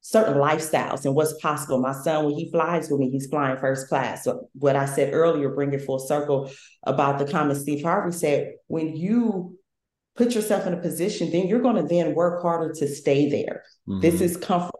certain 0.01 0.35
lifestyles 0.35 1.05
and 1.05 1.15
what's 1.15 1.33
possible. 1.41 1.79
My 1.79 1.93
son, 1.93 2.25
when 2.25 2.35
he 2.35 2.51
flies 2.51 2.91
with 2.91 2.99
me, 2.99 3.09
he's 3.09 3.25
flying 3.25 3.57
first 3.57 3.87
class. 3.87 4.23
So 4.23 4.49
what 4.53 4.75
I 4.75 4.85
said 4.85 5.13
earlier, 5.13 5.49
bring 5.49 5.73
it 5.73 5.81
full 5.81 5.97
circle 5.97 6.51
about 6.83 7.17
the 7.17 7.25
comment 7.25 7.59
Steve 7.59 7.83
Harvey 7.83 8.11
said, 8.11 8.53
when 8.67 8.95
you 8.95 9.57
put 10.15 10.35
yourself 10.35 10.67
in 10.67 10.73
a 10.73 10.77
position, 10.77 11.31
then 11.31 11.47
you're 11.47 11.61
going 11.61 11.75
to 11.75 11.87
then 11.87 12.13
work 12.13 12.41
harder 12.41 12.71
to 12.73 12.87
stay 12.87 13.29
there. 13.29 13.63
Mm-hmm. 13.87 14.01
This 14.01 14.21
is 14.21 14.37
comfort 14.37 14.74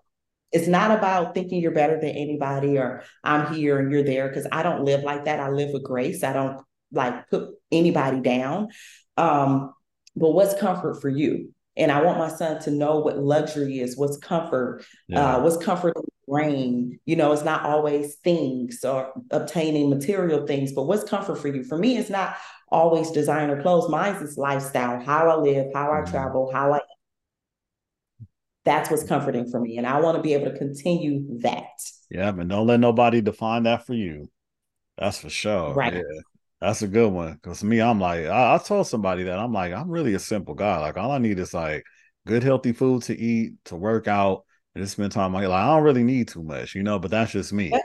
it's 0.56 0.70
not 0.70 0.89
about 0.89 1.34
thinking 1.34 1.62
you're 1.62 1.72
better 1.72 1.99
than 1.99 2.12
anybody 2.12 2.78
or 2.78 3.03
I'm 3.26 3.53
here 3.53 3.78
and 3.78 3.91
you're 3.91 4.06
there 4.06 4.30
because 4.30 4.47
I 4.53 4.64
don't 4.64 4.86
live 4.86 5.03
like 5.03 5.26
that. 5.26 5.41
I 5.41 5.49
live 5.49 5.74
with 5.74 5.84
grace. 5.84 6.24
I 6.24 6.32
don't 6.32 6.62
like 6.93 7.30
put 7.30 7.49
anybody 7.74 8.22
down. 8.22 8.70
Um, 9.18 9.74
but 10.16 10.30
what's 10.30 10.58
comfort 10.58 11.01
for 11.01 11.10
you? 11.10 11.53
And 11.76 11.91
I 11.91 12.01
want 12.03 12.20
my 12.20 12.30
son 12.30 12.62
to 12.62 12.72
know 12.72 12.99
what 12.99 13.18
luxury 13.18 13.80
is, 13.80 13.97
what's 13.97 14.16
comfort, 14.16 14.86
yeah. 15.10 15.36
uh, 15.36 15.41
what's 15.41 15.58
comfort 15.58 15.93
in 15.97 16.03
brain. 16.26 16.99
You 17.06 17.18
know, 17.18 17.34
it's 17.34 17.43
not 17.43 17.64
always 17.66 18.16
things 18.24 18.82
or 18.86 19.12
obtaining 19.32 19.89
material 19.89 20.47
things, 20.47 20.72
but 20.72 20.84
what's 20.84 21.03
comfort 21.03 21.36
for 21.36 21.49
you? 21.49 21.66
For 21.66 21.78
me, 21.78 21.97
it's 21.97 22.10
not 22.10 22.38
always 22.72 23.12
designer 23.12 23.62
clothes. 23.62 23.89
Mine's 23.89 24.22
is 24.22 24.38
lifestyle, 24.38 25.03
how 25.03 25.30
I 25.30 25.36
live, 25.36 25.68
how 25.74 25.91
I 25.91 25.97
mm-hmm. 25.97 26.12
travel, 26.12 26.49
how 26.53 26.72
I 26.72 26.80
that's 28.66 28.89
what's 28.89 29.03
comforting 29.03 29.49
for 29.49 29.59
me. 29.59 29.78
And 29.78 29.88
I 29.88 29.99
want 30.01 30.18
to 30.18 30.24
be 30.24 30.34
able 30.34 30.51
to 30.51 30.57
continue 30.57 31.39
that. 31.39 31.70
Yeah, 32.09 32.32
but 32.32 32.47
don't 32.47 32.68
let 32.68 32.80
nobody 32.80 33.22
define 33.22 33.63
that 33.63 33.86
for 33.86 33.93
you. 33.93 34.30
That's 34.97 35.20
for 35.20 35.30
sure. 35.30 35.74
Right. 35.74 35.93
Yeah. 35.93 36.01
That's 36.61 36.82
a 36.82 36.88
good 36.88 37.11
one. 37.11 37.38
Cause 37.43 37.63
me, 37.63 37.82
I'm 37.82 37.99
like, 37.99 38.26
I, 38.26 38.55
I 38.55 38.57
told 38.57 38.88
somebody 38.88 39.24
that 39.24 39.38
I'm 39.38 39.53
like, 39.53 39.74
I'm 39.74 39.89
really 39.89 40.16
a 40.16 40.20
simple 40.20 40.55
guy. 40.55 40.80
Like 40.80 40.97
all 40.97 41.11
I 41.11 41.20
need 41.20 41.38
is 41.38 41.53
like 41.53 41.84
good 42.26 42.43
healthy 42.43 42.72
food 42.72 43.03
to 43.03 43.18
eat, 43.18 43.53
to 43.66 43.76
work 43.76 44.07
out, 44.07 44.45
and 44.74 44.84
just 44.84 44.93
spend 44.93 45.11
time. 45.11 45.34
Like, 45.34 45.45
I 45.45 45.68
don't 45.68 45.84
really 45.84 46.03
need 46.03 46.28
too 46.28 46.43
much, 46.43 46.74
you 46.74 46.82
know, 46.82 46.97
but 46.97 47.11
that's 47.11 47.32
just 47.32 47.53
me. 47.53 47.70
Yep. 47.70 47.82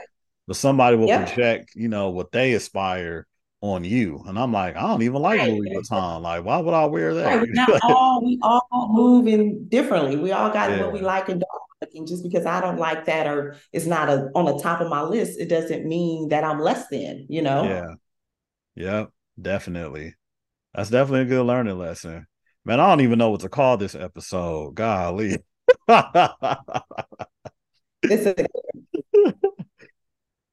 But 0.47 0.55
somebody 0.55 0.97
will 0.97 1.07
yep. 1.07 1.27
project, 1.27 1.71
you 1.75 1.89
know, 1.89 2.09
what 2.09 2.31
they 2.31 2.53
aspire 2.53 3.27
on 3.61 3.83
you. 3.83 4.21
And 4.25 4.37
I'm 4.37 4.51
like, 4.51 4.75
I 4.75 4.81
don't 4.81 5.03
even 5.03 5.21
like. 5.21 5.41
Louis 5.41 5.69
Vuitton. 5.69 6.21
Like, 6.21 6.43
why 6.43 6.57
would 6.57 6.73
I 6.73 6.85
wear 6.85 7.13
that? 7.13 7.39
Right. 7.39 7.79
All 7.83 8.25
we 8.25 8.39
all 8.41 8.89
moving 8.91 9.65
differently. 9.65 10.17
We 10.17 10.31
all 10.31 10.51
got 10.51 10.71
yeah. 10.71 10.81
what 10.81 10.91
we 10.91 11.01
like 11.01 11.29
and 11.29 11.41
don't 11.41 11.61
like. 11.81 11.91
And 11.95 12.07
just 12.07 12.23
because 12.23 12.45
I 12.45 12.59
don't 12.59 12.77
like 12.77 13.05
that 13.05 13.27
or 13.27 13.55
it's 13.71 13.85
not 13.85 14.09
a, 14.09 14.29
on 14.35 14.45
the 14.45 14.59
top 14.59 14.81
of 14.81 14.89
my 14.89 15.01
list, 15.01 15.39
it 15.39 15.47
doesn't 15.47 15.85
mean 15.85 16.29
that 16.29 16.43
I'm 16.43 16.59
less 16.59 16.87
than, 16.89 17.27
you 17.29 17.41
know? 17.41 17.63
Yeah. 17.63 17.93
Yep. 18.75 19.11
Definitely. 19.39 20.15
That's 20.73 20.89
definitely 20.89 21.21
a 21.21 21.25
good 21.25 21.45
learning 21.45 21.77
lesson. 21.77 22.27
Man, 22.65 22.79
I 22.79 22.89
don't 22.89 23.01
even 23.01 23.19
know 23.19 23.31
what 23.31 23.41
to 23.41 23.49
call 23.49 23.77
this 23.77 23.95
episode. 23.95 24.75
Golly. 24.75 25.37
this 25.87 26.05
is 28.25 28.35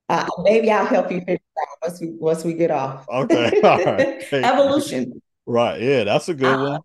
uh, 0.08 0.26
maybe 0.42 0.70
I'll 0.70 0.86
help 0.86 1.10
you 1.10 1.20
figure 1.20 1.38
out 1.60 1.78
once 1.82 2.00
we 2.00 2.08
once 2.10 2.44
we 2.44 2.54
get 2.54 2.70
off. 2.70 3.06
Okay. 3.08 3.60
All 3.64 3.84
right. 3.84 4.24
Evolution. 4.32 5.20
Right. 5.46 5.80
Yeah, 5.80 6.04
that's 6.04 6.28
a 6.28 6.34
good 6.34 6.54
uh, 6.54 6.70
one. 6.70 6.80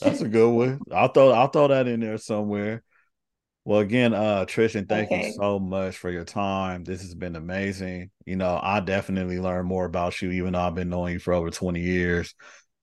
That's 0.00 0.20
a 0.20 0.28
good 0.28 0.50
one. 0.50 0.80
I'll 0.92 1.08
throw 1.08 1.30
I'll 1.30 1.48
throw 1.48 1.68
that 1.68 1.86
in 1.86 2.00
there 2.00 2.18
somewhere. 2.18 2.82
Well, 3.64 3.80
again, 3.80 4.14
uh, 4.14 4.44
Trishtan, 4.46 4.88
thank 4.88 5.10
okay. 5.10 5.26
you 5.26 5.32
so 5.32 5.58
much 5.58 5.96
for 5.96 6.08
your 6.08 6.24
time. 6.24 6.84
This 6.84 7.02
has 7.02 7.16
been 7.16 7.34
amazing. 7.34 8.12
You 8.24 8.36
know, 8.36 8.60
I 8.62 8.78
definitely 8.78 9.40
learned 9.40 9.66
more 9.66 9.84
about 9.84 10.22
you, 10.22 10.30
even 10.30 10.52
though 10.52 10.60
I've 10.60 10.76
been 10.76 10.88
knowing 10.88 11.14
you 11.14 11.18
for 11.18 11.34
over 11.34 11.50
20 11.50 11.80
years. 11.80 12.32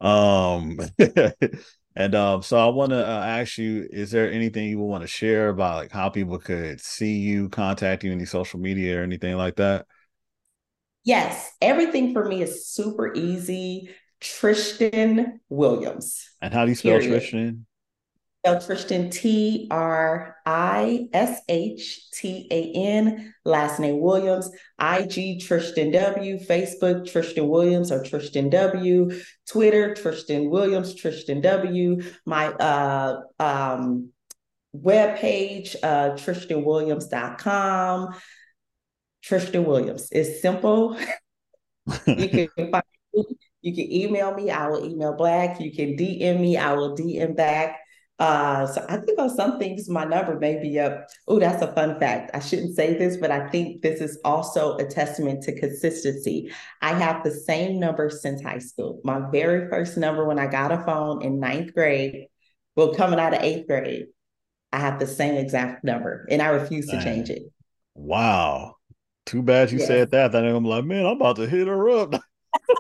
Um, 0.02 0.78
and 1.96 2.16
um, 2.16 2.42
so 2.42 2.58
I 2.58 2.70
want 2.70 2.92
to 2.92 3.08
uh, 3.08 3.26
ask 3.26 3.58
you: 3.58 3.88
Is 3.92 4.12
there 4.12 4.32
anything 4.32 4.68
you 4.68 4.80
would 4.80 4.86
want 4.86 5.04
to 5.04 5.08
share 5.08 5.50
about 5.50 5.78
like 5.78 5.92
how 5.92 6.10
people 6.10 6.40
could 6.40 6.82
see 6.82 7.18
you, 7.18 7.50
contact 7.50 8.04
you, 8.04 8.12
any 8.12 8.26
social 8.26 8.60
media 8.60 9.00
or 9.00 9.04
anything 9.04 9.36
like 9.38 9.58
that? 9.58 9.86
Yes, 11.04 11.52
everything 11.62 12.14
for 12.14 12.28
me 12.28 12.42
is 12.42 12.66
super 12.68 13.14
easy. 13.14 13.90
Trishtan 14.22 15.40
Williams. 15.50 16.30
And 16.42 16.54
how 16.54 16.64
do 16.64 16.72
you 16.72 16.76
spell 16.76 17.00
period. 17.00 17.24
Trishtan? 17.24 17.66
Spell 18.46 18.58
Trishtan 18.58 19.10
T 19.10 19.70
R 19.72 20.36
I 20.46 21.08
S 21.14 21.40
H 21.48 22.12
T 22.12 22.46
A 22.52 22.74
N, 22.76 23.34
last 23.46 23.80
name 23.80 24.02
Williams, 24.02 24.50
IG 24.78 25.40
Trishtan 25.40 25.94
W, 25.94 26.38
Facebook 26.40 27.10
Trishtan 27.10 27.48
Williams 27.48 27.90
or 27.90 28.04
Trishtan 28.04 28.52
W, 28.52 29.18
Twitter 29.48 29.96
Trishtan 29.96 30.50
Williams, 30.50 30.94
Trishtan 30.94 31.42
W, 31.42 32.02
my 32.26 32.48
uh, 32.48 33.22
um, 33.40 34.10
webpage, 34.76 35.78
uh, 35.82 36.10
TrishtanWilliams.com. 36.12 38.14
Trishtan 39.26 39.66
Williams. 39.66 40.10
It's 40.12 40.42
simple. 40.42 40.98
you 42.08 42.50
can 42.50 42.72
find 42.72 42.84
me. 43.14 43.24
you 43.62 43.74
can 43.74 43.90
email 43.90 44.34
me, 44.34 44.52
I 44.52 44.68
will 44.68 44.86
email 44.86 45.16
back. 45.16 45.62
You 45.62 45.72
can 45.72 45.96
DM 45.96 46.42
me, 46.42 46.58
I 46.58 46.74
will 46.74 46.98
DM 46.98 47.38
back. 47.38 47.80
Uh, 48.20 48.68
so 48.68 48.86
I 48.88 48.98
think 48.98 49.20
on 49.20 49.30
some 49.30 49.58
things 49.58 49.90
my 49.90 50.06
number 50.06 50.40
may 50.40 50.62
be 50.62 50.80
up. 50.80 51.08
Oh, 51.28 51.40
that's 51.40 51.64
a 51.64 51.74
fun 51.74 52.00
fact. 52.00 52.32
I 52.34 52.40
shouldn't 52.40 52.76
say 52.76 52.98
this, 52.98 53.18
but 53.18 53.32
I 53.32 53.50
think 53.50 53.82
this 53.82 54.02
is 54.02 54.20
also 54.24 54.78
a 54.78 54.86
testament 54.86 55.44
to 55.44 55.60
consistency. 55.60 56.52
I 56.82 56.94
have 56.94 57.24
the 57.24 57.32
same 57.32 57.80
number 57.80 58.10
since 58.10 58.42
high 58.42 58.60
school. 58.60 59.02
My 59.04 59.20
very 59.32 59.68
first 59.70 59.98
number 59.98 60.26
when 60.26 60.40
I 60.40 60.48
got 60.48 60.72
a 60.72 60.84
phone 60.84 61.24
in 61.24 61.40
ninth 61.40 61.74
grade, 61.74 62.28
well, 62.76 62.94
coming 62.94 63.20
out 63.20 63.34
of 63.34 63.42
eighth 63.42 63.68
grade, 63.68 64.08
I 64.72 64.80
have 64.80 65.00
the 65.00 65.08
same 65.08 65.36
exact 65.36 65.84
number 65.84 66.28
and 66.30 66.42
I 66.42 66.48
refuse 66.48 66.88
to 66.88 67.04
change 67.04 67.30
it. 67.30 67.44
Wow. 67.96 68.76
Too 69.26 69.42
bad 69.42 69.72
you 69.72 69.80
yes. 69.80 69.88
said 69.88 70.12
that. 70.12 70.32
Then 70.32 70.46
I'm 70.46 70.66
like, 70.66 70.86
man, 70.86 71.06
I'm 71.06 71.18
about 71.18 71.38
to 71.38 71.48
hit 71.48 71.68
her 71.68 71.90
up. 71.90 72.22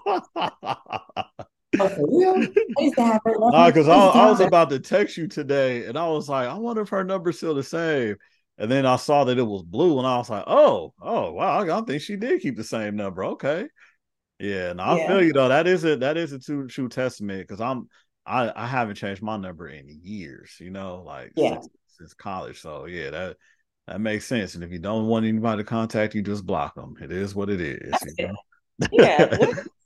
Oh, 1.79 3.49
nah, 3.51 3.67
because 3.67 3.87
I, 3.87 3.95
I, 3.95 4.29
was 4.29 4.39
about 4.39 4.69
to 4.69 4.79
text 4.79 5.17
you 5.17 5.27
today, 5.27 5.85
and 5.85 5.97
I 5.97 6.07
was 6.07 6.29
like, 6.29 6.47
I 6.47 6.53
wonder 6.53 6.81
if 6.83 6.89
her 6.89 7.03
number's 7.03 7.37
still 7.37 7.55
the 7.55 7.63
same. 7.63 8.15
And 8.57 8.69
then 8.71 8.85
I 8.85 8.97
saw 8.97 9.23
that 9.23 9.39
it 9.39 9.43
was 9.43 9.63
blue, 9.63 9.97
and 9.97 10.05
I 10.05 10.17
was 10.17 10.29
like, 10.29 10.43
oh, 10.45 10.93
oh, 11.01 11.31
wow, 11.31 11.59
I 11.61 11.81
think 11.81 12.01
she 12.01 12.15
did 12.15 12.41
keep 12.41 12.55
the 12.55 12.63
same 12.63 12.95
number. 12.95 13.23
Okay, 13.25 13.67
yeah, 14.39 14.71
and 14.71 14.81
I 14.81 14.97
yeah. 14.97 15.07
feel 15.07 15.23
you 15.23 15.33
though. 15.33 15.47
That 15.47 15.67
is 15.67 15.83
a 15.85 15.95
that 15.97 16.17
is 16.17 16.33
a 16.33 16.39
true 16.39 16.67
true 16.67 16.89
testament 16.89 17.47
because 17.47 17.61
I'm 17.61 17.87
I 18.25 18.51
I 18.55 18.67
haven't 18.67 18.95
changed 18.95 19.21
my 19.21 19.37
number 19.37 19.67
in 19.67 19.87
years. 20.03 20.57
You 20.59 20.69
know, 20.69 21.03
like 21.05 21.31
yeah. 21.35 21.53
since, 21.53 21.69
since 21.97 22.13
college. 22.13 22.59
So 22.61 22.85
yeah, 22.85 23.09
that 23.09 23.37
that 23.87 24.01
makes 24.01 24.25
sense. 24.25 24.55
And 24.55 24.63
if 24.63 24.71
you 24.71 24.79
don't 24.79 25.07
want 25.07 25.25
anybody 25.25 25.63
to 25.63 25.67
contact 25.67 26.13
you, 26.13 26.21
just 26.21 26.45
block 26.45 26.75
them. 26.75 26.95
It 27.01 27.11
is 27.11 27.33
what 27.35 27.49
it 27.49 27.61
is. 27.61 27.93
You 28.17 28.27
know? 28.27 28.35
yeah. 28.91 29.35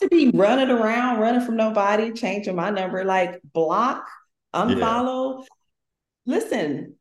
to 0.00 0.08
be 0.08 0.30
running 0.30 0.70
around, 0.70 1.20
running 1.20 1.40
from 1.40 1.56
nobody, 1.56 2.12
changing 2.12 2.56
my 2.56 2.70
number, 2.70 3.04
like 3.04 3.40
block, 3.52 4.08
unfollow. 4.54 5.40
Yeah. 5.42 6.34
Listen, 6.34 6.94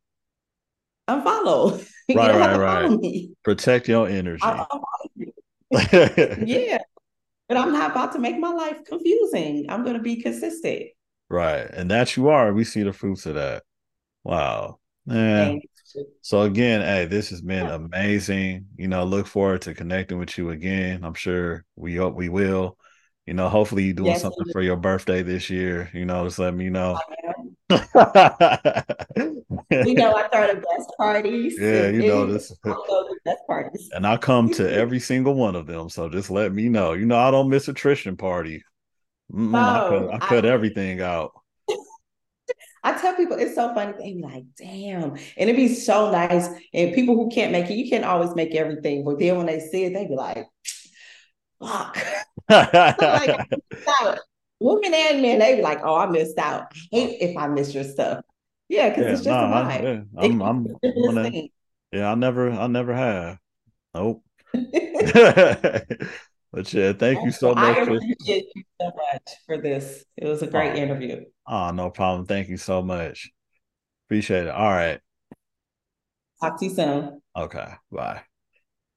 unfollow. 1.07 1.85
Right, 2.15 2.33
right, 2.35 2.57
right. 2.57 3.27
Protect 3.43 3.89
your 3.89 4.07
energy. 4.07 4.41
yeah. 5.71 6.77
But 7.49 7.57
I'm 7.57 7.73
not 7.73 7.91
about 7.91 8.13
to 8.13 8.19
make 8.19 8.39
my 8.39 8.51
life 8.51 8.77
confusing. 8.85 9.65
I'm 9.67 9.83
going 9.83 9.97
to 9.97 10.01
be 10.01 10.21
consistent. 10.21 10.83
Right. 11.29 11.69
And 11.69 11.91
that 11.91 12.15
you 12.15 12.29
are. 12.29 12.53
We 12.53 12.63
see 12.63 12.83
the 12.83 12.93
fruits 12.93 13.25
of 13.25 13.35
that. 13.35 13.63
Wow. 14.23 14.79
Yeah. 15.05 15.55
So 16.21 16.41
again, 16.41 16.81
hey, 16.81 17.05
this 17.05 17.29
has 17.29 17.41
been 17.41 17.65
amazing. 17.65 18.67
You 18.77 18.87
know, 18.87 19.03
look 19.03 19.27
forward 19.27 19.61
to 19.63 19.73
connecting 19.73 20.19
with 20.19 20.37
you 20.37 20.49
again. 20.51 21.03
I'm 21.03 21.13
sure 21.13 21.65
we 21.75 21.95
hope 21.95 22.15
we 22.15 22.29
will. 22.29 22.77
You 23.27 23.33
know, 23.33 23.49
hopefully 23.49 23.83
you're 23.83 23.93
doing 23.93 24.11
yes, 24.11 24.21
something 24.21 24.45
for 24.53 24.61
your 24.61 24.77
birthday 24.77 25.21
this 25.21 25.49
year. 25.49 25.89
You 25.93 26.05
know, 26.05 26.23
just 26.23 26.39
let 26.39 26.55
me 26.55 26.69
know. 26.69 26.97
you 27.69 27.69
know, 27.69 27.81
I 30.15 30.29
throw 30.31 30.47
the 30.47 30.63
best 30.65 30.93
parties. 30.97 31.57
Yeah, 31.59 31.89
you 31.89 32.07
know 32.07 32.25
this. 32.25 32.53
the 32.63 33.19
best 33.25 33.41
parties. 33.45 33.89
And 33.91 34.07
I 34.07 34.15
come 34.15 34.49
to 34.53 34.73
every 34.73 35.01
single 35.01 35.33
one 35.33 35.57
of 35.57 35.67
them. 35.67 35.89
So 35.89 36.07
just 36.07 36.31
let 36.31 36.53
me 36.53 36.69
know. 36.69 36.93
You 36.93 37.05
know, 37.05 37.17
I 37.17 37.29
don't 37.29 37.49
miss 37.49 37.67
a 37.67 37.73
Trishtan 37.73 38.17
party. 38.17 38.63
Mm-mm, 39.33 39.53
oh, 39.53 39.59
I 39.59 39.89
cut, 39.89 40.13
I 40.13 40.19
cut 40.25 40.45
I, 40.45 40.49
everything 40.49 41.01
out. 41.01 41.33
I 42.85 42.97
tell 42.97 43.13
people 43.17 43.35
it's 43.37 43.55
so 43.55 43.73
funny. 43.73 43.91
They 43.99 44.13
be 44.13 44.21
like, 44.21 44.45
damn. 44.57 45.11
And 45.11 45.19
it'd 45.37 45.57
be 45.57 45.75
so 45.75 46.11
nice. 46.11 46.47
And 46.73 46.95
people 46.95 47.15
who 47.15 47.29
can't 47.29 47.51
make 47.51 47.69
it, 47.69 47.73
you 47.73 47.89
can't 47.89 48.05
always 48.05 48.33
make 48.35 48.55
everything. 48.55 49.03
But 49.03 49.19
then 49.19 49.35
when 49.35 49.47
they 49.47 49.59
see 49.59 49.83
it, 49.83 49.93
they 49.93 50.07
be 50.07 50.15
like, 50.15 50.47
fuck. 51.61 51.97
like, 52.49 54.19
women 54.59 54.93
and 54.93 55.21
men, 55.21 55.39
they 55.39 55.55
be 55.55 55.61
like, 55.61 55.79
oh, 55.83 55.95
I 55.95 56.05
missed 56.07 56.37
out. 56.37 56.73
Hate 56.91 57.21
if 57.21 57.37
I 57.37 57.47
miss 57.47 57.73
your 57.73 57.83
stuff. 57.83 58.23
Yeah, 58.69 58.89
because 58.89 59.05
yeah, 59.05 59.11
it's 59.11 59.21
just 59.23 59.29
nah, 59.29 59.61
a 59.61 59.65
vibe. 59.65 59.67
I, 59.67 59.81
yeah, 59.81 60.01
I'm, 60.17 60.41
I'm, 60.41 60.67
gonna, 60.81 61.41
yeah, 61.91 62.11
I 62.11 62.15
never, 62.15 62.51
I 62.51 62.67
never 62.67 62.93
have. 62.93 63.37
Nope. 63.93 64.23
But 66.51 66.73
yeah, 66.73 66.93
thank 66.93 67.23
you 67.23 67.31
so 67.31 67.53
much. 67.53 67.77
I 67.77 67.81
appreciate 67.81 68.45
you 68.55 68.63
so 68.79 68.87
much 68.87 69.35
for 69.45 69.61
this. 69.61 70.03
It 70.15 70.27
was 70.27 70.41
a 70.41 70.47
great 70.47 70.73
oh, 70.73 70.77
interview. 70.77 71.25
Oh, 71.45 71.71
no 71.71 71.89
problem. 71.89 72.25
Thank 72.25 72.49
you 72.49 72.57
so 72.57 72.81
much. 72.81 73.29
Appreciate 74.07 74.45
it. 74.45 74.49
All 74.49 74.71
right. 74.71 74.99
Talk 76.41 76.59
to 76.59 76.65
you 76.65 76.71
soon. 76.73 77.21
Okay. 77.35 77.67
Bye. 77.91 78.21